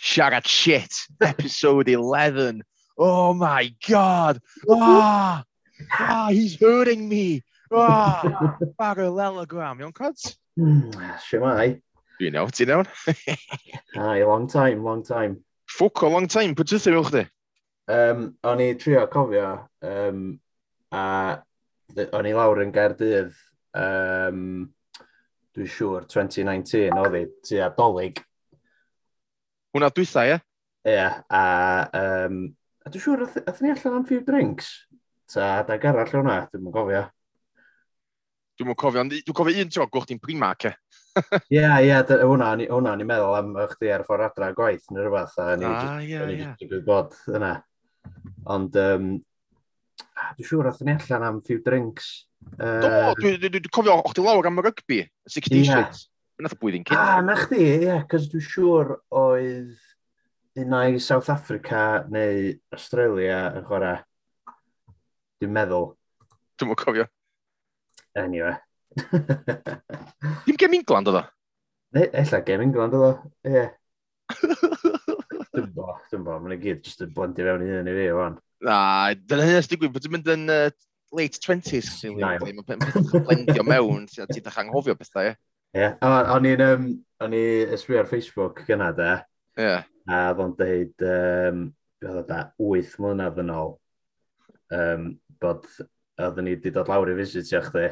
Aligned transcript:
Siarad 0.00 0.46
Shit, 0.46 0.94
episode 1.20 1.88
11. 1.88 2.62
Oh 2.98 3.34
my 3.34 3.72
God. 3.86 4.40
Ah, 4.68 5.44
ah 5.98 6.28
he's 6.30 6.58
hurting 6.58 7.08
me. 7.08 7.42
Ah, 7.72 8.56
parallelogram. 8.78 9.80
Iawn, 9.80 9.92
Cods? 9.92 10.36
Siwmai. 10.58 11.80
Dwi'n 12.20 12.36
iawn, 12.36 12.50
ti'n 12.52 12.72
iawn? 12.72 12.88
Ai, 13.96 14.22
long 14.24 14.48
time, 14.48 14.84
long 14.84 15.02
time. 15.02 15.38
Ffwc 15.70 16.02
o 16.04 16.10
long 16.12 16.26
time, 16.28 16.56
pwy 16.56 16.66
ti'n 16.68 16.96
mewn 16.96 17.06
chdi? 17.06 17.22
Um, 17.90 18.26
o'n 18.46 18.60
i 18.62 18.72
trio 18.78 19.06
cofio, 19.10 19.52
um, 19.86 20.24
a 20.92 21.04
o'n 22.12 22.28
i 22.28 22.34
lawr 22.36 22.60
yn 22.62 22.74
Gaerdydd, 22.74 23.32
um, 23.78 24.42
dwi'n 25.56 25.72
siŵr, 25.76 26.04
2019, 26.12 26.98
oedd 27.00 27.16
i, 27.18 27.24
ti 27.46 27.62
adolyg, 27.64 28.20
Hwna 29.70 29.90
dwytha, 29.94 30.24
ie? 30.26 30.36
Ie, 30.82 30.92
yeah, 30.96 31.20
a, 31.30 31.42
um, 32.26 32.42
a 32.82 32.90
dwi'n 32.90 33.02
siŵr, 33.04 33.20
athyn 33.28 33.44
ah, 33.52 33.60
ni 33.62 33.70
allan 33.70 33.98
am 34.00 34.06
few 34.08 34.24
drinks? 34.26 34.70
Ta, 35.30 35.60
da 35.68 35.76
garall 35.78 36.10
hwnna, 36.10 36.40
dwi'n 36.50 36.64
mwyn 36.64 36.74
gofio. 36.74 37.02
Dwi'n 38.58 38.66
mwyn 38.66 38.78
cofio, 38.82 39.04
dwi'n 39.12 39.36
cofio 39.38 39.62
un 39.62 39.70
tro 39.70 39.86
gwch 39.94 40.08
ti'n 40.10 40.18
primark, 40.24 40.66
e? 40.66 40.74
Ie, 41.54 41.62
ie, 41.86 41.94
hwnna, 42.10 42.50
hwnna 42.64 42.96
ni'n 42.98 43.10
meddwl 43.12 43.38
am 43.38 43.54
chdi 43.76 43.94
ar 43.94 44.02
ffordd 44.08 44.26
adra 44.26 44.50
gwaith 44.58 44.90
neu 44.90 45.06
rhywbeth, 45.06 45.38
a 45.38 45.48
ni 45.60 45.70
ah, 45.70 46.02
yeah, 46.02 46.34
just 46.58 46.66
yeah. 46.66 46.84
bod 46.90 47.14
yna. 47.30 47.54
Ond, 48.50 48.82
um, 48.82 49.08
dwi'n 50.34 50.50
siŵr, 50.50 50.72
athyn 50.72 50.90
ni 50.90 50.98
allan 50.98 51.28
am 51.30 51.42
few 51.46 51.62
drinks. 51.62 52.10
Uh, 52.56 52.80
Do, 52.82 52.94
dwi'n 53.22 53.38
dwi, 53.38 53.52
dwi 53.54 53.62
dwi 53.68 53.76
cofio, 53.78 54.00
o'ch 54.02 54.18
ti 54.18 54.26
lawr 54.26 54.50
am 54.50 54.58
y 54.58 54.66
rygbi, 54.66 55.04
60 55.30 55.60
yeah. 55.60 55.70
Street 55.70 56.09
nath 56.44 56.56
y 56.56 56.60
blwyddyn 56.60 56.86
cyn. 56.88 56.98
Ah, 56.98 57.20
na 57.24 57.36
chdi, 57.38 57.60
ie, 57.60 57.78
yeah, 57.86 58.04
cos 58.10 58.28
dwi'n 58.32 58.44
siŵr 58.46 58.92
oedd 59.20 60.60
unau 60.60 60.98
South 61.00 61.30
Africa 61.32 62.04
neu 62.10 62.54
Australia 62.74 63.42
yn 63.58 63.66
chwarae. 63.68 64.00
Dwi'n 65.40 65.54
meddwl. 65.56 65.92
Dwi'n 66.58 66.70
mwyn 66.70 66.80
cofio. 66.80 67.06
Anyway. 68.18 68.56
Dim 70.46 70.58
gem 70.58 70.74
England 70.80 71.10
oedd 71.10 71.20
o? 71.22 71.24
Ne, 71.96 72.06
Ella 72.22 72.42
gem 72.46 72.64
England 72.66 72.96
oedd 72.98 73.06
o, 73.06 73.12
ie. 73.48 73.66
Dwi'n 75.50 75.72
bo, 75.74 75.96
dwi'n 76.10 76.26
bo, 76.26 76.38
mae'n 76.38 76.62
gyd 76.62 76.84
jyst 76.86 77.02
yn 77.06 77.14
blendio 77.14 77.46
fewn 77.48 77.64
i 77.66 77.70
hyn 77.72 77.90
i 77.90 77.96
fi, 77.96 78.06
o'n. 78.14 78.38
Na, 78.66 78.78
dyna 79.14 79.46
hynny'n 79.48 79.70
digwydd, 79.72 79.94
bod 79.94 80.04
ti'n 80.04 80.14
mynd 80.14 80.30
yn 80.34 80.52
uh, 80.54 80.66
late 81.16 81.40
20s, 81.42 81.88
sy'n 81.98 82.18
blendio 82.18 83.64
mewn, 83.66 84.06
ti'n 84.10 84.28
ddech 84.36 84.60
anghofio 84.62 84.94
bethau, 84.98 85.32
ie. 85.32 85.38
Yeah. 85.76 85.96
O'n 86.02 86.48
i'n 86.50 86.62
um, 86.64 86.86
o'n 87.22 87.36
i 87.36 87.44
ysbri 87.76 88.00
ar 88.00 88.08
Facebook 88.10 88.64
gyna 88.66 88.90
de. 88.96 89.12
Yeah. 89.60 89.86
A 90.10 90.20
oedd 90.30 90.42
o'n 90.44 90.54
deud, 90.58 91.04
um, 91.06 91.64
beth 92.02 92.20
oedd 92.22 92.30
da, 92.30 92.40
8 92.58 92.96
mlynedd 93.02 93.40
yn 93.42 93.52
ôl, 93.54 93.74
um, 94.74 95.10
bod 95.42 95.66
oedden 96.20 96.48
ni 96.48 96.56
wedi 96.56 96.72
dod 96.74 96.90
lawr 96.90 97.12
i 97.12 97.18
visitio 97.18 97.62
chdi. 97.68 97.90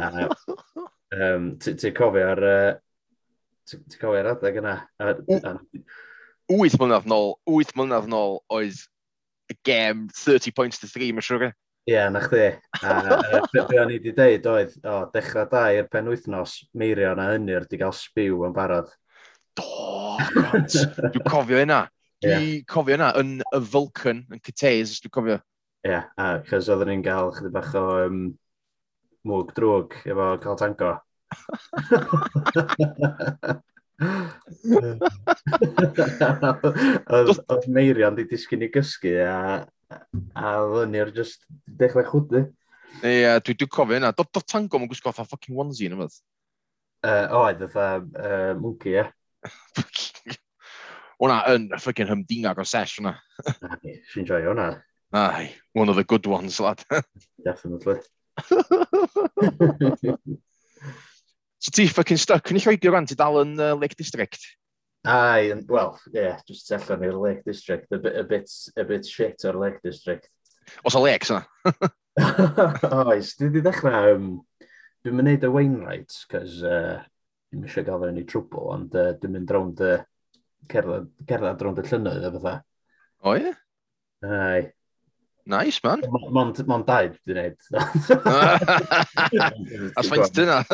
A, 0.00 0.28
um, 1.28 1.52
ti'n 1.62 1.94
cofio 1.96 2.26
ar... 2.32 2.48
uh, 2.48 2.72
ti'n 3.70 4.00
cofio 4.00 4.22
ar 4.22 4.32
adeg 4.34 4.58
yna? 4.62 4.78
8 5.04 6.80
mlynedd 6.80 7.06
nôl, 7.08 7.36
8 7.48 7.76
mlynedd 7.78 8.10
nôl 8.10 8.40
oedd 8.52 8.82
y 9.52 9.56
gem 9.68 10.08
30 10.10 10.56
points 10.56 10.80
to 10.80 10.90
3, 10.90 11.12
mae'n 11.12 11.24
siwr. 11.24 11.52
Ie, 11.84 11.92
yeah, 11.92 12.08
na 12.08 12.20
chdi. 12.24 12.46
A 12.80 13.44
be 13.52 13.76
o'n 13.76 13.90
i 13.92 13.98
wedi 13.98 14.14
deud 14.16 14.46
oedd, 14.48 14.72
o, 14.88 15.04
dechrau 15.12 15.44
da 15.50 15.66
i'r 15.76 15.84
pen 15.92 16.06
wythnos, 16.08 16.54
meirio 16.80 17.10
na 17.18 17.26
hynny 17.34 17.52
wedi 17.58 17.76
cael 17.82 17.92
sbiw 17.92 18.46
yn 18.48 18.54
barod. 18.56 18.88
Do, 19.60 19.66
dwi'n 20.16 21.28
cofio 21.28 21.60
yna. 21.60 21.82
Dwi'n 22.24 22.46
yeah. 22.46 22.64
cofio 22.72 22.96
yna, 22.96 23.10
yn 23.20 23.44
y 23.44 23.60
Vulcan, 23.74 24.24
yn 24.32 24.40
Cytes, 24.40 24.96
dwi'n 25.04 25.12
cofio. 25.12 25.36
Ie, 25.84 25.92
yeah, 25.92 26.08
a 26.16 26.40
chos 26.48 26.72
oedden 26.72 26.88
ni'n 26.88 27.04
cael 27.04 27.28
chydig 27.36 27.52
bach 27.52 27.76
o 27.76 27.84
um, 28.06 28.32
mwg 29.28 29.52
drwg 29.60 29.92
efo 30.08 30.40
cael 30.40 30.56
tango. 30.62 30.92
Oedd 37.20 37.68
Meirion 37.68 38.16
di 38.16 38.24
disgyn 38.32 38.64
i 38.64 38.72
gysgu 38.72 39.20
a 39.28 39.68
a 40.34 40.52
fyny'r 40.74 41.10
just 41.16 41.46
dechrau 41.80 42.06
chwdy. 42.08 42.44
Ie, 43.02 43.16
yeah, 43.24 43.40
dwi 43.42 43.56
dwi'n 43.58 43.72
cofio 43.74 43.98
yna. 43.98 44.12
Dod 44.14 44.30
do 44.34 44.42
tango 44.46 44.78
mae'n 44.78 44.90
gwisgo 44.90 45.12
fatha 45.12 45.26
fucking 45.34 45.58
onesie 45.58 45.88
yn 45.90 45.96
ymwneud. 45.96 46.16
Uh, 47.04 47.26
oedd, 47.40 47.66
fatha 47.72 48.00
uh, 48.00 48.52
monkey, 48.60 48.96
ie. 49.00 49.04
Hwna 51.20 51.38
yn 51.54 51.68
fucking 51.80 52.10
hymdingag 52.10 52.58
o 52.60 52.66
sesh 52.68 52.98
hwnna. 52.98 53.14
Si'n 54.12 54.26
joio 54.28 54.52
hwnna. 54.52 54.68
Ai, 55.14 55.54
one 55.72 55.88
of 55.88 55.96
the 55.96 56.04
good 56.04 56.26
ones, 56.26 56.60
lad. 56.60 56.82
Definitely. 57.44 58.00
so 61.58 61.70
ti 61.70 61.86
fucking 61.86 62.18
stuck 62.18 62.50
yn 62.50 62.58
i 62.58 62.62
Lloegr 62.64 62.90
rhan, 62.90 63.06
ti 63.06 63.14
dal 63.18 63.38
yn 63.44 63.54
uh, 63.60 63.74
Lake 63.78 63.96
District? 64.00 64.40
Ai, 65.04 65.50
and 65.50 65.68
well, 65.68 66.00
yeah, 66.12 66.38
just 66.48 66.70
allan 66.72 67.02
i'r 67.04 67.18
Lake 67.20 67.42
District, 67.44 67.90
a 67.92 67.98
bit, 67.98 68.16
a 68.16 68.24
bit, 68.24 68.50
a 68.76 68.84
bit 68.88 69.04
shit 69.04 69.44
o'r 69.44 69.58
Lake 69.60 69.82
District. 69.84 70.30
Os 70.84 70.96
o 70.96 71.02
Lake, 71.04 71.28
yna? 71.28 71.42
Oes, 73.04 73.34
dwi 73.36 73.50
wedi 73.50 73.62
dechrau, 73.66 74.14
um, 74.14 74.30
dwi'n 75.04 75.18
mynd 75.18 75.34
i 75.34 75.36
y 75.36 75.50
Wainwright, 75.52 76.16
cos 76.30 76.56
uh, 76.64 77.02
dwi'n 77.52 77.66
eisiau 77.68 77.84
gael 77.84 78.06
yn 78.08 78.22
i 78.22 78.24
trwbl, 78.30 78.70
ond 78.78 78.96
uh, 78.96 79.10
dwi'n 79.20 79.36
mynd 79.36 79.52
rownd 79.52 79.84
y, 79.84 79.92
cerdded, 80.72 81.10
cerdded 81.28 81.66
rownd 81.66 81.82
y 81.82 81.86
llynydd, 81.90 82.24
a 82.24 82.32
fatha. 82.38 82.54
O 83.28 83.36
ie? 83.36 83.52
Ai, 84.24 84.62
Nice, 85.46 85.80
man. 85.84 86.00
Mond, 86.32 86.66
mond 86.66 86.86
dau, 86.88 87.10
dwi'n 87.28 87.36
neud. 87.36 87.56
A 89.98 90.02
faint 90.06 90.32
dyna? 90.32 90.64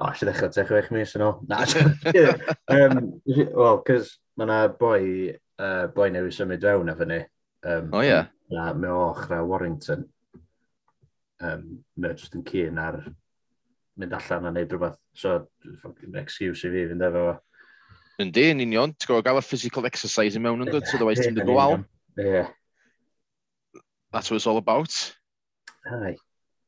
O, 0.00 0.08
eisiau 0.08 0.30
ddechrau 0.30 0.50
tech 0.54 0.72
o 0.72 0.78
eich 0.78 0.88
mis 0.94 1.12
yn 1.18 1.26
ôl. 1.26 1.36
Na, 1.50 1.58
um, 2.74 2.94
Wel, 3.28 3.78
cys 3.86 4.06
mae 4.40 4.46
yna 4.48 4.58
boi, 4.80 5.02
uh, 5.60 5.84
boi 5.92 6.08
newydd 6.14 6.34
symud 6.34 6.64
fewn 6.64 6.92
efo 6.94 7.04
ni. 7.08 7.20
Um, 7.60 7.92
o, 7.92 8.00
oh, 8.00 8.02
ie. 8.02 8.08
Yeah. 8.08 8.24
Na, 8.54 8.62
mae 8.72 8.92
o 8.92 8.98
ochra 9.10 9.38
Warrington. 9.44 10.02
Um, 11.44 11.62
mae 12.00 12.16
jyst 12.16 12.36
yn 12.38 12.44
cyn 12.48 12.80
ar 12.80 12.96
mynd 14.00 14.16
allan 14.16 14.48
a 14.48 14.50
neud 14.56 14.72
rhywbeth. 14.72 14.98
So, 15.12 15.28
excuse 16.24 16.64
i 16.64 16.72
fi 16.72 16.88
fynd 16.88 17.04
efo. 17.04 17.24
Yndi, 18.24 18.44
yn 18.54 18.64
union. 18.64 18.96
Ti'n 18.96 19.08
gwybod 19.12 19.26
gael 19.28 19.42
y 19.42 19.44
physical 19.44 19.84
exercise 19.90 20.36
i 20.38 20.42
mewn 20.42 20.64
yn 20.64 20.72
dod, 20.72 20.88
so 20.88 20.96
ddweud 20.96 21.20
ti'n 21.20 21.36
dod 21.36 21.52
o 21.52 21.58
Yeah. 22.16 22.48
That's 24.12 24.30
what 24.30 24.36
it's 24.36 24.46
all 24.46 24.58
about. 24.58 25.14
Hi. 25.86 26.16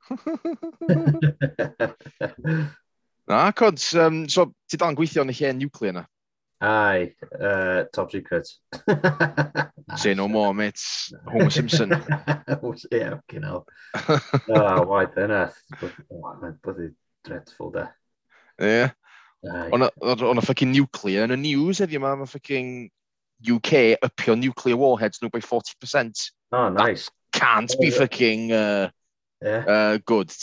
Na, 3.29 3.51
cod, 3.53 3.81
um, 3.95 4.29
so 4.29 4.53
ti 4.71 4.77
dal 4.79 4.93
yn 4.93 4.97
gweithio 4.99 5.25
yn 5.25 5.33
y 5.33 5.35
lle 5.35 5.53
nuclear 5.59 5.95
na? 5.97 6.05
Ai, 6.63 7.11
uh, 7.37 7.85
top 7.93 8.13
secret. 8.15 8.47
Say 10.01 10.15
no 10.15 10.29
more, 10.29 10.55
mate. 10.55 10.81
Homer 11.27 11.51
Simpson. 11.51 11.93
Oh, 12.63 12.75
yeah, 12.91 13.11
fucking 13.11 13.43
hell. 13.43 13.67
oh, 14.49 14.83
why 14.87 15.05
then 15.07 15.31
earth? 15.31 15.61
Mae'n 16.11 16.59
bloody 16.63 16.91
dreadful 17.25 17.71
da. 17.71 17.89
Yeah. 18.59 18.91
On 19.45 19.83
a, 19.83 19.91
on 20.01 20.39
a 20.39 20.43
fucking 20.43 20.73
nuclear 20.73 21.27
yn 21.27 21.35
y 21.35 21.39
news 21.43 21.83
heddiw 21.83 22.01
ma, 22.03 22.15
mae 22.17 22.31
fucking 22.31 22.89
UK 23.43 23.99
upio 24.03 24.39
nuclear 24.39 24.77
warheads 24.77 25.21
nhw 25.21 25.31
by 25.31 25.41
40%. 25.41 26.31
Oh, 26.53 26.69
nice. 26.69 27.11
That 27.33 27.41
can't 27.41 27.75
be 27.81 27.91
fucking 27.91 28.53
uh, 28.53 28.91
yeah. 29.43 29.65
uh, 29.67 29.99
good. 30.05 30.31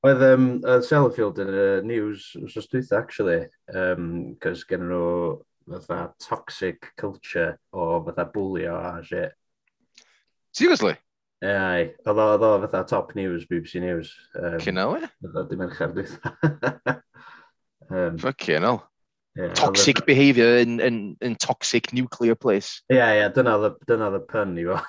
Oedd 0.00 0.22
um, 0.24 0.44
uh, 0.64 0.78
Sellafield 0.80 1.36
yn 1.42 1.50
y 1.52 1.60
uh, 1.60 1.80
news 1.84 2.30
wrth 2.40 2.70
dwytha, 2.72 2.96
actually, 2.96 3.42
um, 3.76 4.32
cos 4.40 4.62
gen 4.64 4.86
nhw 4.88 5.42
fatha 5.68 6.14
toxic 6.24 6.88
culture 6.96 7.58
o 7.76 8.00
fatha 8.06 8.24
bwlio 8.32 8.78
a 8.80 9.04
shit. 9.04 9.36
Seriously? 10.56 10.96
Ai, 11.44 11.92
oedd 12.08 12.22
o, 12.24 12.30
o 12.48 12.56
fatha 12.64 12.82
top 12.88 13.12
news, 13.14 13.44
BBC 13.50 13.84
News. 13.84 14.14
Um, 14.40 14.56
Cynna 14.64 14.88
we? 14.88 15.04
Oedd 15.04 15.36
o 15.36 15.44
dim 15.52 15.66
yn 15.66 15.76
chardwytha. 15.76 16.96
um, 17.90 18.16
Fucking 18.24 18.64
hell. 18.64 18.86
Yeah, 19.40 19.54
toxic 19.54 19.96
the... 19.96 20.02
behaviour 20.04 20.58
in, 20.58 20.80
in, 20.80 21.16
in 21.22 21.34
toxic 21.36 21.92
nuclear 21.92 22.34
place. 22.34 22.82
Ie, 22.92 22.96
yeah, 22.96 23.12
ie, 23.12 23.18
yeah, 23.20 23.28
dyna 23.32 23.56
oedd 23.56 23.76
dyna 23.88 24.10
y 24.18 24.20
pun 24.28 24.58
i 24.60 24.64
fo. 24.68 24.76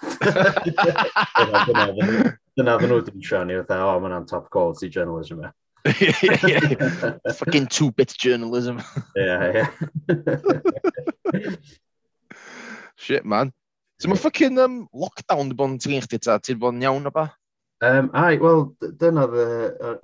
Dyna 2.59 2.73
oedd 2.75 2.89
nhw 2.89 2.97
dwi'n 3.05 3.23
siarad 3.23 3.47
ni, 3.47 3.55
fatha, 3.61 3.77
o, 3.85 3.87
oh, 3.93 3.99
mae'n 4.03 4.27
top 4.27 4.45
quality 4.51 4.87
journalism 4.91 5.37
e. 5.45 5.47
Fucking 7.39 7.67
two-bit 7.67 8.13
journalism. 8.19 8.81
yeah, 9.15 9.51
yeah. 9.55 9.69
Shit, 12.97 13.23
man. 13.23 13.53
So 14.01 14.09
mae 14.09 14.19
fucking 14.19 14.59
um, 14.59 14.89
lockdown 14.91 15.47
di 15.47 15.55
bod 15.55 15.69
yn 15.77 15.79
trin 15.79 16.03
chdi 16.03 16.19
ta, 16.19 16.39
ti 16.41 16.51
wedi 16.57 16.61
bod 16.65 16.75
yn 16.75 16.83
iawn 16.89 17.07
o 17.07 17.11
ba? 17.15 17.31
Um, 17.87 18.11
ai, 18.17 18.35
wel, 18.41 18.75
dyna 18.99 19.23
dde, 19.31 19.47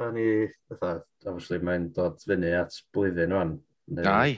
o'n 0.07 0.23
i, 0.23 0.47
fatha, 0.71 1.03
obviously 1.27 1.59
mae'n 1.59 1.91
dod 1.93 2.15
fyny 2.23 2.55
at 2.57 2.73
blwyddyn 2.95 3.35
o'n, 3.35 3.59
Dau. 3.87 4.35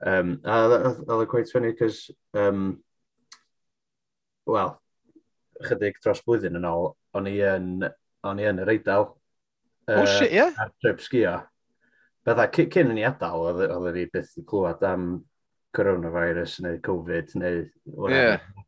Um, 0.00 0.38
a 0.48 0.60
oedd 0.64 1.24
y 1.26 1.28
quite 1.28 1.52
funny, 1.52 1.74
cos, 1.76 2.06
um, 2.32 2.70
wel, 4.48 4.74
chydig 5.68 5.98
dros 6.00 6.22
blwyddyn 6.24 6.56
yn 6.56 6.68
ôl, 6.68 6.94
o'n 7.16 7.28
i 7.28 7.36
yn, 7.44 7.72
o'n 8.24 8.40
i 8.40 8.48
yn 8.48 8.62
yr 8.64 8.72
eidl. 8.72 9.10
Uh, 9.84 10.00
oh 10.00 10.06
shit, 10.06 10.30
ie? 10.30 10.40
Yeah. 10.40 10.56
Ar 10.62 10.72
trip 10.80 11.04
sgio. 11.04 11.34
Bydda, 12.24 12.48
cyn 12.56 12.94
yn 12.94 13.02
i 13.02 13.04
adael, 13.08 13.44
oedd 13.50 13.90
yr 13.90 14.00
i 14.00 14.06
byth 14.12 14.32
i 14.40 14.46
clywed 14.48 14.88
am 14.88 15.10
coronavirus 15.76 16.58
neu 16.64 16.80
Covid 16.84 17.36
neu 17.40 17.62
whatever. 17.84 18.40
Yeah. 18.40 18.66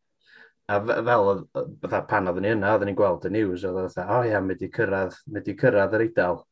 A 0.72 0.78
fel, 0.84 1.46
bydda 1.82 2.04
pan 2.08 2.28
oedden 2.30 2.44
ni 2.46 2.52
yna, 2.54 2.76
oedden 2.76 2.92
ni'n 2.92 2.96
gweld 2.96 3.24
y 3.28 3.32
news, 3.34 3.64
oedd 3.68 3.80
oedd, 3.82 3.98
o 4.04 4.20
ia, 4.22 4.34
yeah, 4.34 4.44
mynd 4.44 4.62
i 4.62 4.70
cyrraedd, 4.72 5.16
mynd 5.32 5.48
i 5.48 5.56
cyrraedd 5.58 5.96
yr 5.96 6.04
eidl. 6.06 6.42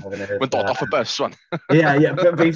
Mae'n 0.00 0.50
dod 0.50 0.70
off 0.72 0.84
y 0.84 0.90
bus, 0.90 1.14
swan. 1.16 1.34
Ie, 1.76 1.82
ie, 2.02 2.12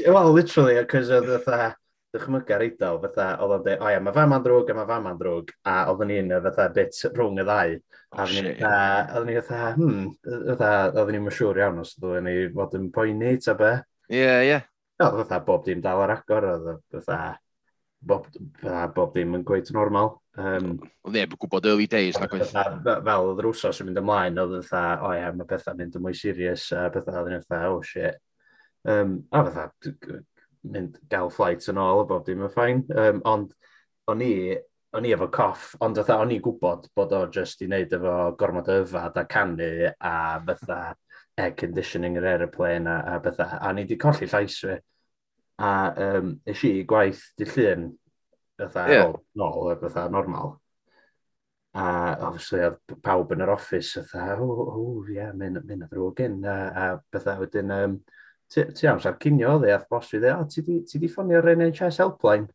well, 0.09 0.33
literally, 0.33 0.79
cos 0.91 1.11
oedd 1.13 1.31
fatha, 1.45 1.75
dychmyga 2.15 2.59
reidol, 2.61 3.01
fatha, 3.03 3.29
oedd 3.43 3.57
o'n 3.57 3.65
dweud, 3.65 3.83
o 3.83 3.91
ia, 3.91 4.03
mae 4.05 4.17
fam 4.17 4.31
ma'n 4.33 4.45
drwg 4.45 4.71
a 4.71 4.77
mae 4.79 4.89
fam 4.91 5.07
ma'n 5.09 5.21
drwg, 5.21 5.55
a 5.71 5.77
oedden 5.93 6.13
ni'n 6.13 6.35
fatha 6.47 6.69
bit 6.77 7.01
rhwng 7.11 7.41
y 7.43 7.47
ddau. 7.49 7.75
A 8.15 8.23
oh, 8.23 8.29
oedden 8.29 9.31
ni 9.31 9.39
fatha, 9.41 9.73
hmm, 9.79 10.05
fatha, 10.53 10.71
oedden 10.93 11.19
ni'n 11.19 11.35
siŵr 11.39 11.63
iawn 11.65 11.83
os 11.83 11.97
oedden 11.99 12.29
ni 12.31 12.37
fod 12.55 12.79
yn 12.79 12.91
poeni, 12.95 13.35
ta 13.45 13.57
be? 13.59 13.73
Ie, 14.15 14.29
ie. 14.51 14.61
Oedd 15.03 15.19
fatha 15.25 15.41
bob 15.49 15.65
dim 15.67 15.83
dal 15.85 16.05
ar 16.05 16.15
agor, 16.15 16.49
oedd 16.55 17.01
fatha, 17.01 17.35
bob, 18.07 18.29
bob 18.97 19.15
dim 19.15 19.35
yn 19.39 19.45
gweud 19.47 19.71
normal. 19.75 20.15
Um, 20.37 20.77
Oedd 21.07 21.17
neb 21.17 21.35
yn 21.35 21.41
gwybod 21.45 21.67
early 21.71 21.87
days. 21.91 22.19
Fel 22.19 23.29
oedd 23.31 23.43
yr 23.43 23.49
wsos 23.51 23.81
yn 23.83 23.91
mynd 23.91 24.03
ymlaen, 24.03 24.41
oedd 24.43 24.59
yn 24.59 24.67
dda, 24.67 24.85
o 25.05 25.13
ia, 25.15 25.33
mae 25.35 25.49
bethau'n 25.51 25.81
mynd 25.81 25.99
yn 25.99 26.05
mwy 26.05 26.17
serious, 26.19 26.69
a 26.75 26.89
bethau 26.95 27.23
oedd 27.23 27.37
yn 27.39 27.45
dda, 27.45 27.61
oh 27.71 27.83
shit. 27.87 28.21
Um, 28.85 29.17
a 29.33 29.45
fatha, 29.47 30.21
mynd 30.75 30.99
gael 31.13 31.33
flight 31.33 31.69
yn 31.71 31.81
ôl, 31.81 32.03
a 32.03 32.09
bob 32.09 32.25
dim 32.27 32.45
yn 32.45 32.53
ffain. 32.53 32.85
Um, 32.95 33.23
ond 33.31 33.55
o'n 34.11 34.25
i, 34.25 34.35
o'n 34.95 35.07
i 35.07 35.15
efo 35.15 35.31
coff, 35.33 35.71
ond 35.85 35.99
fatha 36.01 36.19
o'n 36.23 36.35
i'n 36.35 36.43
gwybod 36.45 36.91
bod 36.97 37.15
o 37.17 37.25
just 37.35 37.63
i 37.65 37.69
wneud 37.71 37.95
efo 37.97 38.19
gormod 38.41 38.71
o 38.73 38.81
yfad 38.83 39.17
a 39.21 39.25
canu 39.31 39.71
a 39.91 40.17
fatha 40.51 40.81
air 41.41 41.55
conditioning 41.59 42.19
yr 42.19 42.29
aeroplane 42.35 42.91
a, 42.91 42.99
a 43.15 43.21
bethau. 43.23 43.59
A 43.61 43.73
ni 43.73 43.85
wedi 43.87 43.99
colli 44.01 44.29
llais 44.31 44.59
fi 44.61 44.77
a 45.59 45.71
um, 46.19 46.35
eisiau 46.49 46.81
i 46.81 46.85
gwaith 46.89 47.23
di 47.39 47.47
llun 47.47 47.93
fatha 48.59 48.85
yeah. 48.91 49.13
nôl, 49.39 49.75
fatha 49.81 50.09
normal. 50.11 50.59
A 51.75 51.87
obviously 52.23 52.63
oedd 52.63 52.97
pawb 53.03 53.33
yn 53.35 53.43
yr 53.43 53.53
office 53.55 54.03
fatha, 54.11 54.37
o, 54.39 54.47
oh, 54.47 54.75
oh, 54.75 54.99
ie, 55.09 55.19
yeah, 55.19 55.33
mynd 55.35 55.63
yn 55.63 55.87
ddrwg 55.87 56.23
yn. 56.27 56.37
A, 56.47 56.59
a 56.71 56.85
bethau 57.13 57.43
wedyn, 57.43 57.73
um, 57.75 57.97
ti, 58.51 58.67
ti 58.75 58.91
amser 58.91 59.17
cynio, 59.23 59.57
dde, 59.63 59.73
ath 59.75 59.89
bos 59.91 60.11
fi, 60.11 60.21
dde, 60.23 60.35
o, 60.39 60.47
ti 60.51 60.63
di, 60.67 60.81
ti 60.87 61.03
di 61.03 61.11
ffonio'r 61.11 61.55
NHS 61.57 62.03
helpline? 62.03 62.51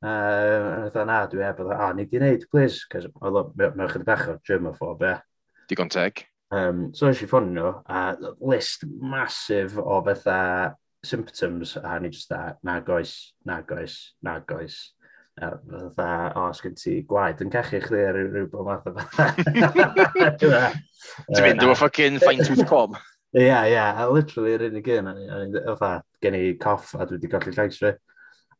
Uh, 0.00 0.86
a 0.86 0.90
dda 0.94 1.06
na, 1.08 1.22
dwi 1.30 1.42
e, 1.44 1.54
bydda, 1.58 1.78
o, 1.88 1.92
ni 1.98 2.06
di 2.10 2.20
wneud, 2.22 2.46
please, 2.52 2.86
cos 2.90 3.08
oedd 3.10 3.40
o, 3.42 3.46
mewn 3.58 3.90
chydig 3.90 4.06
bach 4.06 4.28
o 4.30 4.38
germophob, 4.46 5.02
e. 5.10 5.16
Digon 5.70 5.90
teg. 5.90 6.22
Um, 6.54 6.88
so 6.94 7.10
eisiau 7.10 7.30
ffonio, 7.30 7.74
a 7.90 8.14
list 8.42 8.86
masif 8.86 9.76
o 9.78 9.98
bethau 10.06 10.70
symptoms 11.06 11.76
a 11.80 11.98
ni 12.00 12.10
jyst 12.12 12.30
dda, 12.30 12.56
nag 12.66 12.88
oes, 12.92 13.14
nag 13.48 13.70
oes, 13.76 14.00
nag 14.26 14.50
oes. 14.56 14.80
Uh, 15.40 15.54
dda, 15.94 16.08
o, 16.36 16.48
sgyn 16.56 16.74
ti 16.76 16.98
gwaed 17.08 17.40
yn 17.44 17.52
cachu 17.52 17.80
chdi 17.84 18.02
ar 18.04 18.18
rhyw 18.18 18.48
bod 18.52 18.66
math 18.66 18.88
o 18.90 18.92
fatha. 18.98 19.30
Ti'n 20.40 21.44
mynd, 21.46 21.62
dwi'n 21.62 21.78
ffocin 21.78 22.20
fine 22.20 22.44
tooth 22.44 22.66
comb. 22.68 22.98
Ie, 23.30 23.44
yeah, 23.46 23.62
ie, 23.68 23.76
yeah, 23.76 24.00
a 24.02 24.08
literally 24.10 24.56
yr 24.56 24.64
unig 24.66 24.88
un, 24.90 25.12
fatha, 25.68 25.92
gen 26.20 26.34
i 26.34 26.42
coff 26.60 26.96
a 26.96 27.06
dwi 27.06 27.20
wedi 27.20 27.30
golli 27.30 27.54
llais 27.54 27.78
fi. 27.78 27.92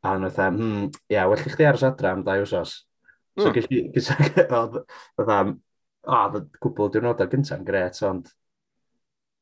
A 0.06 0.14
nhw 0.14 0.30
fatha, 0.30 0.52
hmm, 0.54 0.84
ie, 0.86 1.16
yeah, 1.16 1.26
well 1.28 1.42
i 1.42 1.52
chdi 1.52 1.66
aros 1.68 1.82
adra 1.88 2.14
am 2.14 2.22
dau 2.24 2.44
wsos. 2.44 2.76
So, 3.34 3.50
mm. 3.50 3.56
gysi, 3.58 3.80
gysi, 3.96 4.16
oedd, 4.60 4.78
fatha, 5.18 5.40
o, 6.06 6.20
oh, 6.20 6.44
gwbl 6.62 6.92
diwrnodau 6.94 7.28
gyntaf 7.34 7.58
yn 7.58 7.66
gret, 7.66 7.98
ond 8.06 8.30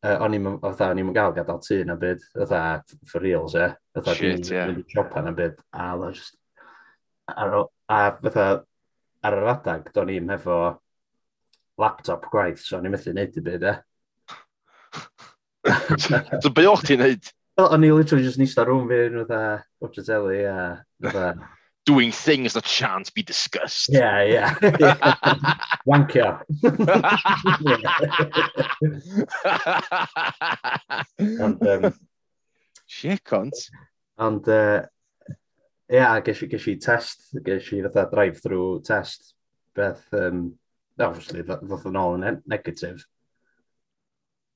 uh, 0.04 0.16
o'n 0.24 0.36
i'n 0.36 0.48
fatha, 0.62 0.90
o'n 0.92 1.00
i'n 1.02 1.12
gael 1.16 1.34
gadael 1.36 1.60
tŷ 1.64 1.80
na 1.88 1.96
byd, 2.00 2.24
fatha, 2.36 2.62
for 3.10 3.24
reals, 3.24 3.56
e. 3.58 3.68
Fatha, 3.96 4.16
Shit, 4.18 4.52
ie. 4.52 4.64
mynd 4.70 4.82
i 4.82 4.86
siopa 4.92 5.24
na 5.24 5.34
byd, 5.36 5.58
a 5.74 5.90
oedd 5.96 6.20
just... 6.20 6.36
Ar, 7.28 7.56
a 7.92 8.00
fatha, 8.22 8.46
ar 9.28 9.38
yr 9.40 9.50
adag, 9.54 9.90
do'n 9.94 10.14
i'n 10.14 10.32
hefo 10.32 10.60
laptop 11.78 12.28
gwaith, 12.32 12.62
so 12.64 12.78
o'n 12.78 12.88
i'n 12.88 12.94
methu 12.94 13.14
neud 13.16 13.36
i 13.38 13.44
byd, 13.50 13.68
e. 13.72 13.74
so, 16.42 16.54
be 16.54 16.66
o'ch 16.70 16.86
ti'n 16.88 17.04
neud? 17.04 17.34
O'n 17.58 17.84
i 17.84 17.90
literally 17.90 18.24
just 18.24 18.38
nista 18.38 18.64
rhwng 18.64 18.86
fi, 18.90 19.04
fatha, 19.18 19.42
watch 19.82 19.98
a 19.98 20.06
telly, 20.06 20.44
a 20.46 20.58
fatha, 21.02 21.32
doing 21.88 22.12
things 22.12 22.52
that 22.52 22.66
shan't 22.66 23.14
be 23.14 23.22
discussed. 23.22 23.88
Yeah, 23.90 24.22
yeah. 24.22 24.54
Wanker. 25.88 26.42
and, 31.18 31.66
um, 31.66 31.94
Shit, 32.86 33.24
cunt. 33.24 33.70
And, 34.18 34.46
uh, 34.46 34.82
yeah, 35.88 36.20
ges 36.20 36.42
i, 36.42 36.46
ges 36.52 36.68
i 36.68 36.74
test, 36.74 37.24
ges 37.42 37.72
i 37.72 37.80
fatha 37.86 38.10
drive-through 38.12 38.82
test, 38.84 39.32
beth, 39.74 40.04
um, 40.12 40.58
obviously, 41.00 41.40
ddoth 41.48 41.88
yn 41.88 42.00
ôl 42.04 42.20
yn 42.20 42.42
negatif. 42.52 43.06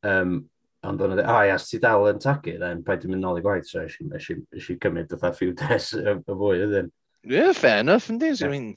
Um, 0.05 0.50
ond 0.85 1.00
o'n 1.00 1.17
dweud, 1.17 1.25
oh, 1.25 1.44
yes, 1.49 1.70
ti 1.70 1.81
dal 1.81 2.11
yn 2.12 2.20
tagu, 2.20 2.58
then 2.61 2.85
paid 2.85 3.06
i 3.06 3.08
mynd 3.08 3.25
nôl 3.25 3.40
i 3.40 3.44
gwaith, 3.46 3.73
so 3.73 3.87
eisiau 3.87 4.82
cymryd 4.85 5.17
fatha 5.17 5.32
few 5.38 5.56
days 5.56 5.94
y 5.96 6.20
fwy 6.28 6.67
ydyn. 6.67 6.93
Yeah, 7.25 7.53
fair 7.53 7.81
enough, 7.81 8.09
yndi? 8.09 8.41
Yeah. 8.41 8.47
I 8.47 8.51
mean... 8.51 8.77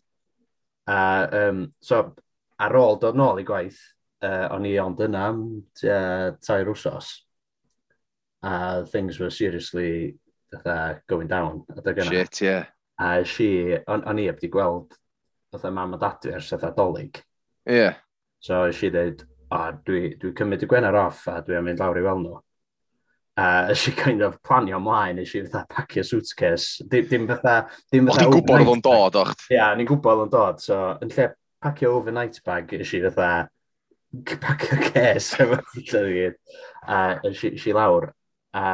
A, 0.88 1.50
um, 1.50 1.74
so, 1.82 2.14
ar 2.62 2.76
ôl 2.78 3.00
dod 3.02 3.18
nôl 3.18 3.42
i 3.42 3.46
gwaith, 3.48 3.80
uh, 4.22 4.48
o'n 4.54 4.68
i 4.70 4.76
ond 4.80 5.02
yna 5.02 5.24
am 5.32 5.42
uh, 5.82 6.36
tair 6.46 6.70
wsos. 6.70 7.10
A 8.46 8.86
things 8.86 9.18
were 9.20 9.32
seriously 9.32 10.16
uh, 10.66 10.94
going 11.10 11.28
down. 11.28 11.64
Shit, 12.06 12.42
yeah. 12.42 12.66
A 13.02 13.24
she, 13.26 13.76
o'n, 13.88 14.06
on 14.06 14.22
i 14.22 14.30
heb 14.30 14.40
di 14.40 14.48
gweld 14.54 14.94
fatha 15.52 15.72
mam 15.72 15.98
a 15.98 15.98
dadu 15.98 16.36
ers 16.36 16.52
fatha 16.54 16.72
dolyg. 16.78 17.18
Yeah. 17.66 17.96
So 18.40 18.70
she 18.72 18.92
dweud, 18.94 19.26
o, 19.50 19.62
dwi, 19.88 20.14
dwi 20.22 20.36
cymryd 20.38 20.64
y 20.64 20.70
gwener 20.70 21.02
off 21.02 21.26
a 21.28 21.42
dwi 21.42 21.58
am 21.58 21.66
mynd 21.66 21.82
lawr 21.82 21.98
i 21.98 22.06
weld 22.06 22.28
nhw 22.28 22.45
a 23.38 23.48
ys 23.72 23.88
i 23.90 23.94
kind 23.98 24.24
of 24.24 24.38
planio 24.46 24.80
ymlaen, 24.80 25.20
ys 25.20 25.34
i 25.36 25.44
fatha 25.46 25.66
pacio 25.70 26.04
suitcase. 26.08 26.86
Dim, 26.88 27.08
dim 27.10 27.28
fatha... 27.28 27.56
Dim 27.92 28.08
fatha 28.08 28.28
O'ch 28.28 28.38
gwybod 28.38 28.62
oedd 28.62 28.72
o'n 28.76 28.86
dod, 28.86 29.18
o'ch? 29.22 29.48
Ia, 29.52 29.58
yeah, 29.58 29.74
ni'n 29.76 29.90
gwybod 29.90 30.14
oedd 30.14 30.28
o'n 30.28 30.34
dod. 30.36 30.64
So, 30.64 30.80
yn 31.04 31.12
lle 31.12 31.30
pacio 31.66 31.96
overnight 31.98 32.40
bag, 32.46 32.72
ys 32.80 32.94
i 32.96 33.02
fatha 33.08 33.32
pacio 34.40 34.80
ces 34.94 35.34
efo 35.44 35.60
gyd. 35.76 36.38
A 36.88 37.02
ys 37.28 37.68
i 37.68 37.76
lawr. 37.76 38.12
A 38.56 38.68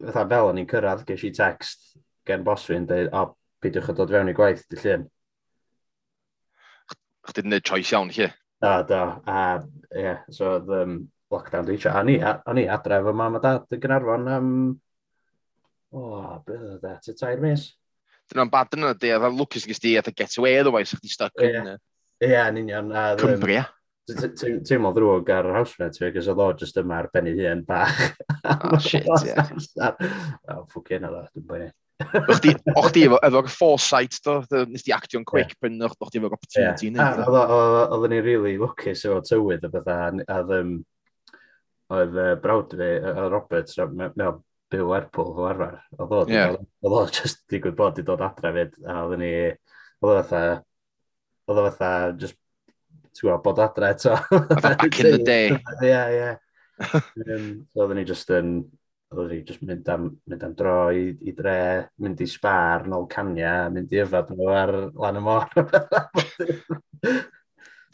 fatha 0.00 0.28
fel 0.32 0.52
o'n 0.52 0.62
i'n 0.62 0.70
cyrraedd, 0.70 1.04
ges 1.08 1.26
i 1.28 1.34
text 1.36 1.90
gen 2.24 2.44
bos 2.44 2.64
fi'n 2.64 2.86
dweud, 2.88 3.10
o, 3.12 3.34
peidiwch 3.60 3.90
o 3.92 3.96
dod 3.96 4.12
fewn 4.12 4.32
i 4.32 4.36
gwaith, 4.36 4.64
dy 4.72 4.80
llun. 4.80 5.04
Chdi'n 7.28 7.48
gwneud 7.48 7.68
choice 7.68 7.92
iawn, 7.92 8.12
chi? 8.12 8.30
Da, 8.64 8.78
da. 8.88 9.02
A, 9.28 9.40
ie, 9.92 10.06
yeah, 10.06 10.24
so, 10.32 10.56
um, 10.72 11.02
lockdown 11.34 11.68
dwi 11.68 11.76
eisiau. 11.78 11.98
A 12.00 12.04
ni, 12.06 12.16
a, 12.22 12.36
o'n 12.50 12.60
i 12.62 12.66
adre 12.70 13.00
efo 13.02 13.14
mam 13.16 13.38
a 13.38 13.42
dad 13.44 13.74
yn 13.74 13.82
Gynarfon 13.82 14.28
am... 14.32 14.50
O, 15.94 16.02
oh, 16.02 16.30
beth 16.46 16.64
oedd 16.72 16.88
e? 16.90 16.94
Ty 17.04 17.16
tair 17.20 17.42
mis? 17.42 17.68
Dyna'n 18.32 18.50
bad 18.50 18.74
yna, 18.78 18.94
di, 18.98 19.12
a 19.14 19.20
dda 19.20 19.30
lwcus 19.30 19.68
gys 19.68 19.82
di, 19.82 19.94
a 19.98 20.02
dda'n 20.02 20.16
get 20.18 20.38
away 20.40 20.56
otherwise, 20.58 20.94
a 20.94 21.00
chdi 21.00 21.12
stuck 21.12 21.44
yn... 21.44 21.74
Ie, 22.22 22.30
yeah, 22.30 22.48
yn 22.48 22.62
union. 22.64 22.90
Cymru, 23.20 23.58
ie. 23.58 23.64
Teimlo 24.68 24.90
ddrwg 24.92 25.30
ar 25.32 25.46
yr 25.48 25.58
housemate 25.60 26.00
fi, 26.00 26.10
gos 26.12 26.26
oedd 26.32 26.42
o 26.44 26.50
just 26.60 26.76
yma 26.80 26.98
ar 27.02 27.08
benni 27.12 27.36
hun 27.38 27.64
bach. 27.68 28.04
Oh, 28.44 28.76
shit, 28.76 29.06
ie. 29.08 29.32
O, 30.52 30.58
ffwc 30.68 30.90
yna, 30.98 31.08
dwi'n 31.32 31.46
bwyd. 31.48 31.72
O'ch 32.28 32.90
di 32.92 33.04
efo 33.06 33.18
efo'r 33.22 33.48
foresight, 33.48 34.18
do? 34.26 34.40
Nes 34.68 34.82
di 34.84 34.92
actio'n 34.94 35.24
quick, 35.24 35.54
pen 35.62 35.78
byn 35.78 35.86
o'ch 35.86 36.10
di 36.10 36.20
efo'r 36.20 36.34
opportunity. 36.36 36.90
Yeah. 36.90 37.22
Oedden 37.24 38.12
ni'n 38.12 38.24
really 38.26 38.56
lwcus 38.58 39.04
efo 39.06 39.20
tywydd 39.24 39.64
a 39.68 39.70
bethau, 39.72 40.20
a 40.26 40.40
ddim 40.48 40.74
oedd 41.94 42.18
uh, 42.18 42.34
brawd 42.42 42.74
fi, 42.78 42.90
uh, 43.00 43.24
Roberts, 43.32 43.78
mewn 43.94 44.42
byw 44.74 44.90
Lerpwl 44.90 45.32
o 45.34 45.48
arfer. 45.48 45.80
Oedd 45.98 46.14
o, 46.14 46.22
yeah. 46.30 46.54
oedd 46.84 46.96
o 46.98 47.02
just 47.18 47.44
digwydd 47.52 47.76
bod 47.78 48.00
i 48.00 48.06
dod 48.06 48.24
adre 48.24 48.54
fyd, 48.56 48.78
a 48.84 49.02
oedd 49.04 49.20
ni, 49.22 49.34
oedd 50.02 50.12
o 50.12 50.22
fatha, 50.22 50.62
oedd 51.48 51.60
o 51.60 51.66
fatha, 51.68 51.90
just, 52.20 52.38
ti'n 53.14 53.28
gwybod, 53.28 53.44
bod 53.44 53.62
adre 53.64 53.92
eto. 53.94 54.16
Back 54.54 55.00
in 55.02 55.10
the 55.12 55.20
day. 55.32 55.52
Ie, 55.52 55.92
ie. 55.92 56.16
Yeah. 56.18 56.40
um, 57.28 57.44
so 57.70 57.84
oedd 57.84 57.94
ni 57.98 58.06
just 58.08 58.32
yn, 58.34 58.56
oedd 59.14 59.30
ni 59.30 59.42
just 59.46 59.62
mynd 59.62 59.88
am, 59.92 60.08
mynd 60.30 60.48
am 60.48 60.56
dro 60.58 60.78
i, 60.90 61.06
i 61.22 61.36
dre, 61.36 61.58
mynd 62.02 62.24
i 62.24 62.28
spar, 62.30 62.88
nôl 62.90 63.06
cania, 63.10 63.70
mynd 63.74 63.94
i 63.94 64.02
yfad 64.02 64.32
nhw 64.34 64.50
ar 64.50 64.74
lan 64.90 65.20
y 65.20 65.24
môr. 65.28 65.48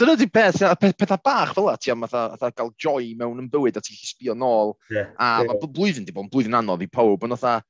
Dyna 0.01 0.15
di 0.17 0.31
peth, 0.33 0.63
peth, 0.81 0.97
pethau 0.97 1.21
bach 1.21 1.51
fel 1.53 1.67
ti 1.77 1.91
am 1.93 2.07
fatha 2.09 2.49
gael 2.57 2.71
joy 2.81 3.11
mewn 3.21 3.43
yn 3.43 3.51
bywyd 3.53 3.77
a 3.77 3.83
ti'n 3.85 3.99
sbio 4.01 4.33
nôl. 4.33 4.73
Yeah, 4.89 5.11
a 5.21 5.43
yeah. 5.43 5.51
mae 5.51 5.69
blwyddyn 5.75 6.07
di 6.09 6.15
bod 6.17 6.25
yn 6.25 6.31
blwyddyn 6.33 6.57
anodd 6.57 6.85
i 6.87 6.89
pawb, 6.89 7.27
ond 7.27 7.37
fatha 7.37 7.61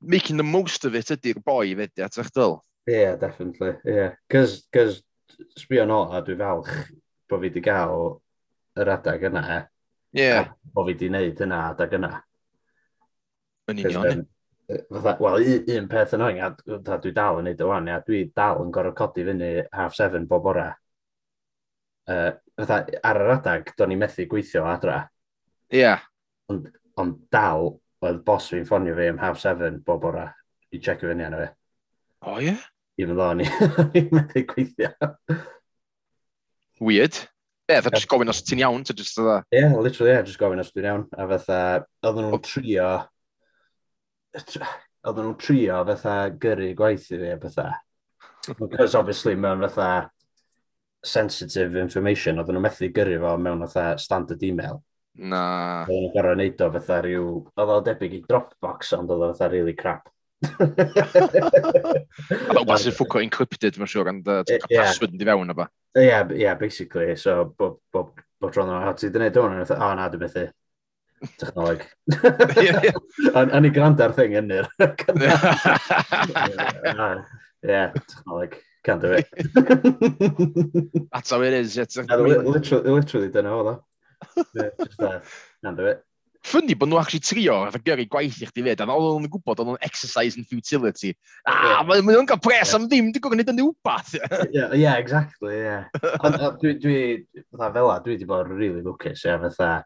making 0.00 0.36
the 0.36 0.46
most 0.46 0.84
of 0.84 0.96
it 0.98 1.12
ydy'r 1.14 1.38
boi 1.46 1.76
fedi 1.78 2.02
at 2.02 2.18
eich 2.18 2.32
dyl. 2.34 2.58
Yeah, 2.90 3.14
definitely, 3.20 3.76
yeah. 3.84 4.16
Cos, 4.32 4.64
cos 4.74 4.98
sbio 5.60 5.86
nôl 5.86 6.10
a 6.10 6.24
dwi 6.26 6.34
falch 6.40 6.72
bod 7.30 7.38
fi 7.38 7.46
wedi 7.46 7.62
gael 7.62 8.18
yr 8.80 8.92
adag 8.96 9.30
yna. 9.30 9.44
e. 9.46 9.60
Yeah. 10.24 10.50
Bod 10.74 10.88
fi 10.88 10.96
wedi 10.96 11.12
gwneud 11.12 11.46
yna 11.46 11.62
adag 11.68 11.96
yna. 12.00 12.12
Yn 13.70 13.86
union. 13.86 14.26
Wel, 14.90 15.48
un 15.76 15.88
peth 15.90 16.18
yn 16.18 16.26
oing, 16.26 16.42
oen, 16.42 16.84
dwi 16.90 17.14
dal 17.14 17.38
yn 17.38 17.46
neud 17.50 17.62
o 17.62 17.70
wan, 17.70 17.94
dwi 18.10 18.26
dal 18.34 18.66
yn 18.66 18.74
gorfod 18.74 18.98
codi 18.98 19.30
fyny 19.30 19.56
half 19.70 19.94
seven 19.94 20.26
bob 20.30 20.50
bora 20.50 20.70
uh, 22.10 22.32
fatha, 22.58 22.82
ar 23.06 23.22
yr 23.22 23.32
adag, 23.36 23.72
do'n 23.78 23.94
i 23.94 23.98
methu 24.00 24.26
gweithio 24.30 24.66
adra. 24.68 25.04
Ie. 25.70 25.84
Yeah. 25.84 26.04
Ond 26.50 26.68
on 27.00 27.14
dal, 27.32 27.72
oedd 28.04 28.20
bos 28.26 28.50
fi'n 28.50 28.66
ffonio 28.68 28.96
fi 28.98 29.08
am 29.10 29.20
half 29.22 29.40
seven 29.40 29.80
bob 29.86 30.02
bora 30.04 30.26
i 30.72 30.80
checio 30.80 31.10
fyny 31.10 31.24
arno 31.26 31.42
fi. 31.44 31.50
O, 32.26 32.36
ie? 32.42 32.56
Even 33.00 33.16
though 33.16 33.30
o'n 33.32 33.44
i 33.44 34.06
methu 34.16 34.44
gweithio. 34.50 34.92
Weird. 36.80 37.16
Ie, 37.70 37.76
yeah, 37.76 37.86
just 37.94 38.08
gofyn 38.10 38.32
os 38.32 38.40
ti'n 38.42 38.64
iawn, 38.64 38.82
ti'n 38.82 38.98
just 38.98 39.18
dda. 39.20 39.40
Ie, 39.52 39.60
yeah, 39.60 39.74
literally, 39.78 40.10
ie, 40.10 40.16
yeah, 40.16 40.26
just 40.26 40.40
gofyn 40.40 40.62
os 40.62 40.72
ti'n 40.74 40.88
iawn. 40.88 41.06
A 41.14 41.26
fatha, 41.30 41.58
oedden 42.02 42.26
nhw'n 42.26 42.42
trio, 42.42 42.88
oedden 44.34 45.28
nhw'n 45.28 45.36
trio 45.38 45.82
fatha 45.92 46.16
gyrru 46.42 46.72
gwaith 46.78 47.06
i 47.12 47.20
fi, 47.20 47.34
a 47.36 47.38
fatha. 47.44 47.68
Because 48.58 48.96
obviously, 48.98 49.36
mae'n 49.38 49.62
fatha, 49.68 50.08
sensitive 51.06 51.80
information, 51.80 52.40
oedden 52.40 52.58
nhw'n 52.58 52.66
methu 52.68 52.90
gyrru 52.94 53.18
fo 53.22 53.34
mewn 53.40 53.66
fatha 53.66 53.98
standard 54.02 54.42
email. 54.46 54.80
Na. 55.16 55.42
Oedden 55.88 56.06
nhw'n 56.06 56.14
gorau 56.14 56.38
neud 56.38 56.64
o 56.64 56.70
fatha 56.76 57.02
rhyw, 57.04 57.26
oedd 57.56 57.74
o 57.74 57.82
debyg 57.88 58.16
i 58.18 58.22
Dropbox, 58.28 58.94
ond 58.98 59.12
oedd 59.12 59.26
o 59.26 59.30
fatha 59.32 59.50
really 59.52 59.76
crap. 59.78 60.04
Oedd 62.48 62.60
o 62.60 62.64
wasyn 62.68 62.96
ffwco 62.96 63.20
encrypted, 63.20 63.76
mae'n 63.80 63.92
siŵr, 63.92 64.10
ond 64.14 64.30
uh, 64.32 64.40
password 64.70 65.12
yn 65.12 65.20
di 65.20 65.28
fewn 65.28 65.52
o 65.52 65.58
ba. 65.58 65.66
Ie, 65.98 66.06
yeah, 66.06 66.24
yeah, 66.36 66.56
basically, 66.56 67.16
so 67.16 67.44
bob 67.58 67.76
bo, 67.92 68.00
bo 68.40 68.50
tron 68.54 68.70
o'n 68.70 68.86
hati, 68.86 69.10
dyna 69.12 69.28
i 69.28 69.34
dod 69.34 69.52
yn 69.52 69.64
o 69.64 69.92
na, 69.98 70.08
dwi'n 70.08 70.24
methu. 70.24 70.46
Technoleg. 71.40 71.82
Yn 73.58 73.68
i 73.68 73.70
gwrando 73.74 74.06
ar 74.06 74.14
thing 74.16 74.32
ynnir. 74.40 74.70
Ie, 77.60 77.82
technoleg. 77.92 78.52
Can't 78.82 79.02
do 79.02 79.12
it. 79.12 79.28
That's 81.12 81.30
how 81.30 81.42
it 81.42 81.52
is. 81.52 81.76
It's 81.76 81.96
yeah, 81.96 82.16
li 82.16 82.36
literally, 82.38 82.90
literally 82.90 83.28
dyna 83.28 83.52
o 83.52 83.64
dda. 83.64 83.74
Yeah, 84.54 84.70
uh, 85.06 85.20
can't 85.64 85.76
do 85.76 85.86
it. 85.86 86.04
Ffynnu 86.40 86.72
bod 86.80 86.88
nhw 86.88 86.96
actually 86.96 87.20
trio 87.20 87.56
efo 87.68 87.78
gyrru 87.84 88.06
gwaith 88.08 88.38
i 88.40 88.46
chdi 88.48 88.62
fed, 88.64 88.80
a 88.80 88.86
ddol 88.88 89.18
nhw'n 89.18 89.28
gwybod 89.34 89.60
oedd 89.60 89.68
nhw'n 89.68 89.82
exercise 89.84 90.40
in 90.40 90.46
futility. 90.48 91.10
Ah, 91.44 91.82
yeah. 91.82 91.82
mae 91.84 92.00
nhw'n 92.06 92.28
cael 92.30 92.40
pres 92.40 92.70
yeah. 92.70 92.78
am 92.78 92.86
ddim, 92.88 93.10
dwi'n 93.12 93.36
nid 93.36 93.52
yn 93.52 93.60
wbath. 93.66 94.14
yeah, 94.56 94.72
yeah, 94.72 94.96
exactly, 94.96 95.58
yeah. 95.58 95.90
Ond 96.24 96.40
uh, 96.40 96.54
dwi, 96.62 96.72
dwi, 96.80 96.96
fatha 97.52 97.68
fel 97.76 97.92
dwi 98.06 98.16
wedi 98.16 98.30
bod 98.30 98.48
really 98.48 98.80
lwcus, 98.80 99.26
yeah, 99.28 99.36
fatha, 99.44 99.82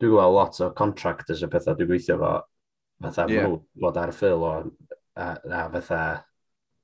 dwi'n 0.00 0.16
gweld 0.16 0.38
lot 0.38 0.62
o 0.64 0.70
contractors 0.80 1.44
a 1.44 1.50
pethau 1.52 1.76
dwi'n 1.76 1.92
gweithio 1.92 2.16
fo, 2.24 2.32
fatha, 3.04 3.28
yeah. 3.28 3.44
nhw 3.44 3.60
bod 3.84 4.00
ar 4.00 4.16
ffil 4.16 4.48
o, 4.48 4.56
a, 5.20 5.28
a 5.36 5.66
fatha, 5.76 6.02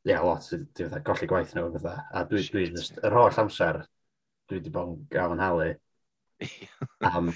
yeah, 0.06 0.22
lot, 0.22 0.46
di 0.50 0.86
fatha 0.86 1.02
golli 1.02 1.26
gwaith 1.26 1.52
nhw, 1.56 1.70
fatha. 1.74 2.04
A 2.14 2.22
dwi, 2.30 2.44
Shit. 2.44 2.54
dwi, 2.54 2.66
just, 2.76 3.00
yr 3.02 3.16
holl 3.16 3.40
amser, 3.42 3.80
dwi 4.46 4.60
wedi 4.60 4.72
bod 4.74 4.92
yn 4.92 5.00
gael 5.10 5.34
yn 5.34 5.42
halu. 5.42 5.70
am, 7.10 7.32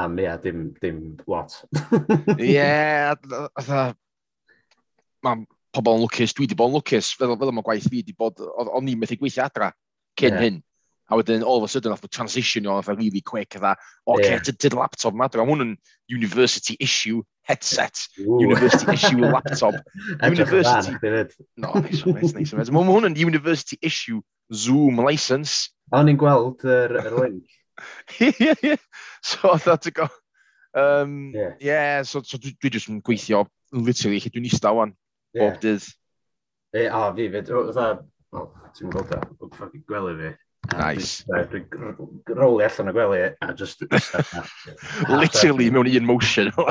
am, 0.00 0.16
ie, 0.22 0.30
dim, 0.40 0.62
dim 0.80 1.02
lot. 1.28 1.58
Ie, 2.38 2.48
yeah, 2.56 3.12
fatha, 3.60 3.82
mae 5.26 5.44
pobl 5.74 5.98
yn 5.98 6.06
lwcus, 6.06 6.32
dwi 6.32 6.46
wedi 6.46 6.56
bod 6.56 6.72
yn 6.72 6.78
lwcus, 6.78 7.12
fel, 7.18 7.36
fel 7.40 7.52
mae 7.52 7.66
gwaith 7.66 7.90
fi 7.90 8.00
wedi 8.00 8.16
bod, 8.16 8.40
o'n 8.40 8.88
i'n 8.88 9.00
methu 9.02 9.20
gweithio 9.20 9.44
adra 9.44 9.74
cyn 10.16 10.32
yeah. 10.32 10.46
hyn 10.46 10.62
a 11.10 11.16
wedyn 11.16 11.42
all 11.44 11.58
of 11.58 11.64
a 11.64 11.68
sudden 11.68 11.92
nath 11.92 12.04
o 12.04 12.08
transitionio 12.08 12.78
fatha 12.82 12.96
really 12.96 13.20
quick 13.20 13.52
fatha, 13.52 13.76
oce, 14.06 14.20
okay, 14.20 14.30
yeah. 14.30 14.56
did 14.58 14.74
laptop 14.74 15.14
yma, 15.14 15.28
e, 15.28 15.38
A 15.38 15.46
hwn 15.46 15.64
yn 15.64 15.72
university 16.08 16.76
issue 16.80 17.22
headset, 17.42 17.96
Ooh. 18.20 18.40
university 18.40 18.92
issue 18.92 19.20
laptop. 19.20 19.74
university... 20.22 20.96
no, 21.56 21.72
neis 21.80 22.06
o 22.06 22.12
nice. 22.12 22.34
neis 22.34 22.52
o 22.52 22.60
beth. 22.60 22.72
Mae 22.72 22.88
hwn 22.88 23.10
yn 23.10 23.18
university 23.20 23.78
issue 23.82 24.22
Zoom 24.52 25.00
license. 25.04 25.70
A 25.92 26.00
o'n 26.00 26.12
i'n 26.12 26.20
gweld 26.20 26.64
yr 26.64 26.96
er, 27.00 27.10
link. 27.20 27.44
yeah, 28.20 28.54
yeah. 28.62 28.80
So, 29.20 29.52
oedd 29.52 29.68
a 29.68 29.90
go. 29.90 30.08
Um, 30.74 31.32
yeah. 31.34 31.52
yeah, 31.60 32.02
so, 32.02 32.22
so 32.22 32.38
dwi, 32.38 32.56
dwi 32.58 32.72
jyst 32.74 32.90
yn 32.90 33.02
gweithio, 33.04 33.44
literally, 33.72 34.18
lle 34.18 34.32
dwi'n 34.34 34.48
eistedd 34.48 34.74
wan, 34.74 34.96
yeah. 35.36 35.52
bob 35.52 35.60
dydd. 35.62 35.86
E, 36.74 36.88
a 36.88 37.04
fi, 37.14 37.28
fi, 37.30 37.44
o, 37.54 37.62
dda, 37.68 37.84
o, 38.34 38.48
ti'n 38.74 38.90
gweld 38.90 39.12
da, 39.12 39.20
o, 39.38 39.50
gwely 39.86 40.16
fi, 40.18 40.32
Nice. 40.72 41.24
Dwi'n 41.28 41.66
roli 42.38 42.64
allan 42.64 42.88
o 42.90 42.94
gwely 42.96 43.20
a 43.28 43.52
just... 43.54 43.82
Literally 45.08 45.70
mewn 45.70 45.90
un 45.90 46.06
motion. 46.06 46.52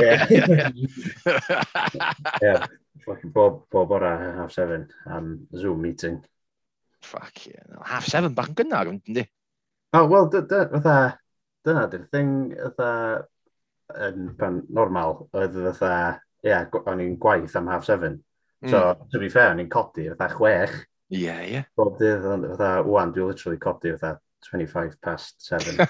Yeah. 2.41 2.65
Bob, 3.35 3.65
bob 3.69 3.91
ora 3.91 4.11
half 4.37 4.53
seven 4.53 4.87
am 5.05 5.47
Zoom 5.53 5.81
meeting. 5.81 6.23
Fuck 7.01 7.47
yeah. 7.47 7.83
Half 7.83 8.07
seven 8.07 8.33
bach 8.33 8.47
yn 8.47 8.55
gynnar, 8.55 8.87
ynddi? 8.87 9.25
O, 9.93 10.05
wel, 10.07 10.29
fatha... 10.31 10.95
Dyna 11.63 11.83
di'r 11.91 12.07
thing, 12.11 12.53
fatha... 12.61 12.89
Yn 14.07 14.31
pan 14.39 14.61
normal, 14.71 15.27
oedd 15.35 15.59
fatha... 15.73 16.21
Ie, 16.43 16.49
yeah, 16.51 16.79
o'n 16.87 17.03
i'n 17.03 17.19
gwaith 17.19 17.55
am 17.59 17.69
half 17.71 17.85
seven. 17.87 18.17
So, 18.63 18.79
hmm. 18.79 19.11
to 19.11 19.19
be 19.19 19.29
fair, 19.31 19.51
o'n 19.51 19.61
i'n 19.63 19.71
codi 19.71 20.07
fatha 20.13 20.31
chwech. 20.37 20.79
Ie, 21.13 21.19
yeah, 21.21 21.41
ie. 21.45 21.51
Yeah. 21.53 21.65
Bob 21.77 21.97
dydd, 21.99 22.23
fatha, 22.25 22.69
wwan, 22.87 23.11
dwi'n 23.13 23.29
literally 23.29 23.59
codi 23.61 23.93
fatha 23.93 24.17
25 24.49 24.99
past 25.01 25.35
7. 25.45 25.87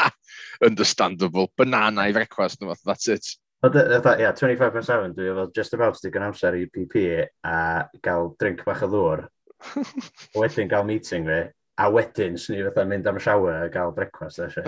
Understandable. 0.64 1.50
Banana 1.58 2.06
i 2.06 2.12
frecwast, 2.12 2.60
no, 2.60 2.74
that's 2.84 3.08
it. 3.08 3.26
Fatha, 3.60 4.16
yeah, 4.18 4.32
25 4.32 4.72
past 4.72 4.86
7, 4.86 5.14
dwi 5.14 5.30
efo 5.32 5.48
just 5.54 5.74
about 5.74 5.98
digon 6.04 6.28
amser 6.28 6.54
i 6.56 6.66
PP 6.70 7.26
a 7.44 7.88
gael 8.02 8.34
drink 8.38 8.64
bach 8.64 8.84
o 8.86 8.90
ddŵr. 8.94 9.26
wedyn 10.40 10.70
gael 10.70 10.86
meeting 10.88 11.26
fi, 11.28 11.40
a 11.80 11.90
wedyn 11.92 12.38
swn 12.40 12.60
i 12.60 12.68
fatha 12.68 12.86
mynd 12.88 13.10
am 13.10 13.18
siawer 13.20 13.66
a 13.66 13.72
gael 13.74 13.92
brecwast. 13.96 14.62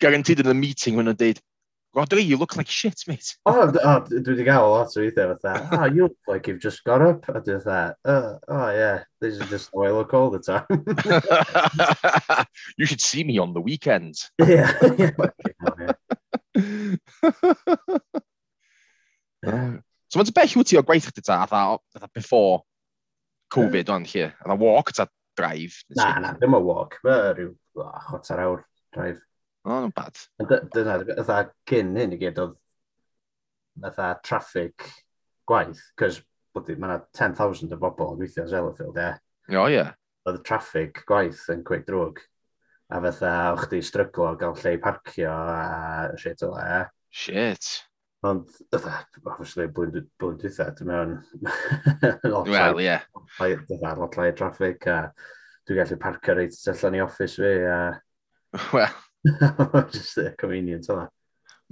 Garantid 0.00 0.40
yn 0.46 0.54
y 0.54 0.58
meeting, 0.64 0.96
wna'n 0.98 1.20
dweud, 1.20 1.44
I. 1.94 2.00
Rodri, 2.00 2.24
you 2.24 2.36
look 2.36 2.56
like 2.56 2.68
shit, 2.68 3.02
mate. 3.06 3.36
O, 3.46 3.62
oh, 3.62 3.70
d- 3.70 3.78
o, 3.82 4.00
d- 4.00 4.16
dwi 4.16 4.34
wedi 4.34 4.44
gael 4.44 4.70
lot 4.70 4.96
o 4.96 5.00
with 5.00 5.14
that? 5.42 5.68
oh, 5.72 5.84
you 5.84 6.02
look 6.04 6.16
like 6.26 6.48
you've 6.48 6.60
just 6.60 6.82
got 6.84 7.02
up. 7.02 7.24
I 7.28 7.40
dwi 7.40 7.62
that. 7.64 7.96
oh, 8.04 8.38
oh 8.48 8.70
yeah, 8.70 9.04
this 9.20 9.38
is 9.38 9.48
just 9.48 9.70
the 9.70 9.78
way 9.78 9.88
I 9.88 9.92
look 9.92 10.14
all 10.14 10.30
the 10.30 10.40
time. 10.40 10.66
you 12.76 12.86
should 12.86 13.00
see 13.00 13.24
me 13.24 13.38
on 13.38 13.54
the 13.54 13.60
weekends. 13.60 14.30
yeah, 14.38 14.72
yeah. 14.98 15.10
fucking 15.16 15.54
hell, 15.60 15.76
yeah. 19.44 19.76
So 20.08 20.18
mae'n 20.20 20.34
beth 20.34 20.54
yw 20.54 20.62
ti 20.62 20.78
o 20.78 20.82
gweithio 20.86 21.10
chdi 21.10 21.22
ta, 21.26 21.42
atha, 21.42 21.78
before 22.14 22.62
Covid 23.54 23.88
o'n 23.90 24.06
lle? 24.06 24.30
Atha 24.44 24.54
walk, 24.54 24.92
ta 24.94 25.02
uh, 25.06 25.10
drive? 25.36 25.74
Na, 25.98 26.18
na, 26.22 26.34
ddim 26.38 26.54
o 26.54 26.60
walk. 26.62 26.98
Mae 27.04 27.32
rhyw 27.34 27.50
oh, 27.82 27.98
chwarter 28.08 28.38
awr 28.44 28.60
drive. 28.94 29.20
Oh, 29.64 29.80
no, 29.80 29.90
bad. 29.96 30.18
Dyna, 30.74 30.98
ytha 31.16 31.38
cyn 31.68 31.94
hyn 31.96 32.12
i 32.12 32.20
gyd 32.20 32.40
oedd 32.42 32.56
ytha 33.88 34.10
traffic 34.26 34.84
gwaith, 35.48 35.80
cos 35.98 36.20
mae 36.54 36.74
yna 36.76 36.98
10,000 37.16 37.72
o 37.72 37.78
bobl 37.80 38.12
yn 38.12 38.20
gweithio 38.20 38.44
yn 38.44 38.50
Sellafield, 38.52 39.00
e. 39.00 39.08
O, 39.56 39.64
ie. 39.72 39.86
Oedd 40.28 40.38
y 40.38 40.42
traffic 40.46 41.00
gwaith 41.08 41.46
yn 41.54 41.64
quick 41.66 41.86
drwg. 41.88 42.20
A 42.92 43.00
fatha, 43.06 43.32
o'ch 43.54 43.64
di 43.72 43.80
stryglo 43.82 44.34
gael 44.40 44.54
lle 44.60 44.74
parcio 44.84 45.32
a 45.32 46.12
shit 46.20 46.44
o 46.44 46.50
le. 46.52 46.84
Shit. 47.08 47.70
Ond, 48.24 48.52
ytha, 48.72 49.00
obviously, 49.24 49.66
blwyddyn 49.72 50.06
dwytha, 50.20 50.68
dwi'n 50.76 50.92
mewn... 50.92 51.16
Wel, 52.52 52.84
ie. 52.84 52.98
Ytha, 53.48 53.96
lot 53.96 54.20
lai 54.20 54.30
traffic 54.36 54.86
a 54.92 55.00
dwi'n 55.64 55.80
gallu 55.80 56.00
parcio 56.04 56.36
reit 56.36 56.60
allan 56.72 57.00
i 57.00 57.02
office 57.04 57.40
fi 57.40 57.56
a... 57.64 57.80
Wel, 58.76 59.03
Just 59.92 60.18
uh, 60.18 60.30
a 60.30 60.32
convenience 60.36 60.90
o'na. 60.92 61.08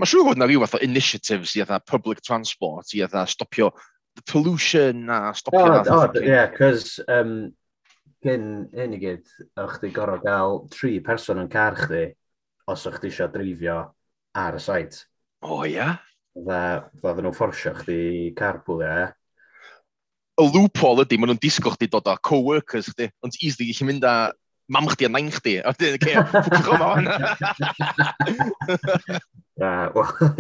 Mae'n 0.01 0.09
siŵr 0.09 0.25
bod 0.25 0.39
yna 0.41 0.49
rhyw 0.49 0.63
fath 0.65 0.79
o 0.79 0.85
initiatives 0.87 1.53
i 1.59 1.63
atha 1.65 1.79
public 1.85 2.23
transport, 2.25 2.95
i 2.97 3.03
atha 3.05 3.27
stopio 3.29 3.71
the 4.17 4.23
pollution 4.31 5.11
a 5.13 5.33
stopio... 5.37 5.83
Oh, 5.85 6.09
oh, 6.09 6.21
yeah, 6.25 6.49
cos 6.53 6.97
um, 7.09 7.53
gen 8.25 8.47
hyn 8.73 8.97
i 8.97 9.01
gyd, 9.03 9.29
o'ch 9.61 9.81
di 9.83 9.93
gorau 9.93 10.21
gael 10.23 10.63
tri 10.73 10.97
person 11.05 11.43
yn 11.43 11.51
car 11.53 11.77
chdi 11.77 12.07
os 12.73 12.87
o'ch 12.89 13.01
di 13.03 13.11
eisiau 13.11 13.29
dreifio 13.33 13.79
ar 14.39 14.57
y 14.57 14.63
site. 14.65 15.05
O, 15.43 15.59
oh, 15.59 15.63
ia? 15.69 15.77
Yeah. 15.77 15.99
Dda, 16.33 16.61
nhw'n 17.19 17.37
fforsio 17.37 17.75
chdi 17.83 18.33
carpool, 18.39 18.85
ia? 18.87 19.11
Y 20.41 20.47
loophole 20.49 21.05
ydy, 21.05 21.19
maen 21.21 21.35
nhw'n 21.35 21.43
disgo 21.43 21.75
chdi 21.75 21.91
dod 21.93 22.09
o 22.09 22.17
co-workers 22.25 22.89
chdi, 22.95 23.11
ond 23.21 23.37
easily 23.43 23.75
chi 23.77 23.89
mynd 23.89 24.09
â 24.09 24.15
mam 24.73 24.89
chdi 24.89 25.07
a 25.07 25.11
nain 25.13 25.31
chdi. 25.33 25.59
A 25.61 25.73
dyn, 25.77 25.99
ce, 26.01 26.17
ffwcwch 26.33 26.69
o 26.73 26.75
hwn. 26.81 27.05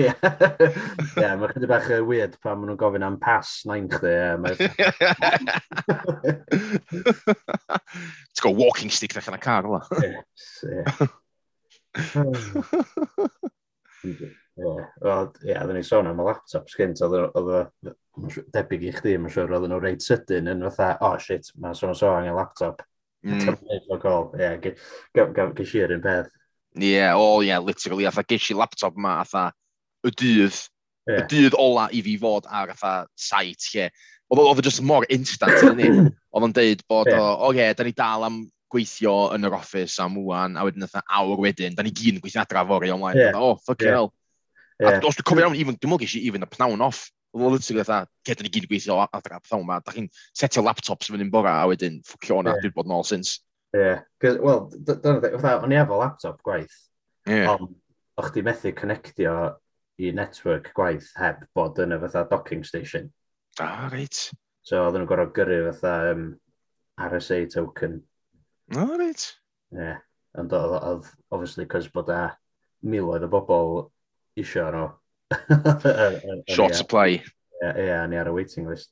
Ie, 0.02 0.12
mae 1.38 1.50
chydig 1.52 1.68
bach 1.70 1.88
uh, 1.92 2.00
weird 2.08 2.38
pan 2.42 2.56
maen 2.58 2.72
nhw'n 2.72 2.80
gofyn 2.80 3.04
am 3.06 3.18
pas 3.22 3.48
nain 3.68 3.88
chdi. 3.92 4.14
It's 8.32 8.40
got 8.40 8.52
a 8.52 8.56
walking 8.56 8.90
stick 8.90 9.12
ddech 9.14 9.28
yn 9.30 9.36
y 9.36 9.42
car, 9.42 9.68
ola. 9.68 9.82
Ie. 10.00 10.14
Ie, 14.02 14.68
yeah, 15.44 15.60
oedden 15.62 15.76
ni 15.76 15.84
sôn 15.86 16.08
am 16.08 16.20
y 16.20 16.24
laptop 16.26 16.66
sgynt, 16.72 17.00
oedd 17.04 17.14
o 17.36 17.60
debyg 18.56 18.88
i 18.88 18.94
chdi, 18.96 19.14
mae'n 19.20 19.32
siŵr, 19.32 19.52
oedden 19.56 19.70
nhw 19.72 19.80
reit 19.84 20.02
sydyn 20.04 20.50
yn 20.52 20.64
fatha, 20.70 20.96
oh 21.04 21.16
shit, 21.20 21.52
mae'n 21.60 21.76
sôn 21.76 21.92
o 21.92 21.96
sôn 21.96 22.18
angen 22.18 22.36
laptop. 22.40 22.82
Mm. 23.22 23.38
Ie, 23.38 24.58
ges 25.58 25.74
i'r 25.78 25.94
un 25.94 26.02
peth. 26.02 26.30
Ie, 26.80 27.04
o 27.14 27.26
ie, 27.44 27.54
literally, 27.62 28.06
atha 28.08 28.24
ges 28.26 28.48
i 28.50 28.56
laptop 28.58 28.96
yma, 28.98 29.18
atha, 29.22 29.50
y 30.02 30.10
dydd, 30.10 30.56
yeah. 31.06 31.20
y 31.20 31.26
dydd 31.30 31.58
ola 31.60 31.88
i 31.92 32.00
fi 32.02 32.16
fod 32.22 32.48
ar 32.50 32.72
atha 32.74 32.94
site, 33.14 33.68
ie. 33.76 33.86
Oedd 34.32 34.42
oedd 34.46 34.64
just 34.64 34.82
mor 34.82 35.06
instant 35.12 35.68
yn 35.68 35.78
ni. 35.78 35.92
Oedd 36.32 36.46
o'n 36.48 36.56
deud 36.56 36.82
bod, 36.88 37.10
yeah. 37.12 37.20
o, 37.20 37.50
o 37.50 37.52
ie, 37.52 37.68
da 37.76 37.84
ni 37.84 37.92
dal 37.92 38.24
am 38.24 38.42
gweithio 38.72 39.16
yn 39.36 39.44
yr 39.44 39.58
office 39.58 40.00
am 40.00 40.16
wwan, 40.16 40.56
a 40.56 40.64
wedyn 40.64 40.86
atha 40.86 41.02
awr 41.18 41.42
wedyn, 41.44 41.76
da 41.76 41.84
ni 41.84 41.92
gyn 41.92 42.22
gweithio 42.22 42.40
adra 42.40 42.64
fori 42.66 42.90
online. 42.94 43.20
Yeah. 43.20 43.36
O, 43.36 43.52
oh, 43.52 43.58
fucking 43.66 43.90
yeah. 43.90 43.98
hell. 44.00 44.14
Yeah. 44.80 44.96
A 44.96 45.06
os 45.06 45.18
dwi'n 45.18 45.28
cofio 45.28 45.50
iawn, 45.52 45.76
dwi'n 45.76 45.92
mwyn 45.92 46.00
gysi 46.02 46.24
even 46.26 46.46
y 46.46 46.48
pnawn 46.50 46.82
off 46.88 47.04
oedd 47.32 47.46
o 47.46 47.50
literally 47.54 47.84
fatha, 47.84 48.10
ce, 48.26 48.36
da 48.36 48.44
ni 48.44 48.52
gyd 48.52 48.68
gweithio 48.70 48.98
adra, 49.02 49.40
fatha 49.40 49.58
hwnna, 49.58 49.78
da 49.84 49.94
chi'n 49.94 50.08
setio 50.36 50.64
laptops 50.64 51.10
fyny 51.12 51.30
bora, 51.32 51.54
a 51.62 51.70
wedyn, 51.70 52.00
ffwcio 52.06 52.38
hwnna, 52.38 52.56
yeah. 52.56 52.64
dwi'n 52.64 52.76
bod 52.76 52.90
yn 52.90 52.96
all 52.98 53.08
since. 53.08 53.40
Ie, 53.72 53.80
yeah. 53.80 54.02
wel, 54.44 54.66
fatha, 54.84 55.56
o'n 55.64 55.72
i 55.72 55.80
efo 55.80 55.98
laptop 56.00 56.42
gwaith, 56.44 56.76
yeah. 57.28 57.54
ond 57.54 57.72
o'ch 58.20 58.32
di 58.34 58.44
methu 58.44 58.74
connectio 58.76 59.34
i 60.02 60.12
network 60.16 60.72
gwaith 60.76 61.10
heb 61.20 61.42
bod 61.56 61.80
yn 61.82 61.96
y 61.96 62.00
fatha 62.04 62.26
docking 62.30 62.64
station. 62.68 63.08
Ah, 63.60 63.88
reit. 63.92 64.28
So, 64.62 64.84
oedden 64.84 65.02
nhw'n 65.02 65.10
gorfod 65.10 65.34
gyrru 65.36 65.60
fatha 65.70 66.12
um, 66.12 66.26
RSA 67.00 67.42
token. 67.54 68.00
Ah, 68.76 68.92
reit. 69.00 69.30
Ie, 69.72 69.80
yeah. 69.80 70.00
ond 70.38 70.52
oedd, 70.56 71.08
obviously, 71.32 71.68
cos 71.68 71.88
bod 71.92 72.12
a 72.12 72.24
miloedd 72.84 73.24
o 73.26 73.32
bobl 73.32 73.78
isio 74.38 74.68
nhw, 74.72 74.88
Short 76.48 76.74
supply. 76.74 77.20
Ie, 77.62 77.70
yeah, 77.86 78.06
ni 78.10 78.18
ar 78.18 78.30
y 78.30 78.34
waiting 78.34 78.66
list. 78.70 78.90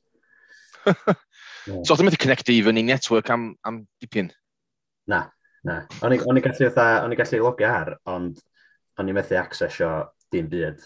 so, 0.85 1.95
ti'n 1.95 2.07
methu 2.07 2.19
connecti 2.21 2.55
i 2.57 2.63
fyny 2.65 2.83
network 2.87 3.29
am, 3.33 3.51
am 3.67 3.83
dipyn? 4.01 4.31
Na, 5.11 5.25
na. 5.67 5.81
O'n 6.01 6.15
i 6.15 6.21
gallu, 6.21 6.71
o'n 6.71 7.13
i 7.13 7.19
gallu 7.19 7.43
logi 7.43 7.67
ar, 7.67 7.93
ond 8.09 8.39
o'n 8.99 9.11
i 9.11 9.15
methu 9.15 9.37
accessio 9.41 9.91
dim 10.31 10.49
byd. 10.51 10.81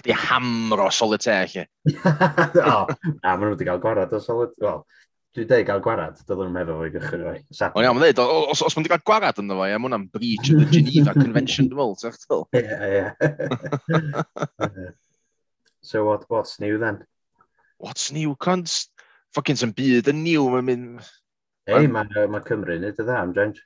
Chdi 0.00 0.16
hamro 0.16 0.88
solitaire, 0.94 1.48
lle. 1.52 1.66
o, 2.72 2.76
na, 3.22 3.36
maen 3.36 3.46
nhw 3.46 3.54
wedi 3.54 3.68
cael 3.68 3.82
gwarad 3.82 4.12
o 4.16 4.22
solitaire. 4.24 4.66
Wel, 4.66 4.84
Dwi'n 5.32 5.48
dweud 5.48 5.64
gael 5.64 5.80
gwarad, 5.84 6.18
doedd 6.28 6.42
nhw'n 6.42 6.52
meddwl 6.52 6.82
o'i 6.84 6.90
gychwyn 6.92 7.22
o'i. 7.30 7.38
O 7.72 7.80
iawn, 7.80 7.96
mae'n 7.96 8.02
dweud, 8.02 8.18
os, 8.52 8.60
os 8.66 8.74
mae'n 8.76 8.88
gael 8.90 9.04
gwarad 9.08 9.38
ynddo 9.40 9.56
fo, 9.56 9.64
ia, 9.64 9.78
mae 9.80 9.88
hwnna'n 9.88 10.10
breach 10.12 10.50
of 10.52 10.60
the 10.60 10.66
Geneva 10.68 11.14
Convention, 11.16 11.70
dwi'n 11.70 11.80
meddwl, 11.80 11.96
ti'n 12.02 12.18
ddol? 12.26 12.44
Ie, 12.60 12.64
ie. 12.92 14.90
So 15.82 16.04
what, 16.04 16.24
what's 16.30 16.60
new 16.60 16.78
then? 16.78 17.04
What's 17.78 18.12
new? 18.12 18.36
Can't... 18.36 18.70
Fucking 19.34 19.56
some 19.56 19.72
byd 19.72 20.10
yn 20.12 20.20
new, 20.22 20.44
mae'n 20.52 20.66
mynd... 20.68 21.06
Ei, 21.72 21.86
mae 21.88 22.26
ma 22.28 22.40
Cymru 22.44 22.76
nid 22.76 22.98
y 23.00 23.04
dda 23.06 23.16
am, 23.22 23.32
James. 23.32 23.62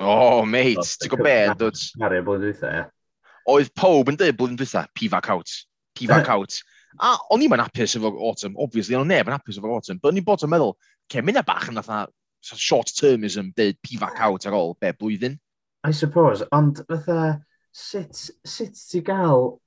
Oh, 0.00 0.46
mate, 0.48 0.80
ti'n 0.96 1.12
gwybod 1.12 1.26
beth, 1.26 1.58
dwi'n... 1.60 1.82
Mario 2.00 2.24
blwyddyn 2.24 2.46
dwytha, 2.54 2.70
ie. 2.72 3.28
Oedd 3.52 3.68
pob 3.76 4.08
yn 4.08 4.16
dweud 4.16 4.38
blwyddyn 4.38 4.56
dwytha, 4.56 4.86
pifac 4.96 5.28
out, 5.34 5.52
pifac 6.00 6.30
out. 6.34 6.56
A 6.98 7.14
o'n 7.30 7.44
i'n 7.44 7.62
hapus 7.62 7.94
efo 7.96 8.10
autumn, 8.18 8.56
obviously, 8.58 8.96
o'n 8.98 9.08
neb 9.08 9.28
yn 9.28 9.36
hapus 9.36 9.60
efo 9.60 9.70
autumn, 9.70 10.00
but 10.02 10.10
o'n 10.10 10.18
i'n 10.18 10.26
bod 10.26 10.42
yn 10.42 10.50
meddwl, 10.50 10.74
ce, 11.10 11.22
mynd 11.22 11.42
bach 11.46 11.68
yn 11.70 11.78
fatha 11.78 12.08
short-termism, 12.42 13.52
deud 13.56 13.78
pifac 13.84 14.18
out 14.26 14.46
ar 14.48 14.56
ôl, 14.56 14.74
be, 14.80 14.90
blwyddyn. 14.98 15.38
I 15.84 15.92
suppose, 15.92 16.42
ond 16.52 16.82
fatha, 16.88 17.40
sut, 17.72 18.30
sut 18.44 18.80
ti 18.90 19.02
gael 19.06 19.60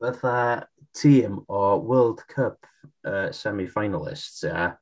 fatha 0.00 0.66
tîm 0.96 1.40
o 1.48 1.78
World 1.78 2.26
Cup 2.28 2.66
uh, 3.06 3.30
semi-finalists, 3.32 4.44
yeah? 4.44 4.74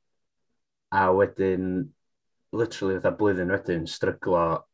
a 0.91 1.07
wedyn, 1.13 1.89
literally, 2.51 2.99
fatha 2.99 3.15
blwyddyn 3.15 3.55
wedyn, 3.55 3.87
stryglo 3.87 4.65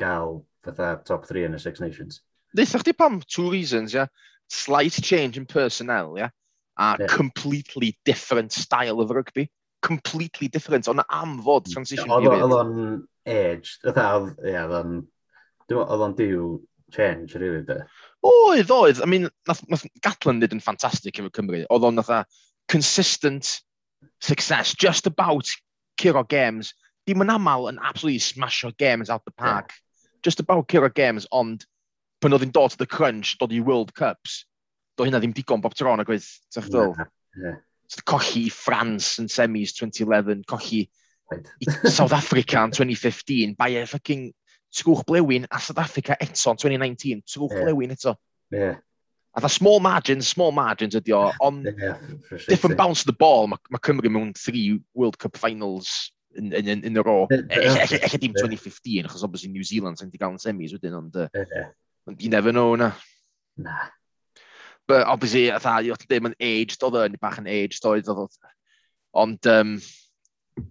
gael 0.00 0.40
fatha 0.64 0.96
top 1.04 1.28
3 1.28 1.50
yn 1.50 1.58
y 1.58 1.62
Six 1.62 1.84
Nations. 1.84 2.22
Ddeitha 2.56 2.80
chdi 2.82 2.96
pam, 2.96 3.20
two 3.28 3.50
reasons, 3.52 3.94
ia. 3.94 4.06
Yeah? 4.06 4.28
slight 4.50 4.92
change 4.92 5.38
in 5.38 5.46
personnel, 5.46 6.18
yeah? 6.18 6.30
A 6.76 6.96
yeah. 6.98 7.06
completely 7.06 7.98
different 8.04 8.52
style 8.52 9.00
of 9.00 9.10
rugby. 9.10 9.50
Completely 9.82 10.48
different. 10.48 10.88
Ond 10.88 11.00
am 11.08 11.40
fod 11.42 11.70
transition 11.70 12.10
yeah, 12.10 12.18
period. 12.18 12.42
Oedd 12.42 12.58
o'n 12.58 13.08
age, 13.26 13.78
oedd 13.86 14.76
o'n... 14.76 15.00
Oedd 15.70 16.02
o'n 16.02 16.14
diw 16.18 16.58
change, 16.90 17.36
really, 17.38 17.62
de. 17.62 17.76
Oedd, 18.26 18.72
oedd. 18.74 19.00
I 19.00 19.06
mean, 19.06 19.28
nath, 19.46 19.62
nath 19.70 19.86
Gatlin 20.02 20.40
did 20.42 20.54
yn 20.56 20.62
ffantastig 20.64 21.20
efo 21.20 21.30
Cymru. 21.36 21.62
Oedd 21.70 21.86
o'n 21.86 21.94
natha 22.00 22.24
consistent 22.68 23.60
success, 24.20 24.74
just 24.74 25.06
about 25.06 25.46
curo 26.00 26.24
games. 26.26 26.74
Dim 27.06 27.22
yn 27.22 27.30
aml 27.32 27.68
yn 27.70 27.78
absolutely 27.78 28.18
smasho 28.24 28.72
games 28.76 29.10
out 29.10 29.24
the 29.24 29.30
park. 29.30 29.70
Yeah. 29.70 30.10
Just 30.26 30.40
about 30.42 30.66
curo 30.68 30.90
games, 30.92 31.28
ond 31.30 31.64
pan 32.20 32.36
oedd 32.36 32.44
hi'n 32.44 32.54
dod 32.54 32.74
to 32.74 32.80
the 32.80 32.88
crunch, 32.88 33.36
dod 33.40 33.52
i 33.52 33.60
World 33.64 33.94
Cups, 33.96 34.44
do 34.96 35.06
hynna 35.06 35.20
ddim 35.22 35.34
digon 35.36 35.62
bob 35.64 35.74
tron 35.78 36.02
ac 36.02 36.12
oedd, 36.12 36.26
sa'ch 36.52 36.68
ddol? 36.70 36.94
Yeah, 36.98 37.10
yeah. 37.42 37.58
Cochi 38.06 38.48
France 38.54 39.18
yn 39.18 39.30
semis 39.32 39.72
2011, 39.78 40.44
colli 40.46 40.84
right. 41.32 41.48
South 41.90 42.12
Africa 42.14 42.62
yn 42.66 42.74
2015, 42.76 43.56
bai 43.58 43.72
e 43.80 43.86
ffucking 43.88 44.28
trwch 44.76 45.02
blewyn 45.08 45.48
a 45.50 45.58
South 45.58 45.80
Africa 45.82 46.16
eto 46.22 46.54
yn 46.54 46.60
2019, 46.60 47.24
trwch 47.26 47.56
yeah. 47.56 47.66
blewyn 47.66 47.96
eto. 47.96 48.14
Yeah. 48.54 48.78
A 49.34 49.42
dda 49.42 49.50
small 49.50 49.78
margins, 49.82 50.28
small 50.28 50.52
margins 50.54 50.96
ydi 50.98 51.14
o, 51.14 51.28
ond 51.42 51.68
yeah, 51.70 51.98
different 52.48 52.76
bounce 52.78 53.02
of 53.02 53.10
the 53.10 53.18
ball, 53.18 53.46
mae 53.50 53.58
ma 53.70 53.82
Cymru 53.82 54.10
mewn 54.10 54.32
three 54.38 54.80
World 54.94 55.18
Cup 55.22 55.38
finals 55.38 56.10
yn, 56.38 56.50
in 56.54 56.70
yn, 56.70 56.82
yn 56.86 56.98
y 56.98 57.04
ro. 57.06 57.24
Ella 57.30 58.18
dim 58.18 58.34
2015, 58.34 59.06
achos 59.06 59.26
obviously 59.26 59.52
New 59.54 59.66
Zealand 59.66 59.98
sy'n 59.98 60.10
di 60.10 60.18
gael 60.18 60.34
yn 60.34 60.42
semis 60.42 60.74
wedyn, 60.76 60.98
ond... 60.98 61.22
Yeah 61.34 61.70
you 62.18 62.30
never 62.30 62.52
know 62.52 62.74
na. 62.74 62.92
Na. 63.56 63.88
But 64.88 65.06
obviously, 65.06 65.48
a 65.48 65.60
tha, 65.62 65.78
oedd 65.86 66.06
ddim 66.08 66.30
yn 66.30 66.36
aged 66.42 66.82
oedd 66.82 66.98
yn, 67.04 67.18
bach 67.22 67.38
yn 67.38 67.46
aged 67.50 67.86
oedd 67.86 68.10
oedd. 68.10 68.36
Ond, 69.14 69.46
um, 69.46 69.76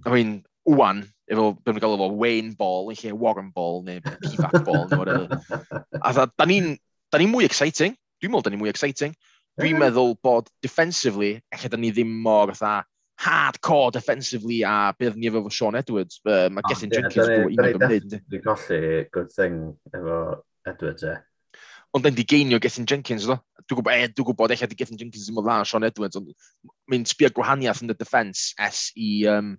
I 0.05 0.11
mean, 0.11 0.33
wwan, 0.67 1.05
efo, 1.31 1.53
beth 1.55 1.75
mae'n 1.75 1.83
gael 1.85 1.95
efo, 1.95 2.09
Wayne 2.19 2.53
Ball, 2.59 2.91
yn 2.91 2.99
lle 2.99 3.15
Warren 3.15 3.53
Ball, 3.55 3.81
neu 3.87 4.03
Pivac 4.03 4.59
Ball, 4.67 4.85
neu 4.89 4.99
whatever. 4.99 5.39
A 6.01 6.11
dda, 6.11 6.27
da 6.35 6.47
ni'n 6.49 6.73
da 7.11 7.21
ni 7.21 7.29
mwy 7.31 7.47
exciting. 7.47 7.95
Dwi'n 8.19 8.33
meddwl 8.33 8.45
da 8.47 8.53
ni'n 8.53 8.61
mwy 8.61 8.73
exciting. 8.73 9.15
Dwi'n 9.59 9.79
meddwl 9.79 10.13
mm. 10.13 10.21
bod 10.25 10.49
defensively, 10.63 11.37
eich 11.53 11.67
da 11.71 11.79
ni 11.79 11.93
ddim 11.95 12.11
mor 12.23 12.51
fatha 12.53 12.83
hardcore 13.19 13.91
defensively 13.91 14.61
a 14.63 14.93
bydd 14.99 15.17
ni 15.19 15.27
efo 15.31 15.49
Sean 15.51 15.75
Edwards. 15.75 16.21
Uh, 16.25 16.47
mae 16.53 16.63
Gethin 16.69 16.93
Jenkins 16.93 17.27
yn 17.27 17.47
un 17.47 17.63
o'r 17.63 17.73
gymryd. 17.75 18.19
Dwi'n 18.31 18.45
colli 18.45 18.83
good 19.15 19.33
thing 19.35 19.57
efo 19.95 20.19
Edwards 20.69 21.03
e. 21.03 21.15
Eh? 21.15 21.25
ond 21.97 22.09
yn 22.09 22.17
digeinio 22.17 22.59
Gethin 22.61 22.87
Jenkins, 22.89 23.27
do? 23.29 23.37
Dwi'n 23.65 23.79
gwybod, 23.79 23.93
e, 23.95 24.09
dwi'n 24.13 24.27
gwybod, 24.29 24.53
eich 24.53 24.65
Gethin 24.77 24.99
Jenkins 24.99 25.27
ddim 25.27 25.41
yn 25.41 25.47
dda, 25.47 25.59
Sean 25.67 25.87
Edwards, 25.87 26.19
ond 26.19 26.33
mae'n 26.91 27.05
sbio 27.09 27.31
gwahaniaeth 27.35 27.83
yn 27.85 27.93
y 27.93 27.97
defence 27.97 28.51
es 28.67 28.89
i... 28.95 29.11
Um, 29.29 29.55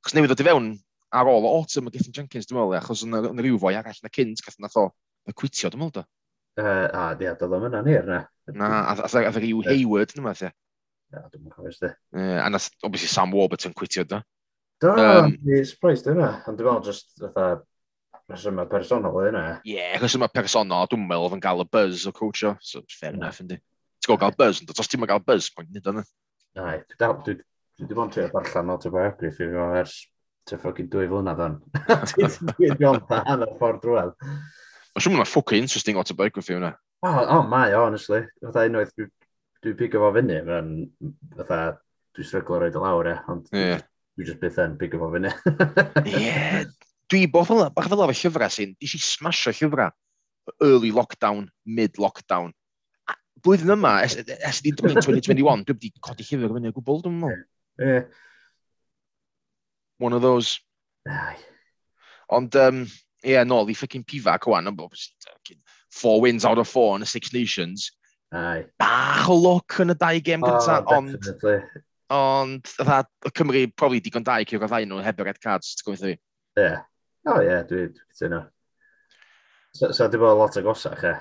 Chos 0.00 0.14
newydd 0.16 0.32
o 0.32 0.38
di 0.40 0.46
fewn 0.46 0.70
ar 1.12 1.28
ôl 1.28 1.44
o 1.44 1.52
autumn 1.58 1.90
o 1.90 1.92
Gethin 1.92 2.14
Jenkins, 2.16 2.48
dwi'n 2.48 2.56
meddwl, 2.56 2.78
achos 2.78 3.04
yn, 3.04 3.18
yn 3.18 3.42
rhyw 3.44 3.60
fwy 3.60 3.76
arall 3.76 4.00
na 4.00 4.12
cynt, 4.14 4.40
gath 4.46 4.56
nath 4.62 4.78
o 4.80 4.86
y 5.28 5.34
cwitio, 5.36 5.68
dwi'n 5.68 5.82
meddwl, 5.82 6.00
do? 6.00 6.06
Uh, 6.60 6.86
a, 6.88 7.04
ia, 7.20 7.34
doedd 7.38 7.58
o'n 7.58 7.68
yna 7.68 7.84
nir, 7.84 8.08
na. 8.08 8.22
Na, 8.56 8.70
a 8.90 8.96
dda'r 9.02 9.36
rhyw 9.36 9.60
Hayward, 9.68 10.14
dwi'n 10.14 10.26
meddwl, 10.26 10.54
Na, 11.10 11.24
dwi'n 11.26 11.42
mwyn 11.42 11.54
cofio 11.54 11.72
sydd. 11.74 11.96
A 12.14 12.46
nath, 12.52 12.68
obviously, 12.86 13.10
Sam 13.10 13.32
Warburton 13.34 13.74
cwitio, 13.74 14.04
do? 14.06 14.20
Do, 14.80 14.92
um, 14.94 15.34
surprised 15.66 16.06
yna. 16.10 16.28
Ond 16.46 16.58
dwi'n 16.58 16.68
meddwl, 16.70 16.84
just, 16.86 17.16
fatha, 17.18 17.64
Rhesymau 18.30 18.68
personol 18.70 19.16
oedd 19.18 19.30
hynna. 19.30 19.44
Ie, 19.66 19.74
yeah, 19.74 19.98
rhesymau 19.98 20.30
personol, 20.32 20.86
dwi'n 20.90 21.02
meddwl 21.08 21.26
oedd 21.26 21.36
yn 21.38 21.44
gael 21.44 21.64
y 21.64 21.68
buzz 21.76 22.06
o 22.06 22.14
coachio. 22.14 22.54
So, 22.62 22.84
fair 22.94 23.16
enough, 23.16 23.40
yndi. 23.42 23.58
Ti'n 24.00 24.12
gael 24.12 24.20
gael 24.22 24.36
buzz, 24.38 24.62
ond 24.62 24.70
os 24.76 24.90
ti'n 24.90 25.06
gael 25.10 25.24
buzz, 25.26 25.50
mae'n 25.56 25.72
nid 25.74 25.90
yna. 25.90 26.04
Nai, 26.60 26.76
dwi 27.00 27.36
wedi 27.80 27.96
bod 27.96 28.08
yn 28.08 28.14
trio 28.14 28.28
darllen 28.30 28.72
autobiography 28.74 29.30
fi 29.34 29.48
ers 29.80 29.96
te 30.48 30.58
ffogin 30.60 30.88
dwy 30.92 31.08
flynedd 31.10 31.42
o'n. 31.44 31.58
Dwi'n 32.12 32.76
gwneud 32.80 33.06
pa 33.08 33.22
hanner 33.26 33.54
ffordd 33.60 33.82
drwedd. 33.84 34.14
Mae'n 34.20 35.04
siŵr 35.04 35.16
mae'n 35.16 35.30
ffocin 35.30 35.64
interesting 35.64 36.00
autobiography 36.00 36.56
hwnna. 36.56 36.74
O, 37.00 37.08
oh, 37.08 37.20
oh, 37.38 37.44
mae, 37.48 37.72
honestly. 37.78 38.22
Fytha 38.42 38.66
unwaith 38.68 38.92
dwi'n 38.98 39.78
pigo 39.78 40.02
fo 40.02 40.10
fyny, 40.16 40.40
mae'n 40.46 40.74
fytha 41.38 41.60
dwi'n 42.16 42.28
stryglo 42.28 42.60
roed 42.60 42.76
y 42.76 42.84
lawr 42.84 43.10
e, 43.12 43.16
ond 43.32 43.48
yeah. 43.56 43.82
dwi 44.18 44.28
just 44.28 44.42
byth 44.42 44.60
yn 44.64 44.76
pigo 44.80 45.00
fo 45.00 45.10
fyny. 45.14 45.32
Ie, 46.10 46.66
dwi 47.10 47.26
bod 47.30 47.48
fel 47.48 47.64
bach 47.74 47.90
fel 47.90 48.04
efo 48.04 48.14
llyfrau 48.14 48.52
sy'n, 48.54 48.76
nes 48.78 48.94
i 48.96 49.02
smasho 49.02 49.52
llyfrau 49.56 49.90
early 50.62 50.90
lockdown, 50.92 51.48
mid-lockdown. 51.66 52.52
A 53.08 53.16
Blwyddyn 53.44 53.74
yma, 53.74 54.00
es, 54.04 54.16
es 54.16 54.62
ydi 54.62 54.74
2021, 54.78 55.64
dwi 55.66 55.76
wedi 55.76 55.92
codi 56.02 56.26
llyfr 56.26 56.56
fyny 56.56 56.70
o 56.70 56.74
gwbl, 56.76 57.02
dwi'n 57.04 57.20
meddwl. 57.20 57.46
Yeah. 57.80 58.08
One 60.00 60.16
of 60.16 60.22
those. 60.22 60.58
Ai. 61.08 61.36
Ond, 62.32 62.56
um, 62.56 62.84
ie, 63.24 63.34
yeah, 63.34 63.46
nôl 63.46 63.70
i 63.70 63.76
ffucking 63.76 64.06
pifac 64.08 64.48
o'n, 64.48 64.70
four 65.90 66.20
wins 66.20 66.44
out 66.44 66.58
of 66.58 66.68
four 66.68 66.96
yn 66.96 67.06
y 67.06 67.08
Six 67.10 67.32
Nations. 67.34 67.90
Ai. 68.32 68.64
Bach 68.78 69.28
o 69.28 69.36
look 69.36 69.80
yn 69.82 69.94
y 69.94 69.98
dau 69.98 70.20
gêm 70.24 70.44
gyntaf, 70.46 70.84
oh, 70.86 70.98
ond... 70.98 71.16
Definitely. 71.18 71.86
Ond, 72.10 72.66
y 72.82 73.30
Cymru 73.38 73.66
probably 73.78 74.00
digon 74.02 74.24
dau 74.26 74.42
cyrraedd 74.42 74.72
ddau 74.72 74.86
nhw 74.86 75.02
heb 75.04 75.20
y 75.22 75.26
red 75.28 75.38
cards, 75.42 75.76
ti'n 75.78 75.86
gwybod 75.86 76.08
Ie. 76.10 76.16
Yeah. 76.58 76.80
O 77.26 77.34
oh, 77.34 77.42
ie, 77.42 77.50
yeah, 77.50 77.64
dwi'n 77.68 77.90
dwi 77.92 78.16
cytuno. 78.16 78.38
So, 79.76 79.90
so 79.92 80.06
dwi'n 80.08 80.22
bod 80.22 80.38
lot 80.38 80.56
o 80.56 80.62
gosach, 80.64 81.02
e? 81.04 81.12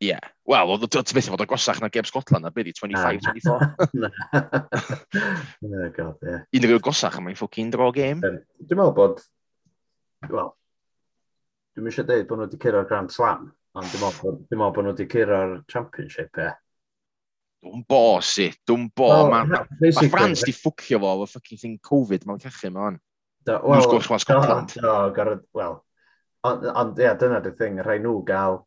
Ie. 0.00 0.12
Yeah. 0.12 0.28
Wel, 0.50 0.70
oedd 0.72 0.86
y 0.86 1.16
beth 1.16 1.28
fod 1.30 1.42
o 1.44 1.46
gosach 1.50 1.80
na 1.82 1.90
geb 1.92 2.06
Scotland 2.08 2.46
na 2.46 2.52
byddi, 2.54 2.72
25-24. 2.78 3.50
oh, 5.66 5.88
God, 5.96 6.22
ie. 6.22 6.38
Unrhyw 6.58 6.80
gosach 6.86 7.18
am 7.18 7.28
ein 7.30 7.38
ffocin 7.38 7.72
draw 7.74 7.90
game. 7.94 8.22
Um, 8.26 8.38
dwi'n 8.62 8.80
meddwl 8.80 8.96
bod... 8.96 9.20
Wel, 10.30 10.50
dwi'n 11.74 11.90
eisiau 11.90 12.08
dweud 12.08 12.26
bod 12.30 12.40
nhw 12.40 12.48
wedi 12.48 12.62
cyrra'r 12.62 12.88
Grand 12.88 13.10
Slam, 13.14 13.42
ond 13.74 13.90
dwi'n 13.90 14.04
meddwl, 14.06 14.40
dwi 14.46 14.58
meddwl 14.58 14.74
bod 14.78 14.86
nhw 14.86 14.94
wedi 14.94 15.10
cyrra'r 15.12 15.52
Championship, 15.70 16.32
e? 16.38 16.48
Dwi'n 17.60 17.84
bo, 17.90 18.04
si. 18.24 18.48
Dwi'n 18.70 18.88
bo. 18.96 19.10
Well, 19.10 19.34
Mae 19.34 19.94
ma 19.98 20.08
France 20.14 20.46
di 20.48 20.54
ffwcio 20.56 21.02
fo, 21.02 21.10
o 21.26 21.28
ffocin 21.28 21.60
thing 21.60 21.76
Covid, 21.84 22.22
mae'n 22.28 22.42
cachu, 22.46 22.72
mae 22.72 22.92
o'n. 22.92 23.00
Wel, 23.48 23.62
wrth 23.64 23.88
gwrs, 23.88 24.10
was 24.10 24.22
Scotland. 24.22 24.74
Do, 24.76 24.96
gorfod, 25.16 25.46
wel, 25.56 25.78
ond 26.44 27.00
ie, 27.00 27.14
dyna 27.20 27.40
dy 27.44 27.54
thing, 27.56 27.80
rhai 27.84 27.98
nhw 28.02 28.20
gael, 28.28 28.60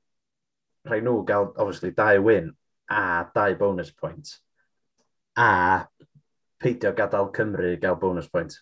rhai 0.90 1.02
nhw 1.06 1.20
gael, 1.28 1.52
obviously, 1.58 1.94
dau 1.96 2.22
win 2.26 2.52
a 2.90 3.04
dau 3.36 3.54
bonus 3.60 3.92
point 3.92 4.34
a 5.36 5.86
peidio 6.62 6.94
gadael 6.94 7.32
Cymru 7.34 7.80
gael 7.82 7.96
bonus 7.96 8.28
point. 8.28 8.56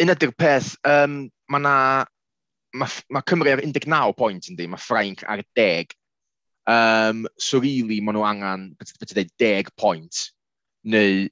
Un 0.00 0.12
ydy'r 0.14 0.32
peth, 0.36 0.74
um, 0.88 1.22
mae 1.52 1.62
na, 1.64 1.74
mae 2.72 3.02
ma 3.12 3.22
Cymru 3.28 3.52
ar 3.52 3.64
19 3.64 4.14
pwynt 4.16 4.48
yndi, 4.52 4.68
mae 4.70 4.80
Ffrainc 4.80 5.24
ar 5.28 5.42
10. 5.58 5.92
Um, 6.70 7.26
so 7.38 7.60
really, 7.60 8.00
maen 8.00 8.16
nhw 8.16 8.24
angen, 8.24 8.70
beth 8.80 9.12
ydy 9.12 9.26
10 9.42 9.74
pwynt, 9.80 10.22
neu 10.88 11.28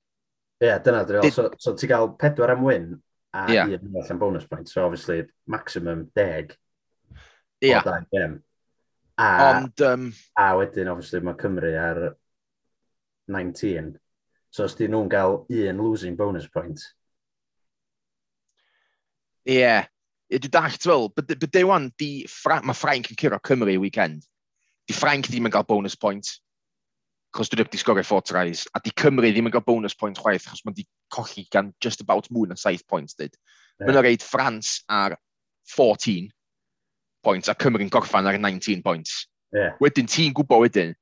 Ie, 0.58 0.66
yeah, 0.66 0.80
dyna 0.82 1.04
dwi'n 1.06 1.30
so, 1.30 1.50
so 1.58 1.74
ti 1.78 1.86
gael 1.86 2.08
pedwar 2.18 2.50
am 2.50 2.64
win 2.66 2.90
a 3.32 3.44
yeah. 3.52 3.68
un 3.78 3.94
allan 4.00 4.18
bonus 4.18 4.46
point, 4.46 4.68
so 4.68 4.84
obviously 4.84 5.24
maximum 5.46 6.10
deg 6.16 6.56
yeah. 7.60 7.80
o 7.80 7.90
dan 7.90 8.06
gem. 8.12 8.42
A, 9.18 9.28
Ond, 9.56 9.80
um... 9.80 10.12
a 10.38 10.54
wedyn, 10.58 10.90
obviously, 10.90 11.20
mae 11.26 11.38
Cymru 11.38 11.72
ar 11.78 12.00
19. 13.26 13.96
So 14.50 14.64
os 14.64 14.76
di 14.78 14.88
nhw'n 14.88 15.10
gael 15.12 15.40
un 15.44 15.82
losing 15.82 16.16
bonus 16.16 16.46
point. 16.48 16.80
Ie, 19.48 19.58
yeah. 19.58 19.88
dwi'n 20.30 20.54
dallt 20.54 20.86
fel, 20.86 21.08
bydde 21.14 21.64
wan, 21.68 21.90
di 21.98 22.26
Fra 22.30 22.60
mae 22.62 22.78
Frank 22.78 23.10
yn 23.12 23.18
curo 23.18 23.40
Cymru 23.42 23.74
i 23.74 23.80
weekend. 23.82 24.22
Di 24.88 24.96
Frank 24.96 25.28
ddim 25.28 25.50
yn 25.50 25.54
cael 25.54 25.66
bonus 25.68 25.98
point 25.98 26.38
chos 27.36 27.50
dwi'n 27.52 27.66
wedi 27.66 27.80
sgorio 27.80 28.04
four 28.06 28.22
tries, 28.22 28.66
a 28.74 28.80
di 28.84 28.92
Cymru 28.96 29.28
ddim 29.28 29.50
yn 29.50 29.54
cael 29.54 29.64
bonus 29.66 29.96
point 29.98 30.18
chwaith, 30.18 30.46
achos 30.48 30.64
mae'n 30.64 30.76
di 30.78 30.86
colli 31.14 31.46
gan 31.52 31.72
just 31.84 32.00
about 32.04 32.28
mwy 32.32 32.48
na 32.48 32.56
7 32.56 32.86
points, 32.88 33.16
dyd. 33.18 33.34
Yeah. 33.78 33.88
Mae'n 33.88 34.00
rhaid 34.00 34.24
France 34.24 34.82
ar 34.88 35.16
14 35.74 36.30
points, 37.24 37.50
a 37.52 37.54
Cymru'n 37.54 37.92
gorffan 37.92 38.28
ar 38.30 38.38
19 38.40 38.82
points. 38.82 39.26
Yeah. 39.54 39.76
Wedyn 39.82 40.08
ti'n 40.08 40.34
gwybod 40.36 40.64
wedyn, 40.64 40.94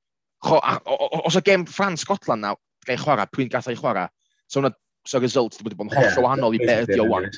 cho, 0.44 0.58
a, 0.58 0.78
o, 0.84 0.98
o, 1.06 1.22
os 1.30 1.38
o 1.38 1.44
gem 1.46 1.66
France-Scotland 1.70 2.46
na, 2.46 2.56
gael 2.86 3.02
chwarae, 3.02 3.30
pwy'n 3.32 3.52
gathau 3.52 3.78
chwarae, 3.78 4.10
so 4.50 4.62
yna 4.62 4.74
so 5.06 5.20
result 5.22 5.58
wedi 5.62 5.78
bod 5.78 5.86
yn 5.86 5.94
holl 5.94 6.08
yeah, 6.08 6.22
wahanol 6.22 6.56
i 6.56 6.60
beth 6.62 6.90
ydi 6.90 7.02
o 7.02 7.06
wan 7.10 7.28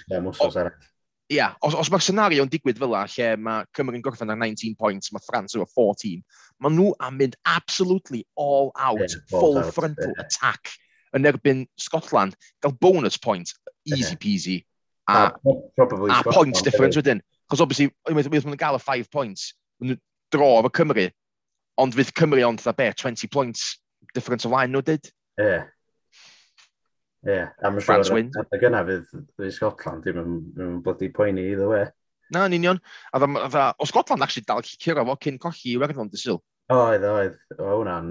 ia, 1.33 1.49
os, 1.64 1.75
os 1.77 1.91
mae'r 1.93 2.05
senario 2.05 2.45
yn 2.45 2.51
digwydd 2.53 2.81
fel 2.81 2.95
lle 2.97 3.29
mae 3.45 3.67
Cymru'n 3.77 4.05
gorffen 4.05 4.33
ar 4.33 4.38
19 4.41 4.77
points, 4.81 5.12
mae 5.12 5.25
France 5.27 5.59
efo 5.59 5.67
14, 5.69 6.23
mae 6.64 6.75
nhw 6.75 6.93
am 7.05 7.19
mynd 7.21 7.37
absolutely 7.45 8.25
all 8.35 8.73
out, 8.77 9.05
yeah, 9.05 9.21
full 9.33 9.61
out, 9.61 9.73
frontal 9.77 10.14
yeah. 10.14 10.25
attack 10.25 10.73
yn 11.17 11.29
erbyn 11.29 11.67
Scotland, 11.81 12.37
gael 12.64 12.77
bonus 12.81 13.21
point, 13.21 13.53
easy 13.88 14.17
peasy, 14.17 14.59
a, 15.09 15.29
a, 15.29 15.55
probably 15.77 16.11
a 16.11 16.21
Scotland, 16.21 16.35
points 16.35 16.62
difference 16.64 16.97
yeah. 16.97 17.05
wedyn. 17.05 17.25
Cos 17.49 17.64
obviously, 17.64 17.91
unwaith 18.09 18.29
maen 18.33 18.45
nhw'n 18.45 18.61
gael 18.61 18.77
y 18.77 18.85
5 18.85 19.12
points, 19.12 19.53
maen 19.81 19.95
nhw 19.95 20.03
dro 20.33 20.51
efo 20.62 20.73
Cymru, 20.81 21.09
ond 21.81 21.97
fydd 21.97 22.12
Cymru 22.17 22.45
ond 22.49 22.64
dda 22.64 22.77
be, 22.77 22.88
20 23.05 23.33
points 23.33 23.71
difference 24.17 24.49
o 24.49 24.53
flaen 24.53 24.73
nhw 24.73 24.85
dyd. 24.85 25.12
Yeah. 25.41 25.69
Ie, 27.29 27.41
a 27.45 27.71
mae'n 27.71 27.85
siŵr 27.85 28.57
y 28.57 28.61
gynnaf 28.62 28.88
fydd 28.88 29.47
i 29.47 29.53
Scotland, 29.53 30.05
ddim 30.05 30.21
yn 30.25 30.77
bloody 30.85 31.11
poeni 31.12 31.51
iddo 31.53 31.71
we. 31.75 31.83
Na, 32.33 32.47
yn 32.49 32.57
union. 32.57 32.79
A 33.12 33.21
dda, 33.21 33.49
dda, 33.49 33.64
o 33.77 33.88
Scotland 33.88 34.25
actually 34.25 34.47
dal 34.49 34.62
gallu 34.62 34.81
cyrra 34.81 35.05
fo 35.09 35.17
cyn 35.21 35.41
colli 35.43 35.75
i 35.75 35.81
Werddon 35.81 36.11
dy 36.12 36.21
syl. 36.21 36.41
Oedd, 36.73 37.05
oedd. 37.09 37.37
O, 37.57 37.69
hwnna'n... 37.79 38.09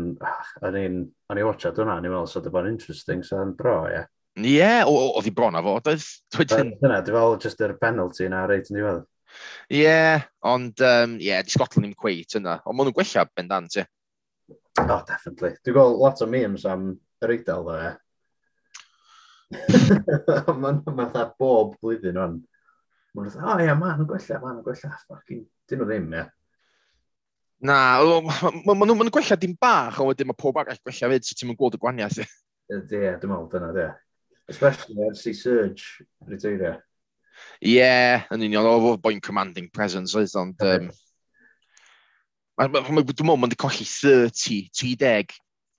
O'n 0.66 0.78
i'n 0.80 1.02
O'n 1.28 1.40
i'n 1.42 1.44
watchad 1.44 1.76
hwnna, 1.76 1.98
o'n 2.00 2.06
i'n 2.08 2.14
meddwl, 2.14 2.30
so 2.32 2.40
dy 2.40 2.52
bo'n 2.54 2.70
interesting, 2.70 3.20
so 3.28 3.42
yn 3.44 3.50
bro, 3.58 3.82
ie. 3.92 4.06
Ie, 4.48 4.70
oedd 4.88 5.26
hi 5.28 5.34
bron 5.36 5.58
a 5.60 5.62
fo. 5.66 5.74
Dyna, 5.84 7.02
dy 7.04 7.16
fel 7.16 7.36
just 7.44 7.64
yr 7.66 7.74
penalty 7.82 8.30
na 8.32 8.46
reit 8.48 8.70
yn 8.72 8.80
diwedd. 8.80 9.02
Ie, 9.76 9.98
ond, 10.48 10.84
ie, 11.20 11.34
di 11.44 11.52
Scotland 11.52 11.84
ddim 11.84 11.98
cweit 12.00 12.38
yna. 12.40 12.62
Ond 12.64 12.78
maen 12.78 12.88
nhw'n 12.88 12.96
gwella 12.96 13.26
bendant, 13.36 13.76
ie. 13.82 13.84
Oh, 14.86 15.02
definitely. 15.10 15.58
Dwi'n 15.66 15.76
gweld 15.76 16.00
lot 16.00 16.24
o 16.24 16.30
memes 16.32 16.64
am 16.70 16.94
yr 17.26 17.36
eidl, 17.36 17.68
dda, 17.68 17.78
ie. 17.90 17.92
Mae'n 20.62 20.82
fatha 20.84 21.28
bob 21.40 21.76
blwyddyn 21.80 22.20
o'n. 22.20 22.40
Mae'n 23.16 23.30
fatha, 23.32 23.54
o 23.54 23.64
ia, 23.64 23.76
ma'n 23.80 24.04
gwella, 24.10 24.42
ma'n 24.44 24.60
gwella. 24.66 24.92
Fucking, 25.08 25.46
dyn 25.70 25.82
nhw 25.82 25.88
ddim, 25.88 26.10
ia. 26.18 26.26
Na, 27.68 27.78
maen 28.68 28.84
nhw'n 28.92 29.14
gwella 29.14 29.38
dim 29.40 29.56
bach, 29.60 30.02
ond 30.02 30.12
wedyn 30.12 30.30
mae 30.30 30.38
pob 30.38 30.60
arall 30.62 30.82
gwella 30.84 31.14
fyd, 31.14 31.26
so 31.26 31.38
ti'n 31.38 31.52
mynd 31.52 31.62
gweld 31.62 31.80
y 31.80 31.82
gwaniaeth. 31.82 32.20
Ie, 32.22 32.76
dwi'n 32.92 33.32
meddwl 33.32 33.50
dyna, 33.54 33.72
ie. 33.74 33.88
Especially 34.52 35.08
ers 35.08 35.26
i 35.28 35.34
Surge 35.36 36.06
reteirio. 36.28 36.76
Ie, 37.64 37.90
yn 38.34 38.46
union, 38.46 38.68
o 38.68 38.78
fod 38.84 39.04
boi'n 39.04 39.24
commanding 39.24 39.72
presence 39.74 40.18
oedd, 40.18 40.36
ond... 40.40 40.64
Um, 40.68 40.92
Dwi'n 42.58 42.96
meddwl, 42.98 43.36
mae'n 43.38 43.52
di 43.54 43.58
colli 43.62 43.86
30, 43.86 44.72
30 44.74 45.36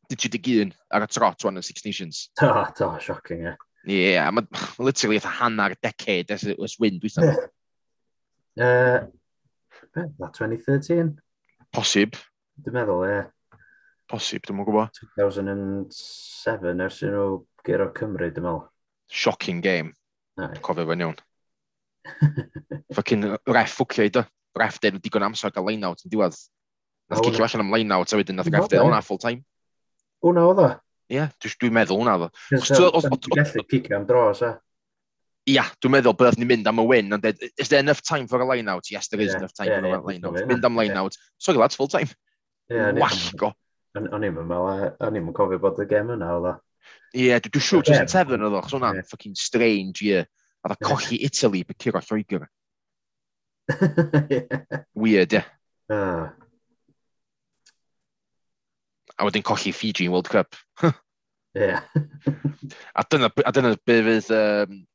31 0.09 0.73
ar 0.95 1.05
y 1.05 1.09
trot 1.13 1.45
wan 1.45 1.61
yn 1.61 1.67
Six 1.67 1.85
Nations. 1.85 2.29
Do, 2.41 2.51
do, 2.79 2.91
shocking, 3.05 3.45
ie. 3.47 3.55
Ie, 3.89 3.99
yeah, 4.15 4.31
mae 4.35 4.47
literally 4.89 5.19
eitha 5.19 5.33
hanner 5.41 5.77
decade 5.83 6.35
ers, 6.35 6.47
ers 6.55 6.77
wyn, 6.83 6.99
dwi'n 7.03 7.15
dweud. 7.19 7.47
Uh, 8.59 9.07
2013? 9.95 11.15
Posib. 11.75 12.19
Dwi'n 12.65 12.79
meddwl, 12.81 13.05
ie. 13.07 13.13
Yeah. 13.15 13.29
Posib, 14.09 14.45
dwi'n 14.47 14.59
mwyn 14.59 14.69
gwybod. 14.69 15.01
2007 15.21 16.85
ers 16.87 17.01
nhw 17.05 17.29
gyro 17.69 17.89
Cymru, 17.97 18.31
dwi'n 18.33 18.49
meddwl. 18.49 18.67
Shocking 19.13 19.63
game. 19.65 19.95
Dwi'n 20.39 20.63
cofio 20.65 20.89
fe'n 20.89 21.05
iawn. 21.05 21.19
Fucking 22.97 23.27
ref 23.49 23.75
ffwcio 23.77 24.09
i 24.09 24.13
do. 24.15 24.25
Ref 24.59 24.81
dyn 24.83 25.01
digon 25.05 25.27
amser 25.27 25.53
gael 25.55 25.69
line-out 25.69 26.05
yn 26.07 26.13
diwedd. 26.13 26.37
Nath 27.09 27.23
oh, 27.23 27.29
cicio 27.29 27.45
allan 27.47 27.67
am 27.67 27.73
line-out 27.73 28.13
a 28.13 28.21
wedyn 28.21 28.41
nath 28.41 28.51
gael 28.53 28.69
hwnna 28.69 29.01
full 29.05 29.21
time. 29.23 29.45
Hwna 30.25 30.47
oedd 30.51 30.63
o? 30.63 30.69
Ie, 31.09 31.17
yeah, 31.17 31.31
dwi'n 31.41 31.75
meddwl 31.77 32.03
wna 32.03 32.17
oedd 32.19 32.27
o. 32.29 33.19
Gallu 33.33 33.65
picio 33.69 33.97
am 33.97 34.07
dros, 34.09 34.43
e? 34.45 34.51
Ia, 35.49 35.65
dwi'n 35.81 35.95
meddwl 35.95 36.17
bydd 36.19 36.37
ni'n 36.41 36.51
mynd 36.51 36.69
am 36.69 36.83
y 36.83 36.87
win, 36.91 37.15
ond 37.17 37.25
is 37.29 37.71
there 37.71 37.81
enough 37.81 38.03
time 38.05 38.29
for 38.29 38.43
a 38.45 38.49
line-out? 38.49 38.91
Yes, 38.93 39.09
there 39.09 39.23
is 39.25 39.35
enough 39.35 39.55
time 39.57 39.73
for 39.81 39.95
a 39.97 40.03
line-out. 40.05 40.43
Mynd 40.51 40.67
am 40.67 40.77
line-out. 40.77 41.17
Sorry 41.39 41.59
lads, 41.59 41.79
full 41.79 41.89
time. 41.89 42.11
Wallgo. 42.69 43.55
O'n 43.99 44.27
i'n 44.27 44.35
meddwl, 44.37 44.91
o'n 45.07 45.17
i'n 45.17 45.31
cofio 45.37 45.59
bod 45.63 45.81
y 45.81 45.87
gem 45.89 46.13
yna 46.15 46.35
oedd 46.37 46.51
o. 46.51 46.55
Ie, 47.17 47.31
dwi'n 47.47 47.65
siŵr 47.65 47.87
jyst 47.89 48.03
yn 48.05 48.11
tefyn 48.13 48.45
oedd 48.45 48.59
o, 48.59 48.61
chos 48.67 48.77
hwnna'n 48.77 49.01
fucking 49.09 49.39
strange, 49.39 50.05
ie. 50.05 50.21
A 50.61 50.73
dda 50.73 50.77
colli 50.85 51.23
Italy, 51.25 51.63
bydd 51.65 51.81
cyrra 51.87 52.03
Lloegr. 52.05 52.45
Weird, 55.01 55.39
ie. 55.39 55.43
Yeah 55.89 56.29
a 59.19 59.27
wedyn 59.27 59.47
colli 59.47 59.73
Fiji 59.75 60.07
yn 60.07 60.13
World 60.15 60.31
Cup. 60.31 60.55
yeah. 61.55 61.83
a 62.95 63.05
dyna, 63.11 63.31
a 63.45 63.53
dyna 63.53 63.77
be 63.85 64.03
fydd 64.07 64.31
um, 64.37 64.87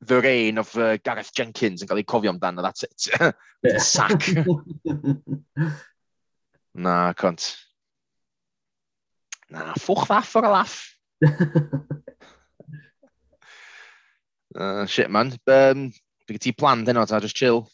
the 0.00 0.20
reign 0.22 0.58
of 0.58 0.76
uh, 0.76 0.96
Gareth 1.04 1.32
Jenkins 1.34 1.82
yn 1.82 1.88
cael 1.90 1.98
ei 2.00 2.04
cofio 2.08 2.30
amdano, 2.32 2.62
that's 2.62 2.84
it. 2.86 3.00
Sac. 3.82 4.28
Na, 6.78 7.12
cont. 7.18 7.56
Na, 9.50 9.72
ffwch 9.74 10.06
faff 10.06 10.36
o'r 10.38 10.46
laff. 10.52 10.74
uh, 11.24 11.32
ah, 14.60 14.86
shit, 14.86 15.10
man. 15.10 15.34
Um, 15.48 15.90
Bydd 16.28 16.42
ti 16.44 16.52
plan 16.52 16.86
heno, 16.86 17.06
ta, 17.08 17.20
just 17.24 17.36
chill? 17.36 17.68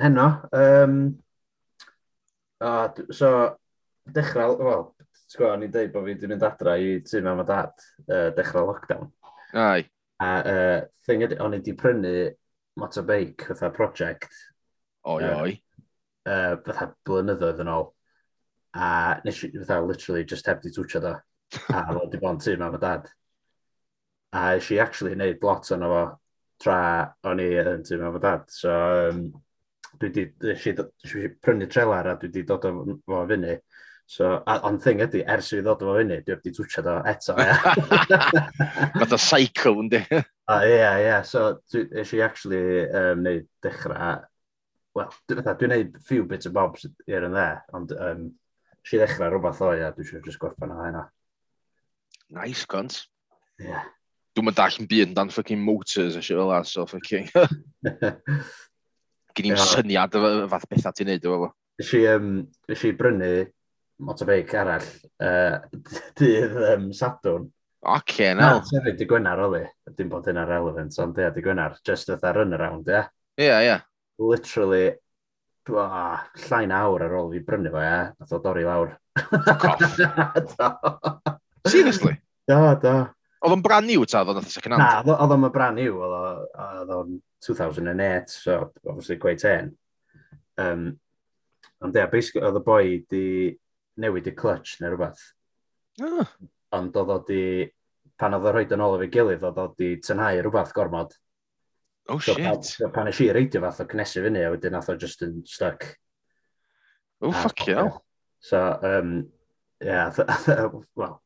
Heno? 0.00 0.40
Um, 0.56 1.18
o, 2.60 2.94
so, 3.12 3.56
dechrau, 4.08 4.56
wel, 4.58 4.94
Sgwa, 5.28 5.52
o'n 5.52 5.66
i'n 5.66 5.72
deud 5.72 5.90
bod 5.92 6.06
fi 6.06 6.14
wedi 6.14 6.28
mynd 6.30 6.44
adra 6.46 6.78
i 6.80 6.98
tu 7.04 7.20
mam 7.24 7.42
a 7.42 7.44
dad 7.48 7.74
uh, 8.08 8.30
dechrau 8.36 8.70
lockdown. 8.70 9.10
Ai. 9.52 9.82
A 10.24 10.28
uh, 10.40 10.78
thing 11.04 11.24
ydy, 11.26 11.36
o'n 11.44 11.52
i 11.52 11.58
wedi 11.60 11.74
prynu 11.76 12.12
motorbike 12.80 13.50
fatha 13.50 13.68
project. 13.74 14.32
Oi, 15.04 15.20
uh, 15.20 15.42
oi. 15.42 15.52
Uh, 16.24 16.56
fatha 16.64 16.88
blynyddoedd 17.04 17.60
yn 17.64 17.72
ôl. 17.74 17.90
A 18.78 18.88
nes 19.26 19.42
i 19.44 19.50
fatha 19.58 19.82
literally 19.84 20.24
just 20.24 20.48
heb 20.48 20.62
di 20.64 20.72
twtio 20.72 21.02
do. 21.04 21.12
A 21.12 21.82
fo 21.90 21.98
wedi 22.00 22.22
bod 22.22 22.38
yn 22.38 22.40
tu 22.46 22.56
mam 22.62 22.78
a 22.78 22.80
dad. 22.86 23.10
A 24.32 24.46
nes 24.56 24.70
i 24.72 24.80
actually 24.80 25.12
wneud 25.16 25.44
lot 25.44 25.68
o'n 25.76 25.84
fo 25.92 26.00
tra 26.64 26.78
o'n 27.28 27.44
i 27.44 27.50
yn 27.66 27.84
tu 27.84 28.00
mam 28.00 28.16
a 28.16 28.24
dad. 28.24 28.48
So, 28.48 28.72
um, 29.10 29.20
dwi 30.00 30.24
wedi 30.48 31.28
prynu 31.44 31.68
trelar 31.68 32.08
a 32.08 32.16
dwi 32.16 32.32
wedi 32.32 32.46
dod 32.48 32.64
o 32.64 32.74
fo 33.04 33.22
fyny. 33.28 33.58
So, 34.08 34.24
ond 34.48 34.80
thing 34.80 35.02
ydy, 35.04 35.20
ers 35.28 35.50
i 35.52 35.58
fi 35.58 35.62
ddod 35.66 35.82
o 35.84 35.90
fyny, 35.98 36.22
dwi 36.24 36.32
wedi 36.32 36.50
twtio 36.56 36.80
do 36.86 36.94
eto. 37.10 37.34
Fath 37.36 39.12
o 39.12 39.18
cycle, 39.20 39.82
ynddi? 39.82 39.98
Ie, 40.08 40.22
yeah, 40.48 40.94
ie. 40.96 41.02
Yeah. 41.04 41.26
So, 41.28 41.60
eisiau 41.76 42.16
i 42.16 42.22
actually 42.24 42.88
um, 42.88 43.20
neud 43.26 43.44
dechrau... 43.64 44.22
Wel, 44.96 45.10
dwi'n 45.28 45.44
dwi 45.60 45.68
neud 45.68 45.98
few 46.08 46.24
bits 46.30 46.48
of 46.48 46.54
bobs 46.56 46.86
i'r 47.04 47.26
yn 47.28 47.36
dde, 47.36 47.44
ond 47.76 47.92
um, 47.98 48.22
eisiau 48.80 49.02
ddechrau 49.02 49.28
rhywbeth 49.34 49.60
o, 49.66 49.68
ia, 49.76 49.90
dwi 49.92 50.06
eisiau 50.06 50.24
just 50.24 50.40
gorffen 50.40 50.72
o 50.72 50.78
hynna. 50.86 51.04
Nice, 52.38 52.64
gont. 52.64 52.96
Ie. 53.60 53.68
Yeah. 53.68 53.84
Dwi'n 54.32 54.48
mynd 54.48 54.58
dall 54.62 54.80
yn 54.80 54.88
byd 54.88 55.12
dan 55.20 55.34
fucking 55.36 55.60
motors 55.60 56.16
a 56.16 56.24
shit 56.24 56.40
fel 56.40 56.48
that, 56.54 56.72
so 56.72 56.88
fucking... 56.88 57.28
Gyn 59.36 59.52
i'n 59.52 59.62
syniad 59.68 60.16
o 60.16 60.24
fath 60.48 60.64
bethau 60.72 60.96
ti'n 60.96 61.12
neud, 61.12 61.28
o 61.28 61.38
fo. 61.44 61.52
Eisiau 61.84 62.16
um, 62.16 62.32
brynu 62.96 63.32
motorbike 63.98 64.54
arall 64.58 64.84
uh, 65.22 65.58
dydd 66.18 66.56
um, 66.74 66.90
Sadwrn. 66.94 67.48
Oce, 67.88 68.34
no. 68.34 68.40
Na, 68.40 68.62
sefyd 68.66 68.96
di 68.98 69.06
Gwynar 69.06 69.38
oli. 69.44 69.62
dim 69.96 70.08
bod 70.10 70.26
hynna'n 70.26 70.48
relevant, 70.48 70.98
ond 71.02 71.18
ie, 71.18 71.30
di 71.34 71.42
Gwynar, 71.44 71.76
just 71.86 72.10
oedd 72.10 72.24
ar 72.26 72.36
runaround, 72.40 72.88
ia. 72.90 73.04
ie. 73.38 73.52
ia. 73.68 73.76
Literally, 74.18 74.86
oh, 75.70 76.18
llain 76.48 76.72
awr 76.74 77.02
ar 77.06 77.14
ôl 77.20 77.30
fi 77.36 77.40
brynu 77.46 77.70
fo, 77.74 77.80
ie. 77.84 78.00
a 78.10 78.24
ddod 78.26 78.44
dorri 78.46 78.64
lawr. 78.66 78.96
Seriously? 81.68 82.14
Do, 82.48 82.58
do. 82.82 82.96
Oedd 83.38 83.54
o'n 83.54 83.62
brand 83.62 83.86
new, 83.86 84.02
ta, 84.10 84.24
oedd 84.26 84.40
o'n 84.40 84.50
second 84.50 84.74
hand? 84.74 85.06
Na, 85.06 85.14
oedd 85.14 85.32
o'n 85.36 85.46
brand 85.54 85.78
new, 85.78 86.00
oedd 86.02 86.90
o'n 86.96 87.20
2008, 87.46 88.34
so 88.34 88.72
obviously 88.82 89.20
quite 89.22 89.44
ten. 89.44 89.70
Um, 90.58 90.98
ond 91.78 91.94
ia, 91.94 92.10
basically, 92.10 92.42
oedd 92.48 92.58
y 92.58 92.64
boi 92.66 92.84
di 93.06 93.54
newid 94.02 94.30
y 94.30 94.34
clutch 94.36 94.78
neu 94.80 94.92
rhywbeth. 94.92 95.24
Oh. 96.02 96.22
Ah. 96.22 96.32
Ond 96.78 96.96
oedd 97.00 97.14
o 97.14 97.18
di, 97.24 97.42
pan 98.20 98.36
oedd 98.36 98.46
o 98.48 98.52
roed 98.52 98.74
yn 98.74 98.84
ôl 98.84 98.98
efo'i 98.98 99.10
gilydd, 99.12 99.46
oedd 99.48 99.60
o 99.62 99.66
di 99.78 99.94
tynhau 100.04 100.42
rhywbeth 100.42 100.74
gormod. 100.76 101.14
Oh 102.08 102.18
so, 102.18 102.34
shit. 102.34 102.74
Pan, 102.82 102.92
pan 102.92 103.10
eisiau 103.10 103.34
reidio 103.36 103.62
fath 103.64 103.82
o 103.84 103.88
cnesu 103.88 104.22
fyny, 104.24 104.44
a 104.44 104.52
wedyn 104.52 104.76
nath 104.76 104.90
o 104.92 104.96
just 105.00 105.24
yn 105.26 105.40
stuck. 105.48 105.86
Oh, 107.20 107.30
a, 107.30 107.42
fuck 107.42 107.66
yeah. 107.66 107.90
So, 108.40 108.60
um, 108.82 109.28
yeah, 109.84 110.12
well, 110.96 111.18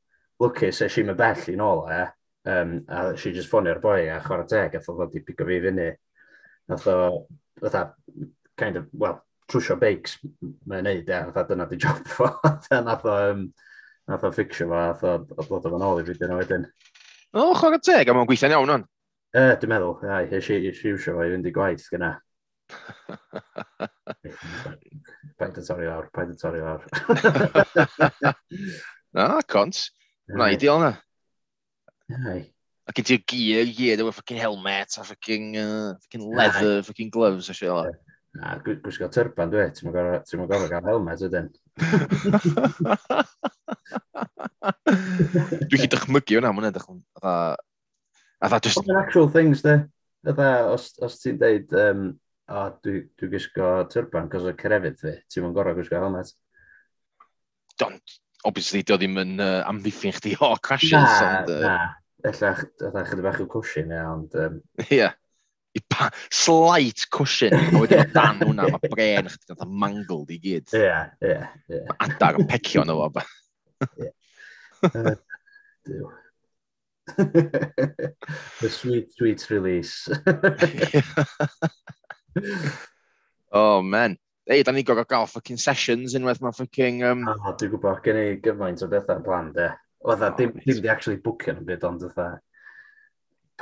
lwcus, 0.42 0.82
eisiau 0.87 1.08
mynd 1.08 1.20
bell 1.20 1.48
i 1.52 1.58
nôl, 1.58 1.85
e. 1.90 2.02
Um, 2.52 2.80
a 2.90 3.16
she 3.16 3.30
just 3.30 3.50
ffonio'r 3.50 3.78
boi 3.82 4.08
a 4.11 4.18
chwarae 4.22 4.48
teg, 4.50 4.74
a 4.74 4.80
thod 4.82 5.04
o 5.04 5.11
di 5.11 5.22
pigo 5.26 5.46
fi 5.46 5.61
fyny. 5.62 5.90
Nath 6.70 6.88
o, 6.90 7.26
fatha, 7.61 7.85
kind 8.58 8.78
of, 8.78 8.88
well, 8.92 9.20
trwsio 9.52 9.76
beics 9.80 10.16
mae'n 10.68 10.86
neud, 10.88 11.10
ia, 11.10 11.22
fatha 11.28 11.44
dyna 11.50 11.68
di 11.70 11.78
job 11.80 12.00
fo, 12.08 12.30
nath 12.72 13.06
o, 13.08 13.18
um, 13.32 13.44
nath 14.10 14.26
o 14.26 14.32
ffixio 14.32 14.68
fo, 14.70 14.80
nath 14.80 15.04
o, 15.06 15.14
o 15.36 15.46
ddod 15.46 15.76
o'n 15.76 15.86
ôl 15.90 16.02
i 16.02 16.06
fi 16.08 16.16
dyna 16.18 16.40
wedyn. 16.40 16.66
O, 17.32 17.46
oh, 17.46 17.54
chwer 17.56 17.78
teg, 17.80 18.08
a 18.08 18.16
mae'n 18.16 18.28
gweithio'n 18.28 18.56
iawn 18.56 18.74
o'n? 18.76 18.84
E, 19.32 19.46
dwi'n 19.60 19.72
meddwl, 19.72 19.96
ia, 20.04 20.20
eis 20.36 20.50
i 20.52 20.60
iwsio 20.68 21.16
fo 21.16 21.24
i 21.24 21.32
fynd 21.32 21.48
i 21.48 21.54
gwaith 21.56 21.86
gyna. 21.92 22.10
paid 25.40 25.58
yn 25.60 25.66
torri 25.66 25.88
lawr, 25.88 26.08
paid 26.12 26.32
yn 26.32 26.40
torri 26.40 26.60
lawr. 26.64 26.82
Na, 29.12 29.42
cont. 29.44 29.76
Na, 30.32 30.48
ideal 30.54 30.80
na. 30.80 30.92
Ai. 32.32 32.42
A 32.88 32.92
gen 32.96 33.06
ti'r 33.06 33.24
gear 33.28 33.66
gear, 33.68 33.74
gyd, 33.76 34.00
efo 34.02 34.12
fucking 34.16 34.40
helmet, 34.40 34.96
a 34.98 35.04
fucking, 35.04 35.56
uh, 35.60 35.92
fucking 36.04 36.24
leather, 36.34 36.78
Aye. 36.78 36.86
fucking 36.86 37.10
gloves, 37.14 37.48
a 37.48 37.54
shit 37.54 37.70
like. 37.70 37.98
Na, 38.32 38.54
gwisgo 38.64 39.10
tyrban 39.12 39.50
dwi, 39.52 39.66
ti'n 39.76 39.90
mwyn 39.90 40.46
gorfod 40.48 40.70
gael 40.72 40.86
helmet 40.88 41.20
ydyn. 41.26 41.50
dwi 45.68 45.80
chi 45.82 45.88
dychmygu 45.92 46.38
hwnna, 46.38 46.52
mwyn 46.56 46.70
edrych 46.70 46.88
yn... 46.94 47.02
A 47.28 48.48
dda 48.48 48.58
just... 48.64 48.80
Oedd 48.80 49.02
actual 49.02 49.28
things, 49.34 49.60
de. 49.66 49.74
Ydda, 50.24 50.48
os, 50.72 50.84
os 51.04 51.14
ti'n 51.20 51.36
deud, 51.42 51.68
um, 51.76 52.06
o, 52.48 52.64
dwi, 52.80 52.96
dwi 53.20 53.26
gwisgo 53.34 53.66
tyrban, 53.92 54.32
cos 54.32 54.48
o 54.48 54.56
cerefyd 54.64 54.96
fi, 55.02 55.12
ti'n 55.28 55.44
mwyn 55.44 55.56
gorau 55.58 55.76
gwisgo 55.76 56.00
helmet. 56.00 56.32
Don, 57.82 58.00
obviously, 58.48 58.80
di 58.80 58.96
ddim 58.96 59.20
yn 59.26 59.36
uh, 59.44 59.60
amddiffyn 59.68 60.16
chdi 60.16 60.32
o 60.40 60.54
crashes. 60.64 60.96
Na, 60.96 61.04
ond, 61.42 61.52
uh... 61.52 61.60
na. 61.68 61.76
Ella, 62.32 62.56
ydda, 62.56 63.04
chydig 63.10 63.26
bach 63.28 63.44
o 63.44 63.46
cushion, 63.58 63.92
ia, 63.92 64.08
ond... 64.14 64.32
Ie. 64.32 64.48
Um, 64.48 64.56
yeah 64.88 65.12
slight 66.30 67.06
cushion, 67.11 67.54
a 67.54 67.80
wedyn 67.80 68.04
o 68.04 68.08
dan 68.12 68.40
hwnna, 68.42 68.68
mae 68.72 68.90
bren 68.92 69.30
chdi 69.32 69.54
dda 69.54 69.68
mangled 69.68 70.32
i 70.35 70.38
gyd. 70.42 70.72
Ie, 70.76 70.96
ie, 71.24 71.38
ie. 71.72 71.85
Mae 71.88 72.08
adar 72.08 72.40
yn 72.40 72.48
pecio 72.50 72.85
yn 72.85 72.92
efo. 72.94 73.24
Ie. 74.02 74.11
Dyw. 75.88 76.11
The 78.61 78.70
sweet, 78.70 79.12
sweet 79.12 79.50
release. 79.50 80.08
oh, 83.52 83.82
man. 83.82 84.16
Ei, 84.46 84.62
da 84.62 84.72
ni 84.72 84.82
gorau 84.82 85.04
gael 85.08 85.26
fucking 85.30 85.56
sessions 85.56 86.14
unwaith 86.18 86.40
mae 86.42 86.54
fucking... 86.56 87.02
Um... 87.06 87.28
Oh, 87.30 87.52
dwi'n 87.58 87.70
gwybod, 87.74 88.00
gen 88.04 88.18
i 88.18 88.24
gyfaint 88.42 88.82
o 88.82 88.88
bethau 88.90 89.22
plan, 89.24 89.52
de. 89.54 89.68
Oedd 90.02 90.22
e 90.22 90.28
oh, 90.28 90.35
dim, 90.38 90.50
dim 90.64 90.80
di 90.82 90.90
actually 90.90 91.20
bwcio 91.22 91.54
yn 91.54 91.62
y 91.62 91.68
byd, 91.68 91.85
ond 91.87 92.02
oedd 92.08 92.18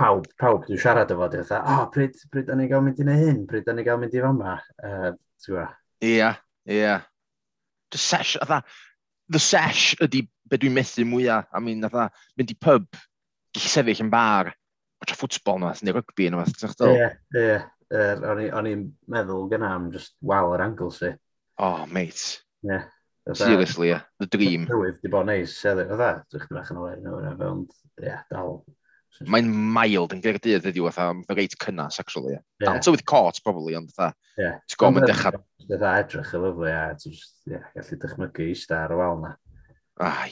pawb, 0.00 0.26
pawb 0.40 0.64
dwi'n 0.66 0.80
siarad 0.80 1.12
efo, 1.12 1.28
dwi'n 1.28 1.46
dweud, 1.46 1.70
oh, 1.74 1.86
pryd, 1.92 2.20
pryd 2.32 2.48
da 2.48 2.56
ni 2.56 2.68
gael 2.70 2.84
mynd 2.84 3.00
i 3.02 3.06
neud 3.06 3.24
hyn, 3.26 3.40
pryd 3.50 3.66
da 3.66 3.74
ni 3.76 3.84
gael 3.86 4.00
mynd 4.00 4.16
i 4.16 4.22
fama, 4.24 4.54
uh, 4.86 5.10
ti'n 5.44 5.56
gwa? 5.56 5.66
Ia, 6.08 6.30
ia. 6.70 6.94
The 7.92 8.00
sesh, 8.00 8.36
atha, 8.40 8.62
the 9.28 9.42
sesh 9.42 9.92
ydi 10.00 10.24
be 10.50 10.60
dwi'n 10.60 10.76
methu 10.76 11.04
mwyaf, 11.08 11.50
I 11.52 11.62
mean, 11.64 11.84
atha, 11.88 12.08
mynd 12.38 12.54
i 12.54 12.56
pub, 12.68 12.88
gallu 13.56 13.72
sefyll 13.74 14.04
yn 14.06 14.12
bar, 14.12 14.54
watch 15.02 15.14
a 15.14 15.18
ffwtsbol 15.18 15.60
nhw, 15.60 15.74
neu 15.84 15.98
rygbi 15.98 16.30
nhw, 16.32 16.46
ti'n 16.54 16.74
gwa? 16.78 16.94
Ie, 16.94 17.10
ie. 17.42 17.60
O'n 17.90 18.70
i'n 18.70 18.86
meddwl 19.10 19.48
gyna 19.50 19.74
am 19.74 19.90
just 19.90 20.14
wal 20.22 20.54
yr 20.54 20.62
angl 20.62 20.92
si. 20.94 21.10
Oh, 21.58 21.84
mate. 21.90 22.40
Ie. 22.64 22.70
Yeah. 22.72 22.88
Seriously, 23.36 23.90
yeah. 23.90 24.06
The 24.18 24.26
dream. 24.26 24.64
Tywydd, 24.66 25.00
di 25.02 25.10
bod 25.12 25.28
neis, 25.28 25.52
sefyll, 25.58 25.90
oedd 25.92 26.02
e, 26.02 26.12
dwi'n 26.32 26.44
chdi 26.44 26.56
bach 26.56 26.70
yn 26.72 26.78
oed, 26.80 27.08
ond, 27.46 27.74
ie, 28.00 28.14
dal, 28.32 28.60
Mae'n 29.28 29.48
mild 29.74 30.14
yn 30.14 30.22
gyda'r 30.24 30.38
ydi 30.38 30.54
ydyw, 30.70 30.86
fatha, 30.88 31.12
the 31.28 31.34
reit 31.36 31.56
cynnas, 31.60 31.98
actually. 32.00 32.38
Yeah. 32.38 32.44
yeah. 32.62 32.78
to 32.80 32.92
with 32.94 33.04
Court, 33.04 33.40
probably, 33.44 33.74
ond 33.76 33.90
fatha, 33.92 34.14
yeah. 34.38 34.56
ti'n 34.64 34.80
gwybod, 34.80 34.96
mae'n 34.96 35.10
dechrau... 35.10 35.42
Dda 35.68 35.90
edrych 36.00 36.30
y 36.32 36.40
lyflu, 36.40 36.70
a 36.72 36.86
ti'n 36.96 37.18
yeah, 37.52 37.66
gallu 37.76 37.98
dychmygu 38.00 38.46
i 38.48 38.54
star 38.56 38.88
ar 38.88 38.96
y 38.96 39.00
wal 39.02 39.20
na. 39.20 39.34
Ai, 40.00 40.30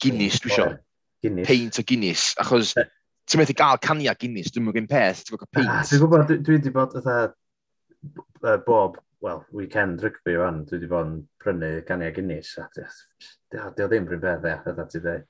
Guinness, 0.00 0.40
dwi 0.40 0.54
eisiau. 0.54 0.78
Guinness. 1.20 1.50
Paint 1.50 1.82
o 1.82 1.84
Guinness, 1.90 2.24
achos 2.40 2.72
ti'n 2.78 3.42
methu 3.42 3.56
gael 3.60 3.82
cania 3.84 4.16
Guinness, 4.16 4.48
dwi'n 4.54 4.70
mwyn 4.70 4.88
peth, 4.88 5.20
ti'n 5.26 5.36
gwybod 5.36 5.52
paint. 5.58 5.68
Ah, 5.68 5.84
dwi'n 5.84 6.04
gwybod, 6.06 6.32
dwi 6.40 6.56
wedi 6.56 6.72
bod 6.74 6.96
ytha 6.96 7.18
bob, 8.64 8.96
well, 9.20 9.44
weekend 9.52 10.00
rygbi 10.00 10.38
o'n, 10.40 10.64
dwi 10.64 10.78
wedi 10.78 10.88
bod 10.88 11.10
yn 11.10 11.18
prynu 11.44 11.74
cania 11.90 12.14
Guinness, 12.16 12.56
a 12.56 12.70
dwi 12.72 13.84
ddim 13.84 14.08
rhywbeth 14.08 14.48
e, 14.48 14.56
ytha 14.72 14.88
ti 14.88 15.04
dweud 15.04 15.28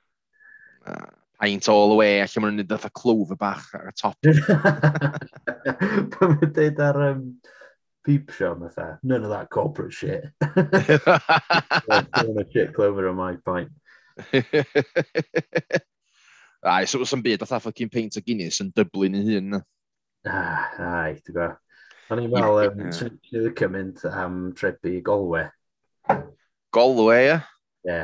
paint 1.40 1.68
all 1.68 1.88
the 1.88 1.94
way, 1.94 2.20
allan 2.20 2.44
maen 2.44 2.55
nhw'n 2.55 2.66
neud 2.66 2.74
fatha 2.74 2.90
clover 2.92 3.37
bach 3.40 3.70
ar 3.74 3.88
y 3.88 3.94
top. 3.96 4.16
Pan 6.12 6.35
mae'n 6.35 6.53
dweud 6.57 6.83
ar 6.85 6.98
um, 7.09 7.22
peep 8.05 8.31
show, 8.37 8.55
fatha, 8.61 8.98
none 9.03 9.24
of 9.24 9.31
that 9.31 9.50
corporate 9.50 9.92
shit. 9.92 10.24
None 11.88 12.38
of 12.38 12.53
shit 12.53 12.74
clover 12.74 13.09
on 13.09 13.16
my 13.16 13.37
pint. 13.44 13.70
Ai, 16.62 16.85
so 16.85 17.00
wrth 17.00 17.16
yn 17.16 17.24
byd, 17.24 17.40
fatha 17.40 17.61
fucking 17.64 17.88
paint 17.92 18.18
o 18.20 18.22
Guinness 18.24 18.61
yn 18.61 18.72
dyblyn 18.76 19.16
yn 19.16 19.29
hun. 19.31 19.61
Ah, 20.29 20.68
ai, 20.76 21.14
ti'n 21.24 21.37
go. 21.38 21.48
O'n 22.12 22.20
i'n 22.20 22.33
meddwl, 22.35 22.61
um, 22.66 22.90
ti'n 22.92 23.16
licio 23.33 23.68
mynd 23.72 24.05
am 24.11 24.35
trebu 24.59 24.98
Golwe. 25.07 25.46
Golwe, 26.76 27.16
ie? 27.24 27.38
Ie. 27.88 28.03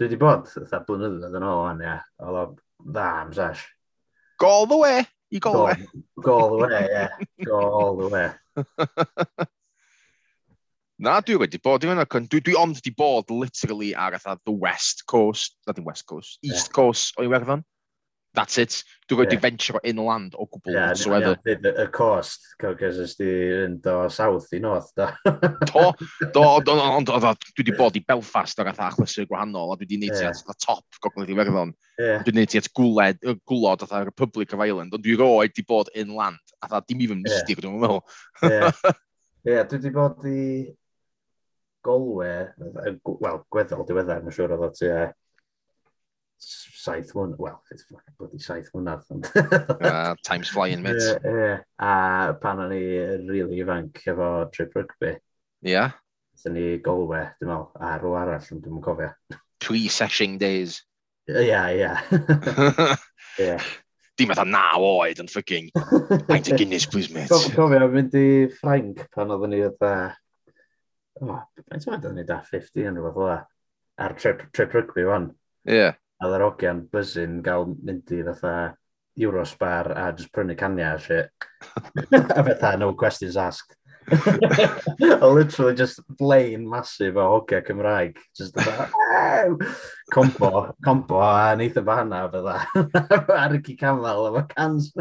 Dwi 0.00 0.06
wedi 0.06 0.16
bod, 0.22 0.48
fatha 0.48 0.80
blynyddoedd 0.86 1.36
yn 1.36 1.44
ôl, 1.44 1.84
ie. 1.84 1.98
Oedd 2.24 2.56
dda 2.86 3.06
am 3.22 3.32
sesh. 3.32 3.66
Go 4.38 4.66
the 4.66 4.76
way 4.76 5.06
i 5.32 5.38
Galway. 5.38 5.86
Go, 6.20 6.38
all 6.38 6.58
the 6.58 6.66
way, 6.66 6.88
yeah. 6.90 7.08
Go 7.44 8.00
the 8.00 8.08
way. 8.08 8.30
Na, 11.00 11.20
dwi 11.20 11.38
wedi 11.40 11.58
bod, 11.62 11.80
dwi, 11.80 11.94
dwi, 12.28 12.40
dwi 12.44 12.54
ond 12.60 12.76
wedi 12.76 12.92
bod 12.96 13.30
literally 13.30 13.94
ar 13.94 14.12
atha 14.18 14.36
the 14.44 14.52
West 14.52 15.06
Coast, 15.06 15.56
na 15.66 15.72
dim 15.72 15.84
West 15.84 16.04
Coast, 16.06 16.38
East 16.42 16.68
yeah. 16.68 16.74
Coast 16.74 17.14
o 17.16 17.22
Iwerddon 17.24 17.62
that's 18.34 18.58
it. 18.58 18.84
Dwi 19.08 19.18
wedi 19.18 19.34
yeah. 19.34 19.40
wedi 19.40 19.42
venture 19.42 19.80
inland 19.82 20.34
o 20.38 20.46
gwbl 20.46 20.72
yeah, 20.72 20.86
whatsoever. 20.88 21.36
Y 21.44 21.56
yeah, 21.64 21.86
cost, 21.90 22.46
cos 22.60 22.98
ys 23.02 23.16
di 23.18 23.30
yn 23.64 23.78
do 23.82 23.94
south 24.12 24.52
i 24.54 24.60
north, 24.62 24.92
Do, 24.94 25.08
do, 25.26 25.90
do, 26.20 26.44
do, 26.62 26.76
do, 26.76 26.76
do, 27.04 27.18
do, 27.18 27.32
dwi 27.50 27.64
wedi 27.64 27.76
bod 27.78 27.98
i 27.98 28.04
Belfast 28.06 28.62
ar 28.62 28.70
atha 28.70 28.86
achlysur 28.90 29.26
gwahanol, 29.30 29.74
a 29.74 29.78
dwi 29.80 29.88
wedi 29.88 30.00
neud 30.04 30.14
yeah. 30.14 30.30
at 30.30 30.54
at 30.54 30.62
top 30.62 31.00
gogledd 31.02 31.32
i 31.34 31.38
Werddon. 31.38 31.74
Yeah. 31.98 32.22
Dwi 32.22 32.30
wedi 32.30 32.38
neud 32.38 32.54
ti 32.54 32.62
at 32.62 32.70
gwled, 32.78 33.24
gwlod 33.50 33.86
atha 33.86 34.04
Republic 34.06 34.54
of 34.54 34.62
Ireland, 34.62 34.94
ond 34.94 35.06
dwi 35.06 35.18
roed 35.18 35.48
wedi 35.48 35.66
bod 35.66 35.90
inland, 35.94 36.54
atha 36.62 36.84
dim 36.86 37.02
even 37.02 37.24
mystic, 37.26 37.58
yeah. 37.58 37.66
dwi'n 37.66 37.80
meddwl. 37.82 38.04
Ie, 38.46 38.92
yeah. 39.50 39.64
dwi 39.66 39.80
wedi 39.80 39.96
bod 39.96 40.28
i 40.30 40.44
Golwe, 41.80 42.32
wel, 42.60 43.38
gweddol 43.48 43.86
diweddar, 43.88 44.20
mae'n 44.20 44.34
siŵr 44.36 44.52
oedd 44.52 44.66
o 44.66 44.74
ti, 44.76 44.88
saith 46.40 47.12
mlynedd, 47.14 47.38
well, 47.38 47.62
it's 47.70 47.84
fucking 47.84 48.14
bloody 48.18 48.38
saith 48.38 48.70
mlynedd. 48.74 49.04
uh, 49.84 50.14
time's 50.24 50.48
flying, 50.48 50.82
mate. 50.82 51.02
Uh, 51.24 51.28
uh, 51.28 51.58
a 51.78 52.34
pan 52.40 52.62
o'n 52.64 52.72
i 52.74 52.80
really 53.28 53.60
ifanc 53.60 54.00
efo 54.08 54.30
trip 54.52 54.74
rugby. 54.74 55.16
Ia. 55.64 55.72
Yeah. 55.72 55.98
Dyna 56.40 56.54
ni 56.56 56.78
golwe, 56.80 57.20
dwi'n 57.36 57.50
meddwl, 57.50 57.68
a 57.76 57.92
rhyw 58.00 58.16
arall, 58.16 58.48
dwi'n 58.48 58.78
yn 58.78 58.84
cofio. 58.84 59.10
Pre-seshing 59.60 60.38
days. 60.40 60.80
Ia, 61.28 61.62
ia. 61.76 61.92
Ia. 63.44 63.60
Dim 64.18 64.32
eitha 64.32 64.46
naw 64.48 64.82
oed 64.84 65.20
yn 65.22 65.28
ffucking, 65.30 65.70
Paint 66.28 66.48
o 66.50 66.56
Guinness, 66.56 66.88
please, 66.88 67.12
mate. 67.12 67.36
Cofio, 67.56 67.86
mynd 67.92 68.16
i 68.16 68.26
Ffrainc 68.56 69.04
pan 69.14 69.36
oedden 69.36 69.54
ni 69.54 69.62
oedd... 69.68 69.88
Oh, 71.20 71.40
faint 71.68 71.84
o'n 71.84 71.98
oedden 71.98 72.16
ni 72.16 72.24
da 72.28 72.40
50 72.48 72.88
yn 72.88 73.00
rhywbeth 73.00 73.44
o'r 74.00 74.16
trip, 74.16 74.46
trip 74.56 74.76
rugby, 74.76 75.04
wan. 75.08 75.34
Ie. 75.68 75.76
Yeah. 75.76 75.98
A 76.20 76.28
ddar 76.28 76.46
ogian 76.50 76.84
buzzing 76.92 77.40
gael 77.44 77.66
mynd 77.80 78.10
i 78.12 78.22
fatha 78.26 78.54
Eurospar 79.20 79.92
a 79.96 80.12
just 80.12 80.32
prynu 80.32 80.56
cania 80.56 80.94
a 80.94 80.98
shit. 80.98 81.30
a 82.12 82.44
fatha, 82.44 82.76
no 82.76 82.94
questions 82.94 83.36
asked. 83.36 83.76
a 84.10 85.26
literally 85.28 85.74
just 85.74 86.00
blaen 86.18 86.66
massive 86.66 87.16
o 87.16 87.26
hogia 87.30 87.62
Cymraeg. 87.62 88.16
Just 88.36 88.56
combo, 90.12 90.74
combo 90.84 91.20
a 91.20 91.54
neitha 91.56 91.84
fa 91.84 91.96
hana 92.00 92.28
fydda. 92.32 92.56
Ar 93.36 93.54
y 93.54 93.62
ci 93.64 93.76
camel 93.76 94.28
efo 94.30 94.44
cans. 94.54 94.92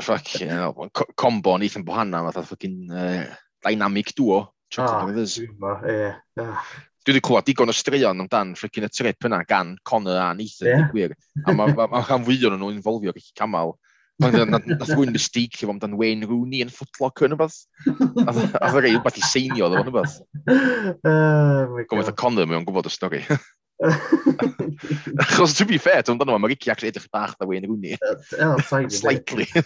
Fucking 0.00 0.48
hell. 0.48 0.90
Combo 1.16 1.56
neitha'n 1.58 1.84
bo 1.84 1.92
bohanna 1.92 2.24
fatha 2.28 2.42
fucking 2.42 2.90
uh, 2.90 3.34
dynamic 3.64 4.14
duo. 4.14 4.52
Chocolate 4.70 5.02
oh, 5.02 5.06
with 5.06 5.18
us. 5.18 5.38
Yeah 6.36 6.60
dwi 7.02 7.14
wedi 7.16 7.22
clywed 7.26 7.46
digon 7.48 7.72
o 7.72 7.74
straeon 7.74 8.22
amdan 8.22 8.52
flicking 8.58 8.86
y 8.86 8.90
trip 8.92 9.26
yna 9.26 9.42
gan 9.48 9.76
Connor 9.88 10.18
a 10.22 10.28
Nathan, 10.38 10.68
yeah. 10.68 10.90
gwir. 10.92 11.16
A 11.46 11.54
mae 11.54 11.74
ma, 11.74 11.88
ma 11.90 12.02
rhan 12.04 12.26
fwy 12.26 12.38
o'n 12.46 12.58
nhw'n 12.60 12.78
involfio 12.78 13.14
Ricky 13.14 13.34
Camal. 13.38 13.74
Nath 14.22 14.92
rwy'n 14.92 15.10
mystig 15.14 15.56
efo 15.58 15.72
amdan 15.72 15.96
Wayne 15.98 16.28
Rooney 16.30 16.62
yn 16.62 16.70
footlock 16.70 17.24
yn 17.26 17.34
ybath. 17.34 17.64
A 17.88 18.30
dda 18.36 18.70
rei 18.78 18.94
wbeth 19.00 19.18
i 19.18 19.24
seinio 19.26 19.70
ddo 19.72 19.82
yn 19.82 19.90
ybath. 19.90 20.20
Gwbeth 21.90 22.12
y 22.12 22.16
Connor 22.22 22.46
mewn 22.50 22.66
gwybod 22.68 22.86
y 22.86 22.94
stori. 22.94 23.24
Achos 25.24 25.56
to 25.58 25.66
be 25.66 25.78
fair, 25.82 26.04
dwi'n 26.06 26.20
dano, 26.20 26.38
mae 26.38 26.52
Ricky 26.52 26.70
actually 26.70 26.92
edrych 26.92 27.10
bach 27.10 27.34
da 27.40 27.48
Wayne 27.50 27.66
Rooney. 27.66 27.98
Slightly. 28.94 29.48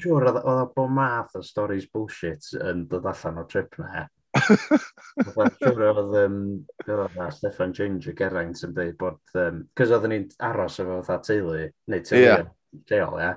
Siwr, 0.00 0.28
oedd 0.30 0.38
o 0.46 0.54
bo 0.74 0.86
math 0.88 1.34
o 1.36 1.42
stories 1.42 1.86
bullshit 1.90 2.52
yn 2.60 2.84
dod 2.90 3.06
allan 3.10 3.42
o 3.42 3.44
trip 3.50 3.74
na. 3.82 4.06
Siwr 4.44 5.82
oedd, 5.88 6.14
um, 6.24 6.38
oedd 6.86 7.16
na, 7.18 7.30
Stefan 7.34 7.74
Ginger 7.76 8.16
Geraint 8.18 8.62
yn 8.66 8.74
dweud 8.76 8.96
bod, 9.00 9.20
um, 9.40 9.64
cys 9.78 9.94
oedden 9.94 10.14
ni'n 10.14 10.28
aros 10.48 10.78
efo 10.82 11.00
fatha 11.06 11.32
teulu, 11.32 11.66
neu 11.92 12.06
teulu 12.06 12.24
yeah. 12.24 12.46
lleol, 12.90 13.18
ia. 13.22 13.34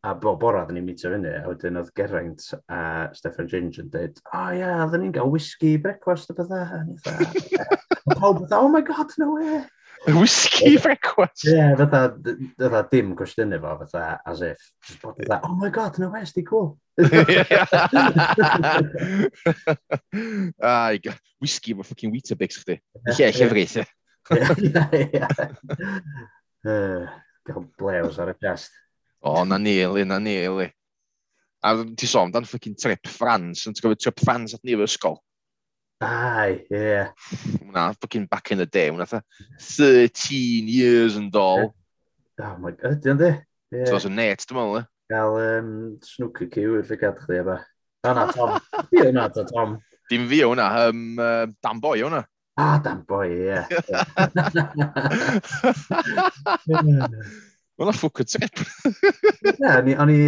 A 0.00 0.14
bo, 0.16 0.32
bora 0.40 0.62
oedden 0.62 0.78
ni'n 0.78 0.86
mito 0.86 1.10
fyny, 1.12 1.28
a 1.28 1.42
wedyn 1.44 1.76
oedd 1.76 1.90
Geraint 1.98 2.46
a 2.72 2.80
Stefan 3.16 3.50
Ginger 3.50 3.84
yn 3.84 3.90
dweud, 3.92 4.22
o 4.24 4.30
oh, 4.32 4.46
ia, 4.54 4.62
yeah, 4.62 4.84
oedden 4.86 5.04
ni'n 5.04 5.16
cael 5.18 5.34
whisky, 5.34 5.74
brecwast 5.82 6.32
a 6.32 6.38
bydda. 6.38 6.62
A 6.70 8.16
pawb 8.20 8.40
oedd, 8.46 8.56
oh 8.56 8.70
my 8.72 8.80
god, 8.86 9.12
no 9.20 9.34
way. 9.36 9.60
Whisky 10.06 10.78
breakfast? 10.78 11.44
Ie, 11.44 11.76
fatha, 11.76 12.16
fatha 12.58 12.88
dim 12.90 13.14
cwestiwn 13.16 13.52
fo, 13.60 13.76
fatha, 13.84 14.20
as 14.26 14.40
if. 14.40 14.58
Just 14.86 15.02
bod 15.02 15.16
fatha, 15.20 15.40
oh 15.44 15.54
my 15.54 15.68
god, 15.70 15.98
no 15.98 16.08
west, 16.08 16.34
di 16.34 16.42
cool. 16.42 16.78
Ai, 20.62 21.00
whisky 21.40 21.74
efo 21.74 21.84
fucking 21.84 22.12
Weetabix 22.12 22.58
chdi. 22.62 22.80
Lle, 23.12 23.32
llefrith. 23.36 23.76
Ie, 23.80 23.86
Gael 27.46 27.64
blews 27.78 28.18
ar 28.20 28.32
y 28.32 28.36
chest. 28.40 28.72
O, 29.20 29.44
na 29.44 29.58
ni, 29.58 29.78
Eli, 29.84 30.04
na 30.08 30.18
ni, 30.18 30.36
Eli. 30.44 30.68
A 31.60 31.74
ti 31.96 32.06
sôn, 32.08 32.32
dan 32.32 32.48
fucking 32.48 32.76
trip 32.80 33.08
France, 33.08 33.66
yn 33.68 33.74
ti'n 33.76 33.84
gofio 33.84 34.00
trip 34.00 34.20
France 34.24 34.56
at 34.56 34.64
ni 34.64 34.72
o'r 34.76 34.86
ysgol. 34.86 35.20
Aye, 36.00 36.64
yeah. 36.70 37.10
Na, 37.62 37.92
fucking 37.92 38.26
back 38.26 38.50
in 38.52 38.58
the 38.58 38.66
day, 38.66 38.88
wnaeth 38.90 39.20
13 39.60 40.68
years 40.68 41.16
yn 41.16 41.28
dol. 41.30 41.74
Oh 42.40 42.56
my 42.56 42.70
god, 42.72 42.96
ydy 42.96 43.12
ynddi? 43.12 43.30
Yeah. 43.70 43.84
So, 43.90 43.98
so 44.00 44.08
net, 44.08 44.46
dwi'n 44.48 44.56
meddwl, 44.56 44.80
e? 44.80 44.84
Gael 45.12 45.36
um, 45.42 45.98
snooker 46.06 46.48
cue 46.48 46.78
i'r 46.78 46.88
llygad 46.88 47.20
chdi 47.20 47.42
eba. 47.42 47.58
O 48.08 48.14
na, 48.16 48.24
Tom. 48.32 48.56
Fi 48.88 49.04
hwnna, 49.04 49.28
to 49.36 49.44
Tom. 49.50 49.76
Dim 50.08 50.24
fi 50.30 50.40
hwnna, 50.46 50.70
um, 50.88 51.04
uh, 51.20 51.44
Dan 51.60 51.84
Boy 51.84 52.00
hwnna. 52.00 52.24
Ah, 52.56 52.80
Dan 52.80 53.04
Boy, 53.04 53.28
ie. 53.36 53.60
Yeah. 56.70 57.08
Wel, 57.80 57.88
a 57.88 57.94
ffwc 57.96 58.20
y 58.20 58.28
tip. 58.28 58.60
Ie, 59.56 59.94
o'n 59.96 60.12
i 60.12 60.18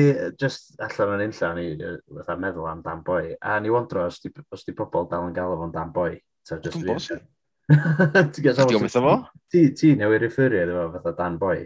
just 0.40 0.72
allan 0.80 1.18
yn 1.18 1.26
unlla, 1.28 1.50
o'n 1.52 1.60
i 1.60 1.68
fatha 2.16 2.38
meddwl 2.40 2.70
am 2.70 2.80
dan 2.86 3.02
boi. 3.04 3.34
A 3.44 3.58
ni 3.60 3.72
wondro 3.72 4.06
os 4.08 4.22
di, 4.24 4.32
os 4.48 4.64
di 4.64 4.72
pobl 4.76 5.04
dal 5.10 5.28
yn 5.28 5.36
gael 5.36 5.58
fo'n 5.60 5.74
dan 5.74 5.92
boi. 5.92 6.16
So, 6.42 6.56
just 6.64 6.80
Dwi'n 6.80 6.88
bos, 6.94 7.10
Ti'n 7.72 8.82
methu 8.82 9.02
fo? 9.04 9.14
Ti 9.52 9.92
newid 9.96 10.24
referio 10.24 10.64
iddo 10.64 10.80
fo 10.80 10.88
fatha 10.96 11.12
dan 11.20 11.38
Boy. 11.40 11.62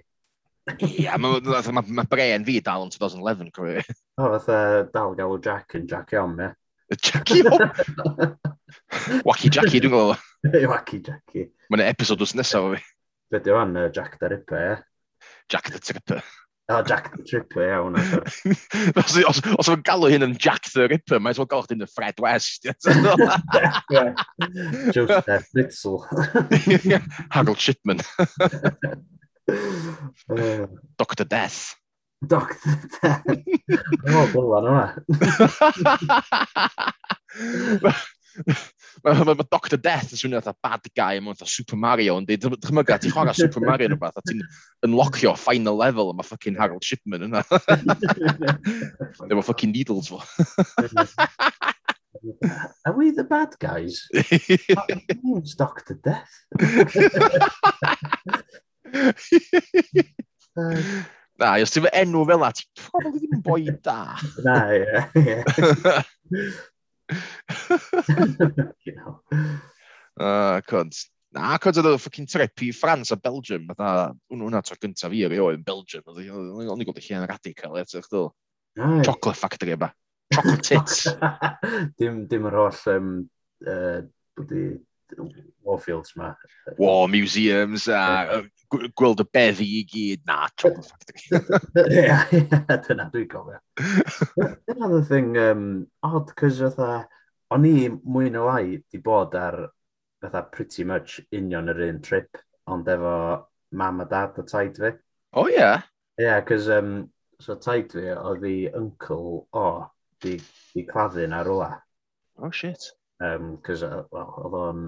Ie, 0.83 1.07
mae 1.23 1.41
ma, 1.73 1.83
ma 2.01 2.05
bren 2.11 2.45
fi 2.47 2.59
dal 2.65 2.87
yn 2.87 2.93
2011 2.93 3.53
career. 3.55 3.87
O, 4.19 4.29
fatha 4.35 4.59
dal 4.93 5.15
galw 5.19 5.39
Jack 5.43 5.79
yn 5.79 5.87
Jack 5.91 6.15
Iom, 6.17 6.37
ie. 6.43 6.51
Jackie 6.99 7.43
Iom? 7.43 7.63
Wacky 9.27 9.51
Jackie, 9.51 9.81
dwi'n 9.83 9.95
gwybod. 9.95 10.27
Wacky 10.73 11.01
Jackie. 11.07 11.49
Mae'n 11.71 11.87
episod 11.89 12.23
wrth 12.23 12.37
nesaf 12.39 12.69
o 12.69 12.75
fi. 12.75 12.83
Be 13.31 13.43
di 13.43 13.55
o'n 13.55 13.75
Jack 13.95 14.21
the 14.21 14.31
Ripper, 14.35 14.67
ie? 14.67 14.96
Jack 15.49 15.71
the 15.71 15.79
Tripper. 15.79 16.23
Oh, 16.69 16.83
Jack 16.83 17.17
the 17.17 17.23
Tripper, 17.23 17.63
iawn. 17.63 17.95
os 18.97 19.17
os, 19.23 19.41
os 19.55 19.69
o'n 19.71 19.83
galw 19.87 20.11
hyn 20.11 20.27
yn 20.27 20.35
Jack 20.35 20.67
the 20.73 20.89
Ripper, 20.91 21.21
mae'n 21.23 21.37
sôn 21.39 21.47
galwch 21.53 21.71
hyn 21.71 21.85
yn 21.87 21.93
Fred 21.93 22.19
West. 22.19 22.67
Joseph 24.97 25.47
Fritzl. 25.53 26.03
Harold 27.31 27.63
Shipman. 27.63 28.03
Dr 30.99 31.25
Death. 31.25 31.77
Dr 32.27 32.59
Death. 32.99 33.23
Mae'n 33.31 34.11
mor 34.11 34.27
bwlan 34.35 34.67
o'na 34.73 34.91
mae 38.45 39.15
ma, 39.25 39.35
ma 39.35 39.47
Dr 39.47 39.79
Death 39.81 40.13
yn 40.15 40.21
swnio 40.21 40.41
fatha 40.43 40.57
bad 40.65 40.89
guy, 40.97 41.21
mae'n 41.21 41.37
fatha 41.39 41.51
Super 41.51 41.79
Mario, 41.81 42.19
yn 42.21 42.27
dweud, 42.29 42.59
dychmyga, 42.63 42.99
ti'n 43.03 43.15
chwarae 43.15 43.35
Super 43.37 43.65
Mario 43.65 43.91
yn 43.91 43.95
rhywbeth, 43.97 44.19
a 44.21 44.25
ti'n 44.27 44.43
unlockio 44.87 45.35
final 45.41 45.77
level, 45.81 46.13
a 46.13 46.17
mae 46.17 46.27
fucking 46.27 46.59
Harold 46.59 46.85
Shipman 46.85 47.27
yna. 47.29 47.43
Efo 49.31 49.43
fucking 49.51 49.73
needles 49.73 50.09
fo. 50.13 50.23
Are 52.87 52.95
we 52.97 53.11
the 53.11 53.25
bad 53.25 53.55
guys? 53.61 54.07
It's 54.13 55.55
Dr 55.55 55.95
Death. 56.03 56.33
uh, 60.57 61.03
Na, 61.37 61.51
os 61.61 61.75
ti'n 61.75 61.85
enw 61.93 62.23
fel 62.25 62.45
at, 62.47 62.63
probably 62.81 63.21
ddim 63.21 63.35
yn 63.37 63.43
boi 63.45 63.69
da. 63.85 64.17
Na, 64.41 64.55
ie. 64.73 64.87
Ah, 70.17 70.57
uh, 70.57 70.63
cwnt. 70.65 70.97
Na, 71.37 71.59
cwnt 71.61 71.83
oedd 71.83 71.91
y 71.91 71.91
o 71.93 72.25
trip 72.33 72.63
i 72.65 72.71
France 72.73 73.13
a 73.13 73.19
Belgium. 73.21 73.67
Fatha, 73.69 74.15
hwnna 74.33 74.47
hwnna 74.47 74.63
tro 74.65 74.79
gyntaf 74.81 75.13
fi 75.13 75.27
erioed 75.27 75.59
yn 75.59 75.67
Belgium. 75.67 76.07
O'n 76.09 76.23
i 76.23 76.87
gweld 76.89 77.03
y 77.03 77.05
lle 77.05 77.19
yn 77.19 77.27
radical, 77.29 77.77
eto, 77.83 78.01
chdi. 78.07 78.23
Chocolate 79.05 79.37
factory 79.37 79.75
yma. 79.77 79.91
Chocolate 80.33 80.65
tits. 80.65 81.05
dim, 82.01 82.23
dim 82.31 82.49
yr 82.49 82.57
holl 82.63 82.81
um, 82.95 83.11
uh, 83.69 84.01
bwdi 84.41 84.65
warfields 85.65 86.17
ma. 86.17 86.35
War 86.79 87.09
museums 87.09 87.89
a 87.89 88.43
gweld 88.71 89.23
y 89.23 89.27
beddi 89.33 89.69
i 89.79 89.83
gyd. 89.91 90.25
Na, 90.27 90.49
Chocolate 90.57 90.89
Factory. 90.91 91.41
Ie, 91.87 92.43
dyna 92.89 93.09
dwi'n 93.13 93.29
gofio. 93.31 93.61
Another 94.69 95.03
thing 95.03 95.37
um, 95.39 95.87
odd, 96.03 96.35
cos 96.39 96.61
fatha, 96.63 97.07
o'n 97.55 97.67
i 97.69 97.89
mwy 97.91 98.31
na 98.35 98.45
lai 98.47 98.79
di 98.93 99.03
bod 99.03 99.35
ar 99.39 99.61
fatha 100.23 100.43
pretty 100.53 100.85
much 100.85 101.21
union 101.31 101.71
yr 101.73 101.85
un 101.89 102.01
trip, 102.03 102.41
ond 102.67 102.89
efo 102.91 103.17
mam 103.73 104.01
a 104.03 104.09
dad 104.11 104.39
a 104.43 104.47
taid 104.47 104.81
fi. 104.83 104.95
O 105.37 105.45
oh, 105.45 105.51
ie? 105.51 105.59
Yeah. 105.59 105.83
Ie, 106.19 106.25
yeah, 106.25 106.41
cos 106.49 106.71
um, 106.73 106.95
so 107.41 107.59
taid 107.61 107.93
fi 107.95 108.11
oedd 108.17 108.47
i 108.49 108.57
uncle 108.75 109.47
o, 109.53 109.67
di, 110.23 110.39
di 110.75 110.87
claddu 110.89 111.27
na 111.29 111.43
rwla. 111.47 111.75
Oh 112.43 112.51
shit 112.51 112.93
um, 113.25 113.57
cos 113.65 113.85
uh, 113.87 114.03
well, 114.13 114.35
oedd 114.45 114.59
o'n... 114.61 114.85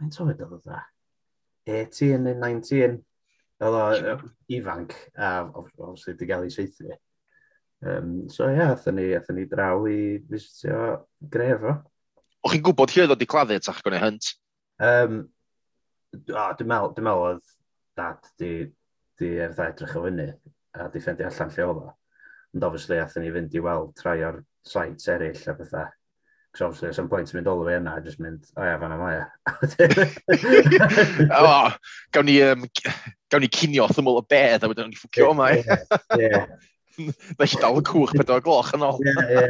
Mae'n 0.00 0.12
tywed 0.14 0.42
oedd 0.42 0.58
oedd 0.58 0.68
18 1.70 2.26
neu 2.26 2.36
19. 2.40 2.98
Oedd 3.62 3.78
o 3.78 4.18
ifanc, 4.50 4.94
a 5.14 5.32
obviously 5.46 6.16
di 6.18 6.26
gael 6.26 6.48
ei 6.48 6.54
seithi. 6.54 6.90
Um, 7.82 8.28
so 8.30 8.46
ie, 8.46 8.56
yeah, 8.56 8.72
athyn 8.76 8.98
ni, 8.98 9.08
athyn 9.18 9.38
ni 9.38 9.46
draw 9.50 9.86
i 9.90 10.18
visitio 10.30 11.08
gref 11.30 11.66
o. 11.66 11.76
O'ch 12.42 12.54
chi'n 12.54 12.64
gwybod 12.66 12.94
lle 12.94 13.06
oedd 13.06 13.14
o 13.14 13.18
di 13.18 13.28
claddu 13.30 13.58
tach 13.62 13.80
gwneud 13.86 14.02
hynt? 14.02 14.28
Um, 14.82 15.18
oh, 16.34 16.52
dwi'n 16.58 16.70
meddwl, 16.70 16.94
dwi'n 16.96 17.08
meddwl 17.08 17.26
oedd 17.28 17.56
dad 17.98 18.30
di, 18.38 18.52
di 19.18 19.32
erdd 19.46 19.62
edrych 19.62 19.96
o 19.98 20.04
fyny 20.06 20.28
a 20.78 20.86
di 20.92 21.02
ffendi 21.02 21.26
allan 21.26 21.54
lle 21.54 21.66
oedd 21.68 21.82
o. 21.82 21.90
Ond 22.52 22.68
obviously 22.68 23.00
athyn 23.02 23.26
ni 23.26 23.32
fynd 23.34 23.58
i 23.58 23.62
weld 23.64 23.94
trai 23.98 24.18
o'r 24.26 24.42
sites 24.66 25.10
eraill 25.10 25.50
a 25.50 25.56
bethau. 25.58 25.90
Cos 26.52 26.66
obviously, 26.66 26.88
at 26.88 26.94
some 26.94 27.08
point, 27.08 27.32
mynd 27.32 27.46
all 27.46 27.60
the 27.60 27.64
way 27.64 27.78
yna, 27.78 27.94
just 28.04 28.20
mynd, 28.20 28.44
o 28.60 28.64
ia, 28.66 28.76
fanna 28.80 28.98
mae. 29.00 29.24
O, 31.38 31.72
gawn 32.12 32.26
ni, 32.28 32.34
um, 32.44 32.66
gawn 33.32 33.40
ni 33.40 33.48
cinio 33.48 33.86
thymol 33.88 34.20
y 34.20 34.24
bedd, 34.28 34.66
a 34.66 34.68
wedyn 34.68 34.90
ni 34.92 34.98
ffwcio 35.00 35.30
o 35.30 35.38
mae. 35.38 35.62
Ie. 36.18 36.42
Felly 36.98 37.60
dal 37.62 37.80
y 37.80 37.84
cwch 37.88 38.12
pedwar 38.18 38.44
gloch 38.44 38.74
yn 38.76 38.84
ôl. 38.84 39.00
Ie, 39.00 39.14
ie. 39.32 39.46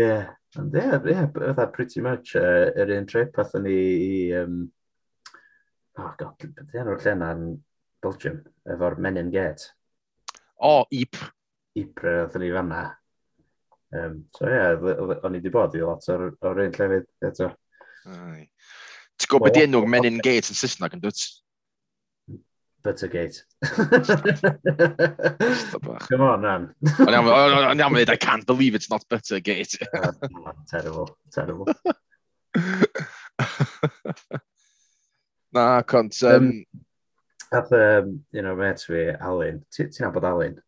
Ie. 0.00 0.18
Ond 0.56 0.78
ie, 0.80 0.86
ie, 1.12 1.26
fatha 1.36 1.66
pretty 1.74 2.00
much 2.00 2.32
uh, 2.40 2.70
yr 2.72 2.94
un 2.96 3.08
trip, 3.10 3.36
athyn 3.44 3.68
ni 3.68 3.76
i, 3.76 4.12
um, 4.40 4.62
oh 6.00 6.14
god, 6.16 6.46
beth 6.56 6.78
enw'r 6.80 7.04
lle 7.04 7.12
yna 7.18 7.28
yn 7.36 7.42
Belgium, 8.00 8.40
efo'r 8.64 8.96
Menin 8.96 9.28
Gate. 9.34 9.74
O, 10.56 10.70
oh, 10.70 10.86
Ip. 10.88 11.20
Ypres, 11.76 12.30
athyn 12.30 12.46
ni 12.46 12.50
fanna. 12.56 12.80
Um, 13.96 14.24
so 14.36 14.44
ie, 14.44 14.52
yeah, 14.52 14.74
o'n 15.24 15.34
i 15.34 15.40
wedi 15.40 15.52
bod 15.52 15.76
i 15.78 15.80
lot 15.80 16.04
o'r, 16.12 16.28
or 16.44 16.62
un 16.64 16.74
llefydd 16.76 17.06
eto. 17.24 17.52
Ti'n 18.04 19.30
gwybod 19.32 19.54
beth 19.54 19.64
enw'r 19.64 19.88
Menin 19.90 20.18
Gate 20.24 20.52
yn 20.52 20.58
Saesneg 20.58 20.96
yn 20.96 21.04
dwyt? 21.04 21.22
Buttergate. 22.84 23.44
Come 26.08 26.22
on, 26.22 26.40
man. 26.40 26.74
O'n 27.00 27.12
iawn 27.12 27.80
am 27.80 27.96
I 27.96 28.16
can't 28.16 28.46
believe 28.46 28.74
it's 28.74 28.90
not 28.90 29.04
Buttergate. 29.08 29.78
oh, 29.96 30.52
terrible, 30.70 31.18
terrible. 31.32 31.66
Na, 35.52 35.82
cont... 35.82 36.22
Um... 36.22 36.64
Ath 37.52 37.72
um, 37.72 38.24
you 38.30 38.42
know, 38.42 38.54
met 38.54 38.80
fi, 38.80 39.16
Alun. 39.16 39.64
Ti'n 39.72 40.06
abod 40.06 40.24
Alun? 40.28 40.58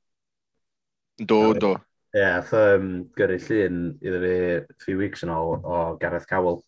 Do, 1.21 1.55
do. 1.55 1.77
Ie, 2.11 2.19
yeah, 2.19 2.39
ath 2.41 2.51
um, 2.59 2.87
gyrru 3.15 3.37
llun 3.39 3.83
iddo 4.03 4.19
fi 4.25 4.39
few 4.83 4.99
weeks 4.99 5.21
yn 5.23 5.31
ôl 5.31 5.61
o 5.63 5.83
Gareth 6.01 6.27
Cowell. 6.27 6.59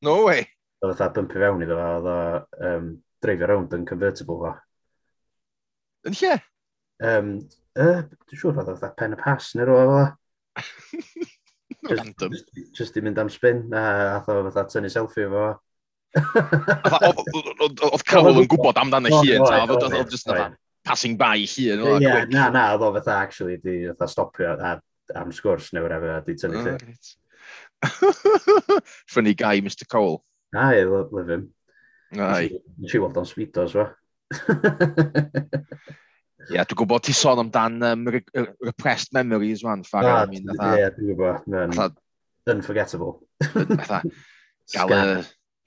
No 0.00 0.14
way! 0.24 0.46
Oedd 0.80 1.02
oedd 1.04 1.12
bympu 1.18 1.42
fewn 1.42 1.64
iddo 1.66 1.76
fo, 1.76 1.90
oedd 1.98 2.08
o 2.08 2.70
um, 2.70 2.86
dreifio 3.20 3.50
rownd 3.50 3.76
yn 3.76 3.84
convertible 3.90 4.38
fo. 4.40 4.54
Yn 6.08 6.16
lle? 6.16 6.38
Um, 7.04 7.30
uh, 7.76 8.00
Dwi'n 8.08 8.40
siŵr 8.40 8.62
oedd 8.62 8.72
oedd 8.72 8.96
pen 9.02 9.18
y 9.18 9.20
pas 9.20 9.50
neu 9.58 9.68
rhywbeth 9.68 9.92
fo. 9.92 11.28
Random. 11.90 12.32
Just, 12.32 12.50
just 12.80 12.96
i 12.96 13.04
mynd 13.04 13.20
am 13.20 13.28
spin, 13.28 13.66
a 13.76 13.84
ath 14.14 14.32
oedd 14.32 14.48
oedd 14.48 14.72
tynnu 14.72 14.94
selfie 14.96 15.28
fo. 15.28 15.46
Oedd 17.04 18.04
Cowell 18.08 18.40
yn 18.46 18.48
gwybod 18.48 18.80
amdano'i 18.80 19.12
hun, 19.12 19.44
oedd 19.44 19.76
oedd 19.76 19.90
oedd 19.90 20.00
oedd 20.00 20.60
passing 20.84 21.16
by 21.16 21.38
hun. 21.48 21.80
Ie, 21.80 22.04
yeah, 22.04 22.24
na, 22.28 22.48
na, 22.52 22.64
oedd 22.74 22.84
o 22.84 22.92
fatha 22.98 23.18
actually 23.24 23.56
di 23.62 23.86
fatha 23.88 24.08
stopio 24.10 24.54
am 25.14 25.32
sgwrs 25.34 25.72
neu 25.72 25.82
whatever, 25.84 26.20
di 26.26 26.36
tynnu 26.38 26.60
oh, 26.60 26.64
right. 26.76 27.06
Funny 29.14 29.34
guy, 29.34 29.60
Mr 29.60 29.88
Cole. 29.88 30.22
Ai, 30.54 30.84
love 30.84 31.28
him. 31.28 31.50
Ai. 32.16 32.48
Nes 32.78 32.94
i 32.94 33.02
weld 33.02 33.18
o'n 33.20 33.28
speedos, 33.28 33.74
fa. 33.74 33.90
Ie, 36.44 36.58
yeah, 36.58 36.64
dwi'n 36.68 36.76
gwybod 36.76 37.04
ti 37.06 37.14
sôn 37.16 37.40
amdan 37.40 37.80
um, 37.88 38.08
re 38.12 38.20
repressed 38.60 39.14
memories, 39.16 39.64
man, 39.64 39.84
Ah, 40.00 40.24
Ie, 40.28 40.90
dwi'n 40.96 41.14
gwybod. 41.14 42.00
Unforgettable. 42.52 43.22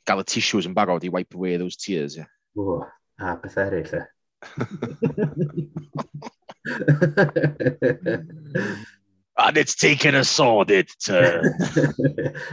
gael 0.07 0.22
y 0.24 0.26
tissues 0.30 0.68
yn 0.70 0.76
barod 0.78 1.03
i 1.03 1.11
wipe 1.13 1.36
away 1.36 1.57
those 1.57 1.78
tears, 1.82 2.15
ie. 2.15 2.24
Yeah. 2.24 2.30
O, 2.57 2.78
a 3.20 3.36
beth 3.41 3.57
eraill, 3.61 3.93
e. 3.97 4.05
And 9.38 9.56
it's 9.56 9.76
taken 9.76 10.16
a 10.16 10.24
sordid 10.24 10.90
turn. 11.04 11.46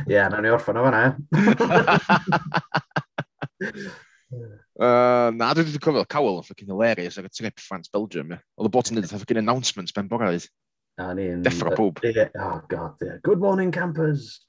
yeah, 0.07 0.28
nawn 0.28 0.43
ni 0.45 0.51
orffan 0.53 0.76
o 0.76 0.85
fanna. 0.85 1.16
Uh, 4.74 5.30
na, 5.30 5.55
dwi 5.55 5.62
wedi 5.62 5.78
cofio 5.78 6.03
Cowell 6.11 6.41
yn 6.41 6.43
ffocin 6.43 6.66
hilarious 6.72 7.14
ar 7.20 7.28
y 7.28 7.30
trip 7.30 7.61
France 7.62 7.87
Belgium. 7.95 8.32
Oedd 8.35 8.66
y 8.66 8.70
bot 8.74 8.89
yn 8.91 8.99
edrych 8.99 9.14
ffocin 9.14 9.39
announcements 9.39 9.95
ben 9.95 10.11
boraidd. 10.11 10.51
A 10.99 11.14
ni 11.14 11.28
yn... 11.30 11.47
Deffro 11.47 11.70
pob. 11.78 12.03
Oh, 12.03 12.59
god, 12.68 12.99
yeah. 12.99 13.22
Good 13.22 13.39
morning, 13.39 13.70
campers. 13.70 14.43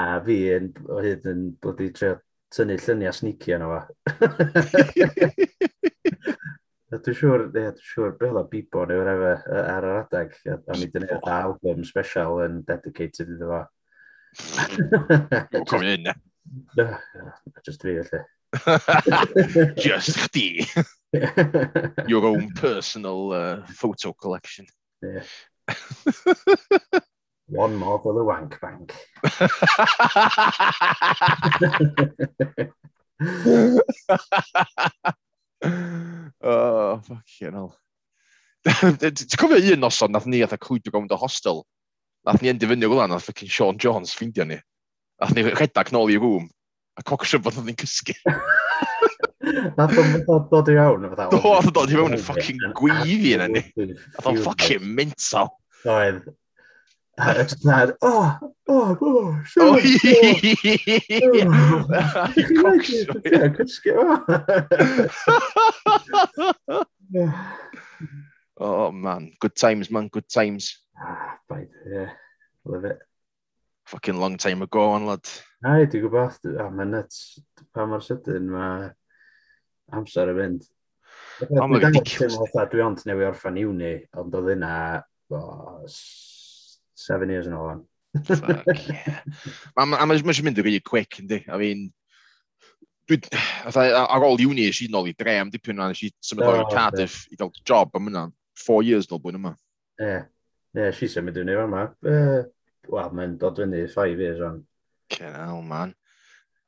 a 0.00 0.16
fi 0.24 0.38
yn, 0.56 0.72
o 0.88 1.04
hyd 1.04 1.28
yn, 1.28 1.52
bloody 1.60 1.92
trio 1.92 2.16
tynnu 2.54 2.76
lluniau 2.80 3.14
sneaky 3.14 3.54
yna 3.56 3.66
fa. 3.72 3.80
Dwi'n 6.90 7.16
siŵr, 7.20 7.44
dwi'n 7.54 7.76
siŵr, 7.78 8.16
beth 8.16 8.22
Bela 8.22 8.42
Bibo 8.50 8.82
neu 8.88 8.98
whatever 8.98 9.44
ar 9.60 9.86
yr 9.86 10.00
adeg. 10.00 10.34
O'n 10.50 10.74
i 10.74 10.80
wedi 10.80 10.90
gwneud 10.96 11.28
album 11.30 11.84
special 11.86 12.40
yn 12.46 12.64
dedicated 12.66 13.30
iddo 13.36 13.52
fo. 13.52 13.62
Dwi'n 15.52 15.68
cofio 15.70 15.86
hynna. 15.86 16.16
Just 17.66 17.86
fi, 17.86 17.94
felly. 18.02 18.24
Just 19.84 20.18
chdi. 20.24 20.66
Your 22.08 22.26
own 22.26 22.50
personal 22.58 23.32
uh, 23.32 23.66
photo 23.66 24.12
collection. 24.12 24.66
Yeah. 25.02 25.22
One 27.50 27.76
more 27.76 28.00
for 28.00 28.14
the 28.14 28.24
wank 28.24 28.58
bank. 28.60 28.94
oh, 36.42 37.00
fucking 37.02 37.52
hell. 37.52 37.76
Ti'n 38.64 39.38
cofio 39.40 39.74
un 39.74 39.80
noson, 39.80 40.12
nath 40.12 40.26
ni 40.28 40.42
atho 40.44 40.58
y 40.58 40.62
cwydw 40.62 40.92
gofyn 40.94 41.10
o 41.10 41.18
hostel. 41.18 41.62
Nath 42.28 42.42
ni 42.42 42.50
endifinio 42.52 42.90
gwlan, 42.92 43.10
nath 43.10 43.26
fucking 43.26 43.50
Sean 43.50 43.78
Jones 43.80 44.14
ffeindio 44.14 44.44
ni. 44.46 44.58
Nath 45.20 45.34
ni 45.34 45.42
rhedag 45.48 45.90
nôl 45.94 46.12
i 46.12 46.18
rŵm, 46.20 46.46
a 47.00 47.02
coc 47.06 47.24
syfodd 47.28 47.58
oedd 47.58 47.70
ni'n 47.70 47.80
cysgu. 47.80 48.14
Nath 49.50 49.96
o'n 49.98 50.44
dod 50.52 50.68
i 50.70 50.76
fewn 50.76 51.08
fatha. 51.10 51.26
Do, 51.32 51.38
nath 51.40 51.66
o'n 51.66 51.74
dod 51.74 51.90
i 51.90 51.96
fewn 51.96 52.14
yn 52.14 52.22
ffucking 52.22 52.60
gweiddi 52.76 53.32
yna 53.34 53.48
ni. 53.50 53.62
Nath 53.74 54.28
o'n 54.28 54.38
ffucking 54.44 54.84
mental. 54.84 55.48
Oedd, 55.88 56.28
a 57.20 57.44
just 57.44 57.62
that, 57.64 57.96
oh, 58.02 58.38
oh, 58.68 58.98
oh, 59.00 59.42
sure. 59.44 59.80
Oh, 66.68 66.84
Oh, 68.62 68.92
man. 68.92 69.32
Good 69.40 69.56
times, 69.56 69.90
man. 69.90 70.08
Good 70.08 70.28
times. 70.28 70.78
Ah, 71.02 71.38
right, 71.48 71.68
yeah. 71.90 72.10
Love 72.66 72.84
it. 72.84 72.98
Fucking 73.86 74.20
long 74.20 74.36
time 74.36 74.60
ago, 74.62 74.90
on, 74.90 75.06
lad. 75.06 75.26
Ai, 75.64 75.86
dwi'n 75.88 76.04
gwybod, 76.04 76.44
a 76.60 76.68
mae'n 76.72 76.92
nuts, 76.94 77.40
pa 77.74 77.84
mor 77.88 78.04
sydyn 78.04 78.46
mae 78.52 78.90
amser 79.96 80.30
yn 80.32 80.38
mynd. 80.38 80.68
Dwi'n 81.40 81.96
teimlo 82.04 82.46
dwi 82.70 82.84
ond 82.84 83.02
newi 83.08 83.26
orffan 83.28 83.58
iwni, 83.60 83.94
ond 84.20 84.36
oedd 84.38 84.52
yna, 84.54 84.74
seven 87.00 87.32
years 87.32 87.48
yn 87.48 87.56
ôl. 87.56 87.80
Mae'n 88.10 88.60
yeah. 88.90 89.22
A 89.78 89.86
mae'n 89.86 90.24
mynd 90.26 90.58
yn 90.58 90.64
really 90.66 90.82
quick, 90.82 91.20
ynddi. 91.22 91.42
I 91.48 91.58
mean, 91.60 91.88
ar 93.10 94.26
ôl 94.26 94.42
uni 94.46 94.66
eisiau 94.68 94.90
nôl 94.92 95.10
i 95.10 95.14
dre 95.18 95.36
am 95.40 95.50
dipyn 95.50 95.76
yna, 95.76 95.90
eisiau 95.94 96.14
symud 96.24 96.48
o'r 96.50 96.68
Cardiff 96.70 97.24
i 97.30 97.38
gael 97.38 97.52
job 97.66 97.94
am 97.98 98.10
yna, 98.10 98.24
four 98.58 98.82
years 98.86 99.08
nôl 99.10 99.22
bwyn 99.22 99.38
yma. 99.40 99.54
Ie, 100.02 100.16
ie, 100.76 100.88
eisiau 100.88 101.14
symud 101.16 101.38
i 101.38 101.46
ni 101.46 101.56
yma. 101.58 101.86
Wel, 102.90 103.14
mae'n 103.14 103.38
dod 103.38 103.60
fyny 103.62 103.86
five 103.92 104.18
years 104.18 104.42
on. 104.42 104.62
Cenel, 105.10 105.62
man. 105.66 105.94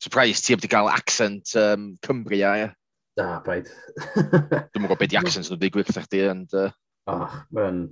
Surprise, 0.03 0.43
ti 0.43 0.55
heb 0.55 0.63
di 0.63 0.71
gael 0.71 0.91
accent 0.91 1.55
um, 1.59 1.93
Cymru, 2.03 2.35
ia, 2.39 2.55
ia? 2.59 2.71
Da, 3.19 3.37
baid. 3.45 3.69
Dwi'n 4.03 4.81
mwyn 4.81 4.89
gwybod 4.89 5.03
beth 5.03 5.15
i 5.15 5.21
accent 5.21 5.47
nhw'n 5.51 5.61
digwydd 5.63 5.91
gyda 5.91 6.07
chdi, 6.07 6.25
ond... 6.31 6.57
Uh... 6.59 6.73
Och, 7.13 7.37
mae'n 7.55 7.85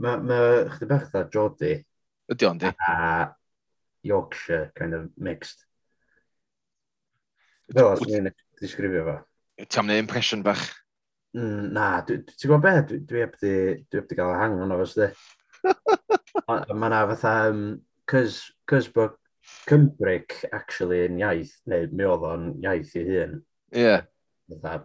mae 0.00 0.20
ma, 0.24 0.38
chdi 0.76 0.88
bach 0.90 1.08
dda 1.10 1.26
Jody. 1.32 1.74
Ydy 2.32 2.48
ond. 2.48 2.64
A 2.64 3.34
Yorkshire, 4.02 4.72
kind 4.74 4.94
of 4.94 5.10
mixed. 5.16 5.64
Fel 7.72 7.92
os 7.92 8.02
ni'n 8.06 8.30
disgrifio 8.60 9.04
fo. 9.08 9.18
Ti 9.62 9.80
am 9.80 9.90
neud 9.90 10.02
impression 10.02 10.42
bach? 10.46 10.64
Mm, 11.36 11.72
na, 11.76 11.86
ti'n 12.06 12.24
gwybod 12.42 12.64
beth? 12.64 12.94
Dwi 13.08 13.24
heb 13.24 13.36
di 13.40 14.18
gael 14.18 14.36
hang 14.40 14.58
o'n 14.60 14.74
ofos 14.74 14.96
di. 14.98 15.08
Mae 16.48 16.90
na 16.92 17.04
fatha, 17.12 17.34
cys 18.10 18.88
bod 18.94 19.18
Cymbric 19.66 20.40
actually 20.52 21.04
yn 21.06 21.20
iaith, 21.22 21.54
neu 21.70 21.88
mi 21.90 22.06
oedd 22.06 22.26
o'n 22.28 22.50
iaith 22.62 22.94
i 22.98 23.06
hun. 23.08 23.38
Ie. 23.74 23.96
Fatha, 24.62 24.76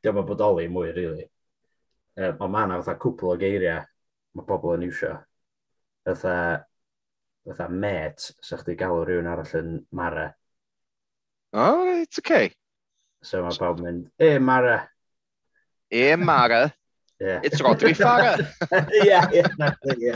Diolch 0.00 0.16
yn 0.16 0.26
bodoli 0.26 0.66
mwy, 0.72 0.90
rili. 0.96 1.04
Really 1.04 1.29
uh, 2.20 2.34
ond 2.36 2.52
mae 2.52 2.68
yna 2.68 2.80
fatha 2.82 2.98
cwpl 3.00 3.32
o 3.34 3.38
geiriau 3.40 3.86
mae 4.36 4.46
pobl 4.46 4.76
yn 4.76 4.86
iwsio. 4.86 5.14
Fatha, 6.06 6.34
fatha 7.48 7.68
met, 7.72 8.30
sa 8.44 8.60
chdi 8.60 8.76
galw 8.78 9.02
rhywun 9.04 9.30
arall 9.30 9.56
yn 9.60 9.76
mare. 9.96 10.30
Oh, 11.52 12.00
it's 12.00 12.20
okay. 12.22 12.52
So 13.22 13.42
mae 13.44 13.58
pawb 13.58 13.80
yn 13.82 13.86
mynd, 13.86 14.04
e, 14.22 14.36
mare. 14.38 14.76
E, 15.90 16.14
mara. 16.16 16.68
Yeah. 17.20 17.40
It's 17.44 17.60
Rodri 17.60 17.92
Farah. 17.92 18.40
Ie, 19.04 19.18
ie, 19.36 20.12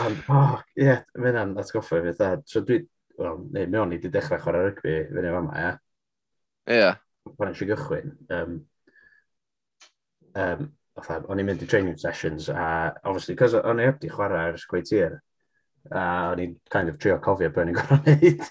Ond, 0.00 0.22
oh, 0.32 0.54
ie, 0.72 0.94
mae 1.20 1.34
fe 1.34 1.42
atgoffa 1.60 1.98
fi, 2.00 2.14
dda. 2.16 2.28
So 2.48 2.62
dwi, 2.64 2.78
wel, 3.20 3.42
neu, 3.52 3.66
mi 3.68 3.80
o'n 3.82 3.92
i 3.92 3.98
wedi 3.98 4.08
dechrau 4.14 4.40
chwarae 4.40 4.70
rygbi 4.70 4.94
fyny 5.10 5.26
neu 5.26 5.34
fama, 5.36 5.60
ie. 5.60 5.74
Ie. 6.78 6.88
Pan 7.36 7.52
eisiau 7.52 7.68
gychwyn. 7.74 8.14
Um, 8.32 8.56
um, 10.40 10.70
fatha, 11.04 11.26
o'n 11.28 11.40
i'n 11.42 11.48
mynd 11.48 11.64
i 11.64 11.68
training 11.70 11.98
sessions, 12.00 12.48
a 12.52 12.92
obviously, 13.04 13.36
cos 13.38 13.56
o'n 13.58 13.82
i 13.82 13.88
heb 13.88 13.98
di 14.02 14.10
chwarae 14.12 14.50
ar 14.50 14.58
ysgwyd 14.58 14.88
tir, 14.90 15.18
a 15.90 16.04
o'n 16.30 16.42
i'n 16.44 16.54
kind 16.72 16.92
of 16.92 16.98
trio 17.00 17.18
cofio 17.24 17.50
beth 17.50 17.64
o'n 17.64 17.72
i'n 17.72 17.78
gorau 17.78 18.00
neud. 18.06 18.44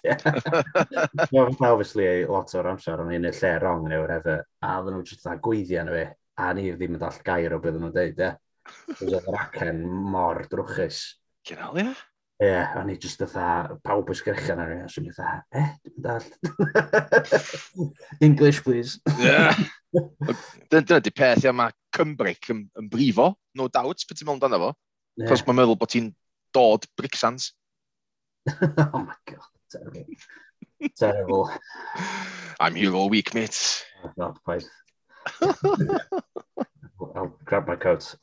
no, 1.36 1.46
obviously, 1.70 2.10
lot 2.26 2.54
o'r 2.58 2.72
amser 2.74 3.04
o'n 3.04 3.14
i'n 3.16 3.30
y 3.30 3.34
lle 3.40 3.56
wrong 3.62 3.88
neu 3.88 4.04
whatever, 4.04 4.44
a 4.66 4.76
oedden 4.80 4.98
nhw'n 4.98 5.10
just 5.12 5.26
dda 5.26 5.38
gweiddi 5.46 5.80
arno 5.82 5.98
fi, 5.98 6.06
a 6.40 6.52
ni 6.58 6.70
ddim 6.74 6.98
yn 6.98 7.04
dall 7.06 7.24
gair 7.26 7.56
o 7.56 7.62
beth 7.64 7.78
o'n 7.78 7.86
nhw'n 7.88 7.98
deud, 7.98 8.24
ie. 8.28 8.36
Yeah. 9.00 9.18
Oedd 9.18 9.30
yr 9.32 9.36
acen 9.40 9.80
mor 10.14 10.44
drwchus. 10.52 11.00
Genel, 11.48 11.80
ie? 11.80 11.88
Yeah? 11.88 12.09
Ie, 12.40 12.48
yeah, 12.48 12.72
a 12.80 12.86
ni 12.88 12.94
jyst 12.96 13.20
fatha, 13.20 13.76
pawb 13.84 14.08
oes 14.14 14.22
grechan 14.24 14.62
ar 14.64 14.70
ei, 14.72 14.84
a 14.86 14.88
swn 14.88 15.10
i 15.10 15.12
fatha, 15.12 15.42
eh, 15.60 15.74
dwi'n 15.84 16.06
dall. 16.06 16.24
English, 18.28 18.62
please. 18.64 18.94
Dyna 20.72 21.02
di 21.04 21.12
peth, 21.12 21.44
ia, 21.44 21.52
mae 21.52 21.76
Cymbric 21.98 22.48
yn, 22.54 22.62
yn 22.80 22.88
brifo, 22.94 23.34
no 23.60 23.68
doubt, 23.68 24.08
beth 24.08 24.22
ti'n 24.22 24.30
meddwl 24.30 24.38
amdano 24.38 24.62
fo. 24.64 24.70
Yeah. 25.20 25.28
Cos 25.34 25.44
mae'n 25.44 25.60
meddwl 25.60 25.76
bod 25.82 25.92
ti'n 25.92 26.08
dod 26.56 26.88
Brixans. 26.96 27.50
oh 28.48 29.04
my 29.04 29.20
god, 29.28 29.52
terrible. 29.68 30.08
terrible. 30.96 31.52
I'm 32.64 32.80
here 32.80 32.96
all 32.96 33.12
week, 33.12 33.34
mate. 33.36 33.84
Oh 34.06 34.16
Not 34.16 34.40
quite. 34.46 34.64
I'll 37.16 37.36
grab 37.44 37.68
my 37.68 37.76
coat 37.76 38.16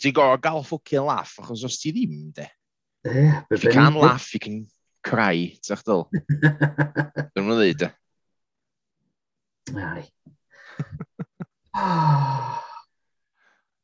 ti'n 0.00 0.14
gorau 0.16 0.40
gael 0.42 0.64
ffwcin 0.66 1.06
laff, 1.06 1.36
achos 1.42 1.64
os 1.68 1.78
ti 1.80 1.92
ddim, 1.94 2.32
de. 2.36 2.48
Yeah, 3.04 3.42
if 3.50 3.64
you 3.64 3.70
can 3.70 3.94
laugh, 3.94 4.32
you 4.34 4.40
can 4.40 4.66
cry, 5.04 5.56
ti'ch 5.64 5.84
dyl. 5.86 6.08
Dwi'n 6.12 7.46
mynd 7.46 7.60
ddeud, 7.60 7.78
de. 7.84 7.90
Ai. 9.80 10.04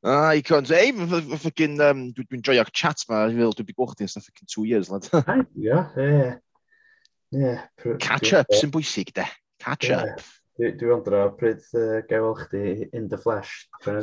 Ai, 0.07 0.43
cont. 0.47 0.71
Ei, 0.71 0.93
ffocin, 0.95 1.81
dwi'n 1.81 2.45
joio'r 2.47 2.71
chat 2.71 3.03
ma, 3.11 3.25
fel 3.33 3.55
dwi'n 3.57 3.69
byd 3.69 3.79
gwchdi 3.81 4.07
ys 4.07 4.17
na 4.17 4.23
ffocin 4.23 4.47
two 4.53 4.67
years, 4.69 4.89
lad. 4.93 5.09
Ai, 5.33 5.43
ia, 5.59 5.81
ie. 5.99 7.57
Catch 8.03 8.33
up 8.39 8.53
sy'n 8.55 8.73
bwysig, 8.75 9.12
de. 9.17 9.27
Catch 9.62 9.91
up. 9.97 10.23
Dwi'n 10.61 10.89
wondro, 10.93 11.25
pryd 11.37 11.64
uh, 11.77 12.01
gael 12.09 12.37
chdi 12.39 12.87
in 12.95 13.11
the 13.12 13.19
flesh. 13.21 13.67
Dwi'n 13.85 13.99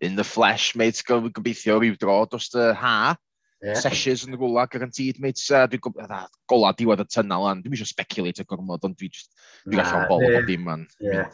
in 0.00 0.16
the 0.16 0.24
flesh, 0.24 0.74
mate, 0.76 1.02
go, 1.06 1.20
gobeithio 1.28 1.78
rhyw 1.80 1.96
dro 2.00 2.24
dros 2.30 2.52
y 2.54 2.72
ha. 2.74 3.16
Yeah. 3.64 3.78
Sessions 3.80 4.26
yn 4.26 4.36
rwla, 4.36 4.66
garantid, 4.68 5.18
mate. 5.22 5.40
Uh, 5.48 5.64
dwi'n 5.70 5.82
gwybod, 5.82 6.12
gola 6.50 6.72
diwedd 6.76 7.02
y 7.02 7.06
tynnal 7.08 7.46
an. 7.50 7.62
Dwi'n 7.64 7.76
eisiau 7.76 7.88
speculate 7.88 8.44
y 8.44 8.48
gormod, 8.48 8.84
ond 8.84 8.98
dwi'n 9.00 9.14
dwi 9.64 9.78
gallu 9.80 10.02
bol 10.10 10.26
o 10.28 10.42
dim 10.46 10.66
man, 10.68 10.86
Yeah. 11.02 11.30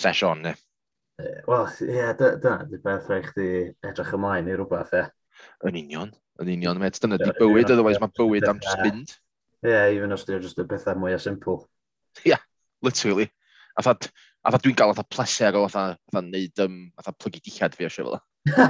Session, 0.00 0.40
ne. 0.46 0.54
Wel, 1.46 1.68
ie, 1.84 2.06
dyna, 2.18 2.54
di 2.70 2.80
beth 2.82 3.10
rhaid 3.10 3.28
chdi 3.28 3.48
edrych 3.84 4.14
ymlaen 4.16 4.48
i 4.48 4.56
rhywbeth, 4.56 4.94
ie. 4.96 5.04
Yn 5.68 5.78
union, 5.82 6.14
yn 6.40 6.54
union, 6.56 6.80
mate. 6.80 7.02
Dyna 7.02 7.20
di 7.20 7.28
bywyd, 7.36 7.68
otherwise 7.68 8.00
mae 8.00 8.16
bywyd 8.16 8.48
am 8.48 8.62
just 8.64 8.80
mynd. 8.80 9.14
Ie, 9.62 9.76
even 9.98 10.16
os 10.16 10.24
di'r 10.26 10.42
just 10.42 10.58
y 10.58 10.66
bethau 10.66 10.96
mwyaf 10.98 11.22
simple. 11.22 11.60
Ie, 12.26 12.40
literally. 12.82 13.28
A 13.78 13.84
thad, 13.84 14.08
A 14.42 14.50
fatha 14.50 14.58
dwi'n 14.64 14.74
gael 14.74 14.90
fatha 14.90 15.06
pleser 15.06 15.54
o 15.54 15.68
fatha, 15.70 15.96
fatha 16.10 16.26
neud, 16.26 16.62
um, 16.64 16.78
fatha 16.98 17.12
plygu 17.14 17.38
dillad 17.46 17.76
fi 17.78 17.86
eisiau 17.86 18.08
fel. 18.08 18.22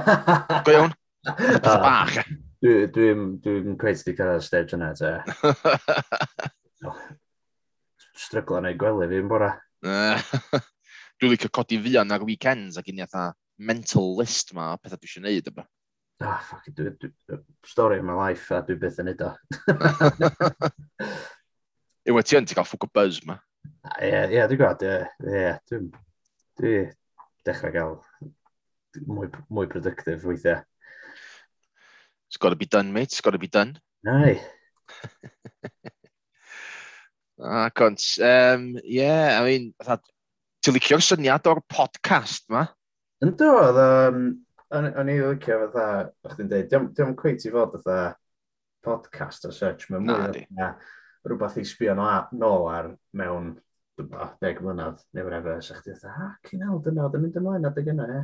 Go 0.67 0.73
iawn? 0.75 0.91
Fatha 1.25 1.77
bach. 1.81 2.17
Dwi'n 2.61 2.91
dwi, 2.93 3.07
dwi, 3.41 3.55
dwi 3.65 3.73
cweith 3.81 4.03
di 4.05 4.13
cael 4.17 4.41
step 4.45 4.75
yna, 4.77 4.91
te. 4.97 5.15
Oh, 6.83 6.97
stryglo 8.19 8.57
neu 8.59 8.75
gwely 8.75 9.05
fi'n 9.07 9.29
bora. 9.31 9.53
dwi'n 9.87 11.31
licio 11.31 11.47
codi 11.55 11.77
fian 11.79 12.11
ar 12.11 12.25
weekends 12.27 12.75
ac 12.77 12.89
i 12.91 12.95
ni 12.97 13.05
mental 13.55 14.17
list 14.17 14.51
ma, 14.57 14.73
o 14.75 14.81
pethau 14.81 14.99
dwi 14.99 15.09
eisiau 15.09 15.23
neud 15.23 15.47
yma. 15.53 15.65
Ah, 16.19 16.35
oh, 16.35 16.41
ffuck, 16.49 16.67
dwi, 16.75 16.91
dwi, 16.99 17.39
story 17.65 18.01
of 18.03 18.05
my 18.05 18.17
life, 18.19 18.51
a 18.51 18.59
dwi 18.67 18.75
byth 18.83 18.99
yn 19.01 19.09
neud 19.09 19.25
o. 19.25 19.31
Yw 22.11 22.19
e 22.19 22.25
ti 22.27 22.37
yn 22.37 22.45
ti 22.51 22.59
gael 22.59 22.67
ffwc 22.67 22.85
o 22.85 22.91
buzz 22.99 23.23
ma? 23.25 23.39
Ie, 23.83 24.11
ie, 24.31 24.43
dwi'n 24.47 24.55
gwybod, 24.55 24.83
ie, 24.87 24.99
ie, 25.27 25.47
dwi'n 25.67 25.87
dwi 26.59 26.75
dechrau 27.43 27.71
gael 27.73 27.95
mwy, 29.09 29.27
mwy 29.51 29.67
productive 29.67 30.23
weithiau. 30.23 30.61
It's 32.29 32.39
got 32.39 32.49
to 32.49 32.55
be 32.55 32.65
done, 32.65 32.93
mate, 32.93 33.11
it's 33.11 33.21
got 33.21 33.35
to 33.35 33.41
be 33.41 33.51
done. 33.51 33.75
Nai. 34.07 34.39
ah, 37.43 37.69
cont. 37.75 37.99
Um, 38.23 38.79
yeah, 38.85 39.41
I 39.41 39.43
mean, 39.43 39.73
ti'n 40.63 40.77
licio'r 40.77 41.03
syniad 41.03 41.51
o'r 41.51 41.59
podcast 41.67 42.47
ma? 42.55 42.63
Ynddo, 43.23 43.51
um, 43.83 44.23
o'n 44.79 45.11
i 45.11 45.17
licio 45.19 45.59
fatha, 45.65 45.89
o'ch 46.23 46.39
ti'n 46.39 46.53
dweud, 46.55 46.71
diolch 46.71 47.19
cweith 47.19 47.43
i 47.49 47.51
fod 47.51 47.75
fatha 47.75 47.99
podcast 48.83 49.51
o 49.51 49.53
search, 49.53 49.91
mae'n 49.91 50.07
mwy 50.07 50.23
o 50.23 50.71
rhywbeth 51.27 51.59
i 51.59 51.67
sbio 51.67 51.99
nôl 51.99 52.71
ar 52.71 52.93
mewn 53.19 53.51
deg 53.97 54.61
mlynedd 54.61 55.03
neu 55.13 55.25
whatever, 55.25 55.59
sa'ch 55.61 55.83
so, 55.83 55.83
ti 55.85 55.93
dweud, 55.93 56.23
ac 56.25 56.49
cyn 56.49 56.63
hel, 56.65 56.79
dyna, 56.85 57.09
dyna 57.11 57.21
mynd 57.23 57.37
ymlaen 57.41 57.69
adeg 57.69 57.91
yna, 57.93 58.07
e? 58.09 58.23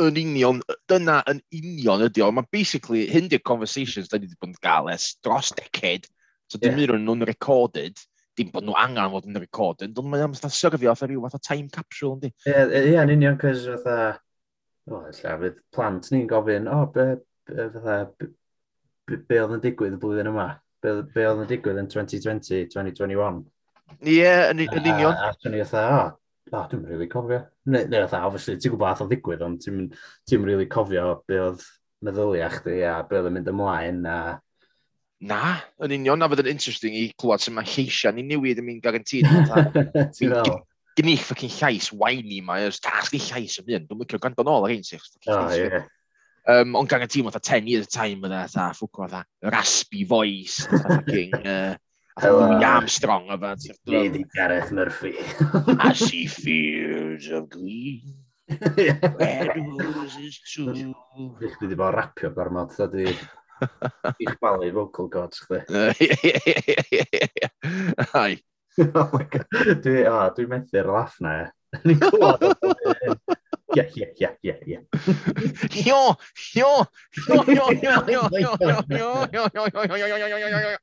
Yn 0.00 0.20
union, 0.20 0.60
dyna 0.88 1.18
yn 1.28 1.42
union 1.56 2.04
ydi 2.06 2.22
o. 2.24 2.30
Mae 2.32 2.46
basically 2.54 3.06
hyn 3.10 3.28
di'r 3.28 3.42
conversations 3.44 4.08
da 4.08 4.20
ni 4.20 4.28
wedi 4.28 4.38
bod 4.40 4.52
yn 4.52 4.62
gael 4.64 4.90
es 4.92 5.10
dros 5.24 5.50
decad, 5.58 6.06
so 6.48 6.60
dim 6.62 6.78
yeah. 6.78 6.94
ond 6.94 7.08
nhw'n 7.08 7.26
recorded, 7.28 7.98
dim 8.38 8.54
bod 8.54 8.64
nhw 8.64 8.78
angen 8.78 9.12
fod 9.12 9.28
yn 9.28 9.42
recorded, 9.42 9.98
ond 9.98 10.10
mae'n 10.12 10.28
amser 10.28 10.54
syrfio 10.54 10.94
fatha 10.94 11.10
rhyw 11.10 11.26
fath 11.26 11.38
o 11.40 11.44
time 11.50 11.68
capsule, 11.74 12.16
yndi? 12.16 12.32
Ie, 12.46 12.54
yeah, 12.54 12.74
yeah, 12.94 13.04
yn 13.04 13.16
union, 13.18 13.38
cys 13.42 13.66
fatha, 13.74 14.16
o, 14.88 15.02
oh, 15.02 15.38
fydd 15.42 15.62
plant 15.74 16.10
ni'n 16.14 16.28
gofyn, 16.30 16.70
o, 16.70 16.84
be, 16.94 17.12
be, 17.50 17.70
fatha, 17.76 18.02
be, 18.14 18.34
be, 19.10 19.24
be 19.26 19.42
oedd 19.42 19.58
yn 19.58 19.64
digwydd 19.66 19.98
y 19.98 20.02
blwyddyn 20.02 20.30
yma? 20.32 20.52
Be, 20.80 21.00
be 21.12 21.26
oedd 21.28 21.44
yn 21.44 21.50
digwydd 21.50 21.82
yn 21.82 21.90
2020, 21.92 22.70
2021? 22.72 23.42
Ie, 24.00 24.16
yeah, 24.20 24.50
yn 24.52 24.62
union. 24.64 25.16
A 25.16 25.32
ti'n 25.36 25.56
ei 25.58 25.64
dda, 25.66 25.82
a 26.50 26.62
dwi'n 26.70 26.86
rili 26.88 27.08
cofio. 27.10 27.42
Neu 27.70 27.88
dda, 27.90 28.22
obviously, 28.26 28.56
ti'n 28.56 28.74
gwybod 28.74 28.86
beth 28.86 29.02
o 29.04 29.08
ddigwydd, 29.10 29.44
ond 29.46 29.60
ti'n 29.64 29.82
ti 30.28 30.38
rili 30.40 30.68
cofio 30.70 31.18
be 31.28 31.40
oedd 31.42 31.66
meddyliau 32.06 32.54
chdi 32.56 32.80
a 32.88 32.96
be 33.06 33.18
oedd 33.18 33.30
yn 33.30 33.36
mynd 33.38 33.52
ymlaen. 33.52 34.00
A... 34.08 34.16
Na, 35.30 35.42
yn 35.84 35.98
union, 36.00 36.22
na 36.22 36.30
fydd 36.32 36.46
yn 36.46 36.54
interesting 36.54 36.96
i 36.96 37.06
clywed 37.20 37.44
sy'n 37.44 37.58
mae 37.58 37.68
lleisiau 37.68 38.16
ni 38.16 38.24
newid 38.26 38.62
yn 38.62 38.68
mynd 38.70 38.84
garantid. 38.84 39.28
Ti'n 40.16 40.36
fel? 40.36 40.58
Gyn 40.98 41.12
i 41.12 41.14
ffocin 41.20 41.52
llais 41.54 41.92
whiny 41.94 42.40
ma, 42.44 42.58
ys 42.66 42.80
tas 42.82 43.12
ni 43.12 43.20
llais 43.22 43.60
yn 43.60 43.68
mynd, 43.68 43.88
dwi'n 43.88 44.02
licio 44.02 44.18
gwrando 44.20 44.44
nôl 44.44 44.66
ar 44.66 44.74
ein 44.74 44.86
sy'n 44.86 45.00
ffocin 45.00 45.86
Um, 46.48 46.72
ond 46.78 46.88
gan 46.88 47.04
y 47.04 47.06
tîm 47.10 47.28
oedd 47.28 47.36
10 47.36 47.68
years 47.68 47.90
time 47.92 48.24
oedd 48.24 48.32
e, 48.32 48.62
ffwc 48.72 49.02
oedd 49.04 49.16
raspy 49.52 50.06
voice, 50.08 50.64
fucking, 50.70 51.34
uh, 51.52 51.74
Hello. 52.18 52.50
Louis 52.50 52.64
Armstrong 52.64 53.30
o 53.30 53.38
fan. 53.38 53.56
Lady 53.86 54.24
Gareth 54.34 54.72
Murphy. 54.72 55.14
I 55.78 55.92
see 55.92 56.26
fears 56.26 57.28
of 57.30 57.48
green. 57.48 58.16
Red 58.50 59.54
roses 59.56 60.40
too. 60.52 60.92
Bych 61.38 61.60
wedi 61.60 61.76
bod 61.76 61.94
rapio 61.94 62.30
gormod, 62.34 62.76
da 62.76 62.86
di. 62.86 63.16
I'ch 64.20 64.38
balu 64.40 64.72
vocal 64.72 65.08
gods, 65.08 65.40
chdi. 65.46 65.60
Ai. 68.14 68.38
Oh 68.80 69.10
my 69.12 69.24
god. 69.28 69.44
Dwi'n 69.82 70.30
dwi 70.36 70.46
methu'r 70.48 70.86
laff 70.88 71.16
na. 71.20 71.50
Ni'n 71.84 72.00
clywed 72.00 73.18
yeah, 73.74 73.88
yeah, 73.94 74.10
yeah, 74.18 74.34
yeah, 74.42 74.58
yeah. 74.66 74.82
yo, 75.86 76.16
yo, 76.54 76.86
yo, 77.28 77.44
yo, 77.46 77.64
yo, 77.78 78.02
yo, 78.08 78.28
yo, 78.32 78.50
yo, 78.60 78.78
yo, 78.90 79.26
yo, 79.32 79.48
yo, 79.54 79.68
yo, 79.74 79.96
yo, 79.96 80.16
yo, 80.16 80.26
yo, 80.26 80.48
yo, 80.48 80.58
yo, 80.60 80.78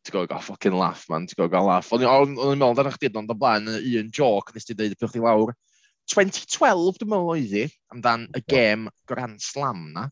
Ti'n 0.00 0.12
gwybod 0.12 0.30
gael 0.30 0.42
ffocin 0.42 0.76
laff, 0.78 1.04
man. 1.10 1.26
Ti'n 1.28 1.38
gwybod 1.38 1.52
gael 1.54 1.68
laff. 1.68 1.90
O'n 1.94 2.04
i'n 2.04 2.36
meddwl, 2.58 2.76
dyna 2.78 2.92
chdi 2.94 3.10
ond 3.20 3.32
o 3.32 3.36
blaen 3.38 3.68
un 3.70 4.08
joc 4.14 4.54
nes 4.54 4.66
ti 4.66 4.76
ddeud 4.76 4.96
pwch 4.98 5.14
chi 5.14 5.22
lawr. 5.24 5.52
2012, 6.10 6.98
dwi'n 7.00 7.12
meddwl 7.12 7.34
oedd 7.36 7.54
hi, 7.54 7.66
amdan 7.94 8.26
y 8.34 8.42
gêm 8.50 8.88
Grand 9.10 9.38
Slam 9.44 9.90
na. 9.94 10.08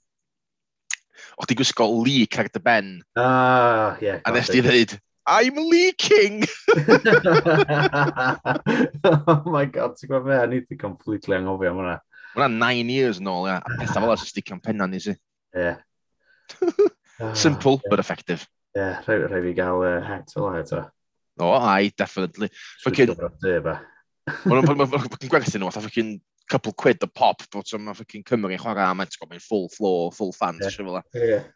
O'ch 1.38 1.48
ti 1.50 1.56
gwisgo 1.58 1.88
Lee 2.04 2.28
Carter 2.30 2.62
Ben. 2.62 2.98
Ah, 3.18 3.96
ie. 3.98 4.06
Yeah, 4.06 4.22
a 4.22 4.34
nes 4.34 4.50
ti 4.52 4.62
dweud, 4.62 4.94
I'm 5.28 5.56
leaking! 5.56 6.46
oh 9.04 9.42
my 9.44 9.66
god, 9.68 9.96
ti'n 9.98 10.08
gwybod 10.08 10.28
fe? 10.30 10.38
Ni 10.48 10.60
wedi 10.62 10.78
completely 10.80 11.36
anghofio 11.36 11.68
am 11.74 11.80
hwnna. 11.82 11.96
Hwna 12.32 12.48
nine 12.54 12.88
years 12.92 13.20
yn 13.20 13.28
ôl, 13.28 13.48
ia. 13.50 13.58
A 13.66 13.68
pethau 13.82 14.06
fel 14.06 14.14
ysdi 14.16 14.42
cam 14.46 14.60
penna 14.64 14.88
ni 14.88 15.00
si. 15.04 15.14
Ie. 15.56 15.74
Ah, 17.18 17.32
Simple, 17.34 17.80
but 17.90 17.98
effective. 17.98 18.44
Ie, 18.76 18.78
yeah, 18.78 19.00
rhaid 19.02 19.24
rhai 19.26 19.40
fi 19.42 19.52
gael 19.58 19.80
uh, 19.82 19.96
het 20.06 20.30
fel 20.30 20.44
eto. 20.54 20.84
O, 21.42 21.48
ai, 21.50 21.90
definitely. 21.98 22.46
Fucking... 22.84 23.10
Mae'n 23.10 24.62
gwerthu 24.68 25.58
nhw, 25.58 25.72
fatha 25.74 25.82
fucking 25.88 26.12
couple 26.48 26.72
quid 26.78 27.02
a 27.02 27.08
pop, 27.10 27.42
bod 27.50 27.74
yma 27.74 27.96
fucking 27.98 28.22
Cymru 28.28 28.54
yn 28.54 28.62
chwarae, 28.62 28.94
mae'n 28.94 29.42
full 29.42 29.66
floor, 29.74 30.12
full 30.14 30.30
fans, 30.32 30.62
yeah. 30.62 30.78
fel 30.78 31.02
Yeah. 31.18 31.50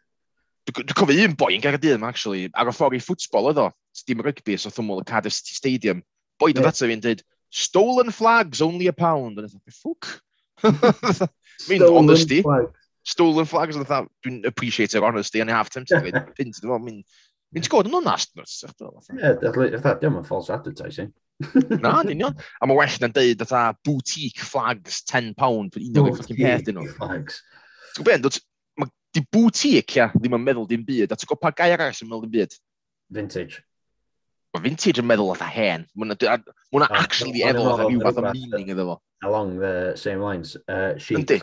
Dwi'n 0.69 0.95
cofio 0.95 1.27
un 1.27 1.35
boi 1.35 1.55
yn 1.57 1.63
Gaerdydd 1.63 1.97
yma, 1.97 2.09
actually, 2.13 2.45
ar 2.55 2.69
y 2.71 2.73
ffordd 2.75 2.95
i 2.95 3.01
ffwtsbol 3.03 3.49
oedd 3.49 3.59
o, 3.59 3.67
dim 4.07 4.21
rygbi, 4.23 4.55
so 4.59 4.71
thwmwl 4.71 5.01
y 5.01 5.07
Cardiff 5.09 5.35
City 5.35 5.57
Stadium. 5.57 6.03
Boi 6.39 6.53
dod 6.55 6.69
ato 6.69 6.87
fi'n 6.87 7.03
dweud, 7.03 7.23
stolen 7.53 8.13
flags, 8.15 8.61
only 8.63 8.87
a 8.87 8.93
pound. 8.93 9.37
And 9.37 9.49
I 9.49 9.51
thought, 9.51 10.07
ffwc? 10.63 11.19
Mi'n 11.69 11.83
honesty. 11.89 12.41
Stolen 13.03 13.45
flags, 13.45 13.75
and 13.75 13.83
I 13.83 13.89
thought, 13.89 14.07
dwi'n 14.23 14.45
appreciate 14.47 14.95
it, 14.95 15.03
honesty, 15.03 15.41
and 15.41 15.51
I 15.51 15.57
have 15.57 15.69
tempted 15.69 15.99
to 15.99 16.05
gweud, 16.05 16.35
pint, 16.37 16.55
dwi'n 16.61 16.71
meddwl, 16.71 16.87
mi'n... 16.87 17.03
Mi'n 17.53 17.67
sgwrdd 17.67 17.91
yn 17.91 17.99
onast, 17.99 18.31
nes. 18.39 18.55
Ie, 18.65 19.33
diolch 19.43 20.07
yn 20.07 20.23
false 20.25 20.49
advertising. 20.49 21.11
Na, 21.83 21.99
yn 21.99 22.15
union. 22.15 22.39
A 22.57 22.69
mae 22.69 22.79
well 22.79 22.95
na'n 23.03 23.13
deud, 23.13 23.43
dda, 23.43 23.65
boutique 23.85 24.41
flags, 24.47 25.03
10 25.11 25.35
pound, 25.37 25.75
un 25.77 25.99
o'r 26.01 26.15
ffocin 26.15 26.39
peth 26.39 26.65
dyn 26.69 26.79
nhw. 26.79 26.87
Flags. 26.97 27.43
Dwi'n 27.99 28.07
gwybod, 28.07 28.39
di 29.13 29.21
boutique 29.31 29.99
ia, 29.99 30.09
ddim 30.15 30.37
yn 30.39 30.43
meddwl 30.43 30.67
dim 30.69 30.83
byd, 30.87 31.13
a 31.13 31.17
ti'n 31.17 31.29
gwybod 31.29 31.43
pa 31.43 31.53
gai 31.55 31.71
arall 31.75 31.93
sy'n 31.93 32.09
meddwl 32.09 32.25
dim 32.25 32.33
byd? 32.33 32.57
Vintage. 33.13 33.61
Mae 34.53 34.65
vintage 34.67 35.01
yn 35.01 35.07
meddwl 35.09 35.31
oedd 35.33 35.41
a 35.45 35.49
hen. 35.49 35.87
Mwna 35.97 36.17
oh, 36.17 36.87
actually 36.89 37.45
efo 37.45 37.63
oedd 37.63 37.83
a 37.83 37.87
rhyw 37.87 38.03
fath 38.05 38.21
o 38.21 38.33
meaning 38.33 38.69
iddo 38.73 38.85
fo. 38.91 38.99
Along 39.25 39.57
the 39.61 39.93
same 39.97 40.21
lines. 40.21 40.55
Uh, 40.67 40.93
chic. 40.97 41.17
Yndi. 41.17 41.39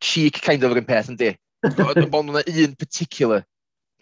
Chic 0.00 0.40
kind 0.42 0.64
of 0.64 0.74
yr 0.74 0.80
un 0.82 0.88
peth, 0.88 1.10
yndi. 1.12 1.34
Ond 1.66 2.32
yna 2.32 2.42
un 2.42 2.76
particular 2.78 3.44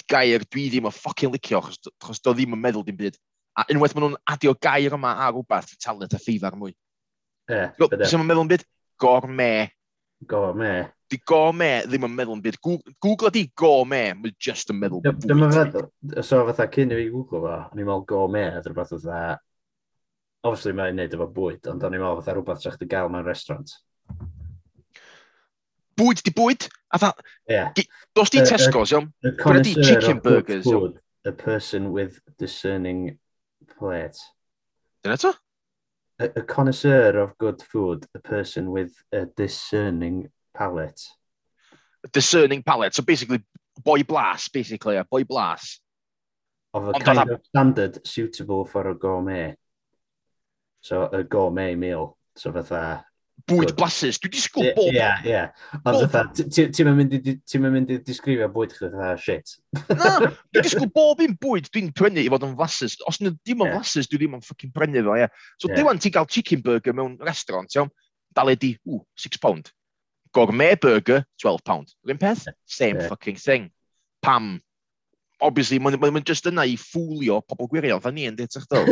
gair 0.09 0.45
dwi 0.49 0.68
ddim 0.72 0.89
yn 0.89 0.95
ffocin 0.95 1.33
licio, 1.35 1.61
achos 1.61 2.22
do 2.24 2.33
ddim 2.33 2.55
yn 2.57 2.62
meddwl 2.62 2.87
dim 2.87 2.97
byd. 2.97 3.18
A 3.59 3.66
unwaith 3.72 3.97
maen 3.97 4.07
nhw'n 4.07 4.20
adio 4.33 4.55
gair 4.55 4.95
yma 4.95 5.16
a 5.24 5.33
rhywbeth, 5.33 5.74
talent 5.83 6.14
a 6.14 6.20
ffeifar 6.22 6.57
mwy. 6.57 6.72
Ie, 6.72 7.57
yeah, 7.57 7.72
bydde. 7.81 8.07
Ti'n 8.07 8.24
meddwl 8.24 8.47
yn 8.47 8.53
byd? 8.55 8.64
Gorme, 8.99 9.53
Go 10.27 10.53
me. 10.53 10.89
Di 11.09 11.21
go 11.25 11.53
me 11.55 11.69
ddim 11.87 12.05
yn 12.09 12.14
meddwl 12.16 12.37
yn 12.37 12.41
byd. 12.43 12.57
Google 13.01 13.31
di 13.33 13.45
go 13.57 13.85
me, 13.87 14.01
mae 14.19 14.33
just 14.43 14.73
yn 14.73 14.81
meddwl 14.81 15.03
bwyd. 15.05 15.27
Dyma 15.31 15.51
feddwl, 15.55 15.87
so 16.27 16.41
fatha 16.49 16.66
cyn 16.75 16.91
i 16.93 16.99
fi 16.99 17.07
Google 17.12 17.45
fo, 17.45 17.53
o'n 17.71 17.79
i'n 17.79 17.87
meddwl 17.87 18.07
go 18.11 18.25
me, 18.33 18.43
oedd 18.59 18.66
rhywbeth 18.66 18.97
fatha... 18.97 19.39
Obviously 20.47 20.75
mae'n 20.79 20.99
neud 20.99 21.14
efo 21.16 21.29
bwyd, 21.35 21.71
ond 21.71 21.87
o'n 21.87 21.95
i'n 21.95 22.03
meddwl 22.03 22.21
fatha 22.21 22.35
rhywbeth 22.35 22.66
sa'ch 22.66 22.77
di 22.81 22.91
gael 22.91 23.09
mewn 23.14 23.27
restaurant. 23.27 23.73
Bwyd 25.99 26.23
di 26.27 26.35
bwyd? 26.35 26.69
A 26.95 27.01
tha, 27.03 27.12
yeah. 27.51 27.73
dos 28.14 28.31
di 28.35 28.43
Tesco's, 28.47 28.93
iawn? 28.95 29.09
Gwna 29.41 29.62
di 29.66 29.75
chicken 29.79 30.21
burgers, 30.25 30.66
iawn? 30.66 30.99
A 31.27 31.33
person 31.33 31.93
with 31.95 32.21
discerning 32.39 33.19
plate. 33.79 34.19
Dyna 35.03 35.16
to? 35.19 35.33
a, 36.19 36.25
a 36.37 36.43
connoisseur 36.43 37.19
of 37.19 37.37
good 37.39 37.62
food, 37.62 38.07
a 38.14 38.19
person 38.19 38.71
with 38.71 38.93
a 39.12 39.27
discerning 39.27 40.31
palate. 40.55 41.01
A 42.05 42.09
discerning 42.09 42.62
palate. 42.62 42.95
So 42.95 43.03
basically, 43.03 43.43
boy 43.83 44.03
blas, 44.03 44.49
basically, 44.49 44.97
a 44.97 45.05
boy 45.05 45.25
blas. 45.25 45.81
Of 46.75 46.89
a 46.89 46.95
Ond 46.95 47.05
kind 47.05 47.31
of 47.31 47.41
standard 47.45 48.07
suitable 48.07 48.64
for 48.64 48.89
a 48.89 48.95
gourmet. 48.95 49.57
So 50.81 51.07
a 51.07 51.25
gourmet 51.25 51.75
meal. 51.75 52.16
So 52.37 52.53
fatha 52.53 53.05
bwyd 53.49 53.73
blasus. 53.79 54.19
Dwi'n 54.23 54.33
disgwyl 54.35 54.69
bob... 54.77 54.93
Ie, 54.95 55.09
ie. 55.29 55.43
Ond 55.89 56.43
ti'n 56.45 56.93
mynd 56.93 57.15
i 57.95 57.99
disgrifio 58.05 58.49
bwyd 58.55 58.75
chdi 58.77 58.91
fatha 58.93 59.15
shit. 59.23 59.55
Na, 59.89 60.13
dwi'n 60.53 60.67
disgwyl 60.67 60.91
bob 60.95 61.23
un 61.25 61.35
bwyd 61.41 61.71
dwi'n 61.75 61.91
prynu 61.97 62.25
i 62.25 62.29
fod 62.33 62.47
yn 62.49 62.55
flasus. 62.59 62.99
Os 63.09 63.21
yna 63.23 63.35
dim 63.49 63.65
yn 63.65 63.75
flasus, 63.77 64.11
dwi 64.11 64.23
ddim 64.23 64.39
yn 64.39 64.45
ffocin 64.45 64.75
prynu 64.75 65.05
fo, 65.07 65.17
ie. 65.19 65.27
So 65.57 65.71
yeah. 65.71 65.81
dwi'n 65.81 66.03
ti 66.05 66.13
gael 66.15 66.29
chicken 66.29 66.63
burger 66.65 66.97
mewn 66.97 67.19
restaurant, 67.25 67.75
iawn, 67.77 67.93
dal 68.37 68.53
e 68.53 68.59
di, 68.61 68.75
ww, 68.87 69.03
6 69.19 69.43
pound. 69.43 69.73
Gourmet 70.37 70.77
burger, 70.81 71.25
12 71.43 71.65
pound. 71.65 71.95
Rwy'n 72.07 72.21
peth? 72.21 72.47
Same 72.69 73.01
yeah. 73.01 73.09
fucking 73.09 73.41
thing. 73.41 73.71
Pam? 74.23 74.59
obviously, 75.41 75.78
mae'n 75.82 75.99
ma, 76.01 76.11
ma 76.12 76.20
just 76.26 76.47
yna 76.51 76.64
i 76.68 76.76
ffwlio 76.80 77.36
pobl 77.47 77.68
gwirion, 77.70 78.01
dda 78.03 78.11
ni 78.14 78.24
yn 78.28 78.36
dit 78.39 78.59
eich 78.59 78.66
dyl. 78.70 78.86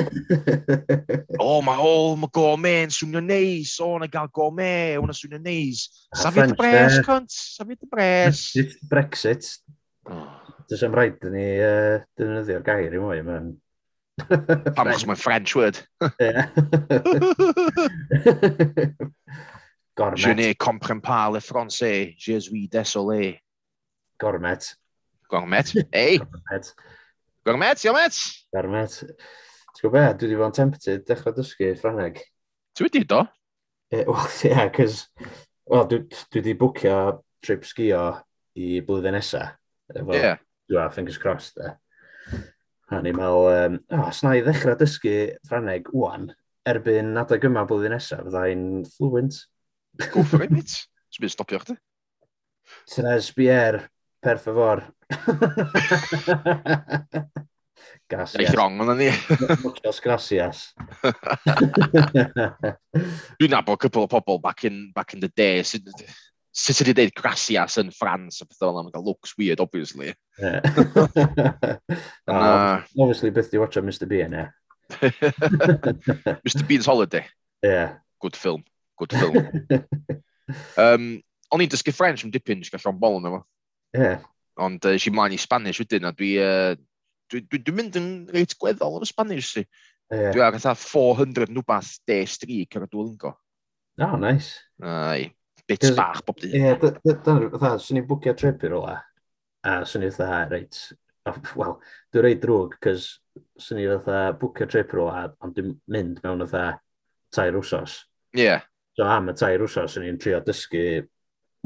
o, 1.42 1.61
mae 1.66 1.78
o, 1.82 1.92
mae 2.20 2.30
go 2.34 2.57
me 2.61 2.74
yn 2.86 2.92
swnio 2.94 3.20
neis, 3.24 3.72
o, 3.82 3.84
na 4.03 4.09
gael 4.11 4.30
go 4.34 4.47
me, 4.55 4.97
o, 5.01 5.03
na 5.09 5.14
swnio 5.16 5.40
neis. 5.42 5.80
Safiad 6.16 6.55
y 6.55 6.57
bres, 6.59 6.94
cunt, 7.07 7.30
safiad 7.34 7.82
y 7.82 7.86
bres. 7.92 8.38
Brexit. 8.90 9.42
Does 10.70 10.82
am 10.86 10.94
rhaid 10.97 11.16
dyn 11.22 11.34
ni 11.36 11.49
uh, 11.62 11.97
defnyddio'r 12.18 12.66
gair 12.66 12.92
i 12.94 12.99
mwy, 13.03 13.18
mae'n... 13.26 13.49
Pam 14.26 14.88
os 14.94 15.05
mae'n 15.09 15.20
French 15.20 15.51
word. 15.59 15.76
Gormet. 19.97 20.18
Je 20.18 20.30
ne 20.30 20.53
comprends 20.53 21.01
pas 21.01 21.30
le 21.30 21.40
français, 21.40 22.14
je 22.18 22.38
suis 22.38 22.68
désolé. 22.68 23.40
Gormet. 24.20 24.76
Gwang 25.29 25.49
met. 25.49 25.72
Ei! 25.91 26.20
Gwang 27.43 27.59
met, 27.59 27.83
iawn 27.85 27.97
met! 27.99 28.18
Gwang 28.55 28.70
met. 28.70 28.95
Ti'n 29.77 29.83
gwybod 29.83 29.97
beth, 29.99 30.14
dwi 30.20 30.29
wedi 30.29 30.39
bod 30.39 30.53
yn 30.53 30.57
tempted 30.57 31.03
dechrau 31.09 31.35
dysgu 31.37 31.72
Ffraneg. 31.77 32.20
Ti 32.77 32.87
wedi 32.87 33.03
do? 33.09 33.24
E, 33.91 34.05
Wel, 34.07 34.29
ie, 34.47 34.53
yeah, 34.53 34.68
cys... 34.77 35.03
Wel, 35.66 35.89
dwi, 35.91 35.99
dwi 36.09 36.41
wedi 36.41 36.55
bwcio 36.61 36.97
trip 37.45 37.66
sgio 37.66 38.05
i 38.57 38.79
blwyddyn 38.87 39.18
nesa. 39.18 39.43
Efo, 39.93 40.14
yeah. 40.14 40.39
Dwi 40.70 40.87
fingers 40.95 41.18
crossed, 41.22 41.59
e. 41.59 41.74
A 42.87 43.03
ni'n 43.03 43.18
meddwl, 43.18 43.51
um, 43.51 43.81
oh, 43.99 44.07
os 44.09 44.22
na 44.22 44.37
i 44.39 44.45
ddechrau 44.47 44.79
dysgu 44.79 45.16
Ffraneg 45.49 45.91
wwan, 45.91 46.31
erbyn 46.70 47.18
adeg 47.18 47.45
yma 47.51 47.66
blwyddyn 47.66 47.97
nesa, 47.99 48.22
fyddai'n 48.22 48.64
fluent. 48.95 49.43
Go 50.14 50.22
for 50.22 50.47
it, 50.47 50.55
mate. 50.55 50.87
Sbyd 51.14 51.35
stopio 51.35 51.61
chdi. 51.62 51.77
Tres 52.91 53.29
Bier, 53.35 53.83
per 54.23 54.39
favor. 54.43 54.83
Gracias. 58.09 58.39
Iaith 58.39 58.55
rong 58.55 58.81
ond 58.81 59.01
ni. 59.01 59.11
Muchas 59.64 60.01
gracias. 60.01 60.75
Dwi'n 63.39 63.51
nabod 63.51 63.81
cwpl 63.83 64.07
o 64.07 64.11
pobl 64.11 64.39
back 64.43 64.64
in, 64.69 64.93
back 64.95 65.14
in 65.14 65.21
the 65.21 65.31
day. 65.35 65.62
Sut 66.57 66.81
ydy 66.81 66.95
dweud 66.97 67.12
gracias 67.19 67.77
yn 67.83 67.91
Ffrans 67.93 68.41
a 68.41 68.47
pethau 68.47 68.71
fel 68.71 68.81
yna? 68.85 69.03
looks 69.05 69.35
weird, 69.37 69.61
obviously. 69.61 70.14
Yeah. 70.39 70.61
oh, 72.31 72.83
obviously, 72.97 73.31
beth 73.35 73.51
di 73.51 73.59
watcha 73.61 73.83
Mr 73.83 74.07
Bean, 74.09 74.33
e? 74.33 74.47
Mr 76.47 76.62
Bean's 76.67 76.87
Holiday. 76.87 77.27
Yeah. 77.62 77.99
Good 78.23 78.37
film. 78.37 78.64
Good 78.97 79.12
film. 79.12 79.37
um, 80.79 81.23
o'n 81.53 81.67
i'n 81.67 81.75
dysgu 81.75 81.93
French 81.93 82.25
yn 82.25 82.33
dipyn, 82.33 82.62
jyst 82.62 82.73
gallu 82.73 82.95
o'n 82.95 83.03
bol 83.03 83.19
yn 83.21 83.29
efo. 83.29 83.43
Yeah. 83.95 84.24
Ond 84.57 84.84
uh, 84.89 84.97
si 85.01 85.12
mlaen 85.12 85.37
i 85.37 85.41
Spanish 85.41 85.82
wedyn, 85.82 86.09
a 86.09 86.12
dwi, 86.16 86.32
uh, 86.41 86.74
dwi, 87.30 87.43
dwi, 87.45 87.61
dwi 87.62 87.74
mynd 87.76 87.99
yn 88.01 88.09
reit 88.32 88.57
gweddol 88.61 88.99
o'r 88.99 89.09
Spanish 89.09 89.53
si. 89.55 89.66
Yeah. 90.12 90.30
Dwi 90.34 90.45
ar 90.47 90.57
eitha 90.57 90.74
400 90.78 91.53
nwbath 91.53 91.97
de 92.09 92.20
streak 92.30 92.78
ar 92.78 92.87
y 92.87 92.91
Duolingo. 92.93 93.34
Oh, 94.03 94.16
nice. 94.20 94.61
Ai, 94.82 95.32
bits 95.68 95.91
bach 95.97 96.22
bob 96.26 96.41
dyn. 96.41 96.55
Ie, 96.57 96.74
dyna, 96.78 97.74
swn 97.80 98.01
i'n 98.03 98.09
bwcio 98.09 98.37
trip 98.39 98.64
i 98.64 98.70
rola. 98.72 98.97
A 99.66 99.80
swn 99.89 100.07
i'n 100.07 100.14
dda, 100.14 100.43
reit, 100.51 100.80
wel, 101.57 101.76
dwi'n 102.12 102.26
reit 102.26 102.43
drwg, 102.45 102.76
cys 102.84 103.09
swn 103.61 103.82
i'n 103.82 104.05
dda 104.05 104.22
bwcio 104.41 104.68
trip 104.70 104.93
i 104.93 105.01
rola, 105.01 105.26
ond 105.43 105.57
dwi'n 105.57 105.74
mynd 105.93 106.20
mewn 106.24 106.45
dda 106.45 106.66
tair 107.34 107.57
wsos. 107.61 108.03
Ie. 108.37 108.47
Yeah. 108.47 108.66
So 108.97 109.09
am 109.09 109.32
y 109.32 109.37
tair 109.37 109.64
wsos, 109.64 109.97
swn 109.97 110.07
i'n 110.09 110.20
trio 110.20 110.43
dysgu 110.45 110.84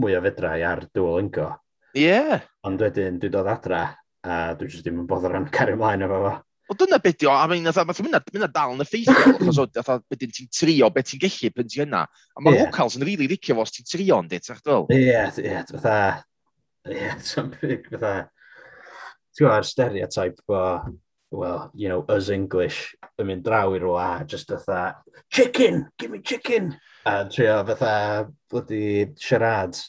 mwy 0.00 0.16
o 0.16 0.22
fedrau 0.24 0.64
ar 0.66 0.86
Duolingo. 0.94 1.50
Ie. 1.96 2.06
Yeah. 2.06 2.46
Ond 2.66 2.82
wedyn, 2.82 3.18
dwi'n 3.22 3.34
dod 3.34 3.50
adra, 3.50 3.82
a 4.22 4.38
dwi 4.58 4.68
jyst 4.70 4.86
ddim 4.86 5.02
yn 5.02 5.10
bodd 5.10 5.26
am 5.30 5.48
cario 5.54 5.78
mlaen 5.80 6.06
efo 6.06 6.22
fo. 6.26 6.38
O 6.70 6.74
dyna 6.78 7.00
beth 7.02 7.24
o, 7.26 7.32
a 7.34 7.48
mae'n 7.50 7.64
mynd 7.66 8.28
mynd 8.30 8.52
dal 8.54 8.76
yn 8.76 8.84
effeithiol, 8.84 9.32
achos 9.40 9.58
o, 9.58 9.66
beth 9.66 10.20
ti'n 10.22 10.50
trio, 10.54 10.90
beth 10.94 11.08
ti'n 11.10 11.22
gallu 11.24 11.50
pen 11.56 11.70
ti 11.70 11.80
yna. 11.82 12.04
A 12.06 12.42
mae'r 12.44 12.60
yeah. 12.60 12.68
locals 12.68 12.94
yn 12.98 13.02
rili 13.02 13.24
really 13.24 13.34
licio 13.34 13.56
fo 13.58 13.64
os 13.66 13.74
ti'n 13.74 13.88
trio, 13.90 14.20
ynddi, 14.22 14.38
ti'n 14.38 14.60
fel? 14.60 14.86
Ie, 14.94 15.24
ie, 15.42 15.56
fatha, 15.72 15.96
ie, 16.86 17.08
ti'n 17.26 17.50
fatha, 17.90 18.12
ti'n 19.34 19.40
gwybod, 19.40 19.66
stereotype 19.66 20.46
bo, 20.46 20.62
well, 21.32 21.72
you 21.74 21.88
know, 21.88 22.04
us 22.06 22.30
English 22.30 22.94
yn 23.18 23.32
mynd 23.32 23.42
draw 23.48 23.74
i 23.74 23.82
rwa, 23.82 24.06
just 24.30 24.54
fatha, 24.54 24.94
chicken, 25.26 25.88
give 25.98 26.14
me 26.14 26.22
chicken! 26.22 26.76
A 27.02 27.24
trio 27.26 27.64
fatha, 27.66 28.30
bloody 28.46 29.10
charades. 29.18 29.88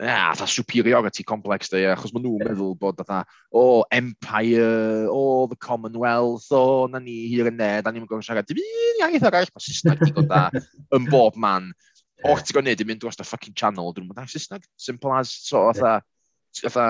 yeah, 0.00 0.30
atha 0.32 0.46
superiority 0.46 1.22
complex 1.22 1.68
dy, 1.68 1.82
achos 1.92 2.14
maen 2.14 2.24
nhw'n 2.24 2.44
meddwl 2.48 2.72
bod 2.80 3.00
atha, 3.02 3.20
o, 3.52 3.60
oh, 3.60 3.80
empire, 3.92 5.04
o, 5.12 5.16
oh, 5.18 5.46
the 5.50 5.58
commonwealth, 5.60 6.46
o, 6.56 6.60
oh, 6.60 6.86
na 6.88 7.02
ni 7.04 7.16
hir 7.28 7.50
yn 7.50 7.58
ned, 7.60 7.84
a 7.84 7.92
ni'n 7.92 8.06
gorfod 8.08 8.24
siarad 8.24 8.48
dim 8.48 8.62
un 8.62 9.02
iaith 9.04 9.26
arall, 9.28 9.50
mae 9.52 9.64
Saesneg 9.66 10.00
digon 10.06 10.30
da, 10.30 10.46
yn 10.96 11.08
bob 11.12 11.36
man. 11.36 11.68
O'ch 12.24 12.46
ti'n 12.46 12.60
gwneud 12.60 12.80
i 12.80 12.86
mynd 12.88 13.04
dros 13.04 13.20
y 13.20 13.28
fucking 13.28 13.56
channel, 13.56 13.92
dwi'n 13.92 14.08
meddwl, 14.08 14.30
Saesneg, 14.32 14.64
simple 14.80 15.12
as, 15.18 15.34
so, 15.50 15.66
atha, 15.74 15.98
atha, 16.64 16.88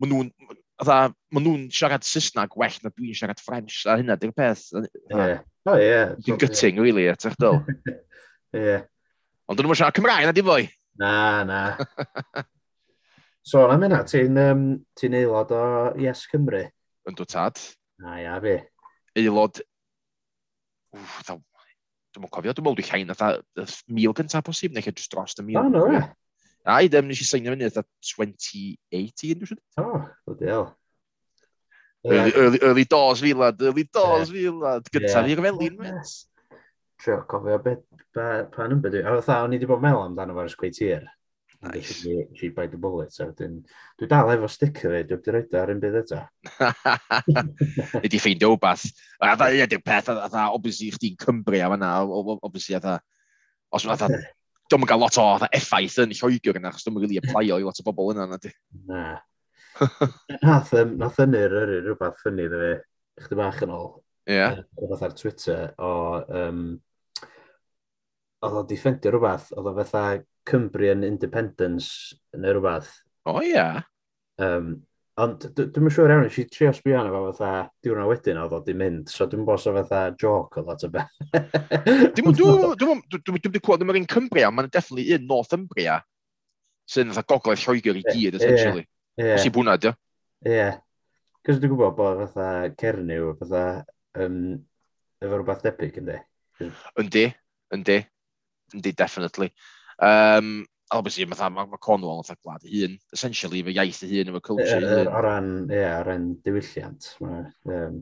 maen 0.00 0.14
nhw'n, 0.14 0.32
atha, 0.80 0.98
maen 1.34 1.48
nhw'n 1.50 1.68
siarad 1.74 2.08
Saesneg 2.08 2.56
well 2.56 2.80
na 2.80 2.94
dwi'n 2.94 3.20
siarad 3.20 3.44
French, 3.44 3.82
a 3.84 3.98
hynna, 4.00 4.16
di'r 4.16 4.32
peth. 4.36 4.70
Ie. 4.72 5.36
Oh, 5.68 5.76
yeah. 5.76 6.16
Dwi'n 6.24 6.40
gutting, 6.40 6.80
really, 6.80 7.10
ata'ch 7.12 7.36
dyl. 7.36 7.60
Ie. 8.56 8.80
Ond 9.48 9.60
dwi'n 9.60 9.68
nhw'n 9.68 9.82
siarad 9.82 10.00
Cymraeg 10.00 10.28
na 10.28 10.36
di 10.36 10.48
fwy. 10.48 10.68
Na, 10.98 11.44
na. 11.44 11.60
so, 13.46 13.62
na 13.70 13.76
mynd 13.78 13.98
ti'n 14.10 14.40
um, 14.42 14.64
ti 14.98 15.10
aelod 15.10 15.52
o 15.54 15.64
Yes 16.00 16.26
Cymru? 16.30 16.64
Yn 17.08 17.18
dwi 17.18 17.26
tad. 17.30 17.60
Na, 18.02 18.18
ia, 18.22 18.38
fi. 18.42 18.58
Aelod... 19.18 19.62
Wff, 20.96 21.20
dda... 21.22 21.38
Dwi'n 22.08 22.24
mwyn 22.24 22.32
cofio, 22.32 22.54
dwi'n 22.56 22.66
mwyn 22.66 22.78
dwi'n 22.80 22.88
llain, 22.90 23.12
dda 23.14 23.68
mil 23.94 24.16
gyntaf 24.16 24.46
posib, 24.46 24.74
neu 24.74 24.82
lle 24.82 24.94
dros 24.96 25.38
y 25.38 25.44
mil. 25.44 25.60
Na, 25.60 25.70
no, 25.70 25.86
e. 25.92 26.02
Na, 26.66 26.80
i 26.82 26.90
ddim 26.90 27.06
nes 27.08 27.22
i 27.22 27.28
seinio 27.28 27.54
fyny, 27.54 27.68
dda 27.68 27.84
2018, 28.10 29.38
dwi'n 29.38 29.52
siŵr. 29.52 29.62
O, 29.84 30.02
o 30.26 30.36
diol. 30.40 30.66
Early, 32.08 32.32
early, 32.38 32.58
early 32.62 32.84
doors 32.88 33.22
fi, 33.22 33.34
lad, 33.36 33.62
early 33.62 33.84
doors 33.94 34.32
fi, 34.34 34.48
lad. 34.54 34.90
Gyntaf 34.94 35.30
i'r 35.30 35.44
felin, 35.46 35.78
mynd 35.78 36.16
trio 36.98 37.22
cofio 37.30 37.60
beth, 37.62 37.84
pa, 38.14 38.26
pa 38.52 38.66
number 38.66 38.92
dwi. 38.92 39.04
A 39.04 39.14
fatha, 39.20 39.44
o'n 39.44 39.54
i 39.54 39.58
wedi 39.58 39.70
bod 39.70 39.82
meddwl 39.84 40.08
amdano 40.08 40.36
fo'r 40.36 40.50
sgwei 40.52 40.74
tir. 40.74 41.06
Nice. 41.60 42.06
She 42.34 42.48
bite 42.50 42.70
the 42.70 42.76
bullet. 42.76 43.12
So, 43.12 43.32
dyn, 43.34 43.64
dwi 43.98 44.08
dal 44.10 44.30
efo 44.30 44.46
sticker 44.50 44.94
fi, 44.94 45.02
dwi'n 45.08 45.18
wedi 45.18 45.34
rhoi 45.34 45.60
ar 45.60 45.72
un 45.72 45.80
bydd 45.82 46.00
eto. 46.04 46.20
Ni 48.02 48.10
di 48.12 48.20
ffeindio 48.22 48.52
wbath. 48.54 48.86
A 49.18 49.34
dda, 49.34 49.50
ie, 49.56 49.66
dwi'n 49.70 49.84
peth, 49.86 50.10
a 50.14 50.28
dda, 50.28 50.48
obviously, 50.54 50.92
chdi'n 50.94 51.18
Cymru 51.22 51.62
am 51.66 51.74
yna, 51.78 51.92
obviously, 52.36 52.78
a 52.78 52.82
dda, 52.84 52.98
os 53.74 53.86
yna, 53.86 54.10
dwi'n 54.70 54.86
gael 54.86 55.02
lot 55.02 55.18
o 55.18 55.28
effaith 55.48 55.98
yn 56.04 56.14
Lloegr 56.14 56.60
yna, 56.60 56.70
achos 56.70 56.86
dwi'n 56.86 57.02
rili 57.02 57.22
applio 57.22 57.58
i 57.58 57.66
lot 57.66 57.82
o 57.82 57.86
bobl 57.88 58.14
yna, 58.14 58.28
na 58.30 58.42
di. 58.42 58.54
Na. 58.90 59.06
Nath, 60.42 60.74
um, 60.78 60.96
nath 60.98 61.18
ynnyr 61.22 61.54
yr 61.54 61.72
rhywbeth 61.80 62.22
ffynnu 62.22 62.46
dda 62.50 62.60
fi, 62.64 62.74
chdi 63.24 63.38
bach 63.38 63.62
yn 63.66 63.74
ôl. 63.74 63.96
Ie. 64.28 64.36
Yeah. 64.38 64.60
Rhywbeth 64.78 65.06
ar 65.06 65.18
Twitter 65.18 65.72
o, 65.82 65.90
um, 66.38 66.62
oedd 68.46 68.58
o 68.60 68.64
di 68.66 68.78
ffendio 68.78 69.12
rhywbeth, 69.14 69.52
oedd 69.56 69.70
o 69.70 69.76
fatha 69.80 70.02
Cymbrian 70.48 71.04
Independence 71.06 72.16
neu 72.38 72.54
rhywbeth. 72.56 72.92
O 73.26 73.36
oh, 73.36 73.42
ia. 73.42 73.54
Yeah. 73.54 73.80
Um, 74.38 74.76
ond 75.18 75.48
dwi'n 75.56 75.88
yn 75.88 75.92
siŵr 75.92 76.12
iawn, 76.14 76.28
si 76.30 76.44
trio 76.46 76.70
sbio 76.74 77.00
arno 77.00 77.10
fo 77.10 77.32
fatha 77.32 77.64
diwrna 77.82 78.06
wedyn 78.06 78.38
oedd 78.38 78.54
o 78.54 78.60
di 78.62 78.74
mynd, 78.78 79.10
so 79.10 79.26
dwi'n 79.26 79.46
bos 79.48 79.66
o 79.66 79.74
fatha 79.74 80.02
joc 80.20 80.60
o 80.60 80.64
lot 80.66 80.84
o 80.86 80.90
beth. 80.94 81.16
Dwi'n 82.14 82.30
wedi 82.30 83.62
cwad 83.64 83.82
ddim 83.82 83.90
yr 83.94 83.98
un 83.98 84.10
Cymbria, 84.12 84.52
mae'n 84.54 84.70
definitely 84.70 85.16
un 85.16 85.26
Northumbria, 85.30 85.98
sy'n 86.88 87.10
fatha 87.16 87.34
gogledd 87.34 87.64
Lloegr 87.64 87.98
i 87.98 88.04
gyd, 88.06 88.38
essentially. 88.38 88.86
Yeah. 89.18 89.34
Os 89.34 89.48
i 89.48 89.52
bwna, 89.54 89.74
dio. 89.82 89.96
Ie. 90.46 90.54
Yeah. 90.54 90.78
Cos 91.46 91.58
dwi'n 91.58 91.72
gwybod 91.72 91.98
bod 91.98 92.22
fatha 92.22 92.70
Cernyw, 92.78 93.32
fatha, 93.40 93.64
um, 94.22 94.38
efo 95.18 95.34
rhywbeth 95.34 95.66
debyg, 95.66 95.98
ynddi? 95.98 96.20
Yndi, 97.02 97.26
yndi 97.74 97.98
yndi, 98.74 98.92
definitely. 98.96 99.52
Um, 99.98 100.66
obviously, 100.90 101.26
mae 101.28 101.50
ma, 101.52 101.66
ma 101.68 101.80
Cornwall 101.80 102.22
yn 102.22 102.38
gwlad 102.42 102.64
i 102.66 102.82
hun, 102.82 102.94
essentially, 103.12 103.62
fy 103.66 103.74
iaith 103.76 104.04
i 104.06 104.10
hun, 104.12 104.32
fy 104.36 104.44
culture 104.44 104.78
i 104.78 104.92
hun. 104.92 105.10
O 105.10 105.24
ran, 105.24 105.50
ie, 105.68 105.80
yeah, 105.80 105.98
o 106.00 106.06
ran 106.08 106.30
diwylliant. 106.44 107.10
Um, 107.20 108.00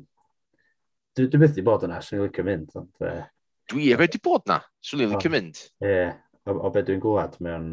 dwi, 1.17 1.29
dwi 1.33 1.43
byth 1.43 1.61
i 1.61 1.67
bod 1.67 1.87
yna, 1.89 2.01
swn 2.05 2.21
i'n 2.21 2.29
licio 2.29 2.47
mynd. 2.47 2.73
Ond, 2.79 2.93
uh, 3.03 3.21
dwi 3.73 3.91
e 3.93 4.01
wedi 4.01 4.23
bod 4.23 4.47
yna, 4.47 4.61
swn 4.85 5.07
i'n 5.07 5.15
licio 5.15 5.33
mynd. 5.35 5.63
Ie, 5.83 5.93
yeah, 5.93 6.17
o, 6.47 6.59
o 6.59 6.73
beth 6.75 6.89
dwi'n 6.91 7.03
gwlad, 7.03 7.39
mae'n 7.43 7.71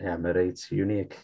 yeah, 0.00 0.18
mae 0.20 0.36
reit 0.36 0.64
unique. 0.74 1.20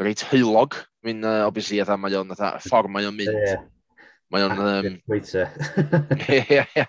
Reit 0.00 0.24
heilog, 0.30 0.78
mi'n 1.06 1.26
uh, 1.26 1.44
obviously, 1.46 1.80
eitha, 1.82 1.98
mae 2.00 2.16
o'n 2.18 2.34
ffordd 2.64 2.90
mae 2.92 3.06
o'n 3.08 3.18
mynd. 3.18 3.36
Yeah. 3.36 3.66
Mae 4.30 4.46
o'n... 4.46 4.60
Um, 4.62 4.96
Waiter. 5.10 5.50
Ie, 6.30 6.40
ie, 6.40 6.64
ie. 6.78 6.86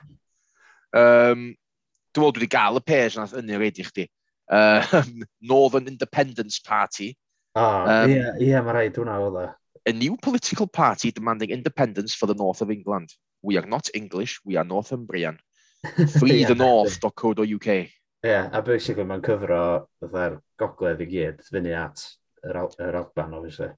Dwi'n 2.11 2.25
meddwl 2.25 2.35
dwi 2.35 2.43
wedi 2.43 2.51
gael 2.51 2.79
y 2.79 2.83
page 2.83 3.15
nath 3.17 3.33
yn 3.39 3.51
yr 3.55 3.63
i 3.63 3.71
chdi. 3.71 4.07
Uh, 4.51 5.03
Northern 5.51 5.87
Independence 5.87 6.59
Party. 6.59 7.15
Oh, 7.55 7.63
um, 7.87 8.09
ie, 8.09 8.17
yeah, 8.17 8.39
yeah, 8.39 8.63
mae 8.63 8.75
rhaid 8.75 8.99
hwnna 8.99 9.15
oedd. 9.23 9.39
E. 9.45 9.47
A 9.89 9.93
new 9.95 10.17
political 10.21 10.67
party 10.67 11.11
demanding 11.11 11.49
independence 11.51 12.13
for 12.13 12.27
the 12.27 12.35
north 12.35 12.61
of 12.61 12.71
England. 12.71 13.15
We 13.41 13.57
are 13.57 13.65
not 13.65 13.89
English, 13.93 14.39
we 14.45 14.57
are 14.57 14.67
Northumbrian. 14.67 15.39
Free 16.19 16.41
yeah, 16.41 16.47
the 16.47 16.55
north.co.uk. 16.55 17.67
Ie, 17.67 17.89
yeah, 18.23 18.49
a 18.53 18.61
basically 18.61 19.07
mae'n 19.07 19.23
cyfro 19.25 19.61
fatha'r 20.03 20.37
gogledd 20.61 21.01
i 21.01 21.07
gyd 21.09 21.41
fyny 21.47 21.73
at 21.73 22.03
yr, 22.45 22.59
al 22.59 22.75
yr 22.77 22.99
Alban, 22.99 23.39
obviously. 23.39 23.71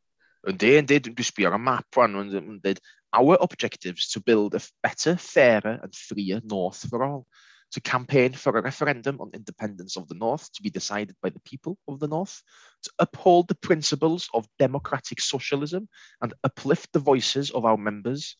Yndi, 0.50 0.74
yndi, 0.82 1.00
dwi'n 1.06 1.30
sbio 1.30 1.48
ar 1.54 1.56
y 1.56 1.64
map 1.64 1.96
rwan, 1.96 2.18
yn 2.20 2.60
dweud, 2.66 2.82
our 3.16 3.38
objectives 3.46 4.10
to 4.12 4.20
build 4.20 4.58
a 4.58 4.62
better, 4.84 5.16
fairer 5.16 5.80
and 5.82 5.96
freer 5.96 6.42
north 6.44 6.84
for 6.90 7.06
all. 7.06 7.28
To 7.74 7.82
campaign 7.82 8.34
for 8.34 8.58
a 8.58 8.62
referendum 8.62 9.20
on 9.20 9.32
independence 9.34 9.98
of 9.98 10.08
the 10.08 10.16
North 10.16 10.52
to 10.54 10.62
be 10.62 10.70
decided 10.70 11.16
by 11.22 11.30
the 11.30 11.40
people 11.42 11.78
of 11.88 12.00
the 12.00 12.08
North, 12.08 12.42
to 12.84 12.92
uphold 13.00 13.48
the 13.48 13.56
principles 13.56 14.30
of 14.34 14.48
democratic 14.60 15.20
socialism 15.20 15.90
and 16.22 16.34
uplift 16.44 16.94
the 16.94 17.00
voices 17.00 17.52
of 17.52 17.66
our 17.66 17.78
members, 17.78 18.38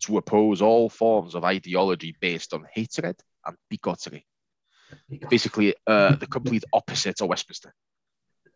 to 0.00 0.18
oppose 0.18 0.62
all 0.62 0.88
forms 0.88 1.34
of 1.34 1.44
ideology 1.44 2.14
based 2.20 2.54
on 2.54 2.66
hatred 2.72 3.16
and 3.44 3.56
bigotry. 3.68 4.24
Basically, 5.30 5.74
uh, 5.86 6.14
the 6.20 6.26
complete 6.26 6.64
opposite 6.72 7.20
of 7.20 7.28
Westminster. 7.28 7.74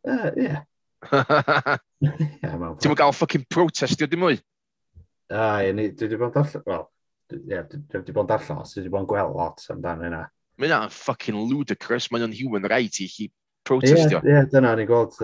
Uh, 0.07 0.31
yeah. 0.37 0.61
yeah 1.13 1.77
Ti'n 2.81 2.95
gael 2.95 3.13
fucking 3.13 3.47
protestio 3.49 4.07
dim 4.07 4.21
mwy? 4.21 4.39
Ah, 5.31 5.59
dwi 5.65 5.91
wedi 5.97 6.19
bod 6.21 6.37
allan, 6.37 6.63
wel, 6.67 6.87
yeah, 7.33 7.67
dwi 7.71 8.01
wedi 8.01 8.15
bod 8.15 8.27
yn 8.27 8.33
darllen, 8.33 8.63
os 8.65 8.75
dwi 8.75 8.83
wedi 8.83 8.93
bod 8.95 9.05
yn 9.05 9.11
gweld 9.11 9.37
lot 9.37 9.65
amdano 9.73 10.09
yna. 10.09 10.23
Mae 10.61 10.69
yna'n 10.69 10.93
fucking 10.93 11.39
ludicrous, 11.51 12.11
mae 12.11 12.21
yna'n 12.21 12.37
human 12.37 12.69
right 12.71 13.01
i 13.01 13.09
chi 13.09 13.31
protestio. 13.67 14.21
Ie, 14.21 14.29
yeah, 14.29 14.43
yeah, 14.43 14.49
dyna 14.53 14.75
ni'n 14.77 14.89
gweld, 14.91 15.17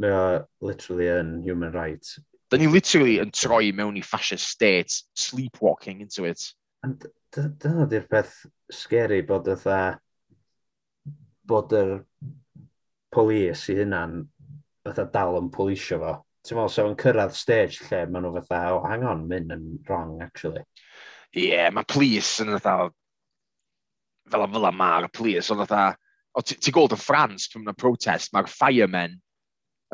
mae 0.00 0.14
o 0.14 0.24
literally 0.64 1.10
yn 1.14 1.36
human 1.46 1.74
right. 1.74 2.14
Da 2.52 2.60
ni 2.60 2.68
literally 2.70 3.18
yn 3.22 3.32
troi 3.34 3.72
mewn 3.76 3.98
i 3.98 4.04
fascist 4.04 4.48
state, 4.48 4.92
sleepwalking 5.18 6.02
into 6.04 6.26
it. 6.28 6.42
And 6.84 7.06
dyna 7.34 7.88
di'r 7.90 8.06
peth 8.10 8.34
scary 8.72 9.22
bod 9.26 9.48
ytha, 9.50 9.96
bod 11.44 11.72
yr 11.76 11.96
polis 13.14 13.64
i 13.70 13.78
hynna'n 13.80 14.20
fatha 14.84 15.08
dal 15.12 15.38
yn 15.40 15.50
polisio 15.54 16.00
fo. 16.02 16.14
Ti'n 16.44 16.58
meddwl, 16.58 16.72
so 16.72 16.84
yn 16.90 16.96
cyrraedd 17.00 17.36
stage 17.36 17.86
lle 17.86 18.02
maen 18.12 18.26
nhw 18.26 18.34
fatha, 18.36 18.74
oh, 18.74 18.82
hang 18.84 19.06
on, 19.08 19.24
mynd 19.30 19.54
yn 19.54 19.64
wrong, 19.88 20.18
actually 20.20 20.60
ie, 21.36 21.50
yeah, 21.50 21.70
mae 21.74 21.86
plis 21.88 22.36
yn 22.44 22.52
fatha, 22.56 22.90
fel 24.30 24.44
a 24.44 24.48
fel 24.50 24.68
a 24.68 24.72
mae'r 24.74 25.08
plis, 25.14 25.50
ond 25.52 25.64
fatha, 25.64 25.86
o, 26.34 26.42
ti 26.42 26.72
gweld 26.74 26.94
yn 26.96 27.00
Ffrans, 27.00 27.48
pwy'n 27.50 27.64
mynd 27.66 27.80
protest, 27.80 28.32
mae'r 28.34 28.50
firemen, 28.50 29.18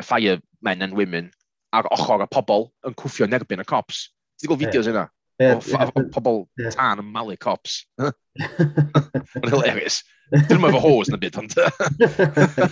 y 0.01 0.05
firemen 0.07 0.87
and 0.87 0.97
women, 0.97 1.31
ar 1.77 1.89
ochr 1.95 2.25
y 2.25 2.29
pobl 2.33 2.69
yn 2.89 2.97
cwffio 2.99 3.29
yn 3.29 3.37
erbyn 3.39 3.63
y 3.63 3.67
cops. 3.69 4.09
Ti 4.41 4.49
gweld 4.51 4.63
fideos 4.65 4.91
yna? 4.91 5.09
Yeah, 5.41 5.57
O 5.57 6.03
pobl 6.13 6.43
yeah. 6.61 6.73
tan 6.75 7.01
yn 7.01 7.09
malu 7.15 7.37
cops. 7.41 7.87
Mae'n 7.97 9.53
hilarious. 9.55 10.03
Dyn 10.35 10.59
nhw'n 10.59 10.75
efo 10.75 10.83
hose 10.85 11.15
na 11.15 11.21
byd, 11.21 11.39
ond... 11.41 11.53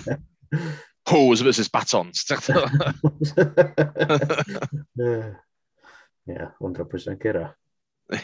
hose 1.09 1.41
versus 1.41 1.69
batons. 1.73 2.27
yeah, 6.29 6.51
100% 6.61 7.19
gyda. 7.25 7.55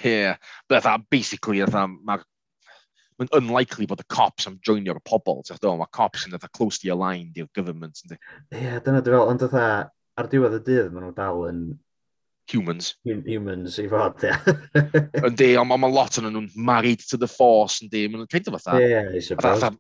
Yeah. 0.02 0.36
But 0.68 0.84
that 0.84 1.08
basically, 1.10 1.60
fatha, 1.60 1.88
mae'r 1.88 2.24
mae'n 3.20 3.30
unlikely 3.38 3.86
bod 3.86 4.02
y 4.02 4.06
cops 4.10 4.48
am 4.48 4.58
joinio'r 4.66 5.00
pobl. 5.06 5.42
Ti'n 5.46 5.60
dweud, 5.62 5.80
mae 5.80 5.94
cops 5.94 6.26
yn 6.26 6.34
eitha 6.34 6.50
closely 6.56 6.90
aligned 6.94 7.38
i'r 7.38 7.50
government. 7.56 8.00
Ie, 8.10 8.18
yeah, 8.50 8.80
dyna 8.82 9.02
dwi'n 9.04 9.18
fel, 9.18 9.32
ond 9.32 9.44
eitha, 9.46 9.66
ar 10.18 10.30
diwedd 10.30 10.58
y 10.58 10.62
dydd, 10.66 10.92
maen 10.94 11.08
nhw 11.08 11.16
dal 11.16 11.44
yn... 11.50 11.64
Humans. 12.52 12.90
Hum 13.08 13.22
Humans, 13.24 13.78
i 13.80 13.86
fod, 13.88 14.24
ie. 14.26 14.34
Yndi, 15.30 15.54
ond 15.60 15.70
mae 15.72 15.92
lot 15.92 16.18
yn 16.20 16.26
nhw'n 16.28 16.50
married 16.60 17.04
to 17.08 17.16
the 17.20 17.30
force, 17.30 17.78
yndi. 17.84 18.04
Mae'n 18.10 18.28
kind 18.28 18.50
of 18.50 18.58
fatha... 18.58 18.80
Ie, 18.82 18.90
yeah, 18.90 19.14
i 19.14 19.22
suppose. 19.24 19.70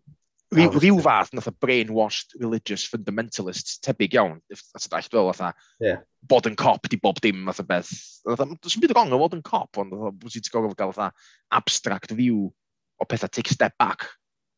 Rhyw, 0.54 0.70
rhyw 0.78 1.00
fath 1.02 1.32
nath 1.34 1.48
o 1.50 1.52
brainwashed 1.64 2.36
religious 2.38 2.84
fundamentalists 2.86 3.80
tebyg 3.82 4.14
iawn, 4.14 4.38
at 4.52 4.86
y 4.86 4.90
dall 4.92 5.08
fel 5.08 5.30
atha, 5.32 5.50
yeah. 5.82 6.02
bod 6.22 6.46
yn 6.46 6.54
cop 6.58 6.88
di 6.88 6.98
bob 7.02 7.20
dim 7.24 7.48
atha 7.50 7.64
beth. 7.66 7.90
Dwi'n 8.24 8.84
byd 8.84 8.94
wrong 8.94 9.14
o 9.14 9.20
fod 9.24 9.36
yn 9.38 9.44
cop, 9.46 9.80
ond 9.82 9.94
bwys 9.94 10.38
ti'n 10.38 10.52
gorfod 10.54 10.78
gael 10.78 10.94
atha 10.94 11.10
abstract 11.58 12.14
view 12.14 12.52
o 13.00 13.08
pethau 13.10 13.30
take 13.30 13.50
step 13.50 13.74
back 13.82 14.06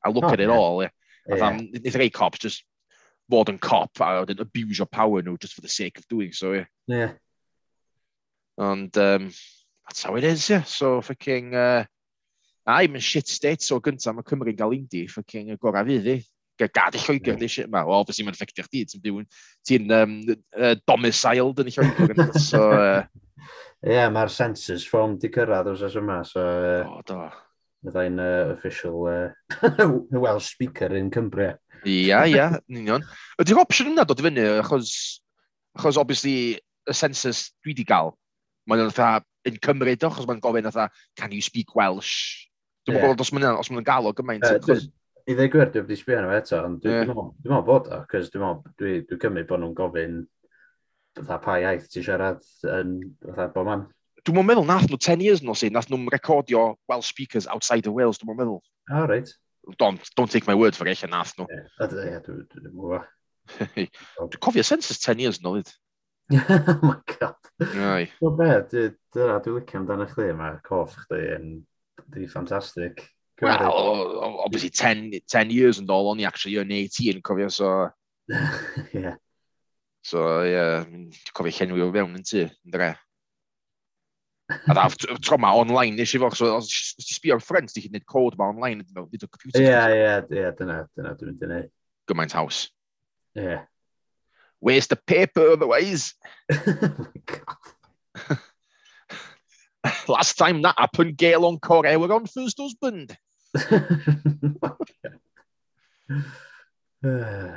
a 0.05 0.11
look 0.11 0.29
oh, 0.29 0.35
at 0.35 0.41
it 0.41 0.51
yeah. 0.51 0.57
all. 0.57 0.83
Yeah. 0.83 0.93
Atha, 1.33 1.51
yeah. 1.57 1.81
nid 1.81 1.99
rei 1.99 2.11
cops 2.11 2.45
just 2.45 2.65
fod 3.33 3.51
yn 3.51 3.59
cop 3.59 3.97
a 4.01 4.13
wedyn 4.21 4.45
abuse 4.45 4.79
your 4.79 4.87
power 4.87 5.23
nhw 5.23 5.39
just 5.41 5.55
for 5.55 5.65
the 5.65 5.73
sake 5.73 5.99
of 5.99 6.09
doing 6.09 6.33
so, 6.33 6.53
yeah. 6.53 6.71
Yeah. 6.87 7.13
And 8.59 8.97
um, 8.97 9.33
that's 9.87 10.03
how 10.03 10.17
it 10.17 10.25
is, 10.25 10.49
yeah. 10.49 10.63
So, 10.63 11.01
fucking... 11.01 11.55
Uh, 11.55 11.85
A 12.67 12.81
i'm 12.83 12.97
yn 12.99 13.05
shit 13.05 13.29
state 13.31 13.62
so 13.62 13.79
gyntaf, 13.79 14.17
mae 14.17 14.27
Cymru'n 14.27 14.57
gael 14.59 14.75
indi, 14.75 15.05
ffocin 15.07 15.53
y 15.55 15.59
gorau 15.62 15.87
fydd 15.87 16.09
i. 16.17 16.17
Gad 16.59 16.97
i 16.97 17.01
Lloegr, 17.03 17.37
di 17.39 17.49
shit 17.53 17.69
ma. 17.71 17.85
Wel, 17.87 18.01
obviously, 18.03 18.25
mae'n 18.27 18.37
ffectio 18.39 18.64
chdi, 18.67 18.83
ti'n 18.91 19.03
byw 19.05 19.21
yn... 19.21 19.27
ti'n 19.69 19.93
um, 19.95 20.14
uh, 20.57 20.73
domiciled 20.89 21.61
yn 21.62 21.71
y 21.71 21.75
Lloegr. 21.77 22.23
so, 22.41 22.62
uh... 22.81 23.05
yeah, 23.87 24.09
mae'r 24.11 24.33
census 24.33 24.87
form 24.89 25.14
di 25.23 25.31
cyrraedd 25.31 25.71
os 25.75 25.85
yma, 26.01 26.23
so... 26.27 26.43
Uh... 26.43 26.81
oh, 26.89 27.05
do. 27.07 27.21
Byddai'n 27.87 28.19
uh, 28.19 28.55
official 28.57 29.07
uh, 29.12 29.77
Welsh 30.25 30.51
speaker 30.57 30.97
yn 30.99 31.12
Cymru. 31.14 31.53
Ia, 31.87 32.25
ia, 32.27 32.49
yn 32.67 32.81
union. 32.83 33.07
Ydy'r 33.39 33.62
opsiwn 33.62 33.93
yna 33.93 34.07
dod 34.09 34.25
i 34.25 34.27
fyny, 34.27 34.43
achos, 34.64 34.97
achos 35.79 36.01
obviously, 36.03 36.57
y 36.59 36.99
census 36.99 37.53
dwi 37.62 37.77
di 37.79 37.87
gael, 37.87 38.17
mae'n 38.67 38.89
fatha 38.91 39.23
yn 39.47 39.62
Cymru, 39.62 39.95
do, 39.95 40.11
achos 40.11 40.27
mae'n 40.27 40.43
gofyn 40.43 40.67
fatha, 40.73 40.89
can 41.21 41.37
you 41.37 41.45
speak 41.45 41.77
Welsh? 41.79 42.49
Dwi'n 42.87 42.97
yeah. 42.97 43.03
gwybod 43.03 43.24
os 43.24 43.32
mae'n 43.34 43.59
os 43.59 43.70
ma'n 43.72 43.87
galw 43.87 44.12
gymaint. 44.14 44.47
Uh, 44.47 44.78
I 45.26 45.34
ddeu 45.34 45.51
gwir, 45.51 45.70
dwi 45.74 45.82
wedi 45.82 45.97
sbio 45.99 46.20
arno 46.20 46.34
eto, 46.37 46.61
ond 46.62 46.78
dwi'n 46.84 47.01
yeah. 47.01 47.09
meddwl 47.11 47.64
bod 47.66 47.89
o, 47.91 47.99
cos 48.11 48.28
dwi'n 48.30 48.45
meddwl, 48.45 48.74
dwi, 48.78 48.93
dwi 49.09 49.18
cymryd 49.24 49.49
bod 49.51 49.62
nhw'n 49.62 49.74
gofyn 49.74 50.20
fatha 51.16 51.39
pa 51.43 51.57
iaith 51.64 51.89
ti 51.91 52.05
siarad 52.07 52.45
yn 52.76 52.93
fatha 53.24 53.49
bod 53.57 53.66
man. 53.66 53.82
Dwi'n 54.22 54.47
meddwl 54.47 54.68
nath 54.68 54.87
nhw 54.87 55.01
10 55.03 55.24
years 55.26 55.43
nos 55.43 55.64
i, 55.66 55.72
nath 55.74 55.91
nhw'n 55.91 56.07
recordio 56.14 56.68
Welsh 56.87 57.11
speakers 57.11 57.51
outside 57.51 57.91
of 57.91 57.99
Wales, 57.99 58.22
dwi'n 58.22 58.39
meddwl. 58.39 58.62
O, 58.62 59.01
oh, 59.01 59.11
reit. 59.11 59.34
Don't, 59.82 60.14
don't 60.14 60.30
take 60.30 60.47
my 60.47 60.55
word 60.55 60.78
for 60.78 60.87
eich 60.87 61.03
nath 61.11 61.34
nhw. 61.41 61.51
Ie, 61.51 61.66
dwi'n 61.91 62.70
meddwl. 62.70 63.03
Dwi'n 64.30 64.43
cofio 64.43 64.62
census 64.66 65.03
10 65.03 65.26
years 65.26 65.43
nôl 65.43 65.59
id. 65.64 65.74
oh 66.34 66.78
my 66.82 66.99
god. 67.18 67.51
Ai. 67.74 68.07
Wel 68.22 68.39
be, 68.39 68.51
dyna 68.70 69.41
dwi'n 69.43 69.59
licio 69.59 69.80
amdano 69.80 70.07
chdi, 70.11 70.30
mae 70.39 70.59
coff 70.66 70.95
chdi 71.03 71.22
yn 71.37 71.51
be 72.11 72.27
fantastic. 72.27 73.09
Well, 73.41 73.59
well, 73.59 74.41
obviously 74.45 74.71
10, 74.71 75.13
10 75.29 75.51
years 75.51 75.79
and 75.79 75.91
all, 75.91 76.11
only 76.11 76.25
actually 76.25 76.57
yn 76.57 76.73
18, 76.73 77.21
cofio, 77.21 77.51
so... 77.53 77.91
yeah. 78.93 79.17
So, 80.03 80.43
yeah, 80.43 80.85
cofio 81.35 81.53
llenwi 81.53 81.85
o 81.85 81.91
fewn 81.93 82.17
yn 82.17 82.25
ty, 82.25 82.47
yn 82.47 82.73
dre. 82.73 82.95
A 84.49 84.75
da, 84.79 84.87
tro 85.19 85.37
ma 85.43 85.51
online 85.59 85.99
nes 85.99 86.13
i 86.15 86.21
fo, 86.23 86.31
so 86.31 86.53
os 86.55 86.69
ti 86.71 87.17
sbio 87.17 87.35
ar 87.35 87.43
ffrind, 87.43 87.73
ti'n 87.73 87.89
gwneud 87.89 88.07
cod 88.07 88.37
ma 88.39 88.47
online, 88.53 88.85
yn 88.87 88.95
mewn 88.95 89.11
o 89.11 89.29
computer. 89.29 89.65
Ie, 89.65 89.73
ie, 89.99 90.13
ie, 90.39 90.51
dyna, 90.61 90.85
dyna 90.95 91.17
dwi'n 91.19 91.33
mynd 91.33 91.43
i 91.43 91.51
neud. 91.51 91.73
Gymaint 92.07 92.37
haws. 92.39 92.69
Ie. 93.35 93.43
Yeah. 93.43 93.65
Where's 94.61 94.87
the 94.87 94.97
paper 94.97 95.51
otherwise. 95.53 96.15
oh 96.53 97.09
my 97.11 97.23
God. 97.27 97.66
Last 100.09 100.39
time 100.39 100.63
that 100.63 100.79
happened, 100.79 101.17
Gaelon 101.17 101.61
Corey 101.61 101.97
were 101.97 102.13
on 102.13 102.27
first 102.27 102.59
husband. 102.61 103.17
nah, 107.03 107.51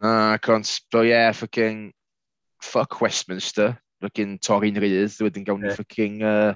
I 0.32 0.38
can't. 0.38 0.80
But 0.90 1.00
yeah, 1.02 1.32
fucking 1.32 1.92
fuck 2.60 3.00
Westminster. 3.00 3.78
Fucking 4.00 4.38
Torin 4.38 4.76
rydd. 4.76 5.20
Wedyn 5.20 5.44
gawn 5.44 5.60
ni 5.60 5.68
yeah. 5.68 5.74
fucking 5.74 6.22
uh, 6.22 6.54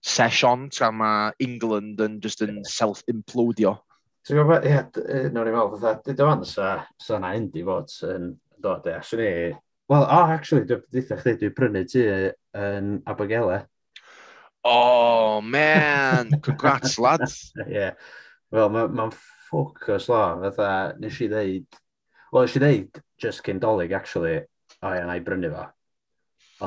session 0.00 0.68
tra 0.70 0.90
mae 0.92 1.32
England 1.38 2.00
yn 2.00 2.20
just 2.20 2.42
yn 2.44 2.62
self-implodio. 2.64 3.76
Ti'n 4.26 4.38
gwybod, 4.38 4.66
ie, 4.68 5.30
nawr 5.32 5.48
i'n 5.48 5.56
meddwl, 5.56 5.78
fatha, 5.78 6.02
dwi 6.04 6.14
ddwan 6.16 6.44
sa, 6.44 6.74
sa 7.00 7.18
na 7.22 7.32
undi 7.38 7.64
fod 7.64 7.92
yn 8.08 8.30
dod 8.60 8.86
e, 8.88 8.94
aswn 8.98 9.24
i... 9.24 9.32
Wel, 9.88 10.04
oh, 10.04 10.30
actually, 10.34 10.66
dwi'n 10.68 10.82
dweud 10.92 11.22
chdi, 11.22 11.32
dwi'n 11.40 11.54
prynu 11.56 11.82
ti 11.88 12.04
yn 12.04 12.98
Abogele. 13.08 13.62
Oh, 14.64 15.40
man! 15.40 16.30
Congrats, 16.42 16.98
lads! 16.98 17.52
Ie. 17.56 17.72
yeah. 17.72 17.92
Wel, 18.50 18.70
mae'n 18.72 18.94
ma, 18.94 19.08
ma 19.08 19.16
ffocws 19.48 20.08
lo, 20.10 20.22
fatha, 20.46 20.70
nes 21.00 21.20
i 21.24 21.28
ddeud... 21.30 21.80
Wel, 22.32 22.46
nes 22.46 22.56
i 22.56 22.62
ddeud, 22.62 23.02
just 23.20 23.44
cyn 23.46 23.60
dolyg, 23.62 23.92
actually, 23.96 24.40
o 24.82 24.94
ia, 24.94 25.04
na 25.06 25.18
i 25.18 25.24
brynu 25.24 25.52
fo. 25.52 25.68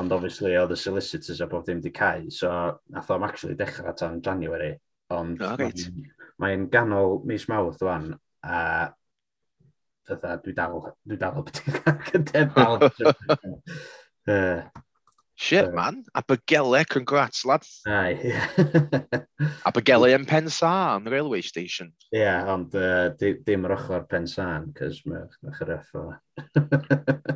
Ond, 0.00 0.14
obviously, 0.14 0.54
oedd 0.56 0.72
y 0.72 0.78
solicitors 0.80 1.42
a 1.44 1.48
bob 1.50 1.66
dim 1.66 1.82
di 1.84 1.92
cael, 1.94 2.30
so 2.32 2.48
nath 2.94 3.10
o'm 3.12 3.26
actually 3.26 3.58
dechrau 3.58 3.94
tan 3.98 4.22
January. 4.24 4.72
Ond, 5.12 5.42
ah, 5.42 5.52
oh, 5.52 5.60
right. 5.60 5.86
mae'n 6.40 6.64
ma 6.64 6.72
ganol 6.72 7.20
mis 7.28 7.44
mawrth 7.50 7.82
o'n, 7.84 8.08
a 8.42 8.60
fatha, 10.08 10.38
dwi 10.42 10.54
dal, 10.56 10.80
dwi 11.06 11.18
dal 11.20 11.38
o 11.38 11.44
beth 11.46 11.60
i'n 11.66 11.76
cael 11.82 12.00
Shit, 15.42 15.64
so. 15.66 15.72
man. 15.72 16.04
Abogele, 16.14 16.86
congrats, 16.86 17.44
lad. 17.44 17.64
Aye. 17.86 18.38
Abogele 19.66 20.12
yn 20.14 20.22
Pensan, 20.24 21.02
the 21.02 21.10
railway 21.10 21.42
station. 21.42 21.90
Ie, 22.12 22.20
yeah, 22.20 22.46
ond 22.52 22.76
uh, 22.78 23.08
di, 23.18 23.32
dim 23.42 23.66
yr 23.66 23.74
ochr 23.74 24.04
Pensan, 24.06 24.68
cys 24.78 25.00
mae'n 25.02 25.26
ma 25.42 25.56
chyraff 25.56 25.90
o... 25.98 26.04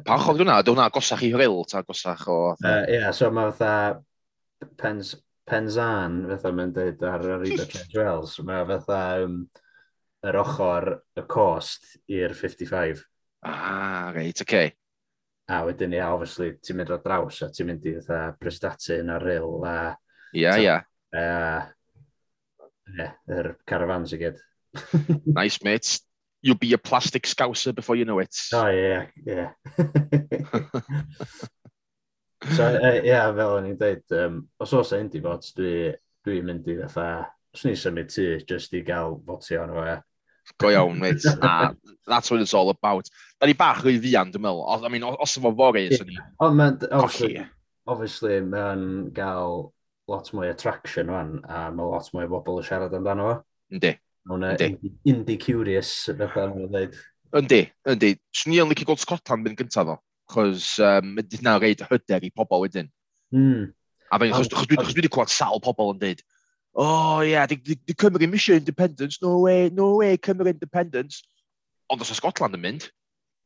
pa 0.07 0.21
ochr 0.21 0.39
dwi'n 0.39 0.55
Dwi'n 0.69 0.85
gosach 0.95 1.27
i 1.27 1.33
hryl, 1.35 1.65
ta 1.67 1.83
gosach 1.83 2.23
o... 2.31 2.39
Ie, 2.63 2.71
uh, 2.71 2.87
yeah, 2.95 3.11
so 3.11 3.33
mae 3.35 3.51
fatha 3.51 4.71
pens, 4.79 5.17
Pensan, 5.51 6.23
fatha 6.31 6.55
mae'n 6.55 6.79
dweud 6.79 7.03
ar 7.11 7.27
yr 7.27 7.51
Ida 7.51 7.67
Trent 7.75 7.99
Wells, 7.99 8.39
mae 8.47 8.71
fatha 8.71 9.03
um, 9.27 9.43
yr 10.31 10.43
ochr 10.47 10.93
y 11.19 11.27
cost 11.27 11.97
i'r 12.07 12.39
55. 12.39 13.03
Ah, 13.43 14.13
reit, 14.15 14.39
oce. 14.39 14.47
Okay. 14.47 14.77
A 15.47 15.61
wedyn 15.67 15.95
ia, 15.95 16.09
obviously, 16.11 16.53
ti'n 16.59 16.81
mynd 16.81 16.91
o 16.91 16.99
draws 17.03 17.43
a 17.47 17.51
ti'n 17.55 17.69
mynd 17.71 17.87
i 17.87 17.95
dda 18.01 18.35
yn 18.97 19.13
ar 19.15 19.23
ril 19.23 19.63
a... 19.63 19.77
Ia, 20.35 20.57
ia. 20.59 20.79
Ie, 22.97 23.07
yr 23.37 23.53
caravans 23.67 24.13
i 24.13 24.19
gyd. 24.21 24.41
nice, 25.27 25.63
mate. 25.63 26.01
You'll 26.43 26.59
be 26.59 26.73
a 26.75 26.79
plastic 26.79 27.27
scouser 27.27 27.73
before 27.75 27.97
you 27.97 28.05
know 28.05 28.19
it. 28.19 28.35
O, 28.55 28.67
ie, 28.71 29.07
ie. 29.27 29.49
So, 32.55 32.67
ie, 32.77 33.07
yeah, 33.09 33.31
fel 33.35 33.55
o'n 33.57 33.71
i'n 33.71 33.79
dweud, 33.81 34.05
um, 34.19 34.43
os 34.63 34.75
oes 34.77 34.93
e 34.93 35.01
Indy 35.01 35.23
fod, 35.25 35.47
dwi'n 35.57 35.97
dwi 36.27 36.43
mynd 36.45 36.69
i 36.69 36.77
fatha, 36.83 37.31
os 37.57 37.65
ni'n 37.65 37.79
symud 37.81 38.11
tu, 38.13 38.27
just 38.47 38.75
i 38.77 38.83
gael 38.87 39.17
fotio 39.27 39.63
arno 39.63 39.79
fo, 39.79 39.87
ie 39.89 39.97
go 40.59 40.71
iawn, 40.71 40.99
mate. 40.99 41.25
Na, 41.43 41.73
that's 42.07 42.31
what 42.31 42.41
it's 42.41 42.55
all 42.55 42.71
about. 42.71 43.09
Da 43.41 43.47
ni 43.47 43.55
bach 43.55 43.85
o'i 43.85 43.99
fian, 44.01 44.33
dwi'n 44.33 44.45
meddwl. 44.45 44.85
I 44.87 44.91
mean, 44.93 45.05
os 45.05 45.37
efo 45.39 45.53
fori, 45.57 45.89
yeah. 45.91 46.07
ni... 46.09 46.19
Ond 46.41 46.59
mae'n... 46.61 46.79
Obviously, 46.91 47.45
obviously 47.87 48.41
mae'n 48.45 48.87
gael 49.17 49.71
lot 50.11 50.31
mwy 50.35 50.51
attraction 50.53 51.11
fan, 51.13 51.37
a 51.51 51.67
mae 51.75 51.91
lot 51.91 52.11
mwy 52.15 52.27
o 52.29 52.33
bobl 52.37 52.61
yn 52.63 52.69
siarad 52.69 52.95
amdano 52.97 53.29
fo. 53.29 53.39
Yndi. 53.75 53.97
Mae'n 54.31 54.77
indie 55.07 55.39
curious, 55.43 55.93
fatha 56.09 56.49
nhw'n 56.51 56.71
dweud. 56.73 56.99
Yndi, 57.37 57.63
yndi. 57.93 58.13
Swn 58.35 58.55
i 58.55 58.61
yn 58.63 58.71
licio 58.71 58.89
gweld 58.89 59.03
Scotland 59.03 59.51
am 59.51 59.59
gyntaf 59.59 59.89
ddo, 59.89 59.99
chos 60.33 60.77
um, 60.83 61.17
dyna 61.23 61.57
reid 61.63 61.83
hyder 61.91 62.27
i 62.27 62.33
pobl 62.35 62.65
wedyn. 62.65 62.91
Mm. 63.35 63.69
A 64.11 64.21
fe'n, 64.23 64.35
chos 64.35 64.51
dwi 64.51 64.79
wedi 64.79 65.11
clywed 65.11 65.35
sawl 65.35 65.63
pobl 65.63 65.93
yn 65.95 66.03
dweud, 66.03 66.23
oh 66.77 67.21
yeah, 67.25 67.47
di, 67.49 67.57
di, 67.57 67.79
di 67.81 67.95
Cymru 67.95 68.29
misio 68.29 68.55
independence, 68.55 69.19
no 69.23 69.39
way, 69.41 69.71
no 69.71 69.97
way, 69.97 70.17
Cymru 70.19 70.49
independence. 70.49 71.25
Ond 71.89 72.03
os 72.03 72.11
o 72.11 72.17
Scotland 72.19 72.57
yn 72.59 72.63
mynd, 72.63 72.89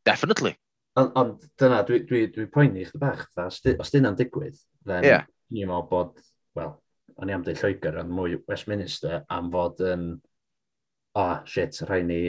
definitely. 0.09 0.57
Ond 0.99 1.13
on, 1.15 1.35
dyna, 1.61 1.83
dwi, 1.87 2.03
dwi, 2.09 2.25
dwi 2.35 2.49
poeni 2.51 2.87
chdi 2.89 2.99
bach, 2.99 3.27
dda, 3.37 3.47
os 3.79 3.93
dyna'n 3.95 4.19
digwydd, 4.19 4.59
then 4.89 5.07
yeah. 5.07 5.29
ni'n 5.55 5.71
meddwl 5.71 5.87
bod, 5.91 6.19
wel, 6.59 6.75
o'n 7.21 7.31
i 7.31 7.37
am 7.37 7.45
dweud 7.47 7.61
Lloegr 7.63 8.01
yn 8.03 8.11
mwy 8.17 8.41
Westminster 8.51 9.23
am 9.31 9.53
fod 9.55 9.83
yn, 9.87 10.05
o, 11.15 11.23
oh, 11.23 11.39
shit, 11.47 11.79
rhaid 11.87 12.09
ni 12.09 12.21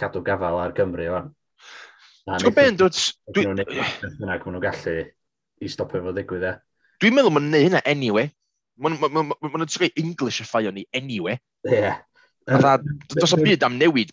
cadw 0.00 0.24
gafel 0.26 0.60
ar 0.60 0.76
Gymru 0.76 1.08
o'n. 1.16 1.32
Ti'n 2.24 2.44
gwybod 2.50 2.80
beth? 2.84 3.10
Dwi'n 3.36 3.56
meddwl 3.56 4.62
gallu 4.64 4.96
i 5.64 5.70
stopio 5.70 6.04
fo 6.04 6.12
ddigwydd 6.16 6.48
e. 6.50 6.54
Dwi'n 7.00 7.16
meddwl 7.16 7.34
mae'n 7.36 7.50
neud 7.52 7.68
hynna 7.68 7.84
anyway. 7.88 8.30
Mae'n 8.82 8.98
ma, 8.98 9.08
ma, 9.08 9.22
ma, 9.30 9.50
ma 9.52 9.66
trwy 9.70 9.92
Englishifio 10.00 10.72
ni 10.74 10.86
anyway. 10.92 11.38
Yeah. 11.64 12.00
Fytha, 12.48 12.76
does 13.14 13.32
o 13.32 13.38
byd 13.40 13.62
am 13.64 13.78
newid, 13.80 14.10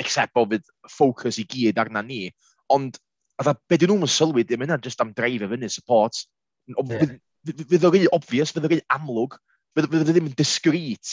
except 0.00 0.34
bod 0.34 0.50
fydd 0.50 0.70
ffocws 0.90 1.38
i 1.38 1.46
gyd 1.46 1.78
arna 1.78 2.02
ni, 2.02 2.24
ond 2.72 2.98
fytha, 3.38 3.54
be 3.68 3.78
dyn 3.78 3.92
nhw'n 3.94 4.10
sylwi 4.10 4.46
dim 4.46 4.64
yna 4.66 4.80
just 4.82 5.02
am 5.04 5.12
dreif 5.16 5.44
i 5.44 5.50
fyny 5.50 5.70
support. 5.70 6.24
Fydd 6.70 7.86
o 7.86 7.92
rhy 7.92 8.06
obvious, 8.16 8.54
fydd 8.56 8.66
o 8.66 8.72
rhy 8.72 8.80
amlwg, 8.96 9.36
fydd 9.76 10.00
o 10.00 10.06
ddim 10.08 10.32
yn 10.32 10.38
discreet, 10.38 11.12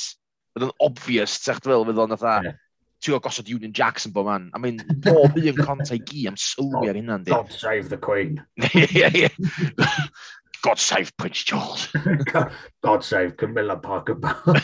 fydd 0.56 0.70
o'n 0.70 0.74
obvious, 0.88 1.38
sech 1.44 1.62
dwi'n 1.66 1.86
fydd 1.92 2.02
o'n 2.06 2.16
fatha, 2.16 2.56
ti'n 3.04 3.18
o 3.20 3.22
gosod 3.22 3.52
Union 3.54 3.76
Jackson 3.78 4.16
bo 4.16 4.24
man, 4.26 4.50
I 4.56 4.64
mean, 4.64 4.82
bob 5.06 5.38
un 5.38 5.62
conta 5.62 5.94
i 5.94 6.02
gi 6.02 6.26
am 6.32 6.40
sylwi 6.42 6.90
ar 6.90 6.98
hynna'n 6.98 7.24
di. 7.28 7.36
God 7.36 7.54
save 7.54 7.92
the 7.94 8.02
Queen. 8.02 8.42
God 10.64 10.80
save 10.80 11.16
Prince 11.18 11.40
Charles. 11.40 11.88
God 12.84 13.04
save 13.04 13.38
Camilla 13.38 13.78
Parker 13.78 14.16
Bowles. 14.16 14.62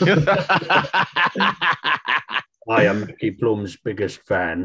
I 2.66 2.84
am 2.86 3.06
Mickey 3.06 3.30
Plum's 3.30 3.76
biggest 3.76 4.20
fan. 4.26 4.64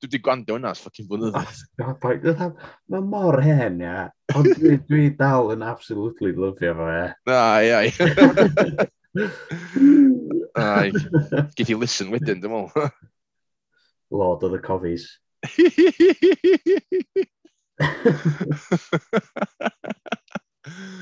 Dwi 0.00 0.08
wedi 0.08 0.18
gwando 0.24 0.54
hwnna, 0.56 0.70
s 0.72 0.80
ffucking 0.84 1.08
blynyddoedd. 1.08 2.54
Mae 2.92 3.02
mor 3.04 3.40
hen, 3.44 3.80
ia. 3.84 4.06
Ond 4.36 4.48
dwi, 4.56 4.78
dwi 4.88 5.08
dal 5.16 5.52
yn 5.54 5.64
absolutely 5.66 6.32
lyfio 6.36 6.72
fo, 6.76 6.86
ia. 6.88 7.08
Ai, 7.32 7.66
ai. 7.76 7.88
Ai, 10.60 10.88
gyd 11.56 11.72
i 11.72 11.76
listen 11.80 12.12
wedyn, 12.14 12.40
dim 12.44 12.56
ond. 12.62 12.72
Lord 14.10 14.42
of 14.44 14.52
the 14.52 14.58
Cofies. 14.58 15.04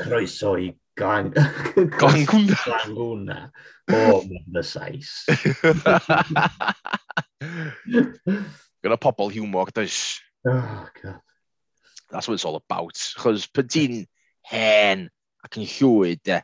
Croeso 0.02 0.54
i 0.58 0.70
glang... 0.96 1.32
Glangwna. 1.98 2.56
Glangwna. 2.64 3.38
O, 3.88 4.22
mae'n 4.28 4.58
y 4.60 4.64
sais. 4.66 5.10
Gyda 8.82 8.98
pobl 9.02 9.32
hiwmog, 9.34 9.72
does? 9.74 10.20
Oh, 10.46 10.86
God. 11.02 11.20
That's 12.10 12.28
what 12.28 12.34
it's 12.34 12.46
all 12.48 12.56
about. 12.56 12.96
Chos 13.20 13.46
pyd 13.50 13.68
ti'n 13.74 14.06
hen 14.48 15.08
ac 15.44 15.58
yn 15.60 15.66
llwyd, 15.68 16.22
de. 16.24 16.38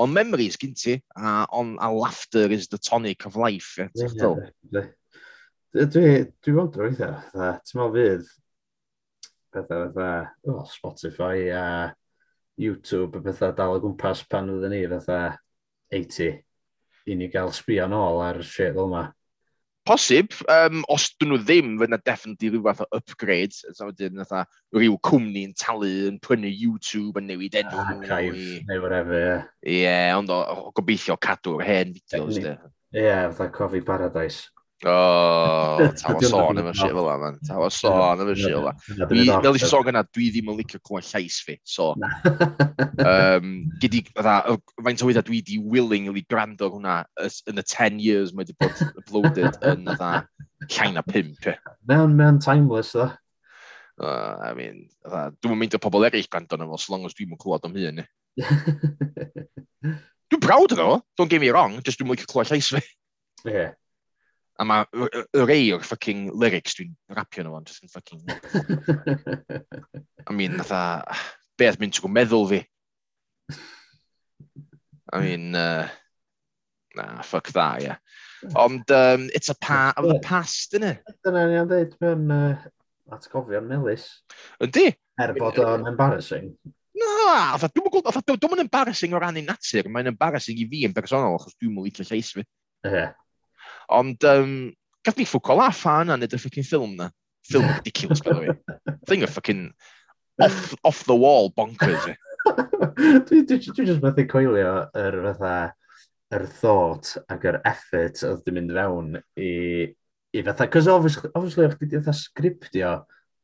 Ond 0.00 0.14
memories 0.14 0.56
gyn 0.56 0.74
ti, 0.78 0.94
a, 1.18 1.44
on, 1.52 1.76
a 1.82 1.90
laughter 1.92 2.46
is 2.54 2.68
the 2.68 2.78
tonic 2.78 3.26
of 3.26 3.36
life. 3.36 3.74
E, 3.76 3.82
ie, 3.82 4.08
yeah, 4.16 4.34
yeah, 4.72 4.88
Dwi, 5.70 5.84
dwi 5.86 6.14
dwi, 6.42 6.52
fod 6.56 6.72
drwy'n 6.74 6.96
dda, 6.98 7.08
ti'n 7.62 7.78
meddwl 7.78 7.92
fydd 7.94 8.30
pethau 9.52 9.88
fatha 9.88 10.10
oh, 10.48 10.66
Spotify 10.68 11.50
a 11.54 11.64
YouTube 12.60 13.18
a 13.18 13.24
pethau 13.24 13.54
dal 13.56 13.78
o 13.78 13.80
gwmpas 13.82 14.24
pan 14.28 14.50
oedden 14.52 14.74
ni 14.74 14.84
fatha 14.90 15.38
80 15.92 16.42
i 17.10 17.16
ni 17.16 17.30
gael 17.32 17.50
sbio 17.54 17.88
nôl 17.90 18.22
ar 18.24 18.42
shit 18.42 18.74
fel 18.76 18.86
yma. 18.86 19.08
Posib, 19.88 20.34
um, 20.52 20.82
os 20.92 21.06
dyn 21.18 21.30
nhw 21.32 21.38
ddim, 21.40 21.70
fydd 21.80 21.88
yna 21.88 21.98
definitely 22.04 22.50
rhyw 22.52 22.66
fath 22.66 22.82
o 22.84 22.98
upgrade. 22.98 23.56
So 23.56 23.88
wedyn, 23.88 24.20
fatha, 24.20 24.44
rhyw 24.76 24.98
cwmni'n 25.08 25.54
talu 25.58 25.88
yn 26.10 26.18
prynu 26.22 26.50
YouTube 26.52 27.18
yn 27.18 27.30
newid 27.30 27.56
enw. 27.62 27.72
Ah, 27.72 27.94
Archive, 27.96 28.60
neu 28.68 28.84
whatever, 28.84 29.16
ie. 29.16 29.24
Yeah. 29.24 29.48
Ie, 29.64 29.78
yeah, 29.86 30.18
ond 30.20 30.30
o, 30.30 30.38
o 30.68 30.74
gobeithio 30.76 31.16
cadw'r 31.18 31.64
hen 31.66 31.96
fideos. 31.96 32.38
Ie, 32.38 32.54
yeah, 32.92 33.24
fatha 33.32 33.50
Coffee 33.56 33.86
Paradise. 33.86 34.52
O, 34.80 35.88
tawa 36.00 36.20
sôn 36.24 36.56
efo'r 36.56 36.76
shit 36.78 36.94
fel 36.96 37.04
yma. 37.12 37.16
man. 37.20 37.34
o 37.52 37.66
sôn 37.68 38.22
efo'r 38.24 38.38
shit 38.38 38.54
fel 38.54 38.64
la. 38.64 38.72
Fel 38.88 39.18
eisiau 39.20 39.68
sôn 39.68 39.84
gyna, 39.90 40.02
dwi 40.08 40.30
ddim 40.32 40.48
yn 40.48 40.56
licio 40.56 40.80
clywed 40.80 41.08
llais 41.10 41.36
fi, 41.44 41.58
so... 41.68 41.90
um, 43.04 43.50
gydi, 43.82 44.00
dda, 44.16 44.36
faint 44.80 45.04
o 45.04 45.08
wydda 45.10 45.24
dwi 45.26 45.42
di 45.44 45.58
willingly 45.60 46.22
gwrando 46.32 46.70
hwnna 46.72 47.02
yn 47.20 47.60
y 47.60 47.64
10 47.64 47.98
years 48.00 48.32
mae 48.32 48.46
wedi 48.46 48.56
bod 48.56 48.80
uploaded 49.02 49.58
yn 49.68 49.84
dda 49.90 50.12
llain 50.70 50.96
a 50.96 51.04
pimp, 51.04 51.50
e. 51.50 51.56
Mewn, 51.90 52.16
mewn 52.16 52.40
timeless, 52.40 52.94
dda. 52.96 53.10
Uh, 54.00 54.38
I 54.40 54.54
mean, 54.56 54.86
dda, 55.04 55.26
dwi'n 55.44 55.60
mynd 55.60 55.76
o 55.76 55.82
pobl 55.82 56.08
eraill 56.08 56.30
gwrando 56.32 56.56
yna 56.56 56.70
fo, 56.70 56.80
so 56.80 56.94
long 56.94 57.04
as 57.04 57.18
dwi'n 57.18 57.36
clywed 57.36 57.68
am 57.68 57.76
hyn, 57.76 58.00
e. 58.00 58.08
Dwi'n 60.30 60.40
proud 60.40 60.72
yna 60.72 61.02
don't 61.18 61.28
get 61.28 61.44
me 61.44 61.52
wrong, 61.52 61.76
just 61.84 62.00
dwi'n 62.00 62.14
mynd 62.14 62.24
i 62.24 62.32
clywed 62.32 62.54
llais 62.54 62.72
fi. 62.72 62.80
Yeah. 63.44 63.76
A 64.60 64.64
mae 64.68 64.84
y 64.92 65.44
rei 65.48 65.70
o'r 65.72 65.84
fucking 65.86 66.26
lyrics 66.36 66.74
dwi'n 66.76 66.92
rapio 67.16 67.46
nhw 67.46 67.54
ond, 67.56 67.70
just 67.70 67.86
yn 67.86 67.92
fucking... 67.92 68.20
I 70.28 70.34
mean, 70.36 70.58
natha, 70.58 70.80
beth 71.56 71.78
mynd 71.80 71.96
trwy 71.96 72.10
meddwl 72.12 72.44
fi. 72.50 72.58
I 75.10 75.20
mean, 75.24 75.54
uh, 75.56 75.88
nah, 76.94 77.22
fuck 77.24 77.48
that, 77.56 77.80
yeah. 77.82 77.96
Ond 78.52 78.90
um, 78.92 79.30
it's 79.34 79.48
a 79.48 79.56
part 79.56 79.96
of 79.96 80.10
the 80.10 80.18
past, 80.20 80.76
innit? 80.76 81.00
Dyna 81.24 81.46
ni 81.48 81.56
am 81.60 81.70
dweud 81.70 81.96
mewn 82.04 82.28
uh, 82.36 82.60
atgofion 83.16 83.64
melus. 83.70 84.06
Yndi? 84.60 84.90
Er 85.20 85.34
bod 85.40 85.62
o'n 85.64 85.88
embarrassing. 85.88 86.52
Na, 87.00 87.56
dwi'n 87.64 87.88
gweld, 87.96 88.12
dwi'n 88.12 88.44
dwi'n 88.44 88.64
embarrassing 88.66 89.16
o 89.16 89.24
ran 89.24 89.40
ei 89.40 89.48
natur, 89.48 89.88
mae'n 89.88 90.12
embarrassing 90.12 90.60
i 90.60 90.68
fi 90.68 90.84
yn 90.88 90.94
bersonol, 90.96 91.40
achos 91.40 91.56
dwi'n 91.56 91.72
mwyn 91.72 91.88
licio 91.88 92.04
llais 92.12 92.36
fi. 92.36 92.44
Ie. 92.44 92.92
Yeah. 92.92 93.16
Ond, 93.90 94.24
um, 94.30 94.54
gath 95.04 95.18
ni 95.18 95.26
ffwco 95.26 95.56
laff 95.58 95.82
a 95.88 96.00
yna 96.04 96.18
nid 96.20 96.36
y 96.36 96.40
ffocin 96.40 96.66
ffilm 96.66 96.96
na. 96.98 97.10
Ffilm 97.48 97.68
ridiculous, 97.78 98.20
by 98.20 98.32
the 98.32 98.40
way. 98.40 98.96
Thing 99.08 99.24
of 99.26 99.30
fucking 99.34 99.70
off, 100.40 100.74
off 100.84 101.04
the 101.04 101.16
wall 101.16 101.50
bonkers. 101.50 102.08
Eh? 102.08 102.18
dwi, 103.26 103.42
dwi, 103.44 103.58
dwi 103.58 103.86
just 103.86 104.02
methu 104.04 104.26
coelio 104.30 104.74
yr 104.96 105.16
fatha 105.26 105.54
yr 106.36 106.44
thought 106.60 107.16
ac 107.32 107.46
yr 107.50 107.58
effort 107.68 108.22
oedd 108.26 108.44
di 108.46 108.54
mynd 108.54 108.74
fewn 108.76 109.16
i, 109.18 109.50
i 110.36 110.44
fatha, 110.46 110.68
cos 110.70 110.88
obviously, 110.90 111.32
obviously 111.34 111.66
o'ch 111.66 111.80
di 111.82 111.98
fatha 111.98 112.14
sgriptio 112.16 112.92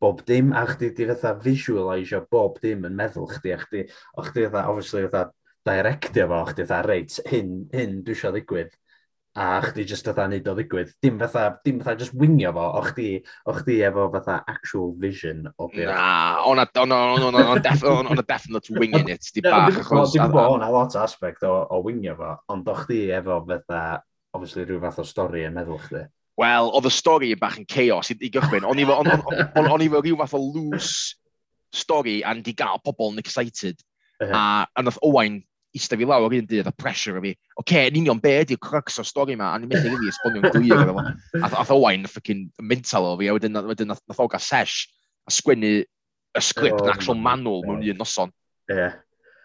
bob 0.01 0.23
dim 0.29 0.53
a 0.55 0.63
chdi 0.71 0.93
di 0.95 1.09
fatha 1.11 1.35
visualisio 1.43 2.23
bob 2.31 2.61
dim 2.63 2.87
yn 2.89 2.97
meddwl 2.97 3.29
chdi 3.33 3.55
a 3.57 3.61
chdi, 3.65 3.85
o'ch 4.21 4.33
di 4.37 4.47
fatha, 4.47 4.69
obviously 4.71 5.07
fatha 5.09 5.33
directio 5.67 6.29
fo, 6.31 6.43
chdi 6.53 6.69
fatha, 6.69 6.83
reit, 6.87 7.19
hyn, 7.33 7.57
hyn 7.75 8.03
dwi 8.07 8.15
eisiau 8.17 8.35
ddigwydd 8.37 8.75
a 9.37 9.61
chdi 9.61 9.85
just 9.85 10.07
fatha 10.09 10.25
neud 10.31 10.47
o 10.49 10.55
ddigwydd. 10.57 10.95
Dim 11.05 11.19
fatha, 11.21 11.45
dim 11.65 11.81
fatha 11.83 12.01
just 12.01 12.15
wingio 12.17 12.53
fo, 12.57 12.67
o 12.79 12.83
chdi, 12.87 13.09
o 13.45 13.55
chdi 13.59 13.77
efo 13.85 14.07
fatha 14.15 14.39
actual 14.49 14.95
vision 15.03 15.45
o 15.59 15.69
beth. 15.69 15.91
Na, 15.91 16.41
o'n 16.49 16.63
a 16.63 16.65
definite 18.25 18.71
winging 18.71 19.11
it, 19.13 19.29
di 19.35 19.45
bach. 19.45 19.77
Dim 19.77 20.33
bo, 20.33 20.47
o'n 20.55 20.57
o'na, 20.57 20.71
lot 20.73 20.97
o 20.97 21.03
aspect 21.03 21.45
o, 21.45 21.53
o 21.69 21.83
wingio 21.85 22.17
fo, 22.17 22.33
ond 22.55 22.69
o 22.73 22.77
chdi 22.81 23.03
efo 23.19 23.43
fatha, 23.51 23.83
obviously 24.33 24.65
rhyw 24.65 24.81
fath 24.87 25.03
o 25.05 25.07
stori 25.09 25.45
yn 25.49 25.57
meddwl 25.57 25.83
chdi. 25.85 26.07
Wel, 26.41 26.71
oedd 26.77 26.89
y 26.89 26.93
stori 26.93 27.33
yn 27.37 27.41
bach 27.41 27.59
yn 27.61 27.69
chaos 27.69 28.13
i, 28.13 28.17
i 28.21 28.33
gychwyn. 28.33 28.65
O'n 28.71 28.81
i 28.81 28.89
fo 28.89 30.01
rhyw 30.01 30.17
fath 30.23 30.37
o 30.37 30.41
loose 30.41 31.17
stori 31.77 32.23
and 32.25 32.45
di 32.45 32.57
gael 32.57 32.81
pobl 32.85 33.13
yn 33.13 33.21
excited. 33.21 33.77
Uh 34.17 34.31
-huh. 34.31 34.33
A, 34.33 34.67
a 34.73 34.83
nath 34.83 35.01
Owain 35.05 35.43
eistedd 35.77 36.01
fi 36.01 36.09
lawr 36.09 36.35
un 36.37 36.47
dydd 36.49 36.69
a 36.71 36.75
pressure 36.75 37.21
o 37.21 37.23
fi, 37.25 37.33
oce, 37.37 37.63
okay, 37.63 37.91
yn 37.91 38.01
union 38.03 38.21
be 38.23 38.33
ydy'r 38.43 38.61
crux 38.63 39.01
o'r 39.03 39.09
stori 39.09 39.37
ma, 39.39 39.53
a 39.53 39.61
ni'n 39.61 39.71
mynd 39.71 39.87
i 39.87 39.93
rili 39.93 40.13
esbonio'n 40.13 40.49
glir 40.57 40.83
efo. 40.85 41.07
A 41.41 41.51
Ath 41.63 41.75
Owain 41.75 42.07
ffocin 42.11 42.47
mental 42.61 43.11
o 43.13 43.17
fi, 43.21 43.31
a 43.31 43.37
wedyn, 43.37 43.61
wedyn 43.71 43.93
nath 43.93 44.23
o 44.23 44.29
gael 44.33 44.43
sesh 44.43 44.87
a 45.27 45.35
sgwennu 45.35 45.75
y 46.37 46.45
sgript 46.45 46.81
oh, 46.81 46.87
yn 46.87 46.93
actual 46.93 47.19
manual 47.21 47.65
mewn 47.67 47.85
un 47.85 48.01
noson. 48.01 48.33
Ie. 48.73 48.89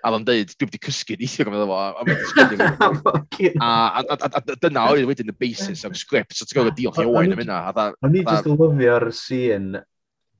A 0.01 0.09
oedd 0.09 0.25
dweud, 0.25 0.51
dwi 0.57 0.65
wedi 0.65 0.79
cysgu 0.82 1.15
neithio 1.19 1.45
gyda 1.45 1.67
fo, 1.69 1.77
a 1.77 2.05
mae'n 2.07 2.25
sgwennu. 2.32 2.71
Oh, 3.41 3.69
a 4.01 4.17
a 4.41 4.57
dyna 4.63 4.88
oedd 4.91 5.07
wedyn 5.09 5.32
y 5.32 5.38
basis 5.38 5.86
o'r 5.88 5.95
sgript, 5.97 6.36
so 6.36 6.45
ti'n 6.45 6.59
gwybod 6.59 6.77
diolch 6.77 6.99
i 7.01 7.07
Owain 7.07 7.36
am 7.36 7.41
hynna. 7.41 7.61
O'n 8.01 8.17
i 8.17 8.25
just 8.25 8.49
lyfio'r 8.49 9.07
scene, 9.15 9.84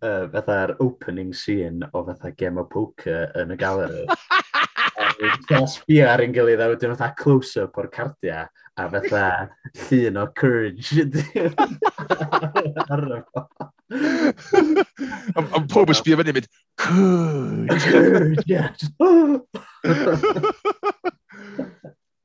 uh, 0.02 0.26
fatha'r 0.34 0.76
opening 0.82 1.34
scene 1.34 1.88
o 1.94 2.04
fatha 2.10 2.34
Game 2.38 2.62
of 2.62 2.70
Poker 2.74 3.30
yn 3.42 3.54
y 3.54 3.60
galeri. 3.62 4.06
fatha 5.22 5.68
sbio 5.70 6.06
ar 6.10 6.22
ein 6.24 6.34
gilydd 6.36 6.64
a 6.64 6.68
wedyn 6.72 6.96
fatha 6.96 7.16
close-up 7.20 7.78
o'r 7.78 7.90
cardia 7.94 8.40
a 8.78 8.90
fatha 8.90 9.50
llun 9.88 10.18
o 10.22 10.26
courage. 10.36 10.92
Am 15.36 15.68
pob 15.72 15.92
yn 15.92 15.98
sbio 16.00 16.16
fyny 16.22 16.34
mynd, 16.38 16.48
courage. 16.82 17.78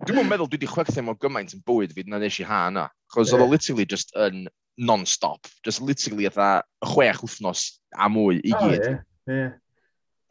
Dwi'n 0.06 0.20
mwyn 0.20 0.28
meddwl 0.30 0.46
dwi 0.46 0.58
wedi 0.60 0.68
chwerthu 0.70 1.02
mor 1.02 1.16
gymaint 1.18 1.54
yn 1.56 1.62
bywyd 1.66 1.94
fi 1.96 2.04
na 2.06 2.20
nes 2.22 2.36
i 2.38 2.44
ha 2.46 2.60
yna. 2.70 2.84
Chos 3.10 3.32
oedd 3.34 3.42
o 3.42 3.48
literally 3.50 3.86
just 3.90 4.14
yn 4.14 4.46
non-stop. 4.78 5.48
Just 5.66 5.80
literally 5.82 6.28
atha 6.30 6.62
chwech 6.84 7.22
wythnos 7.24 7.80
a 7.96 8.06
mwy 8.12 8.38
i 8.42 8.52
gyd. 8.52 8.60
Oh, 8.62 8.72
yeah, 8.76 9.00
yeah 9.26 9.52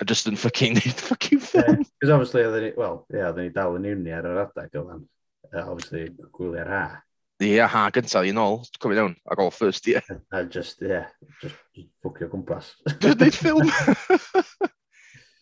a 0.02 0.06
just 0.06 0.28
yn 0.28 0.40
fucking 0.40 0.76
neud 0.80 1.02
fucking 1.10 1.40
ffilm. 1.40 1.82
Cos 1.84 2.10
yeah, 2.10 2.16
obviously, 2.16 2.44
oedden 2.44 2.68
ni, 2.68 2.72
wel, 2.78 3.02
ie, 3.10 3.20
yeah, 3.20 3.32
oedden 3.32 3.48
ni 3.48 3.56
dal 3.56 3.78
yn 3.80 3.90
uni 3.94 4.16
ar 4.16 4.30
yr 4.30 4.44
adeg 4.46 4.80
o 4.80 4.86
fan. 4.90 5.04
Uh, 5.52 5.66
obviously, 5.66 6.08
gwylio 6.36 6.66
ha. 6.70 6.86
Ie, 7.44 7.52
yeah, 7.58 7.72
ha 7.72 7.88
gyntaf, 7.96 8.28
un 8.28 8.42
ôl, 8.42 8.62
cofio 8.80 9.02
iawn, 9.02 9.18
ac 9.32 9.44
all 9.44 9.54
first, 9.56 9.88
ie. 9.92 9.98
Yeah. 9.98 10.24
A 10.36 10.44
just, 10.52 10.82
ie, 10.84 10.94
yeah, 10.94 11.12
just 11.42 11.60
ffwcio 12.04 12.32
gwmpas. 12.32 12.74
Dwi'n 13.04 13.22
neud 13.24 13.40
ffilm! 13.40 13.70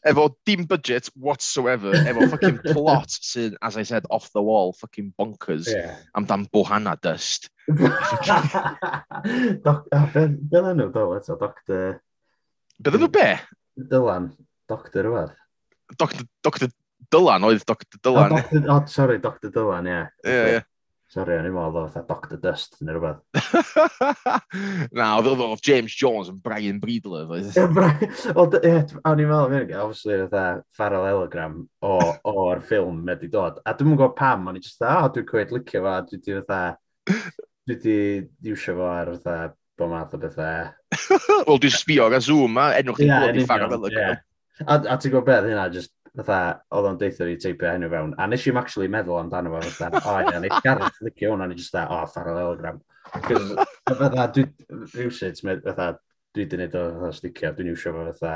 efo 0.03 0.27
dim 0.45 0.65
budget 0.67 1.09
whatsoever, 1.15 1.93
efo 1.95 2.27
fucking 2.29 2.59
plot 2.73 3.13
sydd, 3.13 3.55
as 3.61 3.77
I 3.77 3.83
said, 3.83 4.05
off 4.09 4.29
the 4.33 4.41
wall, 4.41 4.73
fucking 4.73 5.13
bonkers, 5.17 5.69
yeah. 5.71 5.95
amdan 6.17 6.45
bohanna 6.51 6.99
dust. 6.99 7.49
Doc, 9.63 9.87
a, 9.91 10.05
be, 10.13 10.27
be 10.27 10.61
nhw 10.61 10.89
do, 10.93 11.05
eto, 11.17 11.39
doctor... 11.39 12.01
Be 12.83 12.91
nhw 12.97 13.11
be? 13.13 13.27
Dylan, 13.77 14.31
doctor 14.69 15.03
rhywbeth. 15.03 15.35
Doctor, 15.97 16.25
doctor 16.43 16.69
Dylan, 17.13 17.43
oedd 17.47 17.65
Dr 17.65 17.99
Dylan. 18.01 18.31
Oh, 18.31 18.37
doctor, 18.37 18.69
oh, 18.69 18.85
sorry, 18.85 19.19
Doctor 19.19 19.51
Dylan, 19.51 19.89
ie. 19.89 20.03
Ie, 20.25 20.37
ie. 20.53 20.61
Sorry, 21.13 21.35
o'n 21.37 21.45
i'n 21.45 21.53
meddwl 21.53 21.83
oedd 21.83 22.07
Dr 22.09 22.39
Dust 22.41 22.79
neu 22.81 22.95
rhywbeth. 22.95 23.21
Na, 24.97 25.11
oedd 25.19 25.29
oedd 25.33 25.65
James 25.65 25.93
Jones 25.97 26.31
yn 26.31 26.39
Brian 26.41 26.79
Breedlove. 26.81 27.37
Oedd, 27.37 28.57
ie, 28.65 28.77
o'n 29.05 29.21
i'n 29.21 29.29
meddwl, 29.29 29.57
obviously, 29.83 30.17
oedd 30.23 30.37
e 30.37 30.45
Farrell 30.73 31.09
Elegram 31.11 31.59
o'r 31.85 32.63
ffilm 32.65 33.03
wedi 33.09 33.29
dod. 33.33 33.61
A 33.65 33.75
dwi'n 33.77 33.93
gwybod 33.93 34.17
pam, 34.17 34.47
o'n 34.49 34.57
i'n 34.57 34.65
just, 34.65 34.81
o, 34.81 35.09
dwi'n 35.13 35.29
cwyd 35.29 35.53
licio 35.57 35.83
fo, 35.85 35.97
dwi 36.09 36.21
di, 36.21 36.39
dwi 36.39 36.45
di, 36.49 36.63
dwi 37.69 37.77
di, 37.83 37.99
dwi 38.49 38.57
di, 38.57 39.51
bod 39.79 39.91
math 39.91 40.13
o 40.15 40.19
bethau. 40.21 40.69
Wel, 41.47 41.59
dwi'n 41.63 41.75
sbio 41.75 42.07
ar 42.07 42.17
y 42.17 42.21
Zoom 42.23 42.55
ma, 42.57 42.69
enw 42.77 42.95
chi'n 42.97 43.09
yeah, 43.09 43.25
bod 43.25 43.39
i 43.39 43.45
ffarad 43.47 43.73
fel 43.73 43.89
y 43.89 43.93
A, 44.69 44.75
a 44.77 44.95
ti'n 45.01 45.09
gwybod 45.09 45.25
beth 45.27 45.47
hynna, 45.49 45.65
just 45.73 45.91
fatha, 46.13 46.39
oedd 46.77 46.87
o'n 46.91 46.99
deithio 47.01 47.25
i 47.25 47.37
teipio 47.41 47.71
henw 47.71 47.89
fewn. 47.89 48.11
A 48.21 48.27
nes 48.29 48.43
i'm 48.47 48.59
actually 48.61 48.89
meddwl 48.91 49.17
amdano 49.17 49.49
fo, 49.55 49.59
fatha, 49.79 50.01
o 50.05 50.17
ie, 50.21 50.41
nes 50.43 50.59
Gareth 50.65 50.99
ddicio 51.01 51.31
hwnna, 51.33 51.47
nes 51.49 51.69
i'n 51.71 51.79
o, 51.83 52.01
parallelogram. 52.13 52.77
Fatha, 53.13 54.27
dwi, 54.35 54.43
rhywsyd, 54.93 55.41
fatha, 55.41 55.87
dwi 56.37 56.43
di 56.45 56.59
wneud 56.59 56.75
o 56.77 56.83
fatha 56.99 57.11
sticio, 57.17 57.49
dwi'n 57.57 57.71
iwsio 57.73 57.95
fo 57.95 58.05
fatha, 58.11 58.35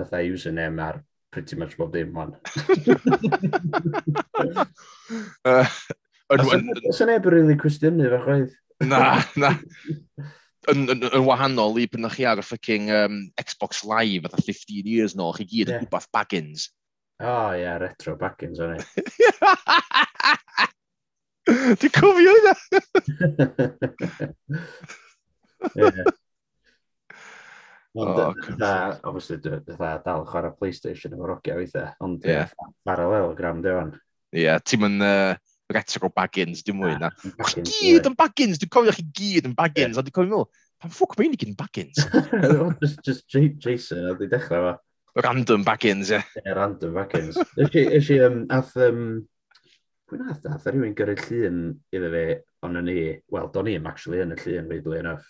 fatha 0.00 0.24
username 0.26 0.82
ar 0.88 0.96
pretty 1.30 1.54
much 1.56 1.76
bob 1.78 1.92
dim, 1.92 2.12
man. 2.12 2.30
uh, 5.44 5.66
Os 6.90 7.00
yna 7.04 7.20
ebyr 7.20 7.36
rili 7.36 7.54
cwestiynu 7.60 8.08
fe 8.10 8.18
chwaith? 8.24 8.54
na, 8.84 9.22
na. 9.36 9.50
Yn, 10.72 10.88
yn, 10.90 11.04
yn, 11.06 11.22
wahanol 11.26 11.78
i 11.78 11.86
bynnag 11.90 12.16
chi 12.16 12.24
ar 12.26 12.40
y 12.42 12.44
ffucking 12.44 12.90
um, 12.90 13.20
Xbox 13.38 13.84
Live 13.86 14.26
fatha 14.26 14.42
15 14.42 14.88
years 14.90 15.14
nôl, 15.18 15.34
chi 15.36 15.46
gyd 15.46 15.70
yn 15.70 15.76
yeah. 15.76 15.84
rhywbeth 15.84 16.10
Baggins. 16.14 16.68
O 17.22 17.24
oh, 17.24 17.50
ia, 17.54 17.62
yeah, 17.62 17.76
retro 17.80 18.16
Baggins 18.20 18.58
o'n 18.60 18.74
i. 18.74 18.78
Dwi'n 21.46 21.94
cofio 21.94 22.32
hynna! 22.34 22.54
Ond, 27.96 28.18
oh, 28.20 28.34
obviously, 29.08 29.38
dda 29.40 29.94
dal 30.04 30.26
chwarae 30.28 30.52
PlayStation 30.58 31.14
efo'r 31.16 31.38
ogia 31.38 31.54
weithiau, 31.56 31.94
ond 32.04 32.26
yeah. 32.28 32.50
paralel 32.84 33.32
gram 33.38 33.62
dewan. 33.64 33.94
Ie, 34.34 34.42
yeah, 34.42 34.60
ti'n 34.60 34.82
mynd... 34.82 35.00
Uh, 35.06 35.38
retro 35.72 36.10
Baggins, 36.14 36.62
dim 36.66 36.80
mwy 36.80 36.96
na. 37.00 37.10
O'ch 37.42 37.56
gyd 37.58 38.08
yn 38.08 38.16
Baggins, 38.18 38.60
dwi'n 38.62 38.72
cofio 38.72 38.94
chi 38.96 39.06
gyd 39.18 39.50
yn 39.50 39.56
Baggins, 39.58 39.98
a 39.98 40.04
dwi'n 40.04 40.16
cofio 40.16 40.30
meddwl, 40.30 40.66
pan 40.82 40.92
ffwc 40.94 41.16
mae'n 41.18 41.36
i 41.36 41.40
gyd 41.40 41.52
yn 41.52 41.58
Baggins? 41.58 42.02
just, 42.82 43.00
just 43.06 43.62
Jason, 43.62 44.04
a 44.10 44.14
dwi'n 44.18 44.32
dechrau 44.32 44.68
fa. 44.70 44.74
Random 45.24 45.64
Baggins, 45.64 46.12
ie. 46.12 46.20
Yeah. 46.42 46.52
random 46.58 46.94
Baggins. 46.98 47.40
Ys 47.56 48.12
i, 48.12 48.20
um, 48.26 48.44
ath, 48.52 48.76
um, 48.76 49.24
Pwy'n 50.06 50.28
ath, 50.30 50.44
ath 50.46 50.68
rhywun 50.70 50.92
gyrru 50.94 51.16
llun 51.18 51.62
iddo 51.96 52.08
fi, 52.12 52.20
ond 52.62 52.78
o'n 52.78 52.90
i, 52.92 53.00
wel, 53.34 53.48
do'n 53.50 53.72
i'm 53.72 53.88
actually 53.90 54.20
yn 54.22 54.36
y 54.36 54.38
llun, 54.38 54.68
weirdly 54.70 55.00
enough, 55.00 55.24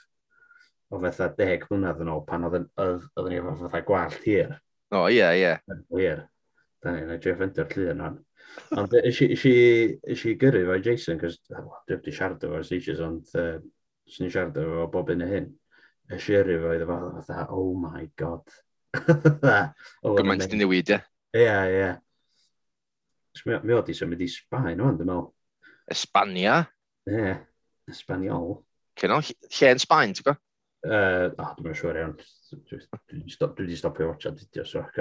o 0.93 1.01
fatha 1.01 1.30
deg 1.39 1.64
mlynedd 1.70 2.03
yn 2.05 2.11
ôl 2.12 2.20
pan 2.28 2.45
oedden 2.45 2.66
ni 3.30 3.39
efo 3.41 3.55
fatha 3.62 3.80
gwallt 3.87 4.18
hir. 4.26 4.53
O, 4.93 5.07
ie, 5.09 5.24
ie. 5.41 5.55
Hir. 5.97 6.26
Da 6.87 6.93
ni, 6.95 7.03
na 7.03 7.18
Jeff 7.18 7.41
Ender 7.43 7.66
llun 7.74 8.03
o'n. 8.07 8.18
Ond 8.78 8.93
e, 8.95 9.01
ys 9.11 10.24
i 10.30 10.34
gyrru 10.39 10.61
fo 10.68 10.76
Jason, 10.84 11.18
cos 11.18 11.41
dwi 11.49 11.64
wedi 11.91 12.14
siarad 12.14 12.45
o 12.47 12.53
fo'r 12.53 12.66
stages, 12.68 13.01
ond 13.03 13.32
e, 13.34 13.43
uh, 13.43 14.12
sy'n 14.14 14.30
siarad 14.30 14.61
o 14.62 14.66
fo 14.68 14.84
bob 14.93 15.11
un 15.16 15.24
y 15.26 15.28
hyn. 15.32 15.49
Ys 16.14 16.28
i 16.30 16.37
gyrru 16.37 16.61
fo 16.62 16.76
iddo 16.76 16.87
fo, 16.93 16.99
fatha, 17.16 17.49
oh 17.57 17.72
my 17.82 18.07
god. 18.22 18.55
Oh, 20.07 20.14
Gymaint 20.14 20.47
di 20.47 20.61
newid, 20.61 20.95
ie? 20.95 21.01
Ie, 21.37 21.51
ie. 21.74 21.91
Mi 23.51 23.74
oedd 23.74 23.91
i 23.91 23.99
symud 23.99 24.22
i 24.22 24.30
Sbaen 24.30 24.78
o'n, 24.78 24.95
dwi'n 24.97 25.11
meddwl. 25.11 25.26
Espania? 25.93 26.61
Ie, 27.11 27.34
Espaniol. 27.91 28.61
Cyn 28.97 29.18
lle 29.18 29.74
yn 29.74 29.82
Sbaen, 29.82 30.14
ti'n 30.14 30.30
gwybod? 30.30 30.46
Uh, 30.87 31.32
oh, 31.43 31.51
dwi'n 31.57 31.66
mynd 31.66 31.78
siŵr 31.80 31.97
iawn. 31.99 32.12
Dwi 32.70 33.49
wedi 33.59 33.78
stopio 33.78 34.12
watcha 34.12 34.30
didio, 34.34 34.62
so. 34.68 34.84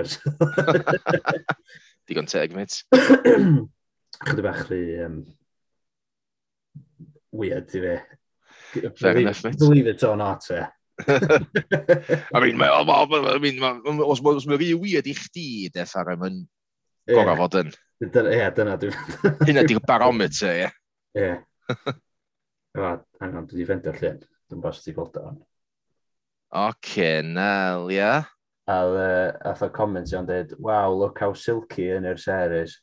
Digon 2.09 2.29
teg, 2.29 2.55
mate. 2.57 2.81
Chydw 4.25 4.45
bach 4.45 4.63
rhi 4.65 4.81
um, 5.05 5.19
weird 7.35 7.75
i 7.77 7.83
fi. 7.85 7.95
Fair 8.97 9.21
enough, 9.21 9.43
mate. 9.45 9.61
Believe 9.61 9.93
it 9.93 10.05
or 10.07 10.17
not, 10.17 10.49
e. 10.49 10.63
I 11.05 12.39
mean, 12.39 12.57
mae... 12.57 12.71
Ma, 12.87 13.03
ma, 13.05 13.35
I 13.35 13.39
mean, 13.43 13.61
os 13.61 14.23
mae 14.25 14.57
rhi 14.57 14.73
weird 14.79 15.11
i 15.11 15.17
chdi, 15.17 15.47
def 15.75 15.93
ar 15.99 16.15
ym 16.15 16.29
yn 16.31 16.43
gorau 17.13 17.43
fod 17.43 17.61
yn. 17.61 17.73
Ie, 18.01 18.45
dyna 18.57 18.79
dwi'n... 18.81 18.95
Hynna 19.45 19.69
di'r 19.69 19.85
barometer, 19.85 20.65
ie. 20.65 20.69
Ie. 21.21 21.33
Hang 22.79 23.35
on, 23.35 23.45
dwi 23.45 23.61
wedi 23.61 23.69
fendio 23.69 23.93
llun. 23.99 24.23
Dwi'n 24.49 24.63
bas 24.63 24.81
ti 24.81 24.95
gweld 24.95 25.21
o. 25.21 25.35
Ocyn, 26.53 27.33
nel, 27.35 27.89
ia. 27.93 28.25
A 28.65 28.77
uh, 28.89 29.53
o 29.53 29.69
comment 29.69 30.09
o'n 30.17 30.25
dweud, 30.25 30.55
wow, 30.57 30.93
look 30.93 31.19
how 31.21 31.33
silky 31.37 31.91
yn 31.93 32.05
yr 32.09 32.17
series. 32.21 32.79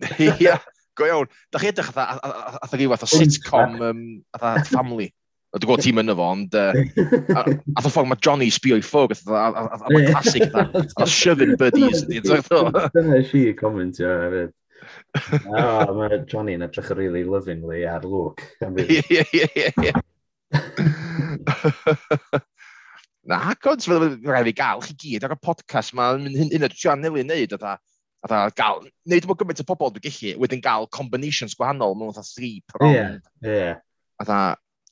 Ia, 0.40 0.56
go 0.96 1.08
iawn. 1.08 1.28
Da 1.52 1.60
chi 1.60 1.68
edrych 1.68 1.90
atha 1.92 2.78
gyw 2.80 2.94
o 2.96 2.98
sitcom, 3.04 3.80
um, 3.84 4.04
atha 4.36 4.54
family. 4.70 5.10
Dwi'n 5.50 5.66
gwybod 5.66 5.82
tîm 5.82 5.98
yna 5.98 6.14
fo, 6.14 6.26
ond 6.30 6.54
atho 7.80 7.90
ffordd 7.90 8.08
mae 8.08 8.22
Johnny 8.22 8.48
sbio 8.54 8.78
i 8.78 8.84
ffwrdd, 8.86 9.24
atho 9.34 9.90
mae'n 9.90 10.08
classic, 10.12 10.46
atho 10.54 11.08
shoving 11.10 11.56
buddies. 11.60 12.04
Dyna 12.94 13.20
si 13.26 13.42
commentio 13.58 14.12
hefyd. 14.24 14.54
O, 15.50 15.64
mae 15.98 16.22
Johnny 16.30 16.54
yn 16.56 16.64
edrych 16.64 16.94
really 16.94 17.26
lovingly 17.26 17.82
ar 17.90 18.06
Luke. 18.06 18.46
Ie, 18.62 19.02
ie, 19.10 19.26
ie, 19.42 19.68
ie 19.90 19.92
na, 23.30 23.54
gods, 23.62 23.88
rhaid 23.90 24.50
fi 24.50 24.56
gael 24.58 24.82
chi 24.84 24.96
gyd 25.04 25.26
ar 25.26 25.36
y 25.36 25.40
podcast 25.40 25.94
ma, 25.96 26.12
hyn 26.18 26.50
hyn 26.52 26.66
o'r 26.66 26.76
sianel 26.76 27.20
i'n 27.22 27.30
neud, 27.30 27.56
a 27.60 27.76
a 28.28 28.40
gael, 28.52 28.82
neud 29.08 29.26
mor 29.28 29.38
gymaint 29.40 29.62
o 29.62 29.66
bobl 29.68 29.92
dwi'n 29.94 30.04
gallu, 30.04 30.32
wedyn 30.42 30.64
gael 30.64 30.88
combinations 30.92 31.56
gwahanol, 31.56 31.96
mewn 31.96 32.12
fatha 32.12 32.34
three 32.36 32.60
prong. 32.68 32.92
Ie, 32.92 33.06
ie. 33.48 33.70
A 34.20 34.26
da, 34.28 34.40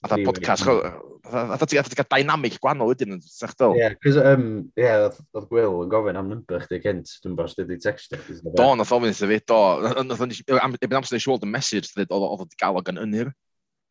a 0.01 0.09
da 0.09 0.19
podcast, 0.25 0.65
a 0.65 1.59
da 1.61 1.69
ti'n 1.69 1.99
gael 1.99 2.09
dynamic 2.15 2.57
gwahanol 2.63 2.95
wedyn, 2.95 3.19
sa'ch 3.21 3.53
dyl. 3.61 3.77
Ie, 3.77 3.91
cos, 4.05 4.17
um, 4.23 4.47
ie, 4.81 4.89
oedd 4.89 5.51
Gwyl 5.51 5.83
yn 5.85 5.93
gofyn 5.93 6.21
am 6.21 6.33
number 6.33 6.65
chdi 6.65 6.81
gynt, 6.87 7.13
dwi'n 7.25 7.37
bos, 7.37 7.59
dwi'n 7.59 7.69
di 7.69 7.79
text 7.85 8.17
chdi. 8.17 8.41
Do, 8.49 8.71
nath 8.79 8.95
ofyn 8.97 9.13
iddo 9.13 9.29
fi, 9.29 9.43
do, 9.53 9.61
ebyn 9.93 11.03
amser 11.03 11.19
nes 11.19 11.29
i 11.29 11.33
weld 11.33 11.45
y 11.45 11.53
message, 11.53 11.93
oedd 12.01 12.17
oedd 12.17 12.59
gael 12.61 12.81
o 12.81 12.85
gan 12.87 13.05
ynir. 13.05 13.35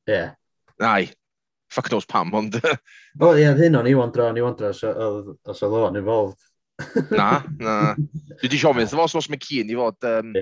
Ie. 0.10 0.24
Ai, 0.82 1.12
fuck 1.72 1.90
knows 1.90 2.06
pam, 2.06 2.34
ond... 2.34 2.60
O, 3.24 3.32
ie, 3.34 3.48
hyn 3.58 3.78
o'n 3.80 3.90
i 3.90 3.96
wandra, 3.98 4.28
o'n 4.30 4.38
i 4.38 4.44
wandra, 4.46 4.70
os 4.74 4.84
oedd 5.66 5.78
o'n 5.80 5.98
involved. 6.00 6.40
na, 7.10 7.42
na. 7.66 7.78
Dwi 8.38 8.52
di 8.52 8.60
siomyn, 8.62 8.86
dyfos 8.90 9.18
os 9.18 9.30
mae 9.34 9.42
cyn 9.42 9.72
i 9.74 9.78
fod 9.78 10.08
um, 10.12 10.36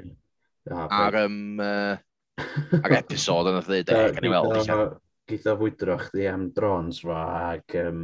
ar, 0.75 1.19
um, 1.23 1.39
uh, 1.63 1.95
ar 2.83 2.97
episod 2.99 3.51
yn 3.51 3.61
y 3.61 3.63
ddyd, 3.69 3.93
e, 3.93 4.03
gan 4.17 4.27
i 4.27 4.33
weld. 4.33 4.99
Gyda 5.25 5.55
fwydro 5.57 5.95
chdi 6.03 6.27
am 6.29 6.49
drones 6.53 6.99
fo 7.01 7.15
ac 7.15 7.77
um, 7.81 8.03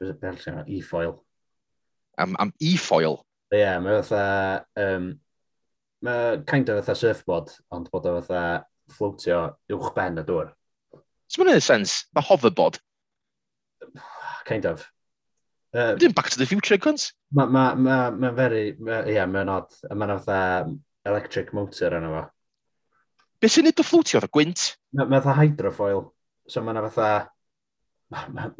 e-foil. 0.00 1.18
Am, 2.22 2.38
am 2.40 2.54
e-foil? 2.62 3.18
Ie, 3.52 3.58
yeah, 3.60 3.76
mae 3.84 4.00
fatha, 4.00 4.64
um, 4.80 5.10
mae 6.06 6.38
kind 6.48 6.70
of 6.72 6.80
fatha 6.80 6.96
surfboard, 6.96 7.52
ond 7.74 7.90
bod 7.92 8.08
o 8.08 8.14
fatha 8.20 8.44
floatio 8.92 9.42
uwch 9.74 9.92
ben 9.96 10.22
y 10.22 10.24
dŵr. 10.28 10.54
Does 11.32 11.46
so, 11.46 11.50
it 11.50 11.54
make 11.54 11.62
sense? 11.62 12.04
The 12.12 12.20
hoverboard. 12.20 12.78
Kind 14.44 14.66
of. 14.66 14.86
Uh, 15.72 15.94
Dim 15.94 16.12
Back 16.12 16.28
to 16.28 16.38
the 16.38 16.44
Future, 16.44 16.76
cunt. 16.76 17.14
Mae'n 17.32 17.50
ma, 17.50 17.74
ma, 17.74 18.10
ma 18.10 18.30
very, 18.36 18.76
ma, 18.78 18.98
yeah, 19.08 19.24
mae'n 19.24 19.48
odd. 19.48 19.72
Mae'n 19.88 20.12
fatha 20.18 20.68
electric 21.08 21.54
motor 21.56 21.96
yna 21.96 22.10
fo. 22.12 22.22
Be 23.40 23.48
sy'n 23.48 23.64
nid 23.64 23.80
o 23.80 23.88
fflwtio 23.88 24.20
fatha 24.20 24.28
gwynt? 24.36 24.66
Mae'n 24.92 25.08
ma 25.08 25.24
fatha 25.24 25.40
hydrofoil. 25.40 26.04
So 26.52 26.60
mae'n 26.60 26.84
fatha... 26.90 27.10
Mae'n 28.12 28.36
ma, 28.36 28.52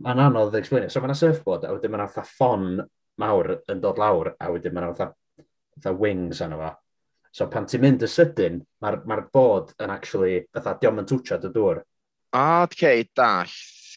ma 0.00 0.18
anodd 0.24 0.56
explain 0.56 0.88
it. 0.88 0.96
So 0.96 1.04
mae'n 1.04 1.20
surfboard, 1.20 1.68
a 1.68 1.76
wedyn 1.76 1.92
mae'n 1.92 2.08
fatha 2.08 2.24
ffon 2.32 2.70
mawr 3.20 3.58
yn 3.68 3.84
dod 3.84 4.00
lawr, 4.00 4.32
a 4.40 4.48
wedyn 4.54 4.72
mae'n 4.72 4.94
fatha, 4.96 5.12
fatha 5.76 5.98
wings 6.00 6.40
yna 6.40 6.56
fo. 6.62 6.76
So 7.36 7.52
pan 7.52 7.68
ti'n 7.68 7.84
mynd 7.84 8.08
y 8.08 8.08
sydyn, 8.08 8.62
mae'r 8.80 9.02
ma 9.10 9.26
bod 9.28 9.76
yn 9.76 9.92
actually, 9.92 10.46
fatha, 10.56 10.78
diom 10.80 11.04
yn 11.04 11.12
twtio 11.12 11.36
dy 11.42 11.52
dŵr 11.52 11.84
Ah, 12.34 12.64
okay, 12.64 13.08
dall, 13.14 13.46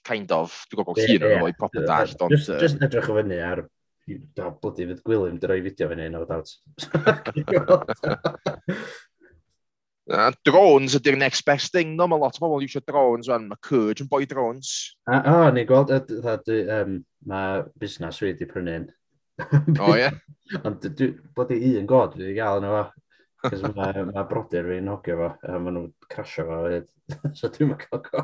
kind 0.05 0.31
of. 0.31 0.53
Dwi'n 0.69 0.83
gwybod 0.83 1.01
yeah, 1.01 1.17
yn 1.17 1.41
o'i 1.41 1.55
proper 1.57 1.87
dall. 1.89 2.05
Just, 2.29 2.53
just 2.61 2.83
edrych 2.85 3.09
o 3.09 3.15
fyny 3.17 3.39
ar 3.41 3.63
da, 4.37 4.51
bloody 4.51 4.85
fydd 4.87 5.01
gwylym, 5.05 5.39
dy 5.41 5.49
roi 5.49 5.61
fideo 5.65 5.89
fyny, 5.91 6.05
no 6.13 6.21
doubt. 6.29 6.51
uh, 10.13 10.31
drones 10.47 10.95
ydy'r 10.99 11.17
next 11.19 11.43
best 11.49 11.73
thing, 11.73 11.95
no? 11.97 12.07
Mae 12.07 12.21
lot 12.21 12.37
o 12.37 12.45
bobl 12.45 12.63
eisiau 12.67 12.85
drones, 12.85 13.27
wan. 13.31 13.49
Mae 13.49 13.63
Curge 13.65 14.05
yn 14.05 14.11
boi 14.11 14.23
drones. 14.29 14.75
O, 15.09 15.17
oh, 15.17 15.47
ni'n 15.55 15.67
gweld, 15.69 15.91
um, 16.77 17.01
mae 17.33 17.65
busnes 17.81 18.21
wedi 18.23 18.45
prynu'n. 18.49 18.85
o, 19.81 19.91
ie? 19.97 20.13
Ond, 20.67 20.87
bod 21.35 21.51
i 21.57 21.75
un 21.81 21.89
god 21.89 22.15
wedi 22.19 22.37
gael 22.37 22.61
yno 22.61 22.77
fo. 22.77 22.85
Cos 23.43 23.61
mae 23.75 24.05
ma 24.07 24.23
brodyr 24.25 24.65
fi'n 24.65 24.87
nogio 24.87 25.17
fo, 25.19 25.27
a 25.45 25.57
maen 25.61 25.75
nhw'n 25.77 25.89
crasio 26.09 26.45
fo 26.47 26.61
so 27.37 27.49
dwi'n 27.53 27.69
mynd 27.71 27.83
cael 27.83 28.01
go. 28.07 28.23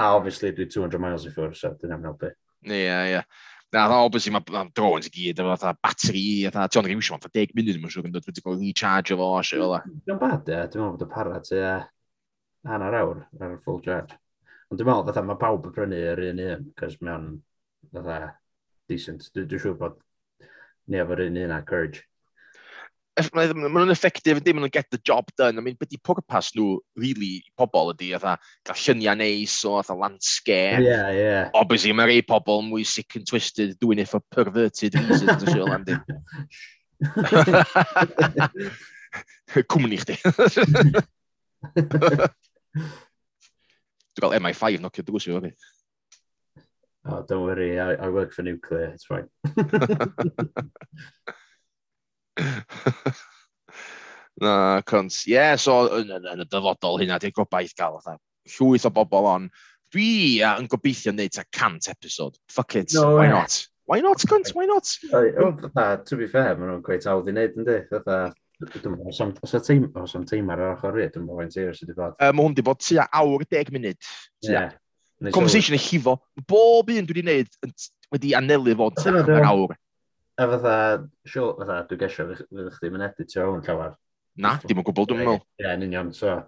a 0.00 0.10
obviously 0.14 0.52
dwi 0.56 0.68
200 0.70 1.00
miles 1.02 1.26
i 1.26 1.32
ffwrdd, 1.34 1.56
so 1.58 1.72
dwi'n 1.80 1.96
am 1.96 2.06
helpu. 2.06 2.30
Ie, 2.68 2.76
yeah, 2.84 3.02
ie. 3.06 3.14
Yeah. 3.16 3.48
Na, 3.74 3.84
obviously 4.02 4.32
mae 4.34 4.42
ma 4.50 4.64
drones 4.74 5.06
i 5.06 5.12
gyd, 5.14 5.38
efo 5.42 5.52
fatha 5.52 5.74
bateri, 5.78 6.24
fatha 6.48 6.66
John 6.74 6.86
Rhywsio, 6.86 7.18
fatha 7.18 7.30
10 7.38 7.54
munud, 7.58 7.78
mae'n 7.82 7.94
siŵr 7.94 8.08
yn 8.08 8.14
dod, 8.14 8.26
wedi 8.26 8.42
cael 8.46 8.58
recharge 8.58 9.18
fo, 9.18 9.28
a 9.38 9.44
sio 9.46 9.60
fel. 9.62 9.94
Dwi'n 10.08 10.20
bad, 10.22 10.50
e, 10.50 10.60
dwi'n 10.72 10.84
meddwl 10.84 10.96
bod 10.96 11.04
y 11.06 11.08
para 11.12 11.42
ti 11.46 11.58
e, 11.58 11.76
hanner 12.70 12.98
awr 12.98 13.24
ar 13.46 13.56
full 13.66 13.78
charge. 13.84 14.18
Ond 14.70 14.80
dwi'n 14.80 14.90
meddwl, 14.90 15.06
fatha, 15.10 15.24
mae 15.26 15.38
pawb 15.42 15.66
yn 15.70 15.74
prynu 15.76 16.02
yr 16.12 16.24
un 16.28 16.44
un, 16.46 16.66
cos 16.78 16.98
mae'n, 17.02 17.28
fatha, 17.94 18.20
decent. 18.90 19.30
Dwi'n 19.34 19.62
siŵr 19.66 19.78
bod 19.82 19.98
ni 20.90 21.02
efo'r 21.02 21.26
un 21.28 21.42
un 21.44 21.54
a 21.54 21.60
Courage 21.66 22.06
maen 23.36 23.52
nhw'n 23.60 23.92
effective 23.92 24.38
yn 24.40 24.44
dim 24.46 24.54
maen 24.56 24.64
nhw'n 24.66 24.74
get 24.74 24.88
the 24.90 25.00
job 25.06 25.24
done. 25.38 25.58
I 25.58 25.60
mean, 25.64 25.76
beth 25.80 25.96
i 25.96 25.98
pwrpas 26.00 26.46
nhw, 26.56 26.66
really, 27.00 27.34
pobl 27.60 27.92
ydy, 27.94 28.08
oedd 28.16 28.26
gael 28.68 28.80
lluniau 28.84 29.16
neis 29.20 29.56
o 29.68 29.70
oedd 29.78 29.92
landscape. 30.00 30.82
Yeah, 30.84 31.08
yeah. 31.14 31.44
Obviously, 31.58 31.92
mae 31.96 32.08
rei 32.10 32.20
pobl 32.26 32.58
mwy 32.66 32.82
sick 32.88 33.10
and 33.20 33.26
twisted, 33.28 33.70
doing 33.80 34.00
it 34.02 34.10
for 34.10 34.20
perverted 34.32 34.92
reasons, 34.98 35.42
ysio, 35.44 35.64
you'll. 35.64 35.74
Cwmni 39.70 39.96
chdi. 39.98 40.14
Dwi'n 44.20 44.20
gael 44.20 44.36
MI5 44.40 44.62
nocio 44.84 45.02
drws 45.06 45.26
i 45.30 45.32
fi. 45.46 45.52
Oh, 47.08 47.20
don't 47.26 47.46
worry, 47.46 47.80
I, 47.80 47.94
I 47.94 48.08
work 48.08 48.32
for 48.32 48.42
nuclear, 48.42 48.92
it's 48.94 49.06
fine. 49.06 49.28
Na, 54.40 54.80
cont. 54.88 55.12
Ie, 55.26 55.34
yeah, 55.34 55.56
so 55.60 55.82
yn, 55.98 56.12
yn, 56.16 56.28
yn 56.32 56.44
y 56.44 56.46
dyfodol 56.48 57.00
hynna, 57.02 57.18
di'r 57.20 57.34
gobaith 57.36 57.74
gael, 57.76 57.98
fatha, 58.00 58.16
llwyth 58.54 58.86
o 58.88 58.92
bobl 58.94 59.28
on. 59.28 59.50
Dwi 59.92 60.40
uh, 60.46 60.54
yn 60.62 60.70
gobeithio 60.70 61.12
wneud 61.12 61.34
ta 61.34 61.44
cant 61.52 61.90
episod. 61.90 62.38
Fuck 62.52 62.78
it, 62.80 62.94
no, 62.94 63.16
why 63.18 63.28
not? 63.28 63.58
Why 63.90 64.00
not, 64.00 64.22
cunt, 64.30 64.54
why 64.54 64.66
not? 64.70 64.86
Fatha, 65.10 66.02
to 66.06 66.16
be 66.16 66.30
fair, 66.30 66.54
maen 66.56 66.70
nhw'n 66.70 66.84
gweith 66.86 67.08
awd 67.10 67.28
i 67.28 67.34
wneud, 67.34 67.58
yn 67.58 67.66
di. 67.66 67.80
Fatha, 67.90 68.20
os 69.10 70.14
am 70.14 70.24
teim 70.28 70.50
ar 70.52 70.60
yr 70.60 70.74
ochr 70.74 70.94
ryd, 70.94 71.12
dwi'n 71.14 71.26
bod 71.26 71.40
faint 71.40 71.56
sydd 71.56 71.88
wedi 71.88 71.96
bod. 71.96 72.16
Mae 72.20 72.44
hwn 72.44 72.54
wedi 72.54 72.66
bod 72.66 72.82
tua 72.84 73.06
awr 73.20 73.44
deg 73.50 73.72
munud. 73.74 74.10
Yeah. 74.46 74.74
Conversation 75.34 75.76
y 75.76 75.80
llifo. 75.80 76.18
Bob 76.48 76.92
un 76.92 77.08
dwi 77.08 77.20
wedi 77.20 77.26
wneud 77.26 77.80
wedi 78.14 78.34
anelu 78.36 78.76
fod 78.78 79.00
tua 79.00 79.40
awr. 79.48 79.74
A 80.40 80.46
fatha, 80.48 80.74
sio, 81.28 81.50
fatha, 81.58 81.82
dwi'n 81.90 82.00
gesio 82.00 82.24
fydd 82.30 82.70
chdi 82.78 82.88
yn 82.88 83.04
editio 83.04 83.50
hwn 83.50 83.64
llawer. 83.66 83.92
Na, 84.40 84.54
dim 84.64 84.78
yn 84.80 84.86
gwbl, 84.86 85.08
dwi'n 85.10 85.20
meddwl. 85.20 85.42
Ie, 85.60 85.66
yn 85.74 85.84
union, 85.84 86.12
so. 86.16 86.38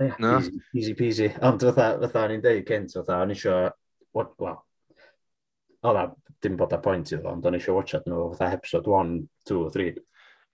Yeah, 0.00 0.18
no. 0.20 0.34
easy, 0.40 0.60
easy 0.76 0.94
peasy. 0.98 1.30
Ond 1.48 1.64
fatha, 1.64 1.94
fatha 2.02 2.26
o'n 2.26 2.34
i'n 2.36 2.44
deud 2.44 2.68
cynt, 2.68 2.92
fatha, 2.98 3.22
o'n 3.24 3.32
isio, 3.32 3.56
well, 4.16 4.60
o 5.80 5.96
na, 5.96 6.04
dim 6.44 6.60
bod 6.60 6.76
a 6.76 6.82
pwynt 6.84 7.14
iddo, 7.14 7.32
ond 7.32 7.48
o'n 7.48 7.56
isio 7.56 7.78
watchat 7.78 8.08
nhw 8.10 8.28
fatha 8.34 8.52
episode 8.58 8.92
1, 9.00 9.16
2, 9.48 9.64
3. 9.80 9.98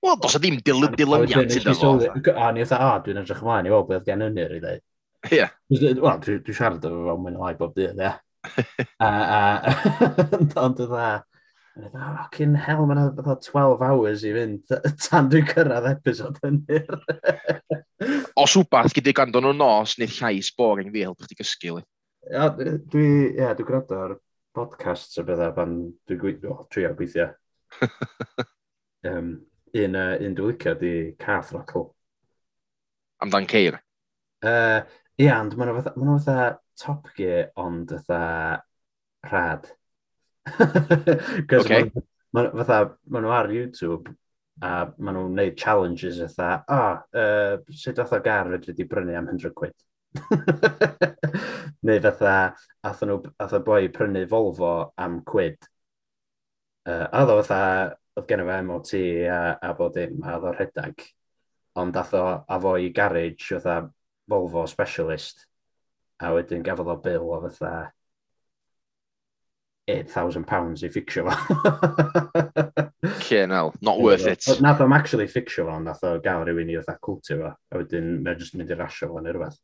Wel, 0.06 0.18
dos 0.22 0.38
o 0.38 0.42
ddim 0.42 0.62
dilyniant 0.62 1.58
iddo 1.58 1.78
fo. 1.82 1.94
A 1.98 2.54
ni 2.54 2.66
fatha, 2.66 2.94
a, 2.94 2.98
dwi'n 3.02 3.22
edrych 3.24 3.42
ymlaen 3.42 3.66
i 3.66 3.74
weld 3.74 3.90
beth 3.90 4.06
gen 4.06 4.26
ynyr 4.30 4.54
i 4.54 4.62
ddeud. 4.62 4.88
Ie. 5.34 5.46
Wel, 5.74 6.26
dwi'n 6.30 6.52
siarad 6.52 6.86
efo 6.86 7.16
fel 7.26 7.40
lai 7.42 7.56
bob 7.58 7.74
dydd, 7.74 8.04
ie. 8.06 8.18
Ond 10.62 10.84
fatha, 10.86 11.08
Oh, 11.76 12.28
cyn 12.32 12.54
hell, 12.56 12.86
mae'n 12.88 13.10
fatha 13.18 13.34
12 13.44 13.82
hours 13.84 14.22
i 14.24 14.30
fynd 14.32 14.70
tan 15.04 15.26
dwi'n 15.32 15.48
cyrraedd 15.50 15.88
episod 15.90 16.38
hynny. 16.40 16.78
Os 18.42 18.54
wbath, 18.56 18.94
gyda 18.96 19.12
ganddo 19.16 19.42
nhw'n 19.44 19.60
nos 19.60 19.98
neu 20.00 20.08
llais 20.08 20.48
boring 20.56 20.88
fi 20.94 21.04
helpu 21.04 21.26
chdi 21.26 21.36
gysgu. 21.42 21.74
li? 21.76 21.84
Ia, 22.32 22.48
dwi, 22.56 23.04
yeah, 23.36 23.52
dwi 23.58 23.68
gwrando 23.68 24.00
ar 24.06 24.16
podcasts 24.56 25.20
o 25.20 25.26
bethau 25.28 25.52
pan 25.58 25.76
dwi'n 26.08 26.22
gweithio, 26.22 26.54
oh, 26.54 26.66
trio 26.72 26.94
gweithio. 26.96 27.28
um, 29.12 29.32
un, 29.76 30.00
uh, 30.00 30.16
un 30.16 30.36
dwi'n 30.38 30.54
licio 30.54 30.76
di 30.80 30.94
Cath 31.20 31.52
Rockle. 31.58 31.90
Amdan 33.20 33.52
Ceir? 33.52 33.82
Uh, 34.40 34.80
yeah, 35.20 35.42
ond 35.42 35.60
mae'n 35.60 35.76
fatha, 35.76 35.92
fatha 36.00 36.52
Top 36.80 37.12
Gear, 37.18 37.50
ond 37.60 37.92
fatha 37.92 38.62
rhad. 39.28 39.68
Cos 40.46 41.64
okay. 41.64 41.90
ma, 42.32 42.42
ma, 42.42 42.50
fatha, 42.62 42.78
maen 43.10 43.26
nhw 43.26 43.34
ar 43.34 43.50
YouTube 43.52 44.14
a 44.62 44.70
maen 44.96 45.18
nhw'n 45.18 45.34
gwneud 45.34 45.56
challenges 45.60 46.20
fatha, 46.22 46.62
o, 46.68 46.76
oh, 46.76 47.20
uh, 47.20 47.74
sut 47.76 47.98
fatha 48.00 48.22
gar 48.24 48.50
fedri 48.54 48.74
di 48.76 48.86
brynu 48.88 49.16
am 49.18 49.28
100 49.32 49.52
quid? 49.56 49.74
Neu 51.86 52.00
fatha, 52.04 52.36
athyn 52.90 53.12
nhw, 53.12 53.32
athyn 53.42 53.66
boi 53.66 53.90
prynu 53.92 54.24
Volvo 54.30 54.72
am 54.96 55.20
quid. 55.28 55.58
Uh, 56.86 57.04
a 57.10 57.24
ddo 57.26 57.40
fatha, 57.42 57.96
oedd 58.16 58.30
gen 58.30 58.44
i 58.44 58.48
fe 58.48 58.62
MOT 58.70 58.94
a, 59.28 59.42
a 59.60 59.74
bod 59.76 59.98
dim, 59.98 60.22
a 60.24 60.38
ddo 60.40 60.54
rhedag. 60.54 61.04
Ond 61.76 61.98
ath 62.00 62.14
o, 62.16 62.24
a 62.48 62.60
fo 62.62 62.78
i 62.80 62.88
garage, 62.96 63.50
fatha 63.58 63.82
Volvo 64.30 64.64
specialist. 64.70 65.44
A 66.22 66.32
wedyn 66.32 66.64
gafodd 66.64 66.94
o 66.94 66.96
bil 67.02 67.28
o 67.28 67.42
fatha 67.44 67.90
£8,000 69.86 70.82
i 70.82 70.90
ffixio 70.90 71.22
fo. 71.26 71.34
Lle 73.30 73.42
al, 73.54 73.72
not 73.80 74.00
worth 74.02 74.26
it. 74.26 74.46
Nath 74.60 74.82
o'n 74.82 74.94
actually 74.96 75.28
ffixio 75.30 75.68
fo, 75.68 75.78
nath 75.82 76.02
o 76.06 76.16
gael 76.22 76.42
rhywun 76.46 76.72
i 76.72 76.78
oedd 76.80 76.90
cwltio 77.06 77.38
fo, 77.42 77.52
a 77.54 77.80
wedyn 77.80 78.16
mae'n 78.24 78.40
just 78.40 78.56
mynd 78.58 78.72
i 78.74 78.78
rasio 78.78 79.12
fo 79.12 79.22
neu 79.22 79.36
rhywbeth. 79.36 79.60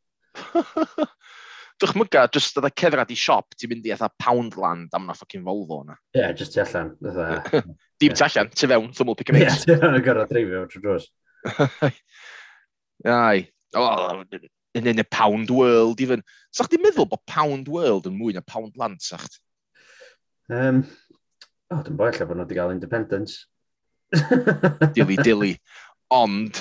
Dychmyga, 1.83 2.23
just 2.31 2.55
oedd 2.57 2.69
y 2.69 2.73
cefrad 2.83 3.11
i 3.11 3.19
siop, 3.19 3.57
ti'n 3.59 3.73
mynd 3.73 3.89
i 3.89 3.93
eitha 3.95 4.07
Poundland 4.23 4.95
am 4.95 5.09
na 5.09 5.17
ffocin 5.17 5.43
Volvo 5.43 5.81
yna. 5.83 5.97
Ie, 6.15 6.21
yeah, 6.21 6.31
just 6.39 6.55
ti 6.55 6.63
allan. 6.63 6.93
Dim 7.99 8.15
ti 8.15 8.27
allan, 8.29 8.53
ti 8.55 8.71
fewn, 8.71 8.89
thwmwl 8.95 9.19
pick 9.19 9.33
a 9.33 9.37
mix. 9.37 9.67
Ie, 9.67 9.75
ti'n 9.75 9.99
gyrra 10.07 10.27
dreifio 10.29 10.63
trwy 10.71 10.85
drws. 10.87 11.09
Ai, 13.11 13.49
yn 14.73 14.89
un 14.89 15.03
y 15.03 15.05
Pound 15.11 15.51
World, 15.51 15.99
even. 16.01 16.23
Sa'ch 16.55 16.71
ti'n 16.71 16.83
meddwl 16.85 17.09
bod 17.11 17.27
Pound 17.27 17.67
World 17.73 18.07
yn 18.07 18.15
mwy 18.15 18.37
na 18.37 18.45
Poundland, 18.47 19.03
sa'ch 19.03 19.27
ti? 19.27 19.42
Um, 20.49 20.83
o, 21.69 21.77
oh, 21.77 21.81
dwi'n 21.83 21.97
bo, 21.99 22.09
efallai 22.09 22.29
bod 22.29 22.39
nhw 22.39 22.47
wedi 22.47 22.59
cael 22.59 22.75
independence. 22.75 23.45
Dili-dili. 24.97 25.55
Ond, 26.13 26.59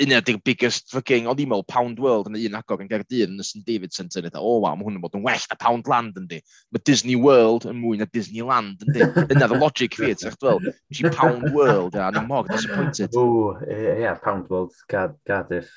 un 0.00 0.14
o'r 0.16 0.38
biggest 0.44 0.92
fucking, 0.94 1.26
oedd 1.28 1.40
i'n 1.42 1.52
Pound 1.68 2.00
World 2.00 2.30
yn 2.30 2.38
un 2.38 2.56
agor 2.56 2.80
yn 2.80 2.88
Gerdyn 2.90 3.34
yn 3.34 3.42
y 3.42 3.46
St 3.46 3.64
David 3.66 3.96
yn 4.00 4.08
o 4.32 4.40
oh, 4.40 4.58
wow, 4.64 4.76
mae 4.76 4.86
hwn 4.86 4.96
yn 4.96 5.04
bod 5.04 5.16
yn 5.18 5.24
well 5.26 5.46
na 5.50 5.58
Pound 5.60 5.88
Land 5.90 6.16
yndi. 6.20 6.40
Mae 6.72 6.84
Disney 6.88 7.16
World 7.20 7.66
yn 7.68 7.80
mwy 7.82 8.00
na 8.00 8.08
Disneyland 8.08 8.84
yndi. 8.86 9.04
Yna 9.26 9.48
the 9.50 9.58
logic 9.58 9.98
fi, 9.98 10.14
ti'n 10.14 10.36
dweud, 10.40 10.70
si 10.92 11.08
Pound 11.12 11.50
World, 11.56 11.98
a 12.00 12.10
na 12.14 12.24
mor 12.24 12.48
disappointed. 12.48 13.16
O, 13.16 13.56
ie, 13.66 14.00
yeah, 14.04 14.16
Pound 14.24 14.48
World, 14.48 14.72
Cardiff. 14.88 15.72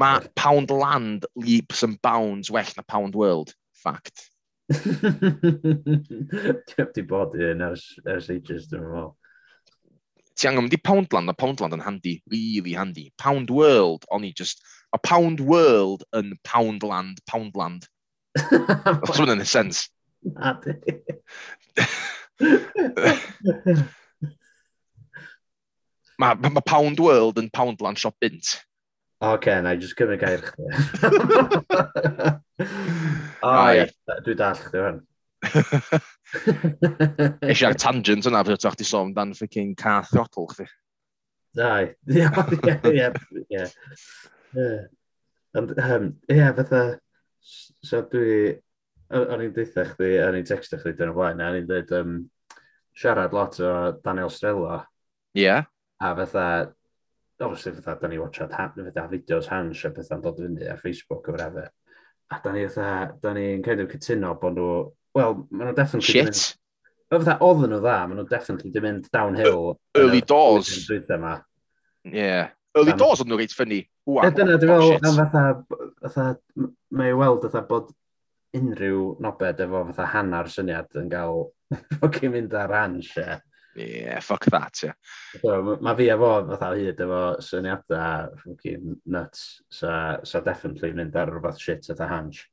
Mae 0.00 0.24
Pound 0.36 0.70
Land 0.72 1.26
leaps 1.36 1.82
and 1.82 2.00
bounds 2.00 2.50
well 2.50 2.76
na 2.76 2.86
Pound 2.86 3.14
World, 3.14 3.52
fact. 3.74 4.30
Dwi 6.70 6.84
di 6.94 7.02
bod 7.02 7.34
i 7.34 7.48
un 7.50 7.64
ers, 7.66 7.84
ers 8.06 8.28
ages, 8.30 8.68
dwi'n 8.70 8.84
meddwl. 8.86 9.10
Ti 10.38 10.48
angen 10.48 10.64
mynd 10.64 10.76
i 10.76 10.80
Poundland, 10.80 11.28
a 11.32 11.34
Poundland 11.36 11.74
yn 11.76 11.82
handi, 11.84 12.14
really 12.30 12.74
handi. 12.78 13.10
Pound 13.18 13.50
World, 13.52 14.06
o'n 14.14 14.24
i 14.28 14.32
just, 14.36 14.62
a 14.94 14.98
Pound 14.98 15.40
World 15.42 16.04
yn 16.16 16.36
Poundland, 16.46 17.18
Poundland. 17.30 17.88
Os 18.38 19.18
mae'n 19.18 19.34
yn 19.34 19.44
y 19.44 19.48
sens. 19.48 19.88
Na, 20.22 20.54
Mae 26.20 26.36
ma, 26.36 26.50
ma 26.52 26.60
Pound 26.60 27.00
World 27.00 27.38
yn 27.40 27.50
Poundland 27.52 27.98
Shop 27.98 28.14
Bint. 28.20 28.60
Oce, 29.20 29.34
okay, 29.34 29.60
na 29.60 29.74
i 29.74 29.80
just 29.80 29.96
cymryd 29.98 30.20
gair 30.22 30.40
chdi. 30.46 30.64
O, 33.42 33.52
ie, 33.72 33.86
dwi 34.26 34.34
dall, 34.38 34.60
dwi 34.70 34.82
hwn. 34.84 35.00
Eisiau 37.48 37.70
ar 37.70 37.78
tangent 37.80 38.28
yna, 38.28 38.42
fydd 38.46 38.66
o'ch 38.68 38.78
di 38.78 38.86
sôn 38.86 39.14
dan 39.16 39.32
ffocin 39.36 39.74
car 39.78 40.08
throttle 40.08 40.48
chdi. 40.52 40.66
Dai, 41.56 41.94
ie, 42.14 42.26
ie, 42.92 43.06
ie. 43.50 44.74
Ond, 45.58 45.72
ie, 45.74 46.42
fatha, 46.58 46.82
so 47.42 48.02
dwi, 48.12 48.52
o'n 49.10 49.46
i'n 49.46 49.54
deitha 49.56 49.86
chdi, 49.94 50.12
o'n 50.26 50.38
i'n 50.38 50.46
texta 50.46 50.78
chdi 50.82 50.94
dyn 50.98 51.14
o 51.14 51.16
blaen, 51.16 51.42
o'n 51.42 51.58
i'n 51.62 51.66
dweud 51.70 51.96
um, 51.98 52.18
siarad 52.96 53.34
lot 53.34 53.58
o 53.64 53.72
Daniel 54.04 54.30
Strella. 54.30 54.84
Ie. 55.34 55.46
Yeah. 55.46 55.66
A 56.00 56.14
fatha, 56.16 56.46
obviously 57.40 57.72
fatha, 57.72 57.98
da 58.00 58.08
ni 58.08 58.20
watchad 58.20 58.52
ha, 58.56 58.70
fatha 58.76 59.08
fideos 59.10 59.50
hans 59.50 59.84
a 59.84 59.90
pethau'n 59.96 60.22
dod 60.24 60.38
fyny 60.44 60.68
ar 60.70 60.80
Facebook 60.80 61.28
o'r 61.32 61.46
efe. 61.48 61.66
A 62.30 62.38
da 62.44 62.52
ni 62.54 62.64
fatha, 62.68 63.18
da 63.22 63.34
ni'n 63.34 63.62
kind 63.66 63.82
of 63.82 63.90
cytuno 63.90 64.36
bod 64.40 64.58
nhw... 64.58 64.72
Wel, 65.18 65.36
maen 65.50 65.70
nhw 65.70 65.76
definitely... 65.76 66.12
Shit! 66.12 66.26
Mynd, 66.30 67.10
o 67.10 67.18
fatha, 67.18 67.36
oedden 67.46 67.74
nhw 67.74 67.80
dda, 67.82 67.96
maen 68.06 68.20
nhw 68.20 68.26
definitely 68.30 68.70
di 68.74 68.82
mynd 68.84 69.08
downhill. 69.14 69.74
Early 69.98 70.22
doors. 70.22 70.70
Yeah. 72.04 72.52
Early 72.78 72.94
um, 72.94 73.00
doors 73.02 73.24
oedd 73.24 73.32
nhw 73.32 73.40
reit 73.40 73.56
ffynnu. 73.56 73.80
Dyna, 74.06 74.58
dwi'n 74.62 74.70
meddwl, 74.70 74.94
am 75.10 75.18
fatha, 75.18 75.44
fatha, 76.04 76.28
mae 76.94 77.16
weld 77.18 77.48
fatha 77.48 77.64
bod 77.66 77.90
unrhyw 78.56 79.02
nobed 79.22 79.62
efo 79.66 79.84
fatha 79.90 80.06
hannar 80.14 80.50
syniad 80.50 80.98
yn 80.98 81.10
cael 81.10 81.48
ffocin 81.96 82.34
mynd 82.34 82.54
ar 82.58 82.70
ranch, 82.70 83.12
e. 83.18 83.26
Yeah 83.26 83.46
yeah, 83.76 84.20
fuck 84.20 84.44
that, 84.46 84.82
yeah. 84.82 84.92
So, 85.40 85.78
mae 85.80 85.96
fi 85.98 86.10
efo, 86.14 86.32
fatha 86.50 86.72
hyd 86.74 87.00
efo 87.04 87.22
syniadau 87.44 88.36
fucking 88.42 89.00
nuts, 89.06 89.62
so, 89.70 89.92
so 90.24 90.40
definitely 90.40 90.92
mynd 90.96 91.16
ar 91.16 91.30
rhywbeth 91.30 91.60
shit 91.60 91.90
at 91.90 92.00
a 92.00 92.08
hanch. 92.10 92.44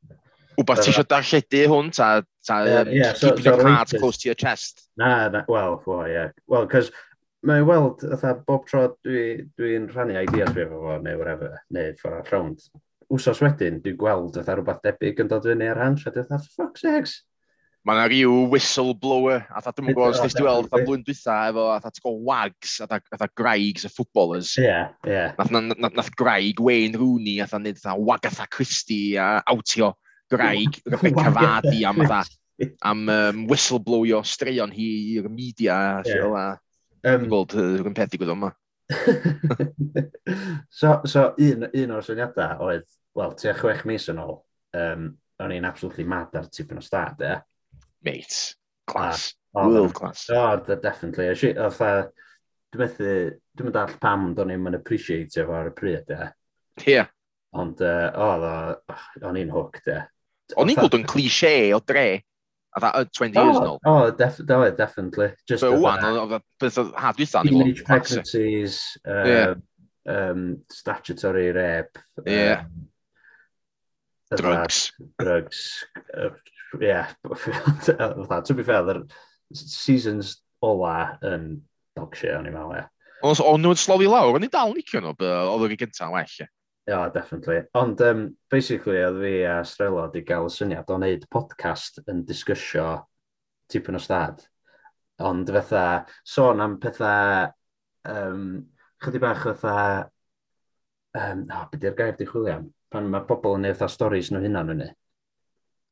Wbeth 0.57 0.81
ti 0.81 0.91
eisiau 0.91 1.06
darlledu 1.06 1.65
hwn, 1.69 1.91
ta, 1.94 2.07
ta 2.45 2.61
yeah, 2.65 2.80
um, 2.81 2.94
yeah, 2.94 3.14
so, 3.14 3.30
keeping 3.30 3.44
so, 3.45 3.56
your 3.56 3.68
heart 3.69 3.89
so, 3.89 3.99
close 3.99 4.18
to 4.18 4.30
your 4.30 4.35
chest? 4.35 4.88
Na, 4.98 5.30
na 5.30 5.44
well, 5.48 5.81
well, 5.85 6.07
yeah. 6.10 6.31
Well, 6.48 6.68
cos 6.68 6.89
mae'n 7.45 7.65
weld, 7.68 8.02
fatha, 8.02 8.34
bob 8.48 8.65
tro 8.68 8.88
dwi'n 9.06 9.48
dwi, 9.56 9.77
dwi 9.85 9.94
rhannu 9.94 10.18
ideas 10.18 10.53
fi 10.56 10.65
efo 10.65 10.81
fo, 10.81 10.98
neu 11.03 11.19
whatever, 11.19 11.61
neu 11.73 11.94
ffordd 11.99 12.22
ar 12.23 12.34
rownd. 12.34 12.65
Wsos 13.14 13.39
wedyn, 13.45 13.77
dwi'n 13.84 13.99
gweld, 14.02 14.39
fatha, 14.39 14.57
rhywbeth 14.57 14.81
debyg 14.85 15.22
yn 15.23 15.30
dod 15.31 15.45
fyny 15.45 15.69
ar 15.69 15.81
hanch, 15.84 16.07
a 16.10 16.14
dwi'n 16.15 16.30
fatha, 16.31 16.53
fuck 16.57 16.81
sex! 16.81 17.19
mae 17.88 17.96
yna 17.96 18.08
rhyw 18.12 18.32
whistleblower, 18.52 19.46
a 19.48 19.62
dda 19.64 19.72
dwi'n 19.72 19.86
yn 19.88 19.96
gwybod, 19.96 20.18
oh, 20.18 20.24
nes 20.26 20.34
ti 20.36 20.44
weld, 20.44 20.66
dda 20.68 20.80
blwyddyn 20.82 21.06
dwytha, 21.08 21.36
efo, 21.48 21.68
a 21.72 21.78
dda 21.80 21.92
ti'n 21.96 22.18
wags, 22.28 22.74
a 22.84 22.88
dda 22.90 23.30
Graigs, 23.40 23.86
y 23.88 23.92
footballers. 23.94 24.50
Ie, 24.60 24.66
yeah, 24.66 24.90
ie. 25.06 25.14
Yeah. 25.14 25.38
Nath, 25.38 25.54
nath, 25.56 25.96
nath 25.96 26.12
Graig, 26.20 26.60
Wayne 26.60 27.00
Rooney, 27.00 27.38
a 27.40 27.48
dda 27.48 27.62
nid 27.64 27.80
dda 27.80 27.96
Wagatha 27.96 28.50
Christie, 28.52 29.16
a 29.16 29.40
awtio 29.48 29.94
Graig, 30.34 30.82
Rebecca 30.84 31.32
Fadi, 31.32 31.86
am 31.88 32.04
dda, 32.04 32.22
am 32.92 33.08
um, 33.16 33.42
whistleblower 33.48 34.28
straeon 34.28 34.76
hi 34.76 34.92
i'r 35.16 35.32
media, 35.32 35.80
a 35.80 36.06
yeah. 36.12 36.56
a 37.08 37.16
um, 37.16 37.28
gweld 37.32 37.56
rhywun 37.56 37.96
peth 37.96 38.12
digwydd 38.12 38.36
yma. 38.36 38.52
so, 40.80 40.98
so 41.08 41.30
un, 41.40 41.70
un 41.72 41.96
o'r 41.96 42.04
syniadau 42.04 42.68
oedd, 42.68 42.90
wel, 43.16 43.38
tua 43.40 43.56
chwech 43.56 43.88
mis 43.88 44.12
yn 44.12 44.26
ôl, 44.28 44.42
um, 44.76 45.14
o'n 45.40 45.54
i'n 45.56 45.70
absolutely 45.70 46.04
mad 46.04 46.36
ar 46.36 46.52
tipyn 46.52 46.84
o 46.84 46.84
stad, 46.84 47.24
e. 47.24 47.38
Yeah 47.38 47.46
mate, 48.06 48.56
ah, 48.88 48.91
class, 48.91 49.34
ah, 49.56 49.68
world 49.68 49.94
class. 49.94 50.28
O, 50.30 50.38
oh, 50.38 50.76
definitely. 50.76 51.30
Uh, 51.30 51.69
fatha, 51.69 52.10
dwi'n 52.74 52.84
methu, 52.84 53.11
dwi'n 53.57 53.69
meddwl 53.69 53.98
pam 54.03 54.30
do'n 54.38 54.53
i'n 54.56 54.64
mynd 54.64 54.80
appreciate 54.80 55.41
efo 55.41 55.56
ar 55.57 55.72
y 55.72 55.76
pryd, 55.78 56.14
e. 56.14 56.30
Ie. 56.88 57.02
Ond, 57.57 57.82
o, 57.82 58.30
o'n 59.28 59.41
i'n 59.41 59.53
hook, 59.53 59.82
e. 59.88 60.02
O'n 60.57 60.72
i'n 60.72 60.80
gweld 60.80 60.98
yn 60.99 61.07
cliché 61.07 61.53
o 61.76 61.82
dre, 61.84 62.07
a 62.78 62.84
dda, 62.84 63.06
20 63.18 63.40
years 63.40 63.61
nôl. 63.64 63.80
O, 63.86 64.11
def, 64.11 64.38
definitely. 64.78 65.32
Just 65.49 65.65
But 65.65 65.80
wwan, 65.82 66.03
oedd 66.06 66.44
beth 66.61 66.78
oedd 66.82 66.94
hadwythan. 67.02 67.49
Teenage 67.49 67.84
pregnancies, 67.88 68.82
um, 69.06 69.32
yeah. 69.32 69.56
um, 70.06 70.44
statutory 70.72 71.49
rape. 71.56 71.98
Yeah. 72.26 72.65
Um, 72.68 72.88
drugs. 74.38 74.91
Drugs. 75.19 75.86
Uh, 76.14 76.30
yeah, 76.80 77.07
to 78.44 78.53
be 78.53 78.64
fair, 78.64 78.84
the 78.84 79.07
seasons 79.53 80.41
ola 80.61 81.18
yn 81.23 81.61
dog 81.98 82.15
shit, 82.15 82.35
o'n 82.35 82.48
i'n 82.49 82.56
meddwl, 82.56 82.77
ie. 82.77 82.85
Ond 83.26 83.41
o'n 83.41 83.64
nhw'n 83.64 83.80
slofi 83.80 84.10
lawr, 84.10 84.35
o'n 84.38 84.45
i 84.45 84.52
dal 84.53 84.73
yn 84.73 84.80
nicio 84.81 85.02
nhw, 85.02 85.15
oedd 85.18 85.65
yr 85.65 85.73
un 85.73 85.81
gyntaf 85.81 86.14
well, 86.14 86.35
ie. 86.41 86.49
Yeah, 86.88 87.10
definitely. 87.11 87.64
Ond, 87.76 87.99
um, 88.02 88.38
basically, 88.49 89.02
oedd 89.03 89.18
fi 89.19 89.31
a 89.44 89.57
Strelo 89.68 90.06
wedi 90.06 90.22
gael 90.27 90.48
y 90.48 90.52
syniad 90.53 90.88
o 90.88 90.95
wneud 90.95 91.26
podcast 91.34 91.99
yn 92.07 92.22
disgysio 92.27 92.85
tipyn 93.68 93.99
o 93.99 94.02
stad. 94.02 94.45
Ond 95.27 95.49
fatha, 95.52 96.06
sôn 96.23 96.64
am 96.64 96.77
pethau, 96.80 97.49
um, 98.07 98.45
chydig 99.03 99.26
bach 99.26 99.44
fatha, 99.49 99.76
um, 101.18 101.44
oh, 101.52 101.65
beth 101.73 101.89
yw'r 101.89 101.98
gair 101.98 102.15
di 102.15 102.30
chwilio 102.30 102.56
am? 102.56 102.72
Pan 102.94 103.11
mae 103.11 103.27
pobl 103.27 103.57
yn 103.57 103.68
neud 103.68 103.76
fatha 103.81 103.91
storys 103.91 104.31
nhw 104.31 104.45
hynna 104.45 104.64
nhw'n 104.64 104.85
ei. 104.88 104.94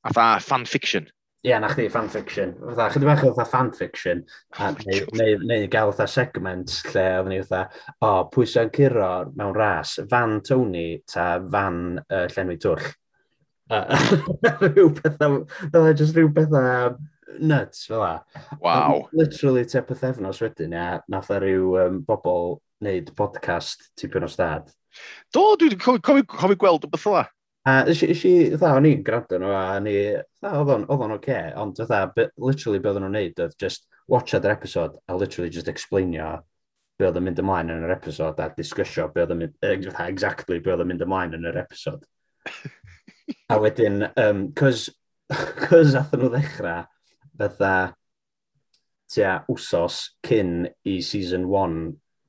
Fatha 0.06 0.40
fan-fiction. 0.44 1.08
Ie, 1.46 1.52
yeah, 1.52 1.62
na 1.62 1.70
chdi, 1.70 1.88
fan-fiction. 1.94 2.56
Fatha, 2.62 2.90
chydig 2.94 3.10
bach 3.10 3.24
o 3.24 3.32
fatha 3.34 3.50
fan-fiction. 3.52 4.24
Neu, 4.60 5.08
neu, 5.20 5.40
neu 5.46 5.68
gael 5.72 5.94
fatha 5.94 6.08
segment 6.10 6.78
lle 6.92 7.06
oedd 7.20 7.30
ni 7.30 7.40
fatha, 7.42 7.82
o, 8.00 8.08
oh, 8.10 8.22
pwy 8.34 8.48
sy'n 8.50 8.72
curo 8.74 9.10
mewn 9.38 9.58
ras, 9.58 9.98
fan 10.10 10.40
Tony 10.46 10.88
ta 11.10 11.36
fan 11.52 11.82
uh, 12.06 12.26
Llenwi 12.34 12.58
Twll. 12.62 12.86
rhyw 14.62 14.90
bethau, 14.94 15.40
fel 15.74 15.94
just 15.98 16.18
rhyw 16.18 16.30
bethau 16.34 16.96
nuts 17.40 17.86
fel 17.86 18.00
la. 18.00 18.20
Wow. 18.62 19.10
Literally 19.14 19.66
te 19.66 19.82
pethefnos 19.82 20.42
wedyn, 20.44 20.76
ia, 20.76 21.02
nath 21.10 21.32
ar 21.34 21.46
rhyw 21.46 21.78
um, 21.82 22.02
bobl 22.06 22.60
wneud 22.82 23.12
podcast 23.18 23.90
tipyn 24.00 24.26
o 24.26 24.30
stad. 24.32 24.70
Do, 25.34 25.44
dwi'n 25.60 25.80
cofio 25.80 26.58
gweld 26.60 26.86
o 26.88 26.92
beth 26.92 27.08
la. 27.12 27.26
A 27.66 27.80
ys 27.90 28.04
i, 28.06 28.32
dda, 28.54 28.76
o'n 28.78 28.86
i'n 28.86 29.00
gwrando 29.06 29.40
nhw, 29.42 29.54
a 29.58 29.78
ni, 29.82 29.96
dda, 30.38 30.50
oedd 30.60 30.72
o'n 30.76 30.84
oce, 30.86 31.16
okay, 31.16 31.54
ond 31.58 31.80
dda, 31.80 32.04
literally 32.38 32.78
be 32.82 32.92
oedden 32.92 33.08
nhw'n 33.08 33.16
neud, 33.18 33.40
oedd 33.42 33.56
just 33.62 33.88
watch 34.12 34.36
their 34.36 34.52
episode, 34.54 35.00
a 35.10 35.16
literally 35.18 35.50
just 35.50 35.72
explainio 35.72 36.28
be 37.00 37.08
oedd 37.08 37.18
yn 37.18 37.26
mynd 37.26 37.42
ymlaen 37.42 37.72
yn 37.74 37.88
yr 37.88 37.94
episode, 37.96 38.38
a 38.38 38.54
disgysio 38.54 39.08
be 39.16 39.24
oedd 39.24 39.34
yn 39.34 39.42
mynd, 39.42 39.56
e, 39.66 39.72
dda, 39.82 40.06
exactly 40.06 40.60
be 40.62 40.76
oedd 40.76 40.84
yn 40.86 40.92
mynd 40.92 41.06
ymlaen 41.08 41.34
yn 41.40 41.50
yr 41.50 41.58
episode. 41.64 42.06
a 43.56 43.58
wedyn, 43.64 44.06
um, 44.22 44.46
cos, 44.62 44.86
cos 45.66 45.98
athyn 45.98 46.22
nhw 46.22 46.32
ddechrau, 46.36 46.86
dda, 47.42 47.74
tua 49.16 49.34
wsos 49.50 50.04
cyn 50.26 50.70
i 50.86 51.00
season 51.06 51.50
1 51.50 51.82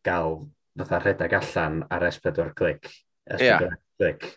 gael 0.08 0.40
fatha 0.80 1.04
rhedeg 1.04 1.36
allan 1.42 1.78
ar 1.92 2.08
S4 2.08 2.56
click. 2.56 2.88
S4 3.36 3.44
yeah. 3.44 3.78
clic 4.00 4.32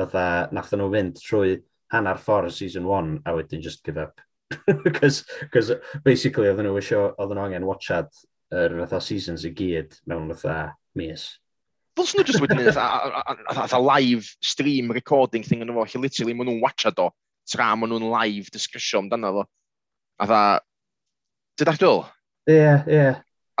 fatha, 0.00 0.48
nath 0.54 0.72
nhw 0.74 0.88
fynd 0.92 1.20
trwy 1.20 1.58
hanner 1.92 2.18
ffordd 2.20 2.54
season 2.54 2.86
1 2.86 3.22
a 3.26 3.34
wedyn 3.36 3.62
just 3.62 3.84
give 3.84 3.98
up. 3.98 4.20
Cos, 4.98 5.24
basically, 6.04 6.48
oedden 6.50 6.66
nhw 6.66 6.78
eisiau, 6.80 7.12
oedden 7.16 7.38
nhw 7.38 7.46
angen 7.46 7.68
watchad 7.68 8.10
yr 8.50 8.76
fatha 8.82 9.00
seasons 9.04 9.46
i 9.46 9.52
gyd 9.54 9.96
mewn 10.10 10.32
fatha 10.34 10.74
mis. 10.98 11.26
Dylsyn 11.98 12.22
nhw 12.22 12.28
just 12.30 12.42
wedyn 12.42 12.62
fatha 12.74 13.80
live 13.82 14.28
stream 14.44 14.90
recording 14.94 15.46
thing 15.46 15.64
yn 15.64 15.74
efo, 15.74 15.86
lle 15.86 16.04
literally 16.06 16.36
maen 16.38 16.50
nhw'n 16.50 16.62
watchad 16.64 17.02
o, 17.02 17.10
tra 17.50 17.72
maen 17.76 17.94
nhw'n 17.94 18.10
live 18.10 18.54
disgrisio 18.54 19.02
amdano 19.02 19.34
fo. 19.40 19.48
A 20.20 20.30
dda, 20.30 20.44
dyda'ch 21.60 21.82
dwi'n? 21.82 22.14
Ie, 22.50 22.70
ie. 22.90 23.04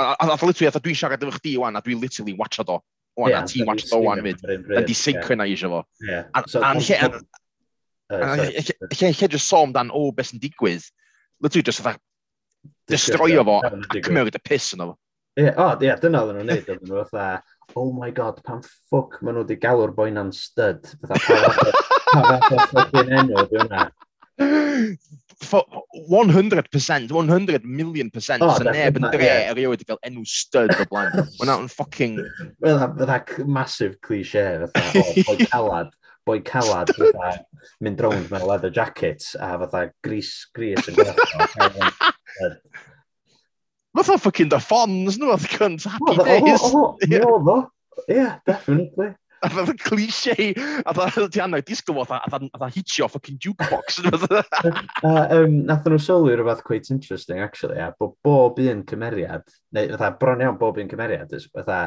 A 0.00 0.14
dda 0.24 0.38
literally, 0.38 0.70
a 0.70 0.78
dwi'n 0.78 1.02
siarad 1.02 1.26
efo 1.26 1.38
chdi 1.38 1.58
wan, 1.62 1.78
a 1.78 1.84
dwi'n 1.84 2.02
literally 2.02 2.38
watchad 2.38 2.70
o 2.72 2.80
o 3.18 3.28
na, 3.28 3.42
ti'n 3.48 3.66
watch 3.68 3.88
ddo 3.88 4.02
wan 4.04 4.22
fyd, 4.24 4.44
yn 4.50 4.86
di 4.86 4.96
synchronise 4.96 5.70
fo. 5.70 5.82
A'n 6.36 6.80
lle 6.84 6.98
lle 9.10 9.28
just 9.28 9.48
som 9.48 9.72
dan 9.74 9.90
o 9.94 10.10
beth 10.14 10.30
sy'n 10.32 10.42
digwydd, 10.42 10.86
Literally 11.40 11.62
just 11.62 11.80
fatha 11.80 11.98
destroio 12.90 13.44
fo 13.44 13.60
a 13.64 13.70
cymryd 14.04 14.36
y 14.36 14.42
piss 14.44 14.74
yno 14.76 14.90
fo. 14.90 14.98
Ie, 15.40 15.48
o, 15.54 15.66
ie, 15.80 15.92
dyna 16.02 16.20
oedden 16.24 16.40
nhw'n 16.40 16.50
neud, 16.50 16.66
oedden 16.68 16.90
nhw 16.90 17.04
fatha, 17.08 17.40
oh 17.78 17.92
my 17.96 18.10
god, 18.12 18.42
pan 18.44 18.60
ffwc 18.66 19.20
maen 19.22 19.38
nhw 19.38 19.44
wedi 19.46 19.56
galw'r 19.62 19.94
boi 19.96 20.10
na'n 20.12 20.32
stud, 20.36 20.90
fatha 21.00 21.20
pa 21.24 22.22
fath 22.26 22.50
o 22.50 22.64
ffwc'n 22.66 23.14
enw, 23.20 23.44
dwi'n 23.52 23.70
na 23.70 23.86
for 24.40 25.64
100%, 26.08 27.10
100 27.10 27.64
million 27.64 28.10
percent, 28.10 28.42
oh, 28.42 28.52
sy'n 28.56 28.70
neb 28.74 28.98
yn 29.00 29.06
dre 29.12 29.30
erioed 29.50 29.82
i 29.82 29.88
fel 29.88 30.00
enw 30.06 30.24
stud 30.28 30.72
o 30.74 30.86
blaen. 30.90 31.14
Mae'n 31.40 31.52
out 31.54 31.64
yn 31.64 31.72
ffocking... 31.72 32.18
Fydda 32.60 33.20
massive 33.48 33.96
cliché, 34.04 34.44
fatha, 34.74 35.00
o, 35.00 35.24
boi 35.30 35.46
calad, 35.46 35.92
boi 36.28 36.38
calad, 36.44 36.92
fatha, 36.96 37.32
mynd 37.84 38.04
rownd 38.04 38.28
mewn 38.32 38.46
leather 38.48 38.72
jacket, 38.74 39.24
a 39.40 39.54
fatha 39.64 39.86
gris, 40.06 40.34
gris 40.56 40.92
yn 40.92 41.00
gwneud. 41.00 42.60
Fatha 43.96 44.20
ffocking 44.20 44.52
da 44.52 44.60
ffons 44.62 45.18
nhw, 45.18 45.32
oedd 45.34 45.48
cunt 45.56 45.88
happy 45.88 46.18
days. 46.20 46.68
Oedd 46.68 47.16
o, 47.16 47.32
oedd 47.32 47.54
o, 47.56 47.58
yeah, 48.08 48.38
definitely 48.46 49.14
a 49.42 49.48
fatha 49.48 49.74
cliché, 49.74 50.52
a 50.84 50.94
fatha 50.94 51.28
Diana, 51.28 51.62
disgo 51.62 52.04
fo, 52.04 52.14
a 52.14 52.28
fatha 52.28 52.68
hitio 52.70 53.08
fucking 53.08 53.38
jukebox. 53.38 54.00
a 55.04 55.38
um, 55.38 55.64
nath 55.66 55.86
nhw 55.88 56.00
sylwi 56.00 56.36
rhywbeth 56.36 56.62
quite 56.64 56.90
interesting, 56.90 57.40
actually, 57.40 57.78
a 57.78 57.94
bod 57.98 58.16
bob 58.24 58.60
un 58.60 58.84
cymeriad, 58.84 59.46
neu 59.72 59.90
fatha 59.94 60.10
bron 60.20 60.44
iawn 60.44 60.58
bob 60.60 60.80
un 60.82 60.90
cymeriad, 60.90 61.32
fatha, 61.54 61.80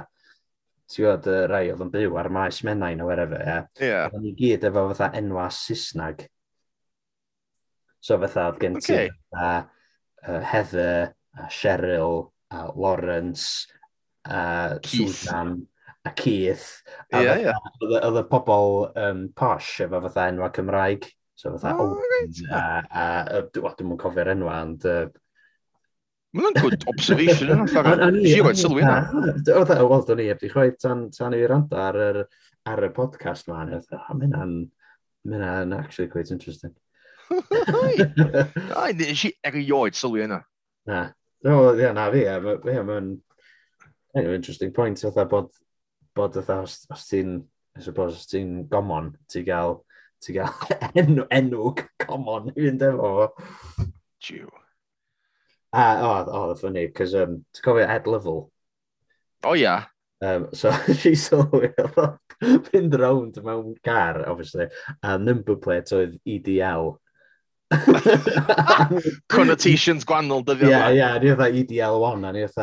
ti'n 0.90 1.06
gwybod, 1.06 1.30
y 1.30 1.44
rai 1.52 1.66
oedd 1.74 1.84
yn 1.86 1.92
byw 1.94 2.18
ar 2.22 2.32
maes 2.34 2.62
mennain 2.66 3.04
o 3.04 3.10
wherever, 3.10 3.42
ie. 3.42 3.60
Yeah. 3.86 4.10
Oedd 4.10 4.26
ni 4.26 4.34
gyd 4.40 4.66
efo 4.70 4.88
fatha 4.92 5.12
enwa 5.20 5.50
Saesnag. 5.54 6.26
So 8.04 8.18
fatha, 8.22 8.50
oedd 8.52 8.62
gen 8.64 8.80
ti 8.82 8.96
okay. 8.96 9.12
fatha, 9.30 9.70
uh, 10.26 10.42
Heather, 10.42 11.14
a 11.38 11.50
Cheryl, 11.54 12.32
a 12.52 12.66
Lawrence, 12.74 13.68
a 14.26 14.80
Keith. 14.82 15.22
Susan, 15.22 15.68
a 16.06 16.12
Keith. 16.12 16.84
A 17.14 17.24
Ie, 17.24 17.34
ie. 17.48 17.58
Oedd 17.88 18.20
y 18.20 18.24
pobl 18.30 18.88
um, 19.00 19.26
posh 19.36 19.82
efo 19.86 20.02
fatha 20.08 20.30
enwa 20.32 20.52
Cymraeg. 20.56 21.08
So 21.36 21.56
fatha, 21.56 21.76
oh, 21.80 21.98
right. 21.98 22.42
a, 22.52 22.64
a, 22.84 23.06
a 23.40 23.44
dwi'n 23.56 23.88
mwyn 23.88 24.00
cofio'r 24.02 24.34
enwa, 24.36 24.60
ond 24.68 24.88
uh, 24.90 25.08
Mae'n 26.34 26.56
good 26.58 26.84
observation. 26.90 27.50
Nes 27.66 28.32
i 28.34 28.40
wedi 28.42 28.62
sylwi 28.64 28.82
hwnna. 28.82 29.34
Oedd 29.54 29.70
e, 29.70 29.76
wel, 29.86 30.06
do'n 30.08 30.22
i 30.24 30.32
ebdi 30.34 30.50
chwaith 30.50 30.80
tan, 30.82 31.04
tan 31.14 31.36
i 31.38 31.44
rand 31.50 31.76
ar, 31.78 32.00
ar, 32.08 32.24
ar 32.72 32.88
y 32.88 32.90
podcast 32.96 33.52
ma. 33.52 33.60
Mae 33.70 33.84
hwnna'n 34.08 34.56
ma 35.30 35.36
hwnna'n 35.38 35.76
actually 35.78 36.10
quite 36.10 36.34
interesting. 36.34 36.74
Ai, 38.82 38.96
nes 38.98 39.28
i 39.30 39.32
erioed 39.46 40.00
sylwi 40.00 40.26
yna. 40.26 40.42
Na. 40.90 41.04
No, 41.46 41.60
yeah, 41.78 41.94
na 41.94 42.10
fi, 42.10 42.26
yeah, 42.26 42.42
mae'n 42.42 43.14
Anyway, 44.16 44.36
interesting 44.36 44.72
point. 44.72 45.00
Oedd 45.06 45.30
bod 45.30 45.50
bod 46.16 46.38
oedd 46.40 46.52
os, 46.56 46.82
os 46.94 47.08
ti'n, 47.10 47.38
I 47.78 47.86
suppose, 47.86 48.20
os 48.20 48.30
ti'n 48.30 48.64
gomon, 48.72 49.14
ti 49.32 49.44
gael, 49.48 49.80
ti 50.24 50.36
gael 50.38 50.54
enw, 51.02 51.26
enw 51.30 51.72
gomon 52.06 52.52
i 52.54 52.60
fynd 52.60 52.86
efo 52.90 53.14
fo. 53.16 53.88
Jew. 54.24 54.50
A, 55.74 55.84
o, 56.06 56.12
o, 56.12 56.44
o, 56.52 56.58
ffynnu, 56.60 56.86
cos, 56.96 57.16
um, 57.18 57.40
ti'n 57.52 57.66
cofio 57.66 57.90
Ed 57.90 58.08
Level? 58.08 58.46
O, 59.44 59.50
oh, 59.50 59.56
ia. 59.56 59.64
Yeah. 59.64 59.90
Um, 60.24 60.48
so, 60.54 60.72
she 61.00 61.12
sylwi, 61.20 61.74
fynd 62.70 62.94
round 63.00 63.42
mewn 63.44 63.74
car, 63.84 64.24
obviously, 64.30 64.70
a 65.02 65.18
number 65.18 65.58
plate 65.58 65.92
oedd 65.98 66.16
EDL, 66.24 66.94
Connotations 69.34 70.06
gwannol 70.08 70.44
dyddio 70.48 70.70
yma. 70.70 70.88
Ie, 70.94 71.02
ie, 71.02 71.10
ni 71.24 71.30
oedd 71.34 71.58
EDL1 71.64 72.22
a 72.28 72.30
ni 72.36 72.42
oedd 72.48 72.60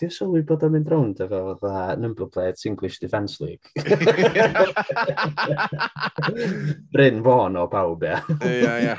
Di'r 0.00 0.14
sylwi 0.14 0.40
bod 0.48 0.64
o'n 0.66 0.74
mynd 0.74 0.90
rownd 0.92 1.18
efo 1.24 1.38
oedd 1.54 1.64
number 2.02 2.26
plate 2.32 2.60
English 2.68 2.96
Defence 3.02 3.34
League. 3.44 3.66
Bryn 6.94 7.18
Fawn 7.24 7.54
o 7.60 7.62
bawb, 7.70 8.00
ie. 8.08 8.16
Ie, 8.50 8.72
ie. 8.90 8.96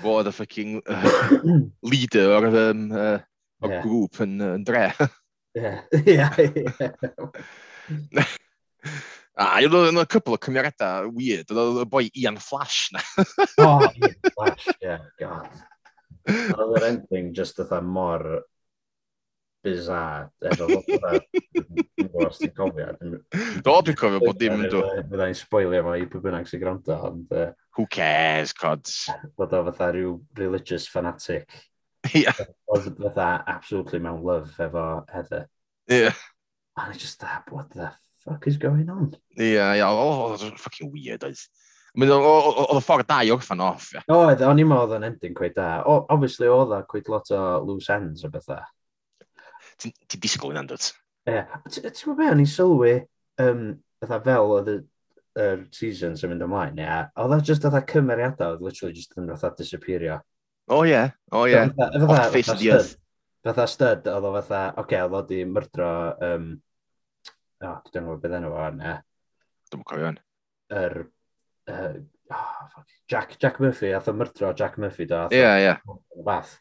Fo 0.00 0.10
oedd 0.18 0.30
y 0.30 0.32
ffucking 0.32 0.72
uh, 0.80 1.04
leader 1.92 2.28
o'r 2.38 2.46
um, 2.70 2.82
uh, 2.92 3.18
o 3.60 3.62
yeah. 3.68 3.82
grŵp 3.84 4.14
yn, 4.24 4.34
uh, 4.40 4.54
yn 4.56 4.64
dre. 4.64 4.86
Ie, 5.54 5.70
ie, 6.14 6.26
ie. 6.48 6.50
A 9.34 9.44
ah, 9.56 9.62
oedd 9.66 9.90
yna 9.90 10.04
cwpl 10.06 10.36
o 10.36 10.40
cymeriadau 10.46 11.08
weird. 11.16 11.50
Oedd 11.50 11.80
y 11.82 11.86
boi 11.90 12.04
Ian 12.22 12.36
Flash 12.38 12.92
na. 12.94 13.00
oh, 13.64 13.82
Ian 13.90 14.18
Flash, 14.28 14.68
yeah, 14.78 15.02
god. 15.18 15.48
Oedd 16.30 16.76
yr 16.78 16.86
ending 16.92 17.32
just 17.34 17.58
oedd 17.58 17.74
mor 17.82 18.22
bizarre, 19.64 20.28
Efo 20.44 20.68
fod 20.68 22.28
os 22.28 22.38
ti'n 22.38 22.52
cofio. 22.54 22.94
Do, 23.00 23.74
dwi'n 23.82 23.98
cofio 23.98 24.20
bod 24.22 24.38
dim 24.38 24.54
yn 24.60 24.70
dod. 24.70 25.02
Fydda'i'n 25.10 25.38
spoilio 25.38 25.82
fo 25.86 25.96
i 25.98 26.06
pwy 26.12 26.22
bynnag 26.28 26.48
sy'n 26.50 26.62
gwrando, 26.62 26.98
ond... 27.08 27.34
Uh, 27.34 27.50
Who 27.74 27.88
cares, 27.90 28.54
cods? 28.54 29.08
Bod 29.38 29.56
o 29.56 29.64
fatha 29.70 29.90
rhyw 29.96 30.18
religious 30.38 30.86
fanatic. 30.90 31.48
Yeah. 32.12 32.36
Oedd 32.68 32.98
fatha 33.00 33.42
absolutely 33.48 33.98
mewn 34.04 34.22
love 34.22 34.52
efo 34.60 35.08
Heather. 35.08 35.46
Yeah. 35.88 36.12
And 36.76 36.92
I 36.92 36.98
just, 36.98 37.24
what 37.48 37.70
the 37.70 37.94
fuck 38.24 38.46
is 38.48 38.58
going 38.58 38.88
on? 38.90 39.12
Ie, 39.38 39.52
ie, 39.52 39.54
yeah, 39.54 39.92
oedd 39.92 40.42
oh, 40.42 40.56
fucking 40.60 40.92
weird 40.92 41.26
oedd. 41.26 41.44
Mynd 41.94 42.10
Oedd 42.10 42.72
y 42.74 42.80
ffordd 42.82 43.06
da 43.06 43.20
i 43.22 43.30
orffan 43.30 43.62
off, 43.62 43.92
ie. 43.92 44.00
Yeah. 44.00 44.16
Oedd, 44.16 44.40
o'n 44.42 44.58
i'n 44.58 44.66
meddwl 44.66 44.88
oedd 44.88 44.96
yn 44.96 45.08
ending 45.12 45.36
quite 45.38 45.54
da. 45.54 45.68
O, 45.86 46.00
obviously, 46.10 46.48
oedd 46.50 46.74
o 46.74 46.80
quite 46.90 47.12
lot 47.12 47.30
o 47.30 47.42
loose 47.62 47.94
ends 47.94 48.24
o 48.26 48.30
bethau. 48.34 48.64
Ti'n 49.78 50.22
disgwyl 50.22 50.56
yn 50.56 50.64
andwt? 50.64 50.90
Ie. 51.30 51.44
Ti'n 51.70 51.86
gwybod 51.86 52.18
be, 52.18 52.32
o'n 52.32 52.42
i'n 52.42 52.50
sylwi, 52.50 52.96
um, 53.44 53.62
fel 54.02 54.56
oedd 54.56 54.72
y 54.72 54.80
er 55.38 55.62
seasons 55.74 56.22
yn 56.26 56.32
mynd 56.32 56.46
ymlaen, 56.46 56.82
ie. 56.82 56.98
Oedd 57.22 57.36
o 57.36 57.40
just 57.46 57.64
oedd 57.68 57.78
cymeriadau, 57.90 58.56
oedd 58.56 58.66
literally 58.66 58.98
just 58.98 59.14
yn 59.20 59.30
fatha 59.30 59.54
disappeario. 59.58 60.18
O 60.70 60.80
oh, 60.80 60.84
ie, 60.86 60.94
yeah. 60.96 61.14
o 61.30 61.44
oh, 61.44 61.46
ie. 61.46 61.54
Yeah. 61.54 62.10
Office 62.18 62.50
of 62.50 62.58
the 62.58 62.74
earth. 62.74 62.94
Fatha 63.44 63.66
stud, 63.70 64.06
oedd 64.10 64.26
o 64.26 64.34
fatha, 64.40 64.66
oce, 64.72 64.82
okay, 64.82 65.02
oedd 65.06 65.18
o 65.18 65.22
di 65.30 65.42
myrdro 65.46 65.94
um, 66.26 66.54
oh, 67.68 67.80
dwi'n 67.90 68.06
gwybod 68.06 68.22
beth 68.22 68.36
enw 68.38 68.50
o 68.52 68.58
arna. 68.60 68.98
Dwi'n 69.72 69.86
cofio'n. 69.88 70.18
Yr, 70.74 70.98
uh, 71.72 71.94
oh, 72.34 72.84
Jack, 73.10 73.38
Jack 73.42 73.60
Murphy, 73.62 73.92
ath 73.96 74.10
o 74.10 74.14
myrdro 74.16 74.52
Jack 74.56 74.78
Murphy 74.80 75.06
do. 75.10 75.24
Ie, 75.32 75.40
ie. 75.40 75.64
Yeah. 75.66 75.96
Fath. 76.26 76.58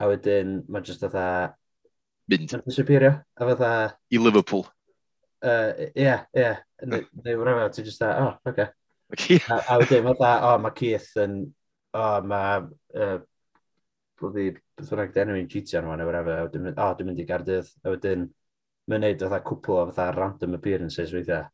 A 0.00 0.08
wedyn, 0.10 0.58
mae'n 0.68 0.84
just 0.86 1.04
atha... 1.06 1.26
Mynd. 2.32 2.50
Mae'n 2.52 2.64
disappeario. 2.66 3.12
A 3.36 3.52
fatha... 3.52 3.70
I 4.12 4.20
Liverpool. 4.20 4.66
Ie, 5.44 6.10
ie. 6.36 6.50
Neu 6.84 7.38
whatever, 7.38 7.70
ti'n 7.72 7.86
just 7.86 8.02
that, 8.02 8.20
oh, 8.20 8.34
oce. 8.50 8.68
Okay. 9.14 9.38
a, 9.46 9.60
a 9.70 9.78
wedyn, 9.80 10.02
mae 10.04 10.18
dda, 10.18 10.34
oh, 10.50 10.58
mae 10.64 10.76
Keith 10.76 11.12
yn... 11.22 11.40
Oh, 11.96 12.20
mae... 12.26 12.68
Uh, 12.96 13.18
Bwyddi, 14.16 14.48
beth 14.76 14.92
wnaeth 14.94 15.16
enw 15.20 15.34
i'n 15.36 15.48
cheatio 15.52 15.82
nhw, 15.84 15.92
neu 16.00 16.08
whatever. 16.08 16.38
A 16.40 16.44
wedyn, 16.46 16.70
oh, 16.72 16.92
dwi'n 16.96 17.10
mynd 17.10 17.18
i 17.20 17.26
Gardydd. 17.28 17.68
A 17.84 17.92
wedyn, 17.92 18.22
mae'n 18.90 19.04
neud 19.06 19.26
oedd 19.26 19.44
cwpl 19.46 19.80
o 19.80 19.84
fatha 19.90 20.10
random 20.16 20.56
appearances 20.58 21.12
weithiau. 21.14 21.46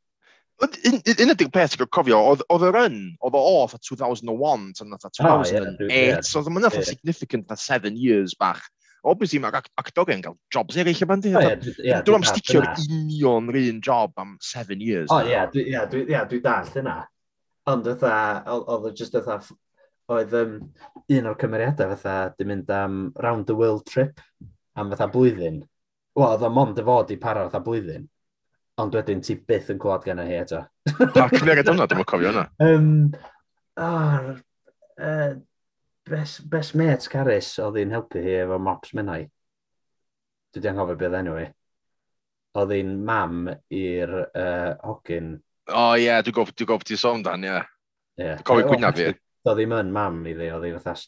Un 0.63 1.01
ydy'r 1.03 1.49
peth 1.51 1.75
ti'n 1.75 1.89
cofio, 1.91 2.21
oedd 2.53 2.67
yr 2.69 2.79
yn, 2.85 2.99
oedd 3.25 3.39
o 3.39 3.41
off 3.63 3.75
at 3.75 3.89
2001 3.89 4.69
tan 4.79 4.93
2008, 4.95 6.29
oedd 6.39 6.51
o'n 6.51 6.55
mynd 6.55 6.77
significant 6.87 7.49
na 7.51 7.59
seven 7.59 7.97
years 7.99 8.37
bach. 8.39 8.63
Obviously 9.03 9.41
mae'r 9.43 9.59
actorion 9.81 10.21
yn 10.21 10.23
cael 10.23 10.37
jobs 10.55 10.77
eraill 10.79 11.03
y 11.03 11.09
bandi. 11.11 11.33
Dwi'n 11.35 12.19
am 12.21 12.27
sticio'r 12.29 12.69
union 12.85 13.51
yr 13.51 13.59
un 13.65 13.81
job 13.83 14.23
am 14.23 14.37
seven 14.45 14.85
years. 14.85 15.11
O 15.11 15.19
ie, 15.27 15.43
dwi 15.91 16.43
dall 16.45 16.71
yna. 16.79 17.01
Ond 17.73 17.91
oedd 17.91 18.07
o 18.07 18.93
just 18.95 19.19
oedd 19.19 19.51
oedd 20.13 20.33
um, 20.37 20.55
un 21.17 21.29
o'r 21.31 21.39
cymeriadau 21.41 21.91
fatha 21.97 22.15
di 22.37 22.47
mynd 22.47 22.71
am 22.75 23.03
round 23.23 23.47
the 23.49 23.57
world 23.59 23.85
trip 23.91 24.21
am 24.79 24.91
fatha 24.93 25.09
blwyddyn. 25.11 25.63
Wel, 26.13 26.29
oedd 26.29 26.45
o 26.45 26.51
mond 26.53 26.81
y 26.81 26.85
fod 26.85 27.13
i 27.15 27.17
para 27.21 27.47
fatha 27.47 27.63
blwyddyn, 27.65 28.05
ond 28.83 28.97
wedyn 28.97 29.23
ti 29.25 29.39
byth 29.49 29.71
yn 29.73 29.79
clywed 29.81 30.05
gen 30.05 30.21
i 30.21 30.27
hi 30.29 30.41
eto. 30.43 30.61
Pa 31.15 31.29
cyfnod 31.33 31.71
yna, 31.73 31.87
dwi'n 31.89 32.09
cofio 32.09 32.33
hwnna. 32.33 32.43
Um, 32.61 32.91
oh, 33.81 34.35
uh, 35.01 35.31
best, 36.09 36.43
best 36.53 36.77
mates 36.77 37.09
Caris 37.09 37.55
oedd 37.63 37.81
hi'n 37.81 37.95
helpu 37.97 38.21
hi 38.21 38.37
efo 38.43 38.59
mops 38.61 38.93
mynnau. 38.99 39.25
Dwi 40.53 40.61
di 40.61 40.69
anghofio 40.69 40.99
beth 41.01 41.17
enw 41.23 41.39
i. 41.41 41.47
Oedd 42.61 42.77
hi'n 42.77 42.93
mam 43.09 43.49
i'r 43.73 44.15
uh, 44.27 44.75
hogyn. 44.85 45.33
O 45.73 45.79
oh, 45.79 45.97
ie, 45.97 46.11
yeah, 46.11 46.21
dwi'n 46.21 46.37
gofio 46.43 46.59
dwi 46.59 46.69
gof 46.75 46.85
ti 46.85 47.01
sôn 47.01 47.25
dan, 47.25 47.49
ie. 47.49 47.57
Yeah. 48.21 48.37
Dwi'n 48.37 48.47
cofio 48.51 48.69
gwyna 48.69 48.93
fi. 48.99 49.09
Oedd 49.49 49.65
hi'n 49.65 49.73
mynd 49.73 49.97
mam 49.97 50.21
iddi, 50.29 50.53
oedd 50.53 50.69
hi 50.69 50.77
fatha 50.77 50.99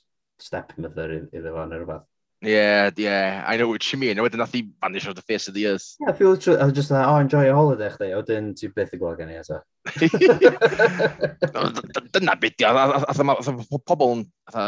stepmother 0.41 1.19
iddi 1.21 1.45
fo 1.45 1.69
neu 1.69 1.85
rhywbeth. 1.85 2.09
Yeah, 2.43 2.91
yeah, 2.97 3.45
I 3.47 3.57
know 3.57 3.69
what 3.69 3.91
you 3.91 3.99
mean. 3.99 4.19
A 4.19 4.23
wedyn 4.23 4.39
nath 4.39 4.55
i 4.55 4.67
vanish 4.83 5.09
off 5.09 5.15
the 5.15 5.23
face 5.23 5.49
of 5.49 5.55
the 5.55 5.67
earth. 5.67 5.97
Yeah, 6.01 6.13
fi 6.13 6.25
literally, 6.25 6.61
I 6.61 6.65
was 6.65 6.75
just 6.75 6.91
like, 6.91 7.07
oh, 7.07 7.17
enjoy 7.17 7.47
your 7.47 7.55
holiday 7.55 7.89
chdi, 7.89 8.13
a 8.13 8.21
wedyn 8.21 8.55
ti 8.59 8.69
byth 8.69 8.93
i 8.93 8.99
gweld 9.01 9.19
gen 9.19 9.31
i 9.33 9.39
eto. 9.41 9.61
Dyna 12.13 12.37
beth 12.37 12.57
di, 12.59 12.65
a 12.69 13.79
pobl 13.89 14.13
yn 14.19 14.27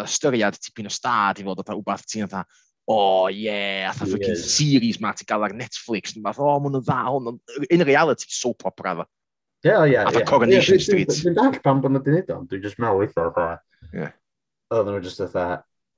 styried 0.08 0.56
tipyn 0.62 0.88
o 0.88 0.94
stad 0.94 1.42
i 1.42 1.44
fod 1.44 1.60
o 1.60 1.62
wbeth 1.82 2.06
ti'n 2.08 2.30
dda, 2.30 2.42
o 2.86 2.96
oh, 2.96 3.26
yeah, 3.28 3.90
a 3.90 3.92
fucking 3.98 4.24
yeah. 4.24 4.40
series 4.40 5.00
ma 5.02 5.12
ti'n 5.12 5.28
gael 5.28 5.44
ar 5.44 5.58
Netflix, 5.58 6.16
a 6.16 6.32
o, 6.32 6.48
oh, 6.48 6.58
mwyn 6.64 6.80
yn 6.80 6.86
dda 6.86 7.00
hwn, 7.10 7.36
in 7.68 7.84
reality, 7.84 8.26
soap 8.30 8.64
opera 8.70 8.94
dda. 9.02 9.06
Yeah, 9.66 9.84
yeah, 9.84 10.10
yeah. 10.12 10.22
A 10.22 10.24
Coronation 10.24 10.78
yeah, 10.78 10.84
Street. 10.84 11.08
Dwi'n 11.12 11.36
dall 11.36 11.60
pan 11.60 11.84
bod 11.84 11.92
nhw 11.92 12.00
wedi 12.00 12.22
gwneud 12.22 12.32
o, 12.32 12.48
dwi'n 12.48 12.64
just 12.64 12.80
meddwl 12.80 13.04
eitha, 13.04 13.52
oedd 14.72 14.88
nhw 14.88 15.00
just 15.04 15.20
eitha, 15.26 15.46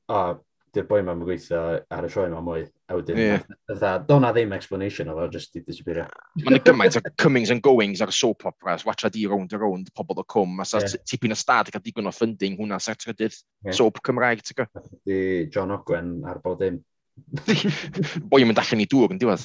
o, 0.08 0.40
di'r 0.74 0.86
boi 0.88 1.00
ma'n 1.04 1.22
gweithio 1.24 1.60
ar 1.94 2.06
y 2.06 2.10
sioe 2.12 2.28
ma 2.32 2.40
mwy. 2.44 2.64
A 2.88 2.96
wedyn, 2.96 3.18
yeah. 3.20 3.96
do 4.08 4.16
na 4.20 4.30
ddim 4.32 4.54
explanation 4.56 5.10
o 5.12 5.16
fo, 5.16 5.26
just 5.32 5.56
i 5.58 5.62
disappear. 5.64 6.06
Mae'n 6.40 6.62
gymaint 6.64 6.96
o 6.96 7.02
comings 7.20 7.52
and 7.52 7.62
goings 7.64 8.02
ar 8.04 8.12
y 8.12 8.16
soap 8.16 8.46
operas, 8.48 8.86
watcha 8.88 9.10
di 9.12 9.26
round 9.28 9.52
a 9.52 9.60
round, 9.60 9.90
pobl 9.96 10.22
o 10.22 10.24
cwm, 10.24 10.62
a 10.64 10.68
sa 10.68 10.80
yeah. 10.84 11.00
tipyn 11.08 11.36
o 11.36 11.38
stad 11.38 11.68
i 11.68 11.74
gael 11.74 11.84
digon 11.84 12.08
o 12.08 12.14
funding 12.14 12.56
hwnna 12.60 12.80
sa'r 12.80 12.96
trydydd 13.00 13.36
yeah. 13.36 13.76
soap 13.76 14.00
Cymraeg, 14.08 14.44
ti'n 14.44 14.62
gwybod? 14.62 14.94
Di 15.08 15.18
John 15.52 15.74
Ogwen 15.76 16.16
ar 16.28 16.40
bod 16.44 16.64
dim. 16.64 16.80
Boi 18.30 18.42
yn 18.44 18.52
allan 18.54 18.82
i 18.82 18.88
dŵr 18.88 19.14
yn 19.14 19.20
diwedd. 19.20 19.44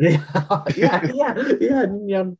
Ie, 0.00 0.16
ie, 0.78 0.90
ie, 1.12 1.70
union. 1.82 2.34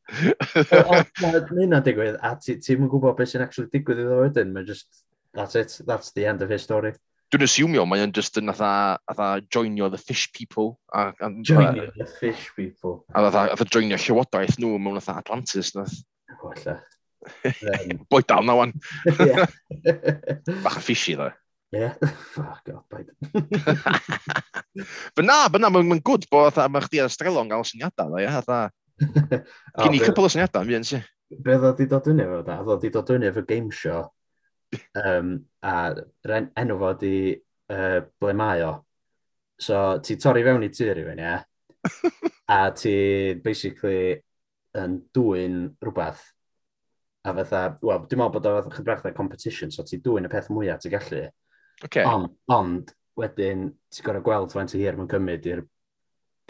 Mae 1.21 1.41
hynna'n 1.51 1.85
digwydd, 1.85 2.19
a 2.25 2.35
ti'n 2.41 2.61
ti 2.63 2.77
gwybod 2.81 3.19
beth 3.19 3.33
sy'n 3.33 3.45
actually 3.45 3.71
digwydd 3.73 4.05
iddo 4.05 4.21
wedyn, 4.23 4.53
mae 4.55 4.69
just, 4.69 5.05
that's 5.35 5.59
it, 5.59 5.81
that's 5.87 6.13
the 6.17 6.27
end 6.27 6.43
of 6.43 6.53
his 6.53 6.65
story 6.65 6.95
dwi'n 7.33 7.47
asiwmio 7.47 7.85
mae 7.89 8.03
o'n 8.05 8.13
just 8.13 8.37
yn 8.37 8.53
atha, 8.53 8.71
atha 9.09 9.29
joinio 9.55 9.89
the 9.91 9.99
fish 9.99 10.29
people. 10.37 10.75
A, 10.93 11.13
a, 11.17 11.31
joinio 11.41 11.89
the 11.97 12.07
fish 12.07 12.51
people. 12.57 13.05
A 13.15 13.25
atha, 13.29 13.47
atha 13.55 13.65
joinio 13.65 13.97
llywodaeth 14.01 14.59
nhw 14.61 14.77
mewn 14.77 15.01
atha 15.01 15.17
Atlantis. 15.23 15.73
Nath. 15.77 16.03
Gwella. 16.43 16.77
Um, 17.47 18.03
Boi 18.11 18.21
dal 18.29 18.45
na 18.45 18.59
wan. 18.59 18.75
Bach 20.65 20.77
a 20.77 20.85
fishy 20.85 21.17
dda. 21.17 21.33
Yeah. 21.73 21.97
Fuck, 22.35 22.69
oh, 22.69 22.85
baid. 22.93 23.09
Fy 25.17 25.25
na, 25.25 25.47
fy 25.49 25.63
na, 25.63 25.73
mae'n 25.73 25.89
ma 25.89 26.01
gwd 26.05 26.29
bod 26.29 26.51
atha, 26.51 26.69
mae 26.69 26.85
chdi 26.85 27.01
ar 27.01 27.13
strelon 27.13 27.49
gael 27.49 27.65
syniadau 27.65 28.13
dda, 28.13 28.25
ia, 28.27 28.35
atha. 28.43 28.61
Gyn 29.01 29.95
i 29.97 30.03
cwpl 30.03 30.29
o 30.29 30.33
syniadau, 30.35 30.69
fi 30.69 30.77
yn 30.77 30.85
si. 30.85 31.01
Be 31.33 31.57
ddod 31.57 31.81
i 31.81 31.89
dod 31.89 32.05
fyny 32.05 32.27
efo 32.27 32.43
da? 32.45 32.59
Ddod 32.61 32.85
i 32.85 32.93
dod 32.93 33.09
fyny 33.09 33.31
efo 33.31 33.47
game 33.49 33.73
show 33.73 34.05
um, 35.05 35.35
a 35.63 35.75
en 36.39 36.51
enw 36.63 36.79
fo 36.81 36.93
di 37.01 37.15
uh, 37.33 38.01
ble 38.21 38.35
mae 38.39 38.65
o. 38.67 38.75
So, 39.63 39.79
ti 40.03 40.17
torri 40.19 40.43
fewn 40.45 40.67
i 40.67 40.71
tu 40.75 40.89
rhywun, 40.91 41.23
ie? 41.23 41.39
A 42.53 42.71
ti 42.77 42.95
basically 43.43 44.17
yn 44.79 44.97
dwy'n 45.15 45.59
rhywbeth. 45.83 46.25
A 47.23 47.35
fatha, 47.37 47.61
wel, 47.85 48.03
dwi'n 48.11 48.19
meddwl 48.19 48.35
bod 48.35 48.49
o 48.51 48.55
fatha 48.57 48.75
chybrach 48.75 49.15
competition, 49.15 49.71
so 49.71 49.85
ti 49.87 50.01
dwy'n 50.03 50.27
y 50.27 50.33
peth 50.33 50.51
mwyaf 50.51 50.83
ti 50.83 50.91
gallu. 50.93 51.23
Okay. 51.85 52.05
Ond, 52.09 52.33
ond, 52.53 52.91
wedyn, 53.19 53.69
ti'n 53.93 54.07
gorau 54.07 54.25
gweld 54.27 54.55
faint 54.55 54.75
o 54.75 54.81
hir 54.81 54.99
mae'n 54.99 55.11
cymryd 55.11 55.49
i'r 55.53 55.63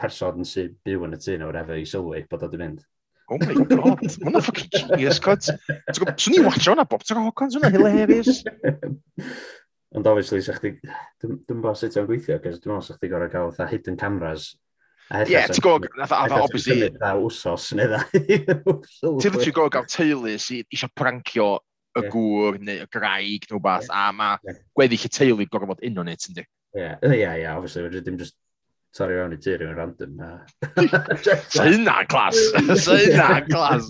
person 0.01 0.47
sy'n 0.49 0.73
byw 0.85 1.07
yn 1.07 1.17
y 1.17 1.21
tŷ 1.21 1.37
neu 1.41 1.55
efo 1.61 1.79
i 1.79 1.87
sylwi 1.89 2.25
bod 2.31 2.47
o 2.47 2.49
wedi 2.49 2.63
mynd. 2.63 2.83
Oh 3.33 3.39
my 3.41 3.55
god, 3.65 4.03
mae 4.03 4.29
hwnna 4.29 4.43
ffucking 4.45 4.73
genius, 4.75 5.21
cod. 5.23 5.47
Swn 5.47 6.37
i'n 6.37 6.45
watch 6.45 6.67
hwnna, 6.69 6.85
Bob 6.89 7.05
Tro 7.07 7.23
Hawkins, 7.25 7.57
hwnna 7.57 7.71
hilarious. 7.73 8.43
Ond 9.97 10.09
obviously, 10.09 10.43
sa'ch 10.45 10.61
chi... 10.61 10.75
Dwi'n 11.23 11.63
bod 11.65 11.79
sut 11.81 11.97
o'n 12.01 12.09
gweithio, 12.09 12.39
cos 12.43 12.61
dwi'n 12.61 12.75
meddwl 12.75 12.87
sa'ch 12.89 13.01
chi 13.01 13.11
gorau 13.13 13.33
cael 13.33 13.51
fatha 13.53 13.71
hidden 13.73 13.97
cameras. 14.01 14.51
Ie, 15.13 15.43
ti'n 15.49 15.65
gwybod, 15.65 15.89
nath 16.01 16.13
fatha 16.13 16.41
obviously... 16.45 16.89
Dda 16.95 17.13
wsos, 17.21 17.71
neu 17.77 17.91
dda. 17.93 18.03
Ti'n 18.13 19.17
literally 19.17 19.57
gwybod 19.57 19.77
gael 19.77 19.89
teulu 19.93 20.37
sydd 20.41 20.69
eisiau 20.69 20.93
prancio 20.97 21.49
y 21.99 22.05
gŵr 22.13 22.61
neu 22.65 22.85
y 22.85 22.89
graig 22.93 23.49
neu 23.49 23.59
rhywbeth, 23.59 23.91
a 23.93 24.07
mae 24.17 24.57
gweddill 24.77 25.09
y 25.09 25.13
teulu 25.13 25.49
gorau 25.49 25.73
fod 25.73 25.85
un 25.89 26.05
o'n 26.05 26.13
it, 26.13 26.29
yndi? 26.31 26.47
Ie, 26.73 26.89
ie, 27.11 27.21
ie, 27.27 27.49
obviously, 27.53 27.85
wedi 27.85 28.05
dim 28.05 28.17
just 28.21 28.37
torri 28.97 29.17
fewn 29.17 29.35
i 29.35 29.39
tu 29.41 29.55
rhywun 29.57 29.77
random 29.79 30.17
na. 30.19 30.31
Sa 31.55 31.65
hynna'n 31.69 32.09
clas! 32.13 32.39
Sa 32.85 32.97
hynna'n 33.01 33.47
clas! 33.49 33.89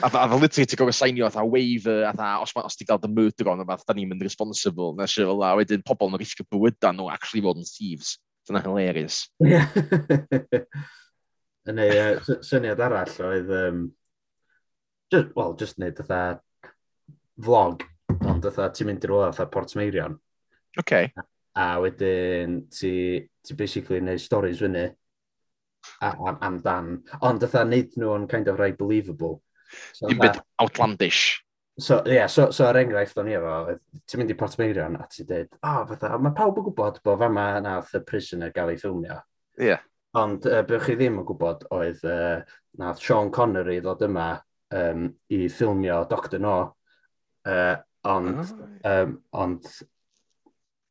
A 0.00 0.08
dda 0.08 0.22
literally 0.40 0.68
ti'n 0.68 0.80
gofio 0.80 0.96
sainio 0.96 1.26
atha 1.28 1.44
waiver, 1.44 2.06
atha 2.08 2.30
os, 2.44 2.54
os 2.62 2.78
ti'n 2.78 2.88
gael 2.88 3.02
dy 3.02 3.10
murder 3.12 3.52
on, 3.52 3.64
atha 3.66 3.90
da 3.90 3.96
ni'n 3.98 4.08
mynd 4.12 4.24
responsible, 4.24 4.94
na 4.96 5.08
sy'n 5.10 5.28
fel 5.28 5.42
la, 5.42 5.52
wedyn 5.60 5.84
pobl 5.86 6.12
yn 6.12 6.20
risgio 6.22 6.48
bywyda 6.48 6.94
nhw 6.96 7.10
actually 7.12 7.44
fod 7.44 7.60
yn 7.60 7.68
thieves. 7.68 8.16
Dyna 8.48 8.62
hilarious. 8.64 9.26
Yn 11.66 11.80
ei 11.82 11.96
syniad 12.46 12.78
arall 12.78 13.16
oedd, 13.26 13.48
um, 13.50 13.78
just, 15.10 15.32
well, 15.34 15.56
just 15.58 15.80
neud 15.82 15.98
atha 15.98 16.38
vlog, 17.42 17.82
ond 18.22 18.46
atha 18.46 18.68
ti'n 18.70 18.92
mynd 18.92 19.04
i 19.04 19.10
rola 19.10 19.32
atha 19.32 19.48
Port 19.50 19.74
Meirion. 19.76 20.14
Okay. 20.78 21.10
A 21.58 21.72
wedyn 21.82 22.62
ti 22.70 22.94
ti 23.46 23.56
basically 23.58 24.02
neud 24.04 24.22
storys 24.22 24.60
fyny 24.62 24.86
am, 26.02 26.38
amdan. 26.42 26.92
Ond 27.24 27.42
dda 27.42 27.64
neud 27.68 27.96
nhw 27.96 28.14
yn 28.18 28.28
kind 28.30 28.48
of 28.52 28.60
rai 28.60 28.72
believable. 28.76 29.40
So, 29.92 30.08
Dim 30.10 30.20
byd 30.22 30.40
outlandish. 30.62 31.42
So, 31.78 32.00
ie, 32.06 32.14
yeah, 32.14 32.26
so, 32.26 32.48
so 32.56 32.64
ar 32.64 32.78
enghraifft 32.80 33.18
o'n 33.20 33.28
i 33.28 33.34
efo, 33.36 33.56
ti'n 34.08 34.22
mynd 34.22 34.30
i 34.32 34.36
Port 34.38 34.54
Meirion 34.56 34.94
a 34.96 35.08
ti'n 35.12 35.26
dweud, 35.28 35.50
o, 35.58 35.58
oh, 35.68 35.82
fatha, 35.90 36.16
mae 36.16 36.32
pawb 36.36 36.60
yn 36.62 36.64
gwybod 36.70 37.02
bod 37.04 37.20
fama 37.20 37.44
nath 37.60 37.92
y 37.98 38.00
prisoner 38.06 38.54
gael 38.54 38.72
ei 38.72 38.80
ffilmio. 38.80 39.18
Ie. 39.58 39.74
Yeah. 39.74 39.82
Ond 40.16 40.46
uh, 40.48 40.62
bych 40.64 40.86
chi 40.86 40.96
ddim 40.96 41.18
yn 41.20 41.26
gwybod 41.28 41.66
oedd 41.76 42.00
uh, 42.08 42.38
nath 42.80 43.02
Sean 43.04 43.28
Connery 43.34 43.82
ddod 43.84 44.06
yma 44.06 44.30
um, 44.72 45.10
i 45.28 45.42
ffilmio 45.52 45.98
Doctor 46.08 46.40
No. 46.40 46.56
Uh, 47.44 47.76
ond, 48.08 48.40
oh. 48.40 48.64
um, 48.88 49.12
ond 49.36 49.68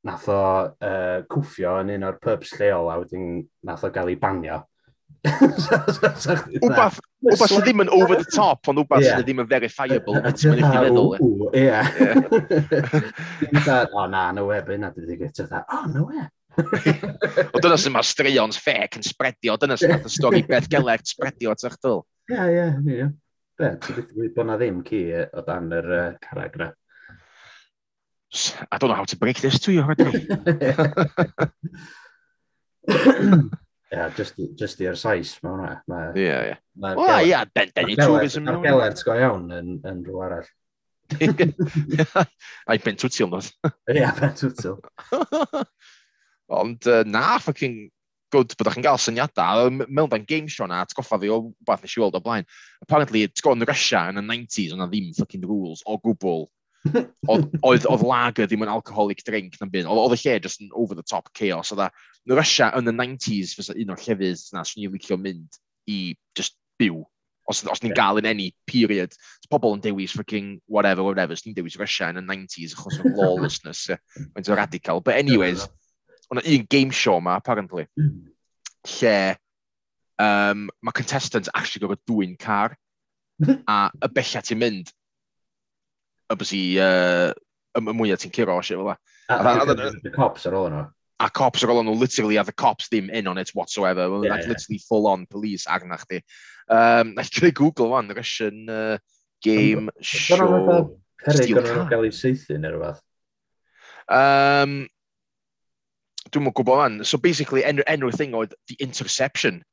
nath 0.06 0.30
o 0.30 0.40
uh, 0.70 1.20
cwffio 1.32 1.80
yn 1.82 1.96
un 1.96 2.08
o'r 2.10 2.22
pubs 2.22 2.54
lleol 2.60 2.92
a 2.94 3.00
wedyn 3.02 3.42
nath 3.66 3.86
o 3.88 3.92
gael 3.94 4.14
ei 4.14 4.20
banio. 4.22 4.62
Wbath 5.26 7.00
sydd 7.50 7.64
ddim 7.66 7.82
yn 7.82 7.92
over 7.94 8.20
the 8.20 8.30
top, 8.30 8.68
ond 8.70 8.84
wbath 8.84 9.02
yeah. 9.02 9.18
sydd 9.18 9.26
ddim 9.26 9.42
yn 9.42 9.50
verifiable. 9.50 10.22
beth 10.22 10.40
sy'n 10.42 10.54
mynd 10.54 10.66
i 10.66 10.70
feddwl. 10.86 11.10
Ie. 11.58 11.80
O 13.96 14.06
na, 14.12 14.30
no 14.36 14.46
we, 14.52 14.58
bydd 14.68 14.82
na 14.84 14.92
dydy 14.94 15.16
gyda. 15.24 15.64
O, 15.74 15.82
no 15.90 16.02
we. 16.12 16.26
o 17.56 17.62
dyna 17.64 17.78
sy'n 17.82 17.94
mae'r 17.96 18.08
straeons 18.08 18.60
ffec 18.62 19.00
yn 19.00 19.06
spredio, 19.06 19.58
dyna 19.60 19.78
sy'n 19.80 19.96
mae'r 19.96 20.14
stori 20.14 20.44
Beth 20.48 20.70
Gelert 20.72 21.10
spredio 21.10 21.56
at 21.56 21.66
eich 21.68 21.78
dyl. 21.84 22.04
Ie, 22.32 22.46
ie, 22.54 22.68
ie. 22.94 23.08
Be, 23.56 23.68
ti'n 23.82 24.08
dweud 24.12 24.34
bod 24.36 24.50
na 24.50 24.58
ddim 24.60 24.82
ci 24.86 25.02
e, 25.16 25.26
o 25.34 25.44
dan 25.48 25.72
yr 25.74 25.88
uh, 25.96 26.08
caragraff. 26.24 26.78
I 28.72 28.78
don't 28.78 28.90
know 28.90 28.96
how 28.96 29.06
to 29.06 29.18
break 29.18 29.40
this 29.42 29.60
to 29.60 29.72
you. 29.72 29.82
yeah, 33.92 34.10
just 34.16 34.36
just 34.60 34.82
i'r 34.84 34.96
sais, 35.00 35.38
mae 35.44 35.52
hwnna. 35.52 35.72
Ma, 35.88 36.02
yeah, 36.20 36.44
yeah. 36.52 36.60
Ma 36.76 36.94
Wel, 37.00 37.32
ia, 37.32 37.46
den, 37.56 37.72
den 37.76 37.90
i 37.94 37.98
tourism. 38.00 38.44
Mae'r 38.48 38.62
gelert 38.66 39.04
go 39.08 39.14
iawn 39.18 39.48
yn, 39.56 39.70
yn 39.88 40.04
rhyw 40.06 40.22
arall. 40.28 40.50
Ai, 42.70 42.78
ben 42.84 42.98
twtil 43.00 43.30
nad. 43.32 43.48
Ia, 43.94 44.12
ben 44.20 44.34
twtil. 44.38 44.78
Ond 46.62 46.88
uh, 46.92 47.04
na, 47.08 47.38
fucking 47.42 47.78
good 48.34 48.56
bod 48.58 48.72
chi'n 48.74 48.86
cael 48.86 49.00
syniadau. 49.02 49.72
Mewn 49.86 50.12
dan 50.12 50.28
game 50.28 50.50
show 50.52 50.68
na, 50.70 50.84
atgoffa 50.86 51.18
fi 51.22 51.32
o 51.34 51.40
beth 51.66 51.86
nes 51.86 51.96
i 51.96 52.04
weld 52.04 52.20
o 52.20 52.22
blaen. 52.26 52.46
Apparently, 52.84 53.24
it's 53.26 53.46
gone 53.46 53.66
Russia 53.70 54.08
yn 54.12 54.22
y 54.22 54.26
90s, 54.28 54.76
ond 54.76 54.86
ddim 54.90 55.14
fucking 55.18 55.46
rules 55.48 55.86
o 55.86 55.98
gwbl 56.02 56.46
oedd, 56.94 57.88
oedd 57.90 58.06
lager 58.06 58.48
ddim 58.50 58.66
yn 58.66 58.72
alcoholic 58.72 59.24
drink 59.26 59.58
na'n 59.60 59.72
byd. 59.74 59.90
Oedd 59.90 60.16
y 60.16 60.20
lle 60.22 60.38
just 60.44 60.62
yn 60.64 60.72
over 60.74 60.98
the 60.98 61.06
top 61.06 61.32
chaos. 61.38 61.72
Oedd 61.74 61.86
e, 61.88 61.90
yn 62.30 62.38
Russia 62.38 62.72
yn 62.78 62.92
y 62.92 62.96
90s 62.96 63.56
fysa 63.58 63.76
un 63.76 63.94
o'r 63.96 64.02
llefydd 64.06 64.44
na 64.54 64.66
swn 64.66 64.86
i'n 64.86 64.96
licio 64.96 65.18
mynd 65.22 65.60
i 65.92 66.00
just 66.38 66.58
byw. 66.82 67.04
Os, 67.46 67.62
os 67.70 67.84
ni'n 67.84 67.92
yeah. 67.94 68.00
gael 68.00 68.18
in 68.22 68.26
any 68.30 68.50
period, 68.66 69.14
pobl 69.54 69.76
yn 69.78 69.84
dewis 69.84 70.16
fucking 70.18 70.60
whatever, 70.66 71.06
whatever. 71.06 71.38
Os 71.38 71.46
ni'n 71.46 71.58
dewis 71.58 71.78
Russia 71.82 72.10
yn 72.12 72.22
y 72.22 72.26
90s 72.26 72.78
achos 72.78 73.02
of 73.02 73.12
lawlessness. 73.20 73.88
Mae'n 74.34 74.48
so 74.48 74.58
radical. 74.58 75.02
But 75.02 75.22
anyways, 75.22 75.68
o'na 76.32 76.46
un 76.46 76.68
game 76.70 76.92
show 76.92 77.20
ma, 77.22 77.38
apparently, 77.38 77.88
hmm. 77.98 78.30
lle 78.98 79.18
um, 80.22 80.70
mae 80.82 80.96
contestants 80.96 81.52
actually 81.54 81.86
gorfod 81.86 82.04
dwy'n 82.10 82.38
car 82.40 82.78
a 83.68 83.80
y 83.92 84.12
bella 84.16 84.42
ti'n 84.46 84.62
mynd 84.62 84.94
obviously, 86.30 86.80
uh, 86.80 87.34
y 87.76 87.82
mwyaf 87.82 88.22
ti'n 88.24 88.34
curo 88.36 88.58
o 88.58 88.62
shit 88.62 88.78
fel 88.78 88.94
that. 88.94 90.02
The 90.04 90.12
cops 90.14 90.46
ar 90.46 90.58
ôl 90.58 90.70
nhw. 90.72 90.86
A 91.20 91.30
cops 91.30 91.64
ar 91.64 91.72
ôl 91.74 91.84
nhw, 91.84 91.96
literally, 91.98 92.38
a 92.38 92.44
the 92.44 92.54
cops 92.54 92.90
ddim 92.90 93.10
in 93.10 93.28
on 93.28 93.38
it 93.38 93.52
whatsoever. 93.54 94.10
Well, 94.10 94.26
yeah, 94.26 94.32
like, 94.32 94.44
yeah. 94.44 94.50
literally 94.50 94.82
full-on 94.90 95.26
police 95.28 95.68
arna 95.68 95.98
chdi. 95.98 96.22
Um, 96.70 97.16
na 97.16 97.24
trwy 97.24 97.54
Google 97.54 97.94
fan, 97.94 98.12
Russian 98.16 98.70
uh, 98.70 98.98
game 99.44 99.90
show. 100.02 100.98
Perig 101.26 101.56
o'n 101.58 101.66
nhw'n 101.66 101.90
gael 101.90 102.06
ei 102.06 102.14
seithi 102.14 102.58
neu 102.60 102.76
rhywbeth? 102.76 103.02
Um, 104.12 104.86
Dwi'n 106.30 106.46
mwyn 106.46 106.54
gwybod 106.58 106.82
fan. 106.82 107.00
So 107.06 107.18
basically, 107.22 107.64
enw, 107.66 107.86
enw 107.90 108.12
thing 108.14 108.36
oedd 108.38 108.54
The 108.70 108.78
Interception 108.82 109.64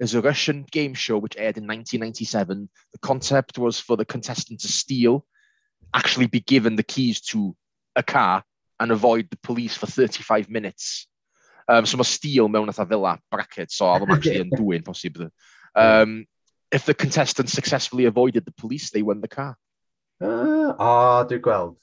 is 0.00 0.14
a 0.14 0.22
Russian 0.22 0.64
game 0.70 0.94
show 0.94 1.18
which 1.18 1.36
aired 1.36 1.58
in 1.58 1.66
1997. 1.66 2.68
The 2.92 2.98
concept 2.98 3.58
was 3.58 3.80
for 3.80 3.96
the 3.96 4.04
contestant 4.04 4.60
to 4.60 4.68
steal 4.68 5.24
actually 5.94 6.26
be 6.26 6.40
given 6.40 6.76
the 6.76 6.82
keys 6.82 7.20
to 7.32 7.56
a 7.94 8.02
car 8.02 8.44
and 8.78 8.90
avoid 8.90 9.28
the 9.30 9.38
police 9.38 9.76
for 9.76 9.86
35 9.86 10.50
minutes. 10.50 11.08
Um, 11.68 11.86
so 11.86 11.96
mae 11.96 12.04
steel 12.04 12.48
mewn 12.48 12.68
atha 12.68 12.86
fila 12.86 13.18
bracket, 13.30 13.72
so 13.72 13.88
I'm 13.88 14.10
actually 14.14 14.44
yn 14.44 14.52
dwy'n 14.52 14.84
posib. 14.86 15.18
Um, 15.74 16.26
if 16.70 16.84
the 16.86 16.94
contestant 16.94 17.50
successfully 17.50 18.04
avoided 18.04 18.44
the 18.44 18.52
police, 18.52 18.90
they 18.90 19.02
won 19.02 19.20
the 19.20 19.28
car. 19.28 19.56
Uh, 20.20 20.74
oh, 20.78 21.26
dwi'n 21.28 21.42
gweld. 21.42 21.76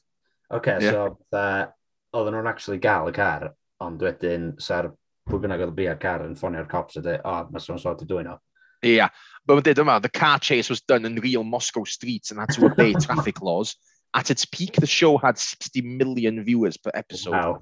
okay, 0.53 0.77
yeah. 0.81 0.91
so 0.91 1.17
uh, 1.33 1.65
oedden 2.13 2.37
nhw'n 2.37 2.49
actually 2.49 2.79
gael 2.81 3.09
y 3.09 3.13
car, 3.15 3.49
ond 3.83 4.03
wedyn, 4.05 4.53
sa'r 4.61 4.91
pwy 5.29 5.39
bynnag 5.43 5.63
oedd 5.65 5.73
y 5.73 5.77
bia 5.81 5.95
car 5.99 6.23
yn 6.25 6.35
ffonio'r 6.37 6.69
cops 6.69 6.99
a 6.99 7.03
dweud, 7.03 7.23
o, 7.23 7.33
oh, 7.33 7.47
mae 7.51 7.63
so'n 7.63 7.81
sort 7.81 8.03
i 8.05 8.07
dwi'n 8.09 8.29
o. 8.29 8.37
Ia, 8.83 8.91
yeah. 8.91 9.23
But 9.45 9.55
with 9.55 9.65
yma, 9.65 10.01
the 10.01 10.09
car 10.09 10.39
chase 10.39 10.69
was 10.69 10.81
done 10.81 11.05
in 11.05 11.15
real 11.15 11.43
Moscow 11.43 11.83
streets 11.83 12.31
and 12.31 12.39
had 12.39 12.49
to 12.49 12.65
obey 12.65 12.93
traffic 13.01 13.41
laws. 13.41 13.75
At 14.13 14.29
its 14.29 14.45
peak, 14.45 14.73
the 14.73 14.87
show 14.87 15.17
had 15.17 15.37
60 15.37 15.81
million 15.81 16.43
viewers 16.43 16.77
per 16.77 16.91
episode. 16.93 17.31
Wow. 17.31 17.61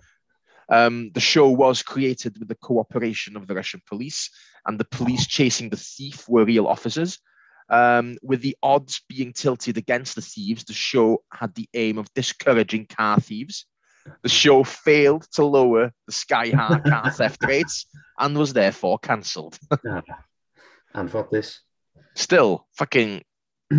Um, 0.69 1.11
the 1.13 1.19
show 1.19 1.49
was 1.49 1.81
created 1.81 2.37
with 2.37 2.47
the 2.47 2.55
cooperation 2.55 3.35
of 3.35 3.47
the 3.47 3.55
Russian 3.55 3.81
police, 3.87 4.29
and 4.65 4.79
the 4.79 4.85
police 4.85 5.27
chasing 5.27 5.69
the 5.69 5.77
thief 5.77 6.27
were 6.29 6.45
real 6.45 6.67
officers. 6.67 7.19
Um, 7.69 8.17
with 8.21 8.41
the 8.41 8.57
odds 8.61 9.01
being 9.07 9.33
tilted 9.33 9.77
against 9.77 10.15
the 10.15 10.21
thieves, 10.21 10.65
the 10.65 10.73
show 10.73 11.23
had 11.31 11.55
the 11.55 11.69
aim 11.73 11.97
of 11.97 12.13
discouraging 12.13 12.87
car 12.87 13.19
thieves. 13.19 13.65
The 14.23 14.29
show 14.29 14.63
failed 14.63 15.27
to 15.33 15.45
lower 15.45 15.93
the 16.05 16.11
sky 16.11 16.49
high 16.49 16.79
car 16.79 17.11
theft 17.15 17.43
rates 17.45 17.85
and 18.17 18.37
was 18.37 18.53
therefore 18.53 18.99
cancelled. 18.99 19.57
Ah, 19.71 20.01
Anffodus. 20.95 21.59
still, 22.15 22.67
fucking, 22.73 23.23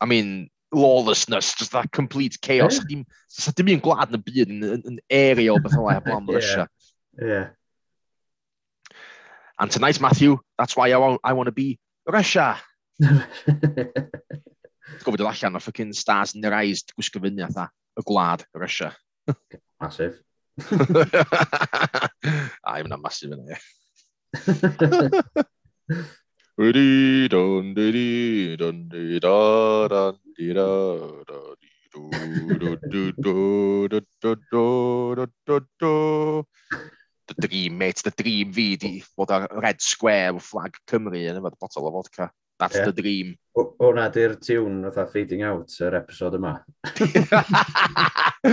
I 0.00 0.06
mean, 0.06 0.50
lawlessness, 0.72 1.54
just 1.54 1.72
that 1.72 1.90
complete 1.92 2.40
chaos. 2.40 2.76
Yeah. 2.76 2.84
Dim, 2.88 3.06
sa 3.28 3.52
dim 3.52 3.68
un 3.68 3.80
gwlad 3.80 4.10
yn 4.12 4.18
y 4.18 4.22
byd 4.26 4.50
yn, 4.50 4.62
yn, 4.64 4.82
yn 4.90 4.98
area 5.10 5.54
o 5.54 5.58
beth 5.62 5.78
lai 5.78 5.98
blan 6.04 6.26
Russia. 6.26 6.68
Yeah. 7.14 7.50
And 9.56 9.70
tonight, 9.70 10.00
Matthew, 10.00 10.38
that's 10.58 10.76
why 10.76 10.90
I 10.90 10.96
want, 10.96 11.20
I 11.22 11.32
want 11.32 11.46
to 11.46 11.52
be 11.52 11.78
Russia. 12.04 12.56
Gofod 14.98 15.20
o 15.20 15.28
allan 15.30 15.54
o 15.54 15.60
fucking 15.60 15.92
stars 15.92 16.34
in 16.34 16.40
their 16.40 16.54
eyes 16.54 16.82
gwisgo 16.90 17.22
fyny 17.22 17.46
atha 17.46 17.68
y 17.94 18.02
gwlad 18.02 18.42
Russia. 18.52 18.96
Massive. 19.80 20.18
Ah, 20.58 22.08
I'm 22.66 22.88
not 22.88 23.02
massive 23.02 23.30
yna, 23.30 23.54
ie 23.54 23.58
di 26.56 27.26
don 27.26 27.74
di 27.74 27.90
di 27.90 28.56
don 28.56 28.86
di 28.86 29.18
da 29.18 29.88
dan 29.90 30.14
di 30.38 30.54
da 30.54 30.70
da 31.26 31.40
di 31.58 31.70
do 31.90 32.06
do 32.62 32.76
do 32.78 33.12
do 33.18 33.88
do 33.90 34.00
do 34.22 34.34
do 34.50 35.14
do 35.14 35.26
do 35.46 35.60
do 35.80 36.46
The 37.26 37.48
dream, 37.48 37.78
mate, 37.78 38.02
the 38.04 38.10
dream 38.10 38.52
fi 38.52 38.76
di 38.76 39.00
fod 39.00 39.30
ar 39.32 39.48
red 39.50 39.80
square 39.80 40.34
o 40.36 40.38
Flag 40.38 40.76
Cymru 40.86 41.16
yn 41.16 41.40
yfed 41.40 41.56
botol 41.58 41.88
o 41.88 41.92
vodka. 41.94 42.28
That's 42.58 42.76
yeah. 42.76 42.86
the 42.86 42.92
dream. 42.92 43.36
O- 43.58 43.74
Hwna 43.78 44.08
di'r 44.14 44.34
tiwn 44.42 44.82
fatha 44.88 45.06
fading 45.10 45.42
out 45.46 45.70
yr 45.82 45.94
episod 46.00 46.34
yma. 46.38 46.54
A 48.44 48.48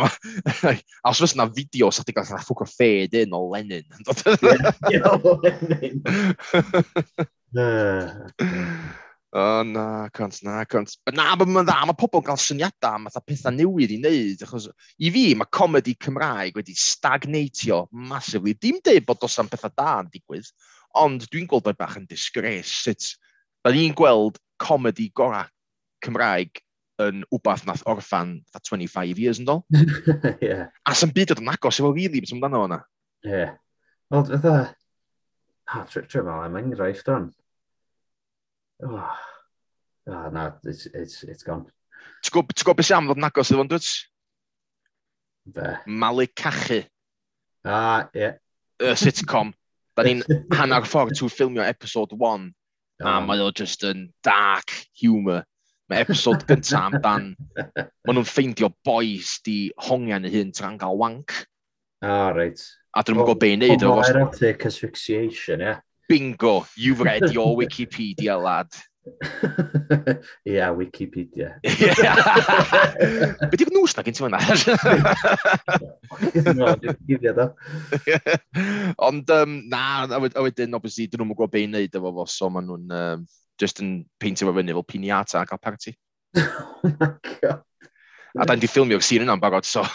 os 1.08 1.20
fysa 1.22 1.36
yna 1.36 1.46
fideo, 1.54 1.88
sa'ch 1.90 2.06
ti'n 2.06 2.16
gael 2.18 2.28
fatha 2.28 2.44
ffwc 2.44 2.62
o 2.62 2.64
ffed 2.68 3.12
un 3.22 3.36
o 3.38 3.40
Lenin. 3.54 3.88
Ie, 4.92 5.00
o 5.00 5.02
Lenin. 5.42 5.96
Na, 9.36 10.08
cont, 10.14 10.42
na, 10.42 10.64
cont. 10.64 10.88
Na, 11.12 11.34
mae'n 11.36 11.66
dda, 11.66 11.84
mae 11.84 11.96
pobl 11.98 12.22
yn 12.22 12.24
cael 12.24 12.38
syniadau 12.40 12.94
am 12.96 13.08
fatha 13.10 13.20
pethau 13.26 13.52
newydd 13.52 13.92
i 13.92 13.98
wneud. 14.00 14.44
Achos, 14.46 14.70
I 14.96 15.10
fi, 15.12 15.24
mae 15.36 15.50
comedi 15.52 15.92
Cymraeg 16.00 16.56
wedi 16.56 16.72
stagnatio 16.80 17.82
massively. 17.92 18.54
Dim 18.56 18.78
dweud 18.80 19.04
bod 19.08 19.26
os 19.26 19.36
am 19.42 19.50
pethau 19.52 19.72
da 19.76 19.98
yn 20.00 20.08
digwydd, 20.14 20.48
Ond 20.96 21.26
dwi'n 21.28 21.48
gweld 21.50 21.68
o'i 21.68 21.76
bach 21.76 21.96
yn 22.00 22.08
disgrace 22.08 22.72
sut 22.72 23.12
da 23.64 23.72
ni'n 23.74 23.96
gweld 23.98 24.38
comedi 24.62 25.10
gorau 25.16 25.48
Cymraeg 26.04 26.62
yn 27.02 27.24
wbath 27.34 27.66
nath 27.68 27.84
orffan 27.90 28.38
25 28.56 29.20
years 29.20 29.40
yn 29.42 29.48
dol. 29.48 29.64
yeah. 30.44 30.68
A 30.88 30.94
sy'n 30.96 31.12
byd 31.16 31.34
oedd 31.34 31.42
yn 31.42 31.52
agos 31.52 31.80
efo 31.80 31.92
rili 31.92 32.22
beth 32.22 32.32
amdano 32.36 32.62
hwnna. 32.64 32.80
Ie. 33.28 33.46
Wel, 34.12 34.28
fatha... 34.32 34.56
Ha, 35.66 35.80
trwy 35.90 36.04
tre 36.06 36.22
fel 36.22 36.44
am 36.44 36.56
enghraifft 36.60 37.08
o'n. 37.10 37.30
Oh. 38.86 39.16
Oh, 40.06 40.28
na, 40.30 40.52
it's, 40.62 40.86
it's, 40.94 41.24
it's 41.26 41.42
gone. 41.42 41.66
Ti'n 42.22 42.36
gwybod 42.36 42.78
beth 42.78 42.86
sy'n 42.88 43.00
am 43.00 43.10
ddod 43.10 43.20
yn 43.20 43.28
agos 43.28 43.50
efo'n 43.52 43.72
dwyt? 43.72 43.90
Be? 45.56 45.72
Malu 45.86 46.28
Cachu. 46.38 46.84
Ah, 47.66 48.06
ie. 48.14 48.28
Yeah. 48.28 48.42
Y 48.78 48.94
sitcom. 49.00 49.52
Da 49.96 50.04
ni'n 50.04 50.22
hanner 50.58 50.86
ffordd 50.86 51.16
trwy 51.16 51.32
ffilmio 51.32 51.64
episode 51.64 52.16
1, 52.16 52.48
a 53.02 53.10
oh. 53.10 53.20
mae 53.26 53.42
o 53.44 53.50
just 53.56 53.84
yn 53.88 54.08
dark 54.26 54.72
humour. 55.00 55.44
Mae 55.86 56.02
episode 56.02 56.42
gyntaf 56.48 56.96
amdan, 56.96 57.28
maen 57.54 58.16
nhw'n 58.16 58.26
ffeindio 58.26 58.72
boys 58.84 59.36
di 59.46 59.70
hongian 59.86 60.26
y 60.26 60.32
hyn 60.32 60.50
tra'n 60.56 60.80
gael 60.80 60.98
wank. 60.98 61.34
Ah, 62.02 62.32
reit. 62.34 62.64
A 62.96 63.04
dyn 63.06 63.14
nhw'n 63.14 63.28
gwybod 63.28 63.42
be'n 63.44 63.62
neud. 63.62 63.84
Homoerotic 63.86 64.66
asphyxiation, 64.66 65.62
ie. 65.62 65.76
Bingo, 66.10 66.66
you've 66.76 67.00
read 67.00 67.32
your 67.34 67.56
Wikipedia, 67.58 68.36
lad. 68.40 68.70
Ia, 70.50 70.70
Wikipedia. 70.74 71.56
Be 73.50 73.58
di'r 73.58 73.72
nws 73.74 73.94
na 73.96 74.04
gen 74.06 74.16
ti 74.16 74.22
fyna? 74.24 74.40
Wikipedia 76.82 77.34
da. 77.36 77.46
Ond 79.08 79.30
um, 79.36 79.58
na, 79.70 79.82
a 80.06 80.20
wedyn, 80.22 80.74
obviously, 80.78 81.06
dyn 81.10 81.22
nhw'n 81.22 81.34
gwybod 81.34 81.52
be 81.52 81.64
i 81.64 81.68
wneud 81.68 81.98
efo 82.00 82.12
fo, 82.18 82.26
so 82.30 82.50
maen 82.52 82.66
nhw'n 82.70 82.96
um, 82.98 83.26
just 83.60 83.82
yn 83.84 84.02
peintio 84.22 84.50
fo 84.50 84.56
fyny 84.58 84.74
fel 84.76 84.88
piniata 84.88 85.42
a 85.42 85.46
cael 85.48 85.62
party. 85.62 85.94
oh 86.36 86.92
my 86.98 87.12
god. 87.40 87.62
A 88.36 88.44
da'n 88.44 88.60
di 88.60 88.68
ffilmio'r 88.68 89.04
sîn 89.04 89.24
yna'n 89.26 89.42
barod, 89.42 89.68
so... 89.68 89.86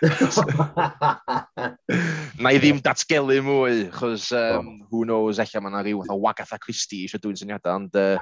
Na 2.40 2.52
i 2.54 2.58
ddim 2.60 2.78
datgelu 2.84 3.40
mwy, 3.44 3.88
chos 3.92 4.30
um, 4.36 4.68
who 4.90 5.04
knows, 5.04 5.40
eich 5.42 5.54
mae 5.58 5.70
yna 5.72 5.82
rhyw 5.84 6.00
o 6.08 6.16
wagatha 6.24 6.56
a 6.56 6.62
Christie 6.62 7.02
eisiau 7.04 7.20
dwi'n 7.22 7.40
syniadau, 7.40 7.74
ond... 7.82 7.94
Ie, 7.96 8.16
uh... 8.16 8.20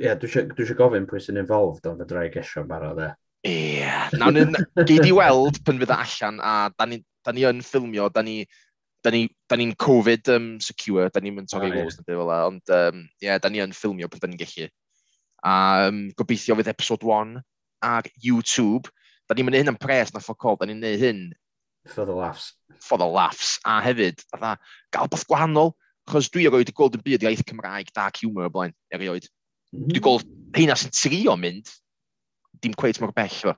yeah, 0.00 0.16
dwi 0.18 0.28
eisiau 0.32 0.78
gofyn 0.78 1.08
pwy 1.10 1.20
sy'n 1.22 1.42
involved, 1.42 1.84
ond 1.90 2.00
fydra 2.02 2.20
i 2.26 2.30
gesio 2.34 2.58
yn 2.64 2.70
barod 2.70 3.00
e. 3.04 3.06
Ie, 3.46 3.78
yeah. 3.78 4.04
nawn 4.18 4.34
ni, 4.40 4.44
gei 4.88 5.14
weld 5.14 5.56
pan 5.66 5.80
fydd 5.82 5.94
allan, 5.94 6.36
a 6.42 6.52
da 6.74 6.84
ni, 6.90 6.98
da 7.26 7.30
ni 7.36 7.42
yn 7.46 7.60
ffilmio, 7.66 8.04
da 8.10 8.22
ni, 8.26 8.36
da 9.06 9.10
ni'n 9.14 9.30
ni, 9.60 9.66
Covid 9.78 10.24
um, 10.34 10.46
secure, 10.62 11.06
da 11.14 11.22
ni'n 11.22 11.36
mynd 11.38 11.50
torri 11.52 11.70
oh, 11.70 11.76
walls 11.78 11.96
yeah. 12.00 12.06
fel 12.10 12.26
la, 12.26 12.38
ond 12.50 12.66
um, 12.74 12.96
yeah, 13.22 13.36
da 13.42 13.48
ni 13.52 13.62
yn 13.62 13.76
ffilmio 13.76 14.06
pan 14.10 14.20
da 14.24 14.28
ni'n 14.32 14.42
gallu. 14.42 14.66
A 15.46 15.54
um, 15.86 15.98
gobeithio 16.18 16.54
fydd 16.58 16.72
episode 16.72 17.06
1 17.06 17.36
ar 17.86 18.08
YouTube, 18.24 18.90
Da 19.26 19.34
ni'n 19.34 19.48
mynd 19.48 19.58
hyn 19.58 19.72
yn 19.72 19.80
pres 19.80 20.12
na 20.14 20.22
ffoc 20.22 20.46
all, 20.46 20.58
da 20.60 20.68
ni'n 20.68 20.82
neud 20.82 21.02
hyn... 21.02 21.22
For 21.90 22.06
the 22.06 22.14
laughs. 22.14 22.52
For 22.82 22.98
the 22.98 23.06
laughs. 23.06 23.56
A 23.66 23.80
hefyd, 23.82 24.22
fatha, 24.32 24.56
gael 24.94 25.10
beth 25.10 25.26
gwahanol, 25.30 25.74
achos 26.06 26.30
dwi 26.30 26.46
erioed 26.46 26.62
wedi 26.62 26.74
gweld 26.76 26.98
yn 26.98 27.02
byd 27.06 27.26
iaith 27.26 27.42
Cymraeg 27.46 27.90
dark 27.94 28.20
humour 28.22 28.46
o 28.46 28.52
blaen, 28.54 28.74
erioed. 28.94 29.26
Mm. 29.72 29.80
-hmm. 29.80 29.90
Dwi'n 29.94 30.06
gweld 30.06 30.30
heina 30.58 30.78
sy'n 30.78 30.94
trio 30.94 31.34
mynd, 31.40 31.74
dim 32.62 32.74
cweith 32.78 33.02
mor 33.02 33.14
bell 33.16 33.34
fo. 33.34 33.54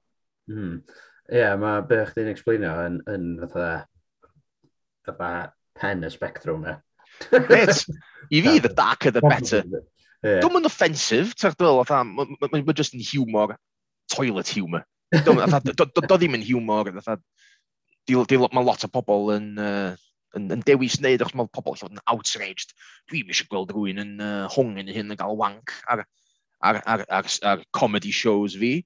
Mm. 0.49 0.81
Ie, 1.29 1.39
yeah, 1.43 1.55
mae 1.61 1.85
be 1.89 2.01
chdi'n 2.09 2.33
explainio 2.33 2.73
yn, 2.87 3.01
yn 3.13 3.31
fatha, 3.45 3.71
fatha 5.05 5.33
pen 5.79 6.05
y 6.09 6.13
spectrum 6.13 6.65
e. 6.65 6.79
Gret, 7.29 7.85
i 8.33 8.41
fi 8.45 8.59
the 8.65 8.73
darker 8.73 9.13
the 9.13 9.21
better. 9.25 9.65
Yeah. 10.25 10.41
Dwi'n 10.43 10.55
mynd 10.57 10.69
offensif, 10.69 11.35
ti'n 11.37 11.57
gwybod, 11.61 11.93
mae'n 12.49 12.79
just 12.79 12.97
yn 12.97 13.05
humor, 13.05 13.59
toilet 14.11 14.49
humour. 14.57 14.87
Do 15.09 16.17
ddim 16.17 16.37
yn 16.37 16.45
humor, 16.45 16.91
mae 18.09 18.65
lot 18.65 18.85
o 18.85 18.91
pobl 18.93 19.33
yn, 19.35 19.49
uh, 19.61 19.97
yn, 20.37 20.49
yn 20.53 20.65
dewis 20.67 20.99
wneud, 21.01 21.25
achos 21.25 21.37
mae 21.39 21.51
pobl 21.55 21.79
yn 21.89 22.03
outraged. 22.13 22.75
Dwi'n 23.09 23.33
eisiau 23.33 23.49
gweld 23.53 23.73
rhywun 23.73 24.03
yn 24.05 24.15
uh, 24.21 24.47
hwng 24.53 24.77
yn 24.83 24.93
hyn 24.93 25.13
yn 25.15 25.21
gael 25.21 25.39
wank 25.41 25.73
ar, 25.89 26.05
ar, 26.61 26.81
ar, 26.85 27.05
ar, 27.09 27.31
ar 27.49 27.65
comedy 27.77 28.13
shows 28.13 28.57
fi. 28.61 28.83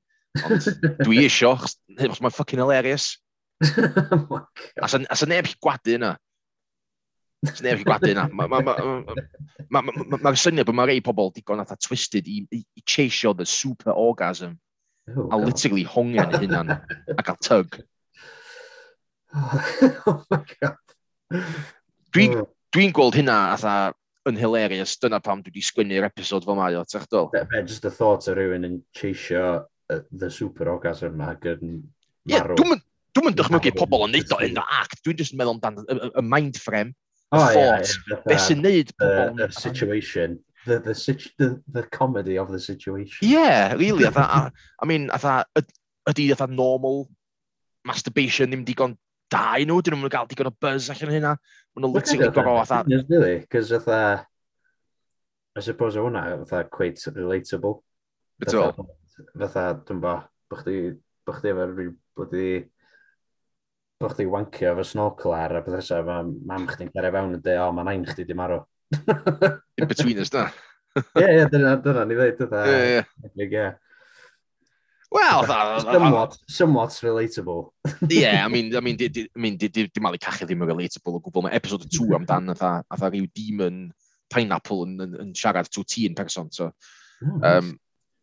Ond 0.47 0.69
dwi 1.03 1.24
eisiau, 1.27 1.59
achos 1.59 2.23
mae'n 2.23 2.35
ffucking 2.35 2.62
hilarious. 2.62 3.16
Oh 4.82 4.82
a 4.82 4.89
sa 4.90 5.27
neb 5.31 5.47
chi 5.47 5.55
gwadu 5.62 5.93
yna. 5.94 6.16
Sa 7.47 7.62
neb 7.62 7.78
chi 7.78 7.86
gwadu 7.86 8.11
yna. 8.11 8.24
Mae'r 9.70 10.39
syniad 10.40 10.66
bod 10.66 10.78
mae 10.78 10.90
rei 10.90 11.03
pobl 11.05 11.31
digon 11.35 11.62
atha 11.62 11.77
twisted 11.78 12.27
i, 12.27 12.43
i, 12.51 12.62
i 12.62 12.82
cheisio 12.82 13.35
the 13.39 13.47
super 13.47 13.94
orgasm 13.94 14.59
Oh, 15.11 15.27
a 15.27 15.37
God. 15.37 15.45
literally 15.45 15.85
hongian 15.85 16.31
e 16.31 16.37
ei 16.39 16.47
hunan 16.47 16.70
a 17.19 17.23
gael 17.23 17.41
tug. 17.43 17.81
oh 20.07 20.23
my 20.31 20.45
god. 20.61 20.77
Oh. 21.35 21.43
Dwi'n 22.15 22.39
oh. 22.39 22.47
dwi 22.74 22.87
gweld 22.95 23.19
hynna 23.19 23.39
atha 23.57 23.74
yn 24.31 24.39
hilarious, 24.39 24.95
dyna 25.03 25.19
pam 25.24 25.43
dwi 25.43 25.51
wedi 25.51 25.65
sgwynnu'r 25.66 26.07
episod 26.07 26.47
fel 26.47 26.59
mae 26.59 26.77
o, 26.79 26.85
ti'ch 26.87 27.09
dol? 27.11 27.31
Be, 27.35 27.62
just 27.66 27.83
the 27.83 27.91
thought 27.91 28.29
o 28.31 28.37
rhywun 28.37 28.69
yn 28.69 28.79
cheisio 28.95 29.47
uh, 29.91 30.01
the 30.12 30.31
super 30.31 30.70
orgasm 30.70 31.16
yma 31.16 31.35
yn 31.51 31.81
marw. 32.31 32.55
Ie, 32.55 32.79
dwi'n 33.12 33.27
mynd 33.27 33.41
dychmygu 33.41 33.74
pobl 33.77 34.07
yn 34.07 34.15
neud 34.15 34.37
o 34.37 34.41
yn 34.47 34.61
act, 34.62 35.01
dwi'n 35.03 35.19
just 35.19 35.35
meddwl 35.39 35.59
amdan 35.59 35.83
y 35.83 36.24
mind 36.24 36.61
frame, 36.62 36.95
y 37.33 37.43
thought, 37.57 37.97
beth 38.29 38.47
sy'n 38.47 38.62
neud 38.62 38.95
pobl... 39.01 39.43
Y 39.43 39.51
situation, 39.59 40.39
the, 40.66 40.78
the, 40.78 40.94
the, 41.39 41.62
the 41.68 41.82
comedy 41.84 42.39
of 42.39 42.51
the 42.51 42.60
situation. 42.60 43.28
Yeah, 43.28 43.74
really. 43.74 44.06
Atha, 44.06 44.20
I, 44.20 44.51
I 44.80 44.86
mean, 44.86 45.10
atha, 45.10 45.44
ydy 46.09 46.30
atha 46.32 46.47
normal 46.47 47.09
masturbation 47.86 48.51
ddim 48.51 48.64
digon 48.66 48.97
da 49.32 49.56
i 49.59 49.66
nhw, 49.66 49.80
dyn 49.82 49.97
nhw'n 49.98 50.12
gael 50.12 50.28
digon 50.30 50.51
o 50.51 50.55
buzz 50.55 50.90
allan 50.93 51.14
hynna. 51.16 51.36
Mae 51.74 51.84
nhw'n 51.84 51.94
literally 51.97 52.30
gorau 52.34 52.60
atha... 52.62 52.82
Really, 52.89 53.47
cos 53.51 53.72
atha... 53.78 54.02
I 55.56 55.60
suppose 55.60 56.01
hwnna, 56.01 56.43
atha, 56.43 56.64
quite 56.70 57.01
relatable. 57.12 57.80
Beth 58.40 58.55
o? 58.56 58.68
Fatha, 59.36 59.66
dwi'n 59.84 60.01
bo, 60.01 60.18
bych 60.52 60.62
chi, 60.66 60.76
bych 61.28 61.40
chi 61.43 61.52
efo'r 61.55 61.74
rhyw 61.74 61.97
bloody... 62.16 62.52
Bych 64.02 64.16
chi 64.18 64.24
wancio 64.26 64.70
efo 64.72 64.84
snorkel 64.86 65.34
ar 65.36 65.59
a 65.59 65.64
beth 65.64 65.78
esa, 65.78 66.01
mae 66.06 66.30
mam 66.51 66.64
chdi'n 66.70 66.93
cario 66.94 67.12
fewn 67.14 67.36
yn 67.36 67.43
de, 67.44 67.59
o, 67.62 67.68
mae 67.76 67.86
nain 67.90 68.06
chdi 68.09 68.26
di 68.26 68.36
marw. 68.39 68.62
In 69.78 69.89
between 69.89 70.19
us, 70.19 70.31
da. 70.31 70.51
Ie, 71.16 71.24
ie, 71.24 71.47
dyna, 71.48 71.77
dyna 71.81 72.05
ni 72.05 72.19
ddeud, 72.19 72.39
dyna. 72.43 72.64
Ie, 72.69 73.01
ie. 73.40 73.48
Ie. 73.48 73.70
Well, 75.12 75.44
somewhat, 75.81 76.39
somewhat 76.48 76.90
relatable. 77.05 77.73
yeah, 78.09 78.44
I 78.44 78.48
mean, 78.48 78.74
I 78.74 78.81
mean, 78.81 78.97
di, 78.97 79.09
di, 79.09 79.28
I 79.36 79.39
mean, 79.39 79.56
di, 79.59 79.69
di, 79.69 79.86
di 79.89 80.01
Mali 80.01 80.16
Cachu 80.16 80.47
ddim 80.48 80.64
yn 80.64 80.70
relatable 80.73 81.19
o 81.19 81.20
gwbl. 81.20 81.44
Mae 81.47 81.56
episode 81.59 81.85
2 81.85 82.06
mm. 82.06 82.16
amdan, 82.16 82.48
atha, 82.55 82.70
atha 82.89 83.10
rhyw 83.12 83.28
demon 83.36 83.90
pineapple 84.32 84.86
yn, 84.86 84.94
yn, 85.05 85.19
yn 85.27 85.35
siarad 85.36 85.69
to 85.69 85.85
ti 85.85 86.06
yn 86.09 86.16
person, 86.16 86.48
so... 86.52 86.70
Um, 87.23 87.77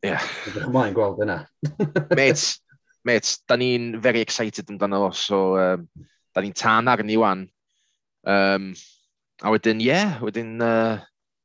yeah. 0.03 0.23
Ydych 0.49 0.65
ymlaen 0.65 0.97
gweld 0.97 1.21
yna. 1.23 1.43
Mate, 2.17 2.57
mate, 3.05 3.37
da 3.47 3.57
ni'n 3.59 3.91
very 4.01 4.25
excited 4.25 4.73
amdano, 4.73 5.13
so 5.15 5.57
um, 5.61 5.85
da 6.33 6.43
ni'n 6.43 6.57
tan 6.57 6.89
arni 6.91 7.17
wan. 7.21 7.45
Um, 8.25 8.73
a 9.41 9.51
wedyn, 9.53 9.81
ie, 9.81 9.89
yeah, 9.89 10.19
wedyn 10.23 10.61
uh, 10.61 10.99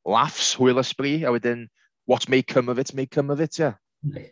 laughs, 0.05 0.55
hwyl 0.59 0.83
ysbri, 0.83 1.23
a 1.25 1.33
wedyn 1.35 1.69
what 2.07 2.29
may 2.29 2.43
come 2.43 2.69
of 2.69 2.79
it, 2.79 2.95
may 2.95 3.07
come 3.07 3.31
of 3.31 3.41
it, 3.41 3.59
ie. 3.59 3.73
Yeah. 4.03 4.31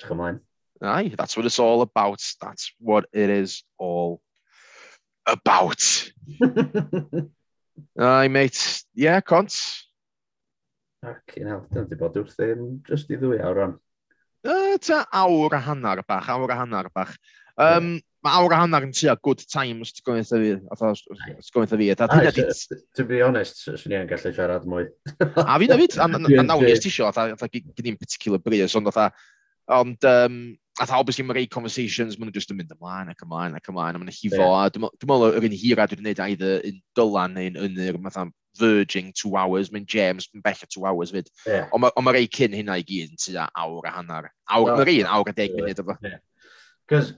Dych 0.00 0.10
ymlaen. 0.14 0.40
Aye, 0.82 1.12
that's 1.16 1.36
what 1.36 1.46
it's 1.46 1.58
all 1.58 1.82
about. 1.82 2.22
That's 2.40 2.72
what 2.78 3.06
it 3.12 3.28
is 3.28 3.64
all 3.78 4.22
about. 5.26 6.10
Aye, 7.98 8.28
mate. 8.28 8.84
Yeah, 8.94 9.20
cont. 9.20 9.52
Ac 11.04 11.40
un 11.40 11.52
awr, 11.52 11.66
dyna 11.68 11.86
di 11.88 11.96
bod 11.96 12.16
wrth 12.20 12.36
ddim, 12.36 12.80
just 12.88 13.12
i 13.12 13.16
ddwy 13.20 13.40
awr 13.44 13.62
o'n. 13.64 13.76
Uh, 14.44 14.76
ta 14.80 15.04
awr 15.16 15.56
a 15.56 15.60
hannar 15.64 16.02
bach, 16.06 16.28
awr 16.32 16.52
a 16.52 16.58
hannar 16.58 16.88
bach. 16.92 17.14
Um, 17.56 17.94
yeah 17.94 18.00
mae 18.26 18.36
awr 18.36 18.54
a 18.54 18.60
hanner 18.62 18.86
yn 18.86 18.94
tua 18.96 19.16
good 19.24 19.42
time 19.48 19.84
os 19.84 19.94
ti'n 19.96 20.06
gwneud 20.06 20.32
y 20.36 20.40
fi. 20.44 20.52
Os 20.76 21.04
ti'n 21.06 21.54
gwneud 21.56 21.74
y 21.76 21.80
fi. 21.80 22.78
To 22.98 23.08
be 23.08 23.22
honest, 23.24 23.64
swn 23.66 23.96
i'n 23.96 24.08
gallu 24.10 24.32
siarad 24.36 24.68
mwy. 24.68 24.88
a 25.20 25.58
fi 25.62 25.70
na 25.70 25.80
fi, 25.80 25.90
a 25.96 26.08
nawn 26.10 26.66
i 26.66 26.72
estisio, 26.74 27.10
gyd 27.10 27.92
i'n 27.92 28.00
particular 28.00 28.42
bris, 28.44 28.76
ond 28.78 28.90
Ond, 29.70 30.04
um, 30.04 30.58
a 30.80 30.86
tha, 30.86 30.98
obviously, 30.98 31.24
mae 31.24 31.36
rei 31.36 31.46
conversations, 31.46 32.16
maen 32.18 32.30
nhw 32.30 32.34
just 32.34 32.50
yn 32.50 32.58
mynd 32.58 32.72
ymlaen 32.74 33.12
ac 33.12 33.20
ymlaen 33.22 33.54
ac 33.54 33.68
ymlaen, 33.70 33.94
a 33.94 34.00
maen 34.00 34.08
nhw 34.10 34.16
hifo, 34.16 34.48
a 34.56 34.64
dwi'n 34.72 34.86
meddwl 34.88 35.26
yr 35.28 35.46
un 35.46 35.54
hira 35.60 35.86
dwi'n 35.86 36.00
gwneud 36.02 36.22
either 36.24 36.64
yn 36.66 36.80
dylan 36.98 37.36
neu'n 37.36 37.58
ynyr, 37.68 37.98
mae'n 38.02 38.32
verging 38.58 39.12
two 39.14 39.36
hours, 39.38 39.70
mae'n 39.70 39.86
James, 39.86 40.26
mae'n 40.32 40.42
bella 40.48 40.70
two 40.74 40.86
hours 40.88 41.14
fyd. 41.14 41.30
Yeah. 41.46 41.68
Ond 41.76 41.86
mae 41.86 42.16
rei 42.16 42.26
cyn 42.26 42.56
hynna 42.56 42.80
i 42.80 42.86
gyd 42.88 43.14
yn 43.14 43.22
tu 43.22 43.36
awr 43.38 43.86
a 43.86 43.94
hanner. 43.94 44.32
Awr, 44.50 44.72
oh, 44.72 44.80
mae'r 44.80 44.92
un 44.96 45.12
awr 45.18 45.30
a 45.30 45.36
deg 45.36 45.54
munud 45.54 45.84
efo. 45.84 45.96
Yeah. 46.02 46.18
Cos 46.90 47.12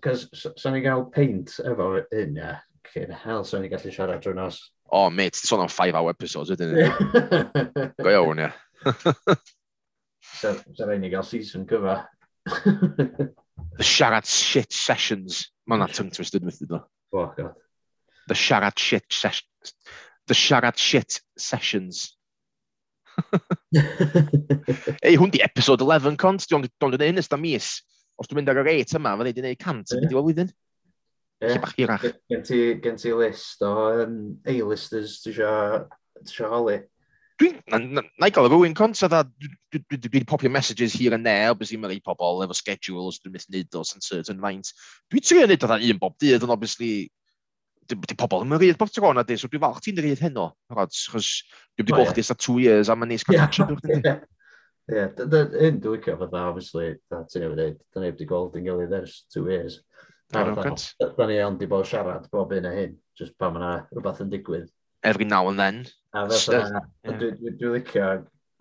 sa'n 0.61 0.75
ni 0.77 0.83
gael 0.85 1.07
paint 1.15 1.55
efo 1.65 1.89
hyn, 2.13 2.37
ia. 2.37 2.59
Cyn 2.93 3.13
hel 3.23 3.45
sa'n 3.49 3.63
ni 3.65 3.71
gallu 3.73 3.93
siarad 3.95 4.21
drwy 4.21 4.37
nos. 4.37 4.59
O, 4.93 5.07
oh, 5.07 5.11
mate, 5.11 5.39
ti'n 5.39 5.49
sôn 5.49 5.63
am 5.65 5.71
5-hour 5.73 6.13
episodes 6.13 6.53
ydyn 6.53 6.75
ni. 6.77 6.85
Go 8.05 8.13
iawn, 8.13 8.43
ie. 8.45 8.51
Sa'n 10.43 10.59
rhaid 10.85 11.01
ni 11.01 11.09
gael 11.13 11.25
season 11.25 11.65
cyfa. 11.71 12.03
The 13.79 13.87
siarad 13.87 14.29
Shit 14.29 14.73
Sessions. 14.73 15.47
Mae 15.67 15.79
yna 15.79 15.89
tongue 15.89 16.13
twisted 16.13 16.45
with 16.45 16.61
ydyn 16.61 16.83
Oh, 17.13 17.33
God. 17.37 17.55
The 18.29 18.37
siarad 18.37 18.77
Shit 18.79 19.07
Sessions. 19.09 19.73
The 20.29 20.37
siarad 20.37 20.77
Shit 20.77 21.23
Sessions. 21.39 22.11
Ei, 25.01 25.17
hwn 25.17 25.33
di 25.33 25.41
episode 25.45 25.81
11, 25.85 26.21
cont. 26.21 26.45
Dwi'n 26.45 26.69
gwneud 26.69 27.07
hyn 27.07 27.25
ysda 27.25 27.41
mis 27.41 27.79
os 28.21 28.29
dwi'n 28.29 28.41
mynd 28.41 28.53
ar 28.53 28.63
y 28.63 28.67
reit 28.67 28.95
yma, 28.99 29.15
fydde 29.17 29.31
i 29.31 29.33
wedi 29.33 29.43
gwneud 29.43 29.63
cant 29.63 29.95
yn 29.95 30.03
mynd 30.03 30.15
i 30.15 30.19
wyddyn. 30.19 30.53
Yeah. 31.43 31.57
Lle 31.57 31.61
bach 31.65 31.75
hirach. 31.79 32.07
Gen 32.31 32.47
ti, 32.47 32.63
gen 32.83 32.99
ti 33.01 33.13
list 33.19 33.63
o 33.67 33.73
um, 34.05 34.17
A-listers 34.47 35.21
ti 35.25 35.33
eisiau 35.35 36.51
holi? 36.53 36.79
Dwi'n, 37.41 37.57
na 37.67 38.29
i 38.29 38.35
gael 38.35 38.47
rhywun 38.47 38.77
conta 38.79 39.09
dwi 39.25 39.89
wedi 39.97 40.23
popio 40.29 40.51
messages 40.53 40.93
here 40.95 41.17
and 41.17 41.27
there, 41.27 41.51
obviously 41.51 41.81
mae 41.81 41.91
rei 41.91 42.03
pobl 42.05 42.45
efo 42.45 42.55
schedules, 42.55 43.19
dwi'n 43.19 43.35
mynd 43.35 43.49
nid 43.51 43.81
os 43.81 43.95
yn 43.97 44.05
certain 44.05 44.43
faint. 44.45 44.71
Dwi'n 45.11 45.27
trio 45.27 45.49
nid 45.49 45.67
oedd 45.67 45.89
un 45.89 46.03
bob 46.03 46.15
dydd, 46.23 46.45
ond 46.47 46.55
obviously, 46.55 47.09
di 47.91 48.19
pobl 48.21 48.45
yn 48.45 48.55
rhaid 48.55 48.79
bob 48.79 48.93
tro 48.95 49.11
na 49.17 49.25
di, 49.27 49.39
so 49.41 49.51
dwi'n 49.51 49.65
falch 49.65 49.83
ti'n 49.83 49.99
rhaid 49.99 50.23
heno, 50.23 50.53
chos 50.71 51.33
dwi'n 51.75 51.83
wedi 51.83 51.97
gweld 51.97 52.13
chdi 52.13 52.27
sa 52.29 52.39
two 52.39 52.61
years, 52.63 52.93
a 52.93 52.95
mae'n 52.95 53.17
nes 53.17 53.27
cael 53.27 53.43
catch 53.43 53.65
up 53.65 53.75
Ie, 54.91 55.05
un 55.07 55.77
dwi'n 55.79 55.95
licio 55.95 56.17
fatha, 56.19 56.41
obviously, 56.51 56.97
da 57.11 57.23
ti'n 57.31 57.45
ei 57.47 57.51
wneud, 57.53 57.77
da 57.95 58.01
ni 58.03 58.09
wedi 58.11 58.27
gweld 58.27 58.57
yn 58.59 58.65
gilydd 58.67 58.95
ers 58.99 59.21
two 59.31 59.47
years. 59.47 59.79
Da 60.33 61.27
ni 61.29 61.39
ond 61.45 61.63
i 61.63 61.69
bod 61.71 61.87
siarad 61.87 62.27
bob 62.33 62.55
un 62.57 62.67
a 62.67 62.73
hyn, 62.75 62.97
just 63.19 63.37
pan 63.39 63.55
mae'na 63.55 63.73
rhywbeth 63.93 64.25
yn 64.25 64.33
digwydd. 64.33 64.67
Every 65.07 65.27
now 65.29 65.47
and 65.49 65.59
then. 65.61 65.85
A 66.15 66.27
fatha, 66.31 66.83
dwi'n 67.07 67.77
licio, 67.77 68.11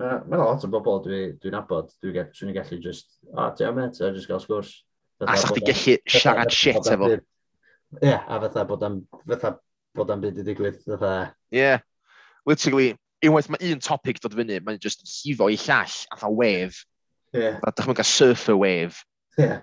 mae'n 0.02 0.44
lot 0.44 0.66
o 0.66 0.72
bobl 0.72 1.02
dwi'n 1.08 1.58
abod, 1.58 1.90
dwi'n 2.04 2.54
gallu 2.54 2.80
just, 2.86 3.18
o, 3.34 3.50
ti 3.58 3.66
am 3.66 3.82
et, 3.82 3.98
a 4.02 4.14
just 4.14 4.30
gael 4.30 4.42
sgwrs. 4.46 4.76
A 5.26 5.38
sa'ch 5.42 5.58
ti 5.58 5.66
gallu 5.66 5.98
siarad 6.20 6.54
shit 6.54 6.86
efo. 6.86 7.16
Ie, 7.98 8.14
a 8.14 8.42
fatha 8.46 8.68
bod 8.70 8.86
am, 8.86 9.02
fatha 9.26 9.56
bod 9.98 10.14
am 10.14 10.22
byd 10.22 10.38
i 10.38 10.46
digwydd, 10.52 10.84
fatha. 10.86 11.32
Ie, 11.56 11.80
literally, 12.46 12.94
unwaith 13.26 13.50
mae 13.54 13.74
un 13.74 13.82
topic 13.84 14.20
dod 14.22 14.36
fyny, 14.38 14.60
mae'n 14.66 14.80
just 14.82 15.04
hifo 15.06 15.50
i 15.52 15.58
llall, 15.60 15.98
a 16.12 16.18
tha 16.22 16.30
wave. 16.30 16.78
Yeah. 17.34 17.60
A 17.64 17.72
dach 17.72 17.88
chi'n 17.88 17.98
cael 17.98 18.08
surfer 18.08 18.58
wave. 18.58 19.04
Yeah. 19.38 19.62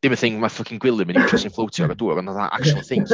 Dim 0.00 0.14
y 0.16 0.18
thing 0.20 0.38
mae 0.40 0.52
fucking 0.52 0.80
gwylio 0.80 1.06
mynd 1.06 1.20
i'n 1.20 1.28
trosyn 1.28 1.52
floatio 1.56 1.86
ar 1.86 1.94
y 1.94 1.98
dŵr, 2.00 2.22
ond 2.22 2.32
that 2.32 2.54
actual 2.56 2.84
thing. 2.86 3.06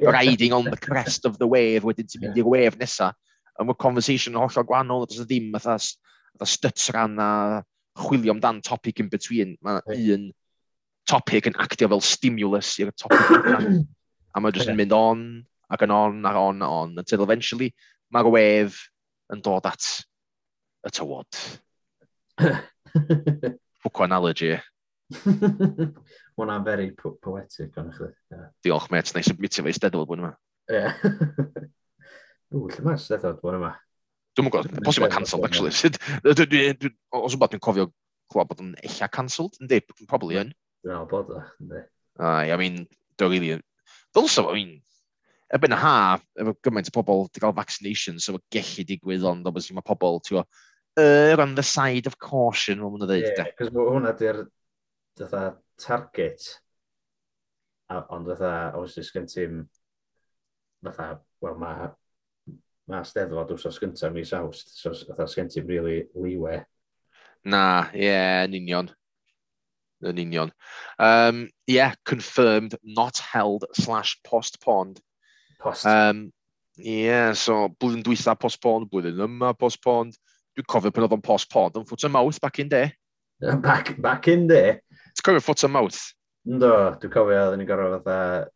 You're 0.00 0.14
riding 0.18 0.54
on 0.56 0.70
the 0.70 0.78
crest 0.78 1.26
of 1.26 1.38
the 1.38 1.48
wave, 1.50 1.84
wedyn 1.88 2.08
ti'n 2.08 2.24
mynd 2.24 2.40
i'r 2.40 2.48
wave 2.48 2.78
nesa. 2.80 3.12
A 3.58 3.66
mae 3.66 3.76
conversation 3.76 4.36
yn 4.36 4.40
hollol 4.40 4.68
gwahanol, 4.68 5.08
does 5.10 5.26
ddim 5.26 5.50
fatha 5.56 6.46
stuts 6.48 6.88
ran 6.94 7.18
a 7.20 7.30
chwilio 7.98 8.32
amdan 8.36 8.62
topic 8.62 9.00
in 9.02 9.10
between. 9.12 9.56
Mae 9.66 9.82
yeah. 9.90 10.14
un 10.16 10.30
topic 11.10 11.50
yn 11.50 11.58
actio 11.58 11.90
fel 11.90 12.04
stimulus 12.06 12.76
i'r 12.80 12.94
topic 12.94 13.34
yna. 13.42 13.82
a 14.34 14.40
mae 14.40 14.54
jyst 14.54 14.70
yn 14.70 14.78
mynd 14.78 14.94
on, 14.94 15.24
ac 15.74 15.84
yn 15.84 15.92
on, 15.94 16.22
ac 16.26 16.38
on, 16.38 16.62
ac 16.62 16.76
on, 16.80 16.94
until 17.02 17.26
eventually 17.26 17.74
mae'r 18.14 18.30
wave 18.30 18.78
yn 19.34 19.42
dod 19.44 19.68
at 19.70 19.86
y 20.86 20.92
tywod. 20.96 21.40
Bwco 23.84 24.04
analogy. 24.04 24.56
Mwna 26.38 26.64
very 26.64 26.90
po 26.92 27.18
poetic, 27.22 27.76
honestly. 27.76 28.08
Yeah. 28.30 28.48
Diolch, 28.64 28.90
mate. 28.90 29.12
Nice 29.14 29.30
submitio 29.30 29.64
fe 29.64 29.72
i 29.72 29.76
steddol 29.76 30.06
bwyn 30.08 30.22
yma. 30.24 30.32
Ie. 30.72 30.84
Ww, 32.54 32.68
lle 32.72 32.84
mae 32.86 33.00
steddol 33.00 33.38
bwyn 33.42 33.58
yma? 33.60 33.72
Dwi'n 34.36 34.46
mwyn 34.46 34.54
gwybod, 34.54 34.84
bosib 34.86 35.06
yn 35.06 35.12
cancelled, 35.12 35.46
actually. 35.48 35.72
Os 35.74 37.36
wbeth 37.36 37.54
dwi'n 37.54 37.64
cofio 37.66 37.90
clywed 38.30 38.52
bod 38.52 38.62
yn 38.64 38.76
eich 38.86 39.00
cancelled, 39.12 39.58
yndi, 39.60 39.82
probably 40.06 40.38
yn. 40.40 40.54
Dwi'n 40.84 40.94
meddwl 40.94 41.10
bod 41.10 41.34
o, 41.34 41.42
yndi. 41.60 41.82
I 42.20 42.56
mean, 42.60 42.84
dwi'n 43.18 43.34
really... 43.34 43.58
Dylsa, 44.16 44.46
I 44.48 44.54
mean, 44.56 44.78
erbyn 45.54 45.74
y 45.74 45.78
ha, 45.82 45.94
efo 46.38 46.54
gymaint 46.64 46.90
o 46.90 46.94
pobl 46.94 47.24
wedi 47.24 47.42
cael 47.42 47.56
vaccinations, 47.56 48.26
so 48.26 48.38
gellu 48.54 48.86
digwydd, 48.86 49.26
ond 49.26 49.48
obviously 49.50 49.76
mae 49.76 49.86
pobl, 49.86 50.20
ti'n 50.22 50.38
gwybod, 50.38 50.60
er 51.00 51.42
on 51.42 51.54
the 51.58 51.64
side 51.66 52.10
of 52.10 52.18
caution, 52.22 52.82
mae'n 52.82 53.02
dweud. 53.02 53.24
Ie, 53.24 53.34
yeah, 53.34 53.50
cos 53.58 53.72
hwnna 53.74 54.14
di'r 54.18 54.44
target, 55.80 56.46
a, 57.90 58.04
ond 58.14 58.30
fatha, 58.30 58.54
os 58.78 58.98
ys 59.00 59.10
gen 59.14 59.26
ti'n, 59.30 59.64
fatha, 60.86 61.16
wel 61.42 61.58
mae 61.58 61.90
ma 62.90 63.02
steddfod 63.06 63.52
wrth 63.54 63.68
os 63.70 63.78
gynta 63.82 64.10
mis 64.14 64.32
awst, 64.34 64.72
so 64.78 64.94
fatha 64.94 65.26
sgen 65.30 65.50
ti'n 65.50 65.68
really 65.68 66.04
liwe. 66.14 66.62
Na, 67.46 67.90
ie, 67.94 68.06
yeah, 68.06 68.46
yn 68.46 68.56
union. 68.58 68.90
Yn 70.06 70.18
union. 70.18 70.50
Um, 70.98 71.48
yeah, 71.66 71.94
confirmed, 72.04 72.74
not 72.82 73.18
held, 73.18 73.66
slash 73.74 74.18
postponed 74.26 75.00
Post. 75.60 75.86
Um, 75.86 76.30
yeah, 76.76 77.32
so 77.36 77.68
blwyddyn 77.80 78.04
dwytha 78.06 78.36
postponed, 78.40 78.88
blwyddyn 78.90 79.20
yma 79.26 79.52
postponed. 79.58 80.16
Dwi'n 80.56 80.68
cofio 80.70 80.92
pan 80.94 81.06
oedd 81.06 81.16
o'n 81.18 81.24
postponed 81.24 81.76
yn 81.78 81.86
foot 81.88 82.06
and 82.08 82.14
mouth 82.16 82.40
back 82.40 82.58
in 82.62 82.70
day. 82.72 82.94
Back, 83.40 83.94
back 84.00 84.28
in 84.28 84.48
day? 84.48 84.78
Ti'n 85.12 85.26
cofio 85.26 85.44
foot 85.44 85.64
and 85.68 85.76
mouth. 85.76 86.00
Ynddo, 86.48 86.72
dwi'n 87.02 87.12
cofio 87.12 87.44
oedd 87.44 87.58
ni'n 87.60 87.68
gorfod 87.68 88.00
fatha 88.00 88.48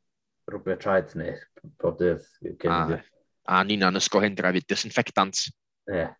rhywbeth 0.51 0.81
traed 0.83 1.13
ni. 1.21 1.35
pob 1.81 1.99
dydd. 2.01 2.25
A, 2.69 3.01
a 3.49 3.63
ni'n 3.65 3.85
an 3.89 4.01
ysgol 4.01 4.25
hendra 4.25 4.53
fi 4.55 4.65
disinfectant. 4.65 5.47
Ie. 5.91 5.99
Yeah. 6.01 6.15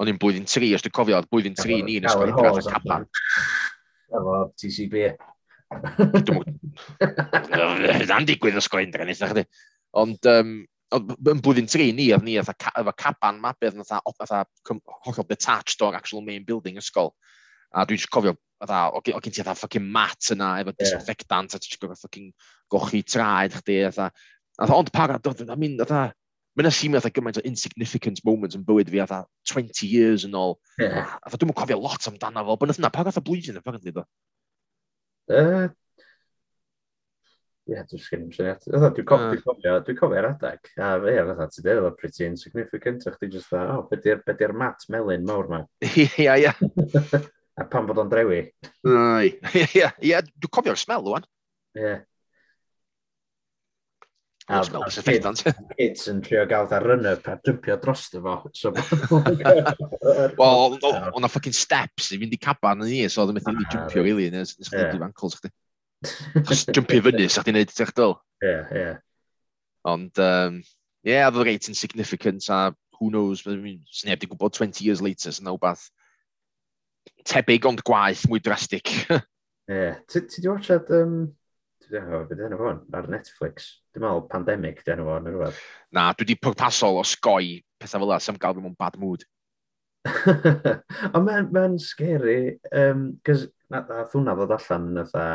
O'n 0.00 0.08
i'n 0.08 0.18
blwyddyn 0.20 0.48
tri, 0.48 0.72
os 0.76 0.84
dwi'n 0.84 0.96
cofio, 0.96 1.18
oedd 1.20 1.28
blwyddyn 1.32 1.58
tri 1.58 1.82
ni 1.84 1.96
yn 2.00 2.08
ysgol 2.08 2.32
hendra 2.32 2.54
fatha 2.56 2.78
caban. 2.78 3.06
Efo 4.12 4.38
TCB. 4.60 5.04
Dwi'n 8.12 8.28
digwydd 8.28 8.60
ysgol 8.60 8.82
hendra, 8.84 9.06
nes 9.08 9.22
chdi. 9.22 9.46
Ond 10.00 10.28
um, 10.30 10.54
yn 10.92 11.42
blwyddyn 11.44 11.68
tri 11.70 11.90
ni, 11.96 12.10
oedd 12.14 12.24
ni 12.26 12.38
efo 12.40 12.54
ca, 12.58 12.72
caban 12.98 13.40
mabydd 13.42 13.76
na 13.78 14.00
hollol 14.06 15.28
detached 15.28 15.84
o'r 15.84 15.98
actual 15.98 16.24
main 16.24 16.46
building 16.48 16.80
ysgol. 16.80 17.12
A 17.72 17.86
dwi'n 17.88 18.00
eisiau 18.00 18.12
cofio, 18.12 18.34
fatha, 18.60 18.82
o 18.92 19.00
gen 19.02 19.32
ti 19.32 19.40
fatha 19.40 19.56
ffucking 19.56 19.86
mat 19.94 20.32
yna 20.34 20.54
efo 20.62 20.74
disinfectant, 20.76 21.52
yeah. 21.52 21.60
a 21.60 21.64
ti'n 21.64 21.80
gwybod 21.80 22.00
ffucking 22.00 22.32
gochi 22.72 23.04
traed 23.04 23.56
chdi, 23.60 23.78
fatha. 23.88 24.10
Ond 24.68 24.92
para, 24.92 25.16
I 25.16 25.56
mean, 25.56 25.78
fatha, 25.80 26.10
Mae'n 26.52 26.68
asymio 26.68 27.00
fatha 27.00 27.14
gymaint 27.16 27.38
o 27.40 27.42
insignificant 27.48 28.18
moments 28.28 28.56
yn 28.58 28.64
bywyd 28.68 28.90
fi 28.92 28.98
fatha 29.00 29.22
20 29.48 29.86
years 29.88 30.26
yn 30.28 30.34
ôl. 30.36 30.58
Yeah. 30.76 31.14
Fatha 31.24 31.38
dwi'n 31.40 31.54
cofio 31.56 31.78
lot 31.80 32.08
amdano 32.10 32.42
fo, 32.44 32.56
ond 32.58 32.74
yna, 32.74 32.90
pa 32.92 33.04
gath 33.06 33.16
o 33.16 33.22
blwyddyn 33.24 33.56
apparently 33.56 33.94
do? 33.96 34.04
Uh, 35.32 35.70
ie, 37.68 37.74
yeah, 37.76 37.84
dwi'n 37.86 38.02
sgyn 38.02 38.24
syniad. 38.34 38.64
Fytha, 38.66 38.88
dwi'n 38.96 39.06
cof, 39.06 39.24
dwi 39.30 39.42
cofio, 39.44 39.74
dwi'n 39.86 39.98
cofio'r 40.00 40.28
adeg. 40.32 40.70
A 40.78 40.92
fe, 41.04 41.16
fytha, 41.28 41.48
ti 41.52 41.64
dweud, 41.64 41.82
oedd 41.86 41.98
pretty 42.00 42.26
insignificant. 42.26 43.06
O'ch 43.06 43.18
ti'n 43.20 43.34
just 43.34 43.52
dda, 43.52 43.62
o, 43.70 43.82
oh, 43.82 43.86
beth 43.90 44.42
yw'r 44.42 44.56
mat 44.58 44.88
melyn 44.90 45.28
mawr 45.28 45.50
ma? 45.52 45.62
Ia, 46.24 46.38
ia. 46.46 46.56
A 47.60 47.66
pan 47.68 47.84
bod 47.84 48.00
o'n 48.00 48.08
drewi? 48.08 48.46
Ai, 48.88 49.34
ia, 49.76 49.90
ia, 50.00 50.22
dwi'n 50.24 50.52
cofio'r 50.56 50.78
smell, 50.80 51.10
o'n. 51.12 51.26
Ie. 51.76 51.98
A 54.50 54.58
kids 55.76 56.08
yn 56.10 56.22
trio 56.24 56.42
gael 56.50 56.66
dda 56.66 56.80
run-up 56.82 57.28
a 57.30 57.36
jympio 57.46 57.76
dros 57.80 58.08
dy 58.10 58.22
fo. 58.24 58.34
So, 58.58 58.72
Wel, 60.40 60.78
o'na 61.12 61.30
fucking 61.30 61.54
steps 61.54 62.10
i 62.10 62.18
fynd 62.18 62.34
i 62.34 62.40
caban 62.42 62.82
yn 62.82 62.90
i, 62.90 63.02
so 63.12 63.22
oedd 63.22 63.34
yn 63.34 63.38
methu 63.38 63.52
ah, 63.52 63.60
jympio, 63.76 64.02
really, 64.02 64.30
nes 64.34 64.56
bod 64.58 64.96
i'n 64.96 65.06
ankles 65.06 65.38
chdi. 65.38 65.52
Jumpio 66.02 67.02
fyny, 67.06 67.26
sa'ch 67.30 67.48
ti'n 67.48 67.58
neud 67.58 67.72
ti'ch 67.72 67.92
dyl. 67.98 68.16
Ie, 68.42 68.54
ie. 68.78 68.86
Ond, 69.88 70.22
um, 70.22 70.60
ie, 71.02 71.12
yeah, 71.14 71.28
oedd 71.30 71.42
reit 71.46 71.68
insignificant, 71.70 72.46
a 72.50 72.70
who 72.98 73.10
knows, 73.10 73.42
sy'n 73.42 74.10
neb 74.10 74.22
di 74.22 74.30
gwybod 74.30 74.54
20 74.54 74.84
years 74.86 75.02
later, 75.02 75.34
sy'n 75.34 75.48
nawbath 75.50 75.88
tebyg 77.26 77.66
ond 77.68 77.82
gwaith 77.86 78.26
mwy 78.30 78.42
drastic. 78.42 78.90
Ie, 79.12 79.20
yeah. 79.74 80.00
ti 80.10 80.24
di 80.38 80.50
watchad, 80.50 80.90
um, 80.94 81.20
dwi'n 81.86 82.08
gwybod 82.08 82.30
beth 82.30 82.46
enw 82.48 82.60
fo'n, 82.60 82.80
ar 82.98 83.10
Netflix. 83.10 83.68
Dwi'n 83.92 84.06
meddwl 84.06 84.26
pandemic 84.32 84.82
di 84.82 84.94
enw 84.94 85.06
fo'n, 85.08 85.28
yn 85.28 85.36
rhywbeth. 85.36 85.60
Na, 85.94 86.08
dwi 86.16 86.32
di 86.32 86.38
pwrpasol 86.38 86.98
o 87.00 87.06
sgoi 87.06 87.60
pethau 87.82 88.02
fel 88.02 88.10
yna, 88.10 88.20
sy'n 88.22 88.40
gael 88.42 88.58
fi 88.58 88.64
mewn 88.64 88.78
bad 88.78 88.98
mood. 89.02 89.26
Ond 91.14 91.26
mae'n 91.26 91.50
ma 91.54 91.66
scary, 91.82 92.58
um, 92.74 93.08
cos 93.26 93.46
nath 93.72 94.14
hwnna 94.16 94.34
ddod 94.36 94.54
allan 94.58 94.88
yn 94.90 95.02
ytha 95.04 95.26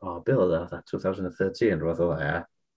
o, 0.00 0.14
oh, 0.14 0.20
Bill 0.24 0.40
oedd 0.46 0.72
e, 0.72 0.80
2013 0.90 1.80
rhywbeth 1.80 2.02
oedd 2.04 2.24
e. 2.24 2.32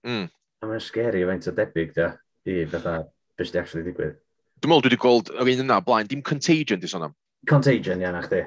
Mm. 0.08 0.26
A 0.60 0.68
mae'n 0.68 0.82
scary 0.84 1.24
faint 1.28 1.48
o 1.48 1.54
debyg 1.56 1.94
da 1.96 2.10
i 2.48 2.64
fatha 2.68 2.98
beth 3.38 3.48
sydd 3.48 3.60
actually 3.62 3.86
digwydd. 3.86 4.18
Dwi'n 4.60 4.72
meddwl 4.72 4.84
dwi 4.84 4.92
wedi 4.92 5.00
gweld 5.00 5.32
yr 5.32 5.50
un 5.54 5.64
yna 5.64 5.80
blaen, 5.84 6.10
dim 6.10 6.22
Contagion 6.24 6.82
di 6.82 6.90
sôn 6.90 7.08
am. 7.08 7.16
Contagion, 7.48 8.02
ia, 8.04 8.12
na 8.14 8.22
chdi. 8.24 8.44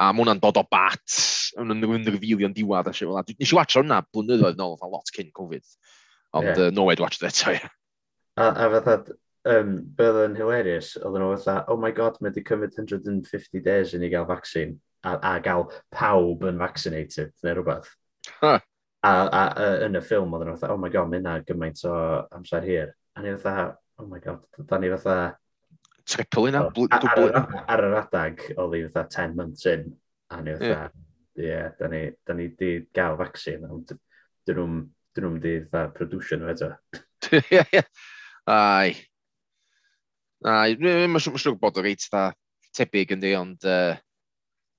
A 0.00 0.10
mae 0.12 0.22
hwnna'n 0.22 0.40
dod 0.40 0.60
o 0.60 0.64
bat, 0.70 1.16
yn 1.60 1.72
rhywun 1.80 2.06
rifilio'n 2.08 2.54
diwad 2.56 2.88
a 2.88 2.94
sef 2.94 3.08
fel 3.08 3.18
yna. 3.18 3.36
Nes 3.40 3.52
i 3.52 3.58
watch 3.58 3.78
hwnna 3.80 4.02
blynyddoedd 4.12 4.60
nôl, 4.60 4.76
fatha 4.80 4.92
lot 4.92 5.12
cyn 5.16 5.32
Covid. 5.36 5.66
Ond 6.36 6.46
yeah. 6.46 6.62
uh, 6.68 6.70
no 6.76 6.86
way 6.88 6.96
to 6.96 7.04
watch 7.04 7.18
it 7.20 7.26
eto, 7.28 7.56
ia. 7.56 7.72
A, 8.40 8.46
a 8.46 8.68
fatha, 8.76 9.16
um, 9.48 9.74
bydd 9.96 10.20
yn 10.26 10.38
hilarious, 10.38 10.94
oedden 11.00 11.24
nhw 11.24 11.32
fatha, 11.34 11.64
oh 11.72 11.80
my 11.80 11.92
god, 11.96 12.20
mae 12.20 12.30
wedi 12.30 12.44
cymryd 12.46 12.76
150 12.76 13.64
days 13.64 13.96
i 13.96 14.00
ni 14.00 14.12
gael 14.12 14.28
vaccine 14.28 14.78
a, 15.04 15.16
a 15.16 15.34
gael 15.44 15.68
pawb 15.92 16.44
yn 16.48 16.60
vaccinated, 16.60 17.32
neu 17.44 17.56
rhywbeth. 17.56 17.90
Huh. 18.40 18.58
A, 19.00 19.10
a, 19.10 19.42
a, 19.48 19.68
yn 19.86 19.96
y 19.96 20.02
ffilm 20.04 20.34
oedden 20.36 20.50
nhw 20.50 20.58
fatha, 20.60 20.74
oh 20.74 20.80
my 20.80 20.90
god, 20.92 21.08
mae 21.08 21.22
yna 21.22 21.38
gymaint 21.48 21.80
o 21.88 21.94
amser 22.36 22.66
hir. 22.68 22.90
A 23.16 23.24
ni 23.24 23.32
fatha, 23.40 23.70
oh 24.00 24.08
my 24.08 24.20
god, 24.24 24.42
da 24.68 24.78
ni 24.80 24.90
fatha... 24.92 25.16
Triple 26.10 26.50
yna, 26.50 26.64
dwbl 26.76 27.30
yna. 27.30 27.42
Ar 27.70 27.84
yr 27.86 27.96
adag, 28.02 28.44
oedd 28.56 28.76
hi 28.76 28.82
fatha 28.92 29.24
10 29.24 29.36
months 29.38 29.68
in. 29.70 29.86
A 30.30 30.40
ni 30.44 30.56
fatha, 30.58 30.90
ie, 31.38 31.46
yeah. 31.48 31.70
da 31.78 31.88
ni, 31.92 32.02
da 32.26 32.36
ni 32.36 32.50
di 32.58 32.72
gael 32.96 33.16
vaccine, 33.20 33.70
ond 33.72 33.94
dyn 33.94 34.60
nhw'n 34.60 34.80
dyn 35.16 35.26
nhw'n 35.26 35.40
di 35.42 35.54
i 35.58 35.64
fatha 35.70 35.94
producer 35.96 36.40
nhw 36.40 36.52
eto. 36.52 36.72
Ai. 38.50 38.92
Ai, 40.50 40.76
mae'n 40.80 41.20
siŵr 41.20 41.56
bod 41.60 41.80
o 41.80 41.84
reit 41.84 42.04
dda 42.04 42.30
tebyg 42.76 43.16
yndi, 43.16 43.32
ond 43.38 43.64
uh, 43.68 43.96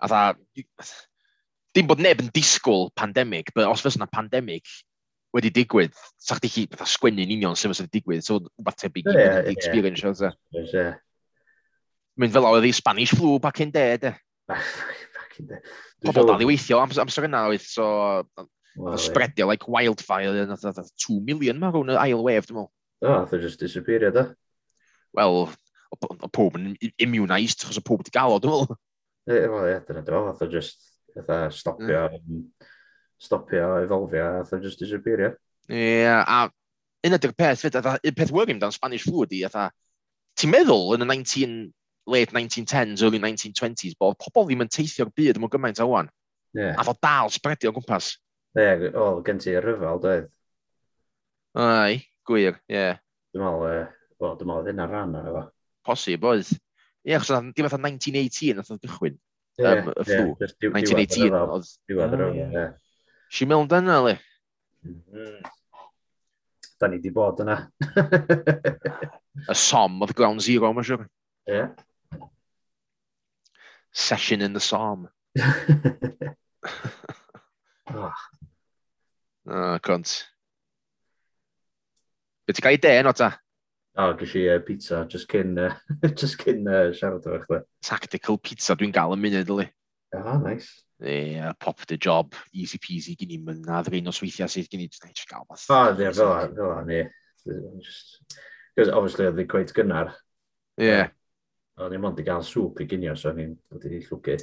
a 0.02 0.10
dda, 0.10 0.22
dim 1.76 1.88
bod 1.88 2.02
neb 2.04 2.22
yn 2.24 2.32
disgwyl 2.36 2.90
pandemig, 3.00 3.52
but 3.56 3.70
os 3.70 3.84
fes 3.84 3.98
yna 4.00 4.10
pandemig 4.12 4.68
wedi 5.36 5.52
digwydd, 5.56 5.96
sa 6.20 6.36
chdi 6.36 6.50
chi 6.52 6.64
fatha 6.74 6.88
sgwennu'n 6.92 7.32
union 7.38 7.56
sy'n 7.56 7.72
wedi 7.72 8.00
digwydd, 8.00 8.26
so 8.26 8.42
rhywbeth 8.42 8.82
tebyg 8.82 9.08
yeah, 9.08 9.20
yeah, 9.20 9.38
yeah. 9.40 9.54
experience. 9.54 10.04
Yeah. 10.04 10.66
Yeah. 10.74 10.98
Mynd 12.20 12.36
fel 12.36 12.48
oedd 12.50 12.68
i 12.68 12.74
Spanish 12.76 13.16
flu 13.16 13.38
back 13.40 13.62
in 13.64 13.72
day, 13.72 13.96
de. 14.02 14.12
back 14.52 15.40
in 15.40 15.48
day. 15.54 15.62
Pobl 16.04 16.28
dal 16.28 16.44
i 16.44 16.50
weithio 16.50 16.82
ams 16.84 17.00
amser 17.02 17.30
yna 17.30 17.46
oedd, 17.52 17.64
so... 17.64 17.88
Well, 18.72 18.96
spreadio 18.96 19.50
like 19.50 19.68
wildfire, 19.68 20.46
nath 20.48 20.64
2 20.64 21.18
million 21.28 21.58
ma 21.60 21.74
rhwng 21.74 21.92
y 21.92 21.98
ail 22.00 22.22
wave, 22.24 22.46
dwi'n 22.48 22.62
meddwl. 22.62 22.72
Oh, 23.04 23.26
they're 23.28 23.44
just 23.44 23.60
disappeared, 23.60 24.16
da? 24.16 24.30
Wel, 25.18 25.44
o 25.92 26.30
pob 26.32 26.56
yn 26.60 26.78
immunised, 26.96 27.66
chos 27.66 27.80
o 27.80 27.84
pob 27.84 28.04
wedi 28.04 28.14
gael 28.16 28.36
o, 28.36 28.40
dwi'n 28.40 28.56
meddwl. 28.56 28.80
Wel, 29.32 29.68
ie, 29.74 29.82
dyna 29.88 30.06
dwi'n 30.08 30.30
meddwl, 30.30 30.48
e 30.48 30.54
just 30.54 30.91
fatha 31.16 31.52
stopio, 31.52 32.08
mm. 32.18 32.42
stopio 33.22 33.76
efolfio, 33.84 34.32
fatha 34.44 34.62
just 34.64 34.80
disappeario. 34.80 35.36
Ie, 35.70 36.02
yeah, 36.04 36.24
a 36.26 36.50
un 37.08 37.18
ydy'r 37.18 37.36
peth, 37.38 37.66
fyd, 37.66 37.78
fatha, 37.78 37.98
un 38.06 38.18
peth 38.18 38.34
wyrm 38.36 38.60
dan 38.62 38.74
Spanish 38.76 39.06
flu 39.08 39.26
ydi, 39.26 39.44
fatha, 39.48 39.70
ti'n 40.40 40.52
meddwl 40.54 40.96
yn 40.98 41.06
y 41.06 41.10
19, 41.14 41.56
late 42.12 42.36
1910s, 42.36 43.04
early 43.06 43.22
1920s, 43.22 43.98
bod 44.00 44.18
pobl 44.22 44.48
ddim 44.50 44.66
yn 44.66 44.72
teithio'r 44.72 45.14
byd 45.18 45.40
yma 45.40 45.50
gymaint 45.52 45.82
o 45.84 45.88
wan. 45.92 46.12
Yeah. 46.58 46.76
A 46.76 46.86
fod 46.86 47.00
dal 47.04 47.32
sbredio 47.32 47.72
o 47.72 47.78
gwmpas. 47.78 48.16
Ie, 48.58 48.64
yeah, 48.66 48.86
o, 48.92 49.06
oh, 49.06 49.22
gen 49.26 49.40
ti 49.42 49.56
rhyfel 49.56 50.02
dweud. 50.04 50.30
Ai, 51.62 52.02
gwir, 52.28 52.60
ie. 52.68 52.76
Yeah. 52.76 53.00
Dwi'n 53.32 53.46
meddwl, 53.46 53.68
uh, 53.72 54.36
dwi'n 54.36 54.50
meddwl 54.50 54.72
hynna'n 54.72 54.92
rhan 54.92 55.18
o'n 55.20 55.32
efo. 55.32 55.44
Posib, 55.88 56.28
oedd. 56.28 56.52
Ie, 57.08 57.16
achos 57.18 57.32
oedd 57.34 57.54
dim 57.56 57.68
fatha 57.68 57.80
1918 57.82 58.60
nath 58.60 58.74
o'n 58.74 58.82
gychwyn 58.84 59.18
um, 59.60 59.92
y 59.92 60.06
fflw. 60.06 60.36
1918 60.40 61.36
oedd. 61.42 61.72
Diwedd 61.90 62.16
yr 62.18 62.24
o'n, 62.28 62.38
ie. 62.40 62.66
Si 63.32 63.48
mewn 63.48 63.70
dyna, 63.72 63.98
le. 64.06 64.16
Mhm. 64.88 65.42
Da 66.82 66.90
ni 66.90 66.98
di 67.02 67.12
bod 67.14 67.44
yna. 67.44 67.58
y 69.52 69.56
som 69.58 70.02
oedd 70.02 70.16
ground 70.18 70.42
zero, 70.44 70.72
mae'n 70.74 70.88
siwr. 70.88 71.06
Ie. 71.52 71.64
Session 73.92 74.42
in 74.42 74.54
the 74.58 74.64
som. 74.64 75.10
oh. 77.92 78.12
Ah, 79.52 79.74
ah 79.76 79.78
cont. 79.84 80.08
Be 82.48 82.54
ti 82.54 82.64
gael 82.64 82.78
i 82.78 82.82
de. 82.84 82.94
O, 83.92 84.06
oh, 84.06 84.14
gys 84.16 84.34
i 84.40 84.46
uh, 84.48 84.60
pizza, 84.64 85.06
just 85.12 85.28
cyn, 85.28 85.58
uh, 85.60 85.74
just 86.16 86.40
cyn 86.40 86.64
uh, 86.64 86.94
siarad 86.96 87.26
o'r 87.28 87.42
chdi. 87.44 87.58
Tactical 87.84 88.38
pizza 88.40 88.78
dwi'n 88.80 88.94
gael 88.96 89.18
yn 89.18 89.20
munud, 89.20 89.50
yli. 89.52 89.66
O, 90.16 90.22
oh, 90.22 90.38
nice. 90.40 90.86
E, 91.04 91.16
uh, 91.42 91.52
pop 91.60 91.84
the 91.90 91.98
job, 92.00 92.38
easy 92.56 92.80
peasy, 92.80 93.18
gyn 93.20 93.34
i'n 93.36 93.44
mynd, 93.50 93.68
a 93.68 93.82
ddweud 93.84 94.06
nos 94.06 94.22
weithiau 94.24 94.48
sydd 94.48 94.70
gyn 94.72 94.86
i'n 94.86 94.94
just 94.94 95.28
gael 95.28 95.44
fath. 95.50 95.66
O, 95.76 95.82
ie, 95.92 96.14
fel 96.16 96.32
an, 96.38 96.56
fel 96.56 96.72
an, 96.78 96.94
ie. 96.96 97.04
Because 97.44 98.96
obviously 98.96 99.28
oedd 99.28 99.44
hi'n 99.44 99.52
gweud 99.52 99.76
gynnar. 99.76 100.16
Ie. 100.80 100.88
Yeah. 100.88 101.12
O'n 101.84 101.98
i'n 101.98 102.06
mond 102.06 102.24
i 102.24 102.28
gael 102.30 102.48
sŵp 102.48 102.80
i 102.86 102.88
gynio, 102.88 103.18
so 103.20 103.34
o'n 103.34 103.44
i'n 103.44 103.60
llwgu 104.08 104.40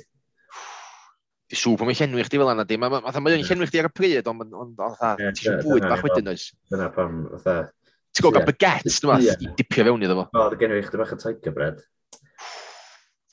di 1.49 1.57
sŵp 1.57 1.81
am 1.81 1.89
ei 1.89 1.97
llenwi 1.97 2.21
chdi 2.27 2.37
fel 2.37 2.51
yna, 2.53 2.69
di. 2.69 2.77
Mae'n 2.77 2.93
ma, 2.93 3.01
ma, 3.01 3.09
ma, 3.09 3.21
ma, 3.25 3.33
ma, 3.33 3.33
ma, 3.33 3.41
ma, 3.41 3.65
ma, 3.65 4.35
ma, 4.37 4.45
ma, 4.45 4.69
ma, 4.77 5.09
ma, 6.69 6.85
ma, 6.85 6.89
ma, 6.93 7.09
ma, 7.09 7.39
ma, 7.49 7.61
ti'n 8.17 8.25
gwybod 8.25 8.41
yeah. 8.43 8.49
baguettes, 8.49 8.99
dwi'n 9.03 9.25
fath, 9.29 9.45
i 9.45 9.53
dipio 9.59 9.87
fewn 9.89 10.05
iddo 10.07 10.17
fo. 10.19 10.27
O, 10.33 10.45
dy 10.53 10.59
gen 10.61 10.75
i 10.77 10.83
chdi 10.85 11.01
bach 11.01 11.15
o 11.15 11.19
tiger 11.21 11.55
bread. 11.57 11.81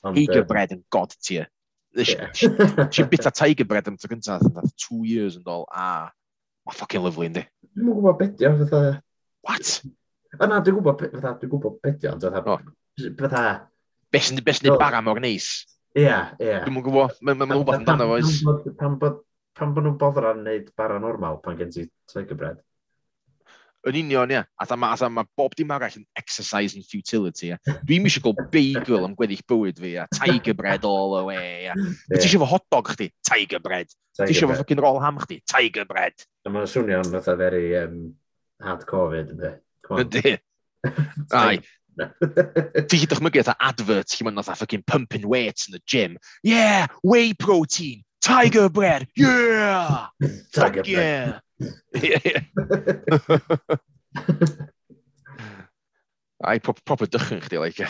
Ond, 0.04 0.16
tiger 0.18 0.42
uh... 0.44 0.48
bread 0.48 0.74
yn 0.76 0.82
god 0.94 1.14
tier. 1.18 1.48
Ti'n 1.96 3.10
bita 3.12 3.32
tiger 3.32 3.68
bread 3.68 3.88
am 3.90 3.96
tro 4.00 4.10
gyntaf, 4.12 4.72
two 4.80 5.04
years 5.08 5.38
yn 5.38 5.46
dol, 5.46 5.64
a 5.72 6.08
ma 6.66 6.74
ffucking 6.74 7.04
lovely, 7.04 7.30
yndi. 7.30 7.46
Dwi'n 7.76 7.92
gwybod 7.92 8.18
beth 8.20 8.34
di, 8.40 8.50
fatha... 8.64 8.82
What? 9.46 9.72
A 10.36 10.50
na, 10.50 10.60
dwi'n 10.60 10.76
gwybod, 10.80 11.06
fatha, 11.14 11.36
dwi'n 11.40 11.54
gwybod 11.54 11.80
beth 11.84 12.02
di, 12.02 12.10
ond 12.12 12.26
fatha... 12.26 12.58
Fatha... 13.22 13.46
Bes 14.14 14.30
yn 14.32 14.42
dweud 14.42 14.78
bara 14.80 15.00
mor 15.04 15.18
neis. 15.22 15.48
Ie, 15.96 16.04
ie. 16.06 16.58
Dwi'n 16.66 16.82
gwybod, 16.84 17.16
mae'n 17.24 17.48
rhywbeth 17.48 17.80
amdano 17.80 18.10
fo. 18.12 19.14
Pan 19.56 19.72
bod 19.72 19.86
nhw'n 19.86 19.96
bodran 19.96 20.42
wneud 20.42 20.66
bara 20.76 20.98
normal 21.00 21.38
pan 21.40 21.56
gen 21.56 21.70
ti 21.72 21.86
tiger 22.12 22.36
bread. 22.36 22.58
Yn 23.86 23.98
union, 24.00 24.32
ia. 24.34 24.42
A 24.58 24.76
ma, 24.76 24.94
a 24.98 25.08
ma 25.08 25.24
bob 25.38 25.54
dim 25.54 25.70
arall 25.70 25.98
yn 26.00 26.06
exercise 26.18 26.74
in 26.74 26.82
futility, 26.82 27.52
ia. 27.52 27.58
Dwi'n 27.86 28.08
eisiau 28.08 28.24
gael 28.24 28.48
bagel 28.50 29.06
am 29.06 29.14
gweddill 29.18 29.44
bywyd 29.46 29.78
fi, 29.82 29.92
ia. 29.94 30.08
Tiger 30.16 30.56
bread 30.58 30.84
all 30.84 31.14
the 31.16 31.22
way, 31.28 31.68
ia. 31.68 31.76
Yeah. 31.76 31.94
Ti 32.16 32.24
eisiau 32.24 32.42
fo 32.42 32.50
hot 32.56 32.66
dog 32.72 32.90
chdi? 32.90 33.12
Tiger 33.28 33.62
bread. 33.62 33.92
Ti 34.18 34.26
eisiau 34.26 34.50
fo 34.50 34.58
fucking 34.62 34.82
roll 34.82 34.98
ham 35.04 35.20
chdi? 35.22 35.38
Tiger 35.46 35.86
bread. 35.86 36.18
A 36.46 36.50
mae'n 36.50 36.66
swnio'n 36.70 37.14
fatha 37.14 37.38
very 37.38 37.70
um, 37.78 38.02
hardcore 38.62 39.14
fyd, 39.14 39.32
ynddi? 39.36 39.54
Ynddi. 40.02 40.36
Ai, 41.44 41.56
Ti 41.96 42.98
hyd 43.00 43.14
o'ch 43.14 43.22
mygu 43.24 43.40
atho 43.40 43.54
advert 43.64 44.12
lle 44.12 44.26
mae'n 44.26 44.42
atho 44.42 44.56
fucking 44.60 44.84
pumping 44.86 45.24
weights 45.30 45.68
in 45.68 45.76
the 45.76 45.80
gym. 45.88 46.18
Yeah, 46.44 46.88
whey 47.02 47.32
protein, 47.32 48.02
Tiger 48.26 48.68
bread, 48.68 49.06
yeah! 49.16 50.06
Tiger 50.52 50.82
Fuck 50.82 50.86
bread. 50.86 50.86
yeah! 50.90 51.38
yeah. 51.94 52.40
Ai, 56.44 56.58
proper, 56.58 56.82
proper 56.84 57.06
dychyn 57.06 57.40
chdi, 57.40 57.58
like. 57.62 57.86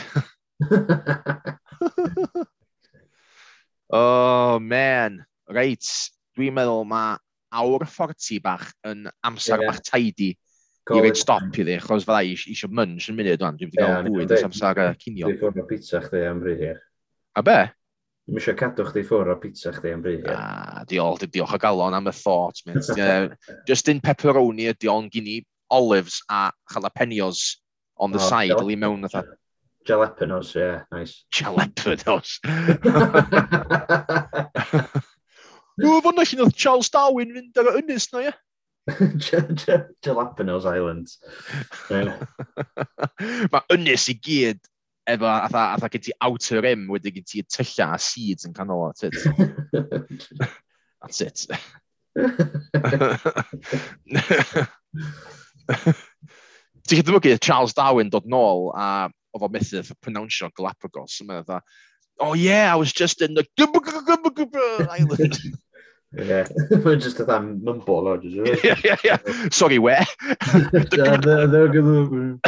oh, 3.91 4.59
man. 4.61 5.25
Reit, 5.49 5.89
dwi'n 6.37 6.55
meddwl 6.55 6.85
mae 6.91 7.17
awr 7.57 7.87
40 7.89 8.41
bach 8.45 8.69
yn 8.87 9.09
amser 9.25 9.63
yeah. 9.63 9.73
bach 9.73 9.81
tidy 9.89 10.35
i 10.95 11.01
reid 11.03 11.17
stop 11.19 11.49
iddi, 11.59 11.79
achos 11.81 12.05
fydda 12.07 12.21
i 12.23 12.37
eisiau 12.37 12.71
munch 12.77 13.09
yn 13.11 13.17
munud, 13.19 13.41
dwi'n 13.41 13.57
dwi'n 13.59 13.73
gael 13.75 14.13
bwyd 14.13 14.37
ys 14.37 14.45
amser 14.47 14.79
cinio. 15.01 15.27
Dwi'n 15.33 15.41
ffwrdd 15.41 15.65
o 15.65 15.67
pizza 15.71 15.99
chdi 16.05 16.23
am 16.29 16.45
rydych. 16.45 16.83
A 17.35 17.43
be? 17.47 17.59
Dwi'n 18.27 18.41
eisiau 18.41 18.57
cadw 18.59 18.83
chdi 18.89 19.05
ffwrdd 19.07 19.31
o 19.31 19.35
pizza 19.39 19.71
chdi 19.71 19.93
am 19.95 20.01
bryd. 20.03 20.25
Na, 20.27 20.83
diolch, 20.91 21.21
diolch 21.31 21.53
o 21.55 21.59
galon 21.63 21.95
am 21.95 22.11
y 22.11 22.15
thought, 22.17 22.59
mynd. 22.67 22.89
uh, 22.99 23.29
just 23.71 23.87
in 23.93 24.01
pepperoni 24.03 24.67
ydi 24.73 24.91
o'n 24.91 25.07
gini 25.13 25.37
olives 25.71 26.19
a 26.29 26.51
jalapenos 26.75 27.61
on 27.97 28.11
the 28.11 28.19
oh, 28.19 28.29
side, 28.29 28.51
jalapenos. 28.51 28.67
li 28.67 28.77
mewn 28.83 29.07
fatha. 29.13 29.39
Jalapenos, 29.87 30.51
ie, 30.57 30.65
yeah, 30.65 30.83
nice. 30.91 31.23
Jalapenos. 31.39 32.41
Ww, 35.77 36.03
fan 36.03 36.19
nes 36.19 36.35
i 36.35 36.41
wnaeth 36.41 36.59
Charles 36.59 36.91
Darwin 36.91 37.31
fynd 37.37 37.63
ar 37.63 37.71
y 37.71 37.79
ynys 37.85 38.11
na, 38.11 38.27
ie? 38.27 38.35
Jalapenos 40.07 40.67
Island. 40.67 41.15
Mae 43.55 43.79
ynys 43.79 44.11
i 44.11 44.19
gyd 44.19 44.67
efo 45.07 45.27
atha, 45.31 45.63
atha 45.77 45.89
gen 45.93 46.03
ti 46.03 46.13
outer 46.21 46.63
rim 46.63 46.87
wedi 46.91 47.11
gen 47.15 47.25
ti 47.27 47.43
tylla 47.43 47.95
a 47.95 47.99
seeds 47.99 48.47
yn 48.49 48.55
canol 48.57 48.89
o, 48.89 48.93
tyd. 48.97 49.15
That's 51.01 51.21
it. 51.21 51.47
Ti'n 56.87 57.01
cydymygu 57.03 57.37
Charles 57.43 57.75
Darwin 57.75 58.11
dod 58.11 58.27
nôl 58.31 58.71
a 58.75 59.09
oedd 59.35 59.47
o 59.47 59.49
methu 59.53 59.83
pronounsio 60.01 60.51
Galapagos. 60.57 61.21
Mae'n 61.27 61.45
dda, 61.45 61.61
oh 62.21 62.35
yeah, 62.35 62.73
I 62.73 62.77
was 62.77 62.93
just 62.93 63.23
in 63.23 63.35
the 63.35 63.45
island. 64.91 65.39
Yeah, 66.13 66.47
we're 66.71 66.97
just 66.97 67.21
a 67.21 67.25
that 67.25 67.43
mumble, 67.43 68.09
or 68.09 68.17
just 68.19 68.65
yeah, 68.65 68.79
yeah, 68.85 68.97
yeah. 69.05 69.19
Sorry, 69.51 69.79
where? 69.79 70.07
yeah, 70.93 71.17
they're, 71.17 71.47
they're 71.47 71.69
gonna. 71.69 72.39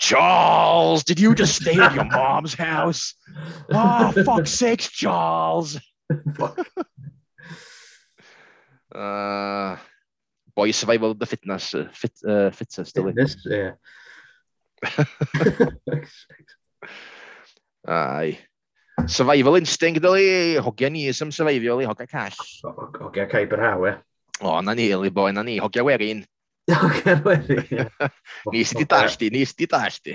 Charles, 0.00 1.04
did 1.04 1.20
you 1.20 1.34
just 1.34 1.60
stay 1.60 1.78
at 1.78 1.94
your 1.94 2.04
mom's 2.10 2.54
house? 2.54 3.14
Oh, 3.70 4.10
fuck's 4.24 4.50
sakes, 4.50 4.88
Charles. 4.88 5.78
Uh, 8.92 9.76
boy, 10.56 10.70
survival 10.72 11.10
of 11.12 11.18
the 11.18 11.26
fitness, 11.26 11.74
uh, 11.74 11.88
fit, 11.92 12.12
uh, 12.26 12.50
fittest, 12.50 12.96
dili. 12.96 13.12
Fitness, 13.12 13.46
yeah. 13.46 13.72
Ai. 17.86 18.38
Survival 19.06 19.56
instinct, 19.56 20.00
dyli. 20.02 20.56
Hogia 20.64 20.90
ni, 20.90 21.06
ysym 21.12 21.30
survival 21.32 21.84
i 21.84 21.86
hogia 21.86 22.08
cash. 22.08 22.40
Hogia 22.64 23.28
caib 23.28 23.52
yr 23.52 23.62
hawe. 23.68 23.94
O, 24.40 24.60
na 24.64 24.72
ni, 24.74 24.88
li 24.96 25.12
boi, 25.12 25.30
na 25.36 25.44
ni. 25.44 25.60
Hogia 25.60 25.84
werin. 25.84 26.24
Gerweri. 27.00 27.60
Ni 28.52 28.60
sydd 28.66 28.86
wedi 28.86 28.96
nis 28.96 29.16
di 29.20 29.28
ni 29.34 29.42
sydd 29.44 29.60
wedi 29.64 29.70
dallt. 29.74 30.06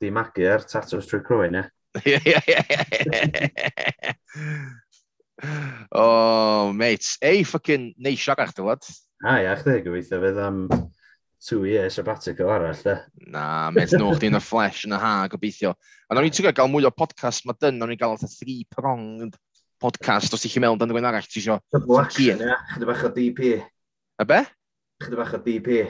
Di 0.00 0.08
magu 0.12 0.44
ar 0.50 0.62
tatws 0.68 1.06
trwy 1.08 1.20
croen, 1.26 1.54
e? 1.60 1.62
Ie. 2.04 2.36
O, 5.92 6.72
mate. 6.72 7.16
Ei, 7.24 7.42
ffocin 7.44 7.90
neisiog 8.00 8.40
ar 8.40 8.52
dywod. 8.56 8.86
A, 9.24 9.38
ia, 9.42 9.56
chdi, 9.60 9.80
gobeithio 9.84 10.20
fydd 10.22 10.38
am 10.40 10.62
two 11.46 11.64
year 11.68 11.90
sabbatical 11.92 12.50
arall, 12.52 12.80
de. 12.84 12.96
Na, 13.32 13.68
mate, 13.74 14.00
chdi 14.00 14.30
yn 14.30 14.38
y 14.38 14.42
flesh 14.44 14.86
yn 14.88 14.96
y 14.96 15.00
ha, 15.02 15.12
gobeithio. 15.32 15.74
A 16.08 16.16
nawn 16.16 16.26
ni'n 16.26 16.36
tygau 16.36 16.56
gael 16.56 16.72
mwy 16.72 16.88
o 16.88 16.92
podcast, 16.94 17.44
mae 17.44 17.58
dyn, 17.60 17.80
nawn 17.80 17.92
ni'n 17.92 18.00
gael 18.00 18.16
fatha 18.16 18.32
three 18.32 18.64
pronged 18.72 19.36
podcast, 19.82 20.32
os 20.32 20.40
ydych 20.40 20.56
chi'n 20.56 20.64
meddwl 20.64 20.80
dan 20.80 20.92
rhywun 20.92 21.10
arall, 21.10 21.28
ti 21.28 21.42
isio... 21.42 21.58
Double 21.74 22.00
action, 22.00 22.40
ia, 22.40 22.60
chydig 22.72 22.92
bach 22.92 23.04
o 23.04 23.12
DP. 23.12 23.56
A 24.16 24.28
be? 24.28 24.40
Chydig 25.02 25.18
bach 25.20 25.34
o 25.36 25.40
DP. 25.44 25.82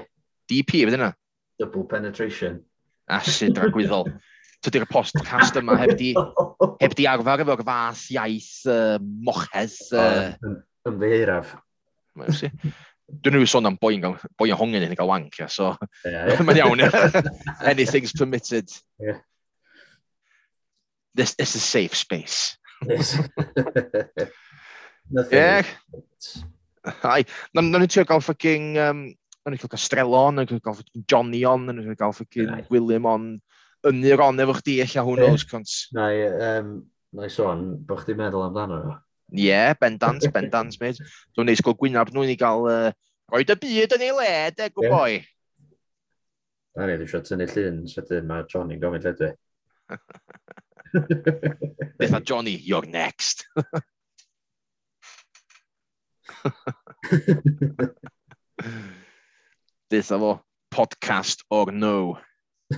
DP, 0.50 0.80
fydd 0.86 0.96
yna? 0.98 1.12
Double 1.60 1.84
penetration. 1.90 2.58
Ah, 3.06 3.20
Asid 3.20 3.58
ragwyddol. 3.60 4.10
Tydi'r 4.64 4.86
podcast 4.90 5.56
yma 5.60 5.76
heb 5.78 5.94
di, 5.98 6.10
heb 6.80 6.96
di 6.98 7.06
arfer 7.06 7.44
efo'r 7.44 7.62
fath 7.66 8.02
iaith 8.14 8.66
uh, 8.72 8.96
moches. 8.98 9.78
Uh... 9.94 10.34
Ymddeiraf. 10.88 11.54
Si. 12.34 12.50
Dwi'n 13.06 13.36
rhywun 13.36 13.50
sôn 13.50 13.68
am 13.70 13.76
boi'n 13.78 14.02
boi 14.40 14.48
hongen 14.58 14.82
yn 14.82 14.96
cael 14.98 15.06
wank, 15.06 15.38
yeah, 15.38 15.46
so 15.46 15.76
yeah, 16.02 16.26
yeah. 16.32 16.42
mae'n 16.42 16.58
iawn. 16.58 16.82
Anything's 17.72 18.12
permitted. 18.16 18.72
Yeah. 18.98 19.20
This, 21.14 21.34
this 21.38 21.54
is 21.54 21.62
safe 21.62 21.94
space. 21.94 22.58
Yes. 22.82 23.14
Nothing. 25.10 25.38
Yeah. 25.38 25.62
Ai, 27.06 27.22
na'n 27.56 27.70
na 27.72 27.86
trio 27.86 28.06
gael 28.08 28.24
ffocin... 28.24 28.74
Um, 28.80 29.06
na'n 29.46 29.54
i'n 29.54 29.62
cael 29.62 29.74
Castrello 29.76 30.24
on, 30.26 30.40
na'n 30.40 30.50
i'n 30.50 30.62
cael 30.62 30.74
ffocin 30.74 31.06
Johnny 31.10 31.44
on, 31.46 31.68
na'n 31.68 31.84
i'n 31.84 31.98
cael 31.98 32.14
ffocin 32.14 32.50
right. 32.50 32.70
William 32.74 33.06
on. 33.10 33.30
Ynir 33.86 34.22
on 34.24 34.42
efo 34.42 34.56
chdi, 34.58 34.80
eich 34.82 34.96
a 34.98 35.04
hwn 35.06 35.22
oes, 35.28 35.44
cont. 35.46 35.70
Na 35.94 36.08
i, 36.10 36.24
um, 36.48 36.78
na 37.14 37.28
i 37.28 37.30
sôn, 37.30 37.68
bod 37.86 38.02
chdi'n 38.02 38.18
meddwl 38.18 38.48
amdano 38.48 38.80
fo. 38.82 38.96
Ie, 39.30 39.48
yeah, 39.48 39.74
bendant, 39.78 40.26
bendant, 40.34 40.74
mate. 40.82 41.06
Dwi'n 41.36 41.50
neis 41.50 41.62
gael 41.62 41.78
gwynaf 41.78 42.14
nhw'n 42.14 42.34
i 42.34 42.38
gael... 42.40 42.66
Uh, 42.66 42.90
Roed 43.32 43.50
y 43.50 43.56
byd 43.58 43.94
yn 43.96 44.04
ei 44.06 44.12
le, 44.14 44.34
de, 44.54 44.68
gwboi. 44.74 45.16
Na 46.76 46.86
ni, 46.86 46.94
dwi'n 47.00 47.10
siarad 47.10 47.26
tynnu 47.26 47.46
llun 47.50 47.80
sydyn 47.90 48.28
mae 48.28 48.46
Johnny'n 48.50 48.82
gofyn 48.82 49.06
ledwi. 49.06 49.30
Beth 51.98 52.14
a 52.14 52.20
Johnny, 52.20 52.54
you're 52.54 52.86
next. 52.86 53.46
Dytha 59.90 60.18
fo, 60.18 60.40
podcast 60.74 61.44
or 61.50 61.72
no. 61.72 62.18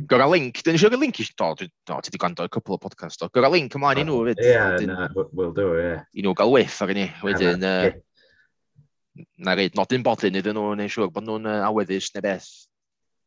Gwrra 0.00 0.30
link, 0.30 0.62
dyn 0.64 0.72
ni 0.76 0.80
siarad 0.80 1.00
link 1.00 1.18
i 1.20 1.24
si, 1.26 1.34
do, 1.36 1.54
do, 1.60 1.96
ti 2.00 2.08
wedi 2.08 2.20
gwrando 2.20 2.46
cwpl 2.48 2.76
o 2.76 2.78
podcast 2.80 3.24
o. 3.24 3.26
Gwrra 3.34 3.50
link 3.52 3.74
ymlaen 3.76 4.00
i 4.00 4.04
nhw 4.08 4.16
hefyd. 4.22 4.38
Ie, 4.40 4.52
yeah, 4.54 4.70
na, 4.88 4.96
we'll 5.12 5.52
do, 5.56 5.66
ie. 5.76 5.90
I 6.16 6.18
nhw 6.24 6.32
gael 6.38 6.52
wyth 6.54 6.78
ar 6.86 6.90
ni, 6.96 7.06
wedyn. 7.26 7.66
Yeah, 7.66 7.90
uh, 7.90 9.26
na 9.44 9.50
reid, 9.58 9.76
nodyn 9.76 10.04
bodyn 10.06 10.38
iddyn 10.40 10.56
nhw, 10.56 10.66
neu'n 10.78 10.92
siŵr 10.94 11.10
bod 11.12 11.26
nhw'n 11.26 11.50
uh, 11.50 11.68
aweddus 11.68 12.06
neu 12.14 12.22
beth. 12.24 12.48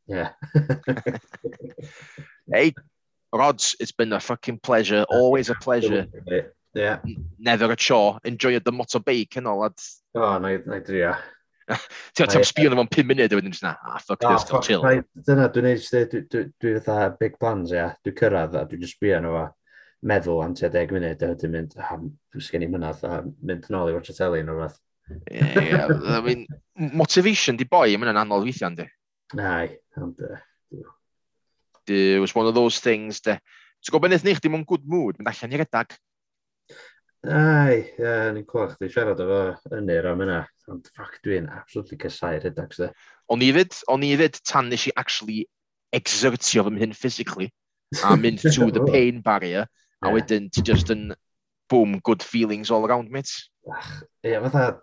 Ie. 0.09 0.13
Yeah. 0.17 0.29
hey, 2.53 2.67
Rods, 3.33 3.75
it's 3.79 3.93
been 3.93 4.13
a 4.13 4.19
fucking 4.19 4.59
pleasure, 4.59 5.05
always 5.09 5.49
a 5.49 5.55
pleasure. 5.55 6.05
Yeah. 6.73 6.99
Never 7.37 7.71
a 7.71 7.75
chore. 7.75 8.19
Enjoyed 8.23 8.65
the 8.65 8.71
motorbike 8.71 9.37
yn 9.37 9.49
ôl. 9.49 9.69
O, 10.17 10.27
na 10.41 10.53
i 10.55 10.59
na 10.65 10.79
i 10.79 10.85
dria. 10.85 11.15
Ti'n 12.17 12.29
ti'n 12.29 12.45
sbio 12.47 12.69
yn 12.69 12.75
efo'n 12.75 12.89
5 12.91 13.09
munud 13.09 13.33
a 13.33 13.37
wedyn 13.39 13.53
jyst 13.53 13.65
na, 13.65 13.75
ah, 13.87 13.99
fuck 14.03 14.25
oh, 14.25 14.33
this, 14.33 14.45
go 14.49 14.59
chill. 14.65 14.83
Dyna, 15.27 15.49
dwi'n 15.53 15.69
neud 15.69 15.83
jyst, 15.83 16.25
dwi 16.33 16.73
fatha 16.83 17.11
big 17.19 17.37
plans, 17.39 17.71
ia. 17.75 17.91
Dwi'n 18.03 18.17
cyrraedd 18.19 18.57
a 18.59 18.65
dwi'n 18.69 18.83
jyst 18.83 18.97
sbio 18.97 19.19
yn 19.21 19.29
efo 19.29 19.45
meddwl 20.11 20.41
am 20.43 20.55
tua 20.59 20.71
10 20.73 20.95
munud 20.97 21.23
a 21.23 21.29
wedyn 21.31 21.53
mynd, 21.53 21.77
ah, 21.79 21.93
dwi'n 21.95 22.47
sgen 22.47 22.65
i 22.65 22.71
mynadd 22.71 23.05
a 23.07 23.21
mynd 23.23 23.69
yn 23.69 23.79
ôl 23.79 23.91
i 23.91 23.95
watch 23.95 24.11
a 24.11 24.17
telly 24.17 24.43
yn 24.43 24.51
o'r 24.51 24.65
fath. 24.65 24.79
yeah, 25.31 25.87
I 26.17 26.21
mean, 26.25 26.45
motivation 26.75 27.59
di 27.59 27.67
boi, 27.69 27.95
mae'n 27.99 28.19
anodd 28.23 28.47
weithiau, 28.47 28.71
ynddi? 28.73 28.89
Nai, 29.39 29.77
ond... 29.99 30.19
It 31.87 32.21
was 32.21 32.33
one 32.33 32.47
of 32.47 32.55
those 32.55 32.79
things, 32.79 33.19
de. 33.23 33.37
Ti'n 33.83 33.91
gwybod 33.91 34.11
beth 34.11 34.23
wnaeth 34.23 34.27
ni, 34.27 34.35
chdi 34.39 34.51
mewn 34.51 34.67
good 34.67 34.83
mood, 34.87 35.17
mynd 35.19 35.31
allan 35.31 35.55
i 35.55 35.59
redag, 35.59 35.95
Ai, 37.23 37.77
ie, 37.77 38.03
yeah, 38.03 38.29
ni'n 38.35 38.43
clywed 38.43 38.73
chdi 38.75 38.89
siarad 38.91 39.21
efo 39.23 39.77
ynyr 39.77 40.09
am 40.11 40.23
yna. 40.25 40.41
Ond 40.71 40.87
ffac, 40.91 41.21
dwi'n 41.23 41.47
absolutely 41.51 41.97
cysau 42.01 42.35
rhedeg, 42.35 42.75
sydd. 42.75 42.95
O'n 43.31 43.43
i 43.45 43.51
fyd, 43.55 43.77
o'n 43.91 44.03
i 44.03 44.09
fyd 44.19 44.39
tan 44.43 44.67
nes 44.71 44.89
i 44.89 44.93
actually 44.99 45.45
exertio 45.95 46.65
fy 46.67 46.73
mhyn 46.75 46.95
physically 46.97 47.47
a 48.03 48.17
mynd 48.19 48.41
to 48.43 48.71
the 48.71 48.83
pain 48.89 49.21
barrier 49.21 49.67
a 50.03 50.07
yeah. 50.07 50.13
wedyn 50.17 50.49
ti 50.51 50.65
just 50.65 50.91
yn 50.91 51.13
boom, 51.69 51.99
good 52.03 52.23
feelings 52.23 52.71
all 52.71 52.85
around, 52.85 53.09
mate. 53.09 53.31
Ach, 53.71 54.03
ie, 54.25 54.33
yeah, 54.33 54.43
fatha, 54.43 54.81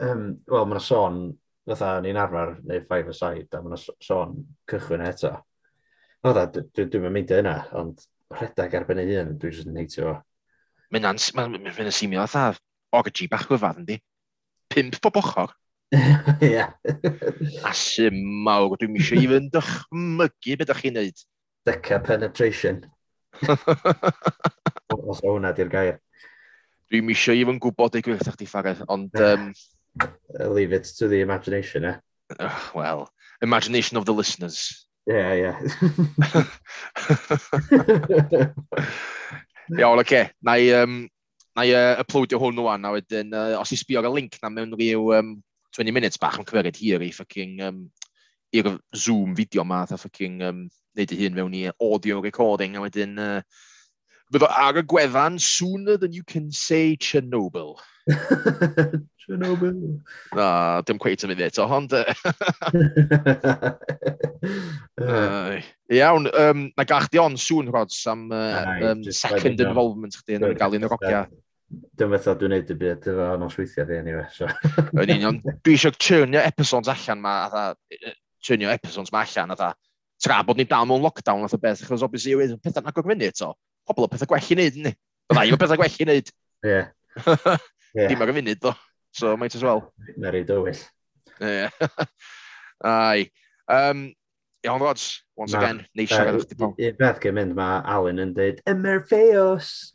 um, 0.00 0.26
wel, 0.48 0.66
mae'na 0.66 0.80
sôn, 0.80 1.22
fatha, 1.68 1.98
ni'n 2.00 2.18
arfer 2.18 2.56
neu 2.64 2.80
five 2.88 3.12
a 3.12 3.14
side, 3.14 3.48
a 3.52 3.60
mae'na 3.60 3.78
sôn 4.00 4.38
cychwyn 4.70 5.04
eto. 5.06 5.36
Fatha, 6.24 6.48
dwi'n 6.56 6.72
dwi, 6.72 6.88
dwi 6.96 7.12
mynd 7.12 7.36
yna, 7.36 7.56
ond 7.78 8.00
rhedeg 8.32 8.80
erbyn 8.80 9.04
ei 9.04 9.12
hun, 9.18 9.36
dwi'n 9.36 9.58
just 9.58 9.68
yn 9.68 9.76
neitio 9.76 10.08
fo. 10.08 10.20
Mae'n 10.92 11.08
ans, 11.08 11.30
mae'n 11.36 11.56
ma, 11.56 11.72
ma 11.72 11.92
symio 11.94 12.24
fatha 12.28 12.58
orgy 12.92 13.28
bach 13.32 13.48
o 13.50 13.58
fath 13.58 13.80
yndi. 13.80 13.96
Pimp 14.72 14.98
bob 15.04 15.16
ochr. 15.22 15.52
Ie. 16.48 16.64
A 17.64 17.72
sym 17.76 18.18
mawr, 18.44 18.76
dwi'n 18.80 18.98
eisiau 19.00 19.22
i 19.22 19.28
fynd 19.30 19.52
dychmygu 19.56 20.56
beth 20.60 20.66
ydych 20.68 20.82
chi'n 20.84 20.96
neud. 20.98 21.24
Deca 21.68 22.00
penetration. 22.04 22.82
Os 24.92 25.22
o 25.24 25.32
hwnna 25.32 25.52
di'r 25.56 25.72
gair. 25.72 25.96
Dwi'n 26.92 27.12
eisiau 27.12 27.40
i 27.40 27.46
fynd 27.48 27.62
gwybod 27.64 27.96
ei 27.96 28.04
gwirth 28.04 28.32
chdi 28.36 28.48
ffaredd, 28.48 28.84
ond... 28.92 29.16
Um... 29.16 29.52
Leave 30.40 30.72
it 30.76 30.88
to 30.98 31.08
the 31.08 31.20
imagination, 31.20 31.84
eh? 31.84 31.96
Uh, 32.38 32.52
well, 32.74 33.08
imagination 33.42 33.96
of 33.96 34.04
the 34.04 34.12
listeners. 34.12 34.86
Yeah, 35.06 35.32
yeah. 35.42 35.58
Iawn, 39.70 39.98
oce. 39.98 40.06
Okay. 40.06 40.30
Na 40.42 40.56
i, 40.58 40.70
um, 40.74 41.02
na 41.56 41.64
i 41.66 41.72
uh, 41.76 42.00
uploadio 42.02 42.40
hwn 42.42 42.60
o'n, 42.62 42.86
a 42.86 42.92
wedyn, 42.94 43.32
uh, 43.36 43.56
os 43.60 43.72
i 43.74 43.78
sbio 43.78 44.02
ar 44.02 44.10
y 44.10 44.14
link 44.16 44.38
na 44.42 44.50
mewn 44.52 44.74
rhyw 44.76 45.12
um, 45.18 45.34
20 45.76 45.94
minutes 45.94 46.20
bach 46.20 46.38
yn 46.40 46.46
cyfeiriad 46.48 46.78
hir 46.80 47.04
i 47.04 47.10
ffucking, 47.14 47.58
um, 47.68 47.82
i'r 48.52 48.74
Zoom 48.96 49.36
fideo 49.38 49.64
ma, 49.64 49.82
a 49.84 49.98
ffucking 49.98 50.42
um, 50.48 50.64
neud 50.98 51.14
i 51.14 51.20
hun 51.22 51.36
mewn 51.38 51.54
i 51.56 51.66
audio 51.72 52.20
recording, 52.24 52.76
a 52.76 52.84
wedyn 52.84 53.20
uh, 53.20 53.38
Bydd 54.32 54.46
ar 54.48 54.78
y 54.80 54.82
gwefan 54.88 55.38
sooner 55.40 55.98
than 55.98 56.12
you 56.16 56.22
can 56.24 56.50
say 56.50 56.96
Chernobyl. 56.96 57.76
Chernobyl. 59.20 60.00
Na, 60.34 60.80
dim 60.88 60.98
cweit 61.02 61.24
yn 61.26 61.30
mynd 61.32 61.42
eto, 61.44 61.66
ond... 61.68 61.92
uh, 65.02 65.60
iawn, 65.92 66.30
um, 66.32 66.62
na 66.72 66.84
gach 66.88 67.10
di 67.12 67.20
on 67.20 67.36
sŵn, 67.36 67.68
Rods, 67.74 67.98
am 68.08 68.30
uh, 68.32 68.64
um, 68.88 69.04
second 69.12 69.60
involvement 69.60 70.16
chdi 70.22 70.38
yn 70.38 70.46
gael 70.56 70.78
un 70.78 70.88
o'r 70.88 70.96
ogia. 70.96 71.26
Dyma 72.00 72.16
fatha 72.16 72.34
dwi'n 72.40 72.52
neud 72.56 72.72
y 72.72 72.76
byd 72.80 73.08
efo 73.12 73.26
nos 73.40 73.56
weithiau 73.60 73.86
di, 73.88 73.98
anyway. 74.00 74.24
So. 74.32 74.48
yn 75.02 75.12
union, 75.18 75.36
dwi 75.60 75.76
eisiau 75.76 75.92
churnio 76.00 76.40
episodes 76.40 76.88
allan 76.92 77.20
ma, 77.20 77.34
atha, 77.50 77.64
churnio 78.40 78.72
episodes 78.72 79.12
ma 79.12 79.20
allan, 79.26 79.52
atha, 79.58 79.74
tra 80.24 80.40
bod 80.46 80.56
ni 80.56 80.64
dal 80.68 80.88
mewn 80.88 81.04
lockdown, 81.04 81.44
atha 81.44 81.60
beth, 81.60 81.84
achos 81.84 82.04
obviously, 82.08 82.56
pethau'n 82.64 82.88
agor 82.88 83.04
fyny 83.12 83.28
eto 83.28 83.52
pobl 83.88 84.06
o 84.06 84.10
pethau 84.12 84.30
gwell 84.30 84.48
i 84.48 84.58
wneud, 84.58 84.80
ni. 84.86 84.94
Bydda 85.30 85.44
i 85.48 85.54
o 85.54 85.60
pethau 85.60 85.80
gwell 85.80 86.00
i 86.00 86.08
wneud. 86.08 86.34
Ie. 86.68 86.80
Yeah. 87.92 88.08
Dim 88.08 88.22
ar 88.24 88.30
y 88.32 88.32
funud, 88.32 88.56
ddo. 88.56 88.70
So, 89.12 89.34
might 89.36 89.54
as 89.54 89.62
well. 89.62 89.92
Na 90.16 90.30
rei 90.32 90.46
dywyll. 90.48 90.78
Ie. 91.44 91.68
Ai. 92.88 93.26
Um, 93.68 94.14
Iawn, 94.64 94.80
Rods, 94.80 95.22
once 95.36 95.52
ma, 95.52 95.58
again, 95.58 95.86
neis 95.94 96.08
siarad 96.08 96.38
o'ch 96.38 96.46
dipol. 96.48 96.72
Beth 96.98 97.20
gen 97.20 97.34
mynd, 97.36 97.52
mae 97.58 97.82
Alan 97.84 98.22
yn 98.22 98.32
dweud, 98.36 98.62
Ymerfeos! 98.70 99.90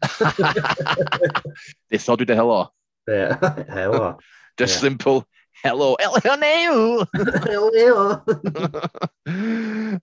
They 1.89 1.97
thought 1.97 2.19
we'd 2.19 2.30
a 2.30 2.35
hello. 2.35 2.68
Yeah, 3.07 3.39
hello. 3.72 4.18
Just 4.59 4.76
yeah. 4.76 4.89
simple, 4.89 5.26
Hello, 5.64 5.96
Elioneu! 6.00 7.06
Elioneu! 7.16 8.22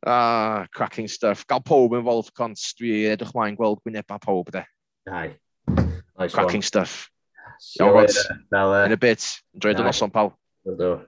ah, 0.06 0.66
cracking 0.74 1.08
stuff. 1.08 1.46
Gael 1.46 1.62
pob 1.62 1.94
yn 1.94 2.04
Wolf 2.04 2.32
Cons, 2.34 2.72
dwi 2.78 3.04
edrych 3.12 3.30
mlaen 3.36 3.54
gweld 3.58 3.78
gwynebau 3.84 4.18
pob, 4.22 4.50
de. 4.54 4.64
Ai. 5.06 5.36
Nice 6.18 6.34
cracking 6.34 6.62
one. 6.62 6.68
stuff. 6.70 7.08
See 7.60 7.84
you 7.84 7.86
Iawn, 7.86 8.00
Rods. 8.00 8.18
E. 8.18 8.84
In 8.86 8.92
a 8.92 8.96
bit. 8.96 9.24
Enjoy 9.54 9.74
the 9.74 9.82
noson, 9.86 10.12
pal. 10.12 10.34
Do. 10.66 11.06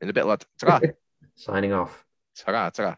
In 0.00 0.08
a 0.08 0.12
bit, 0.12 0.26
lad. 0.26 0.44
Ta-ra. 0.58 0.80
Signing 1.36 1.72
off. 1.72 2.04
Ta-ra, 2.38 2.70
ta-ra. 2.70 2.96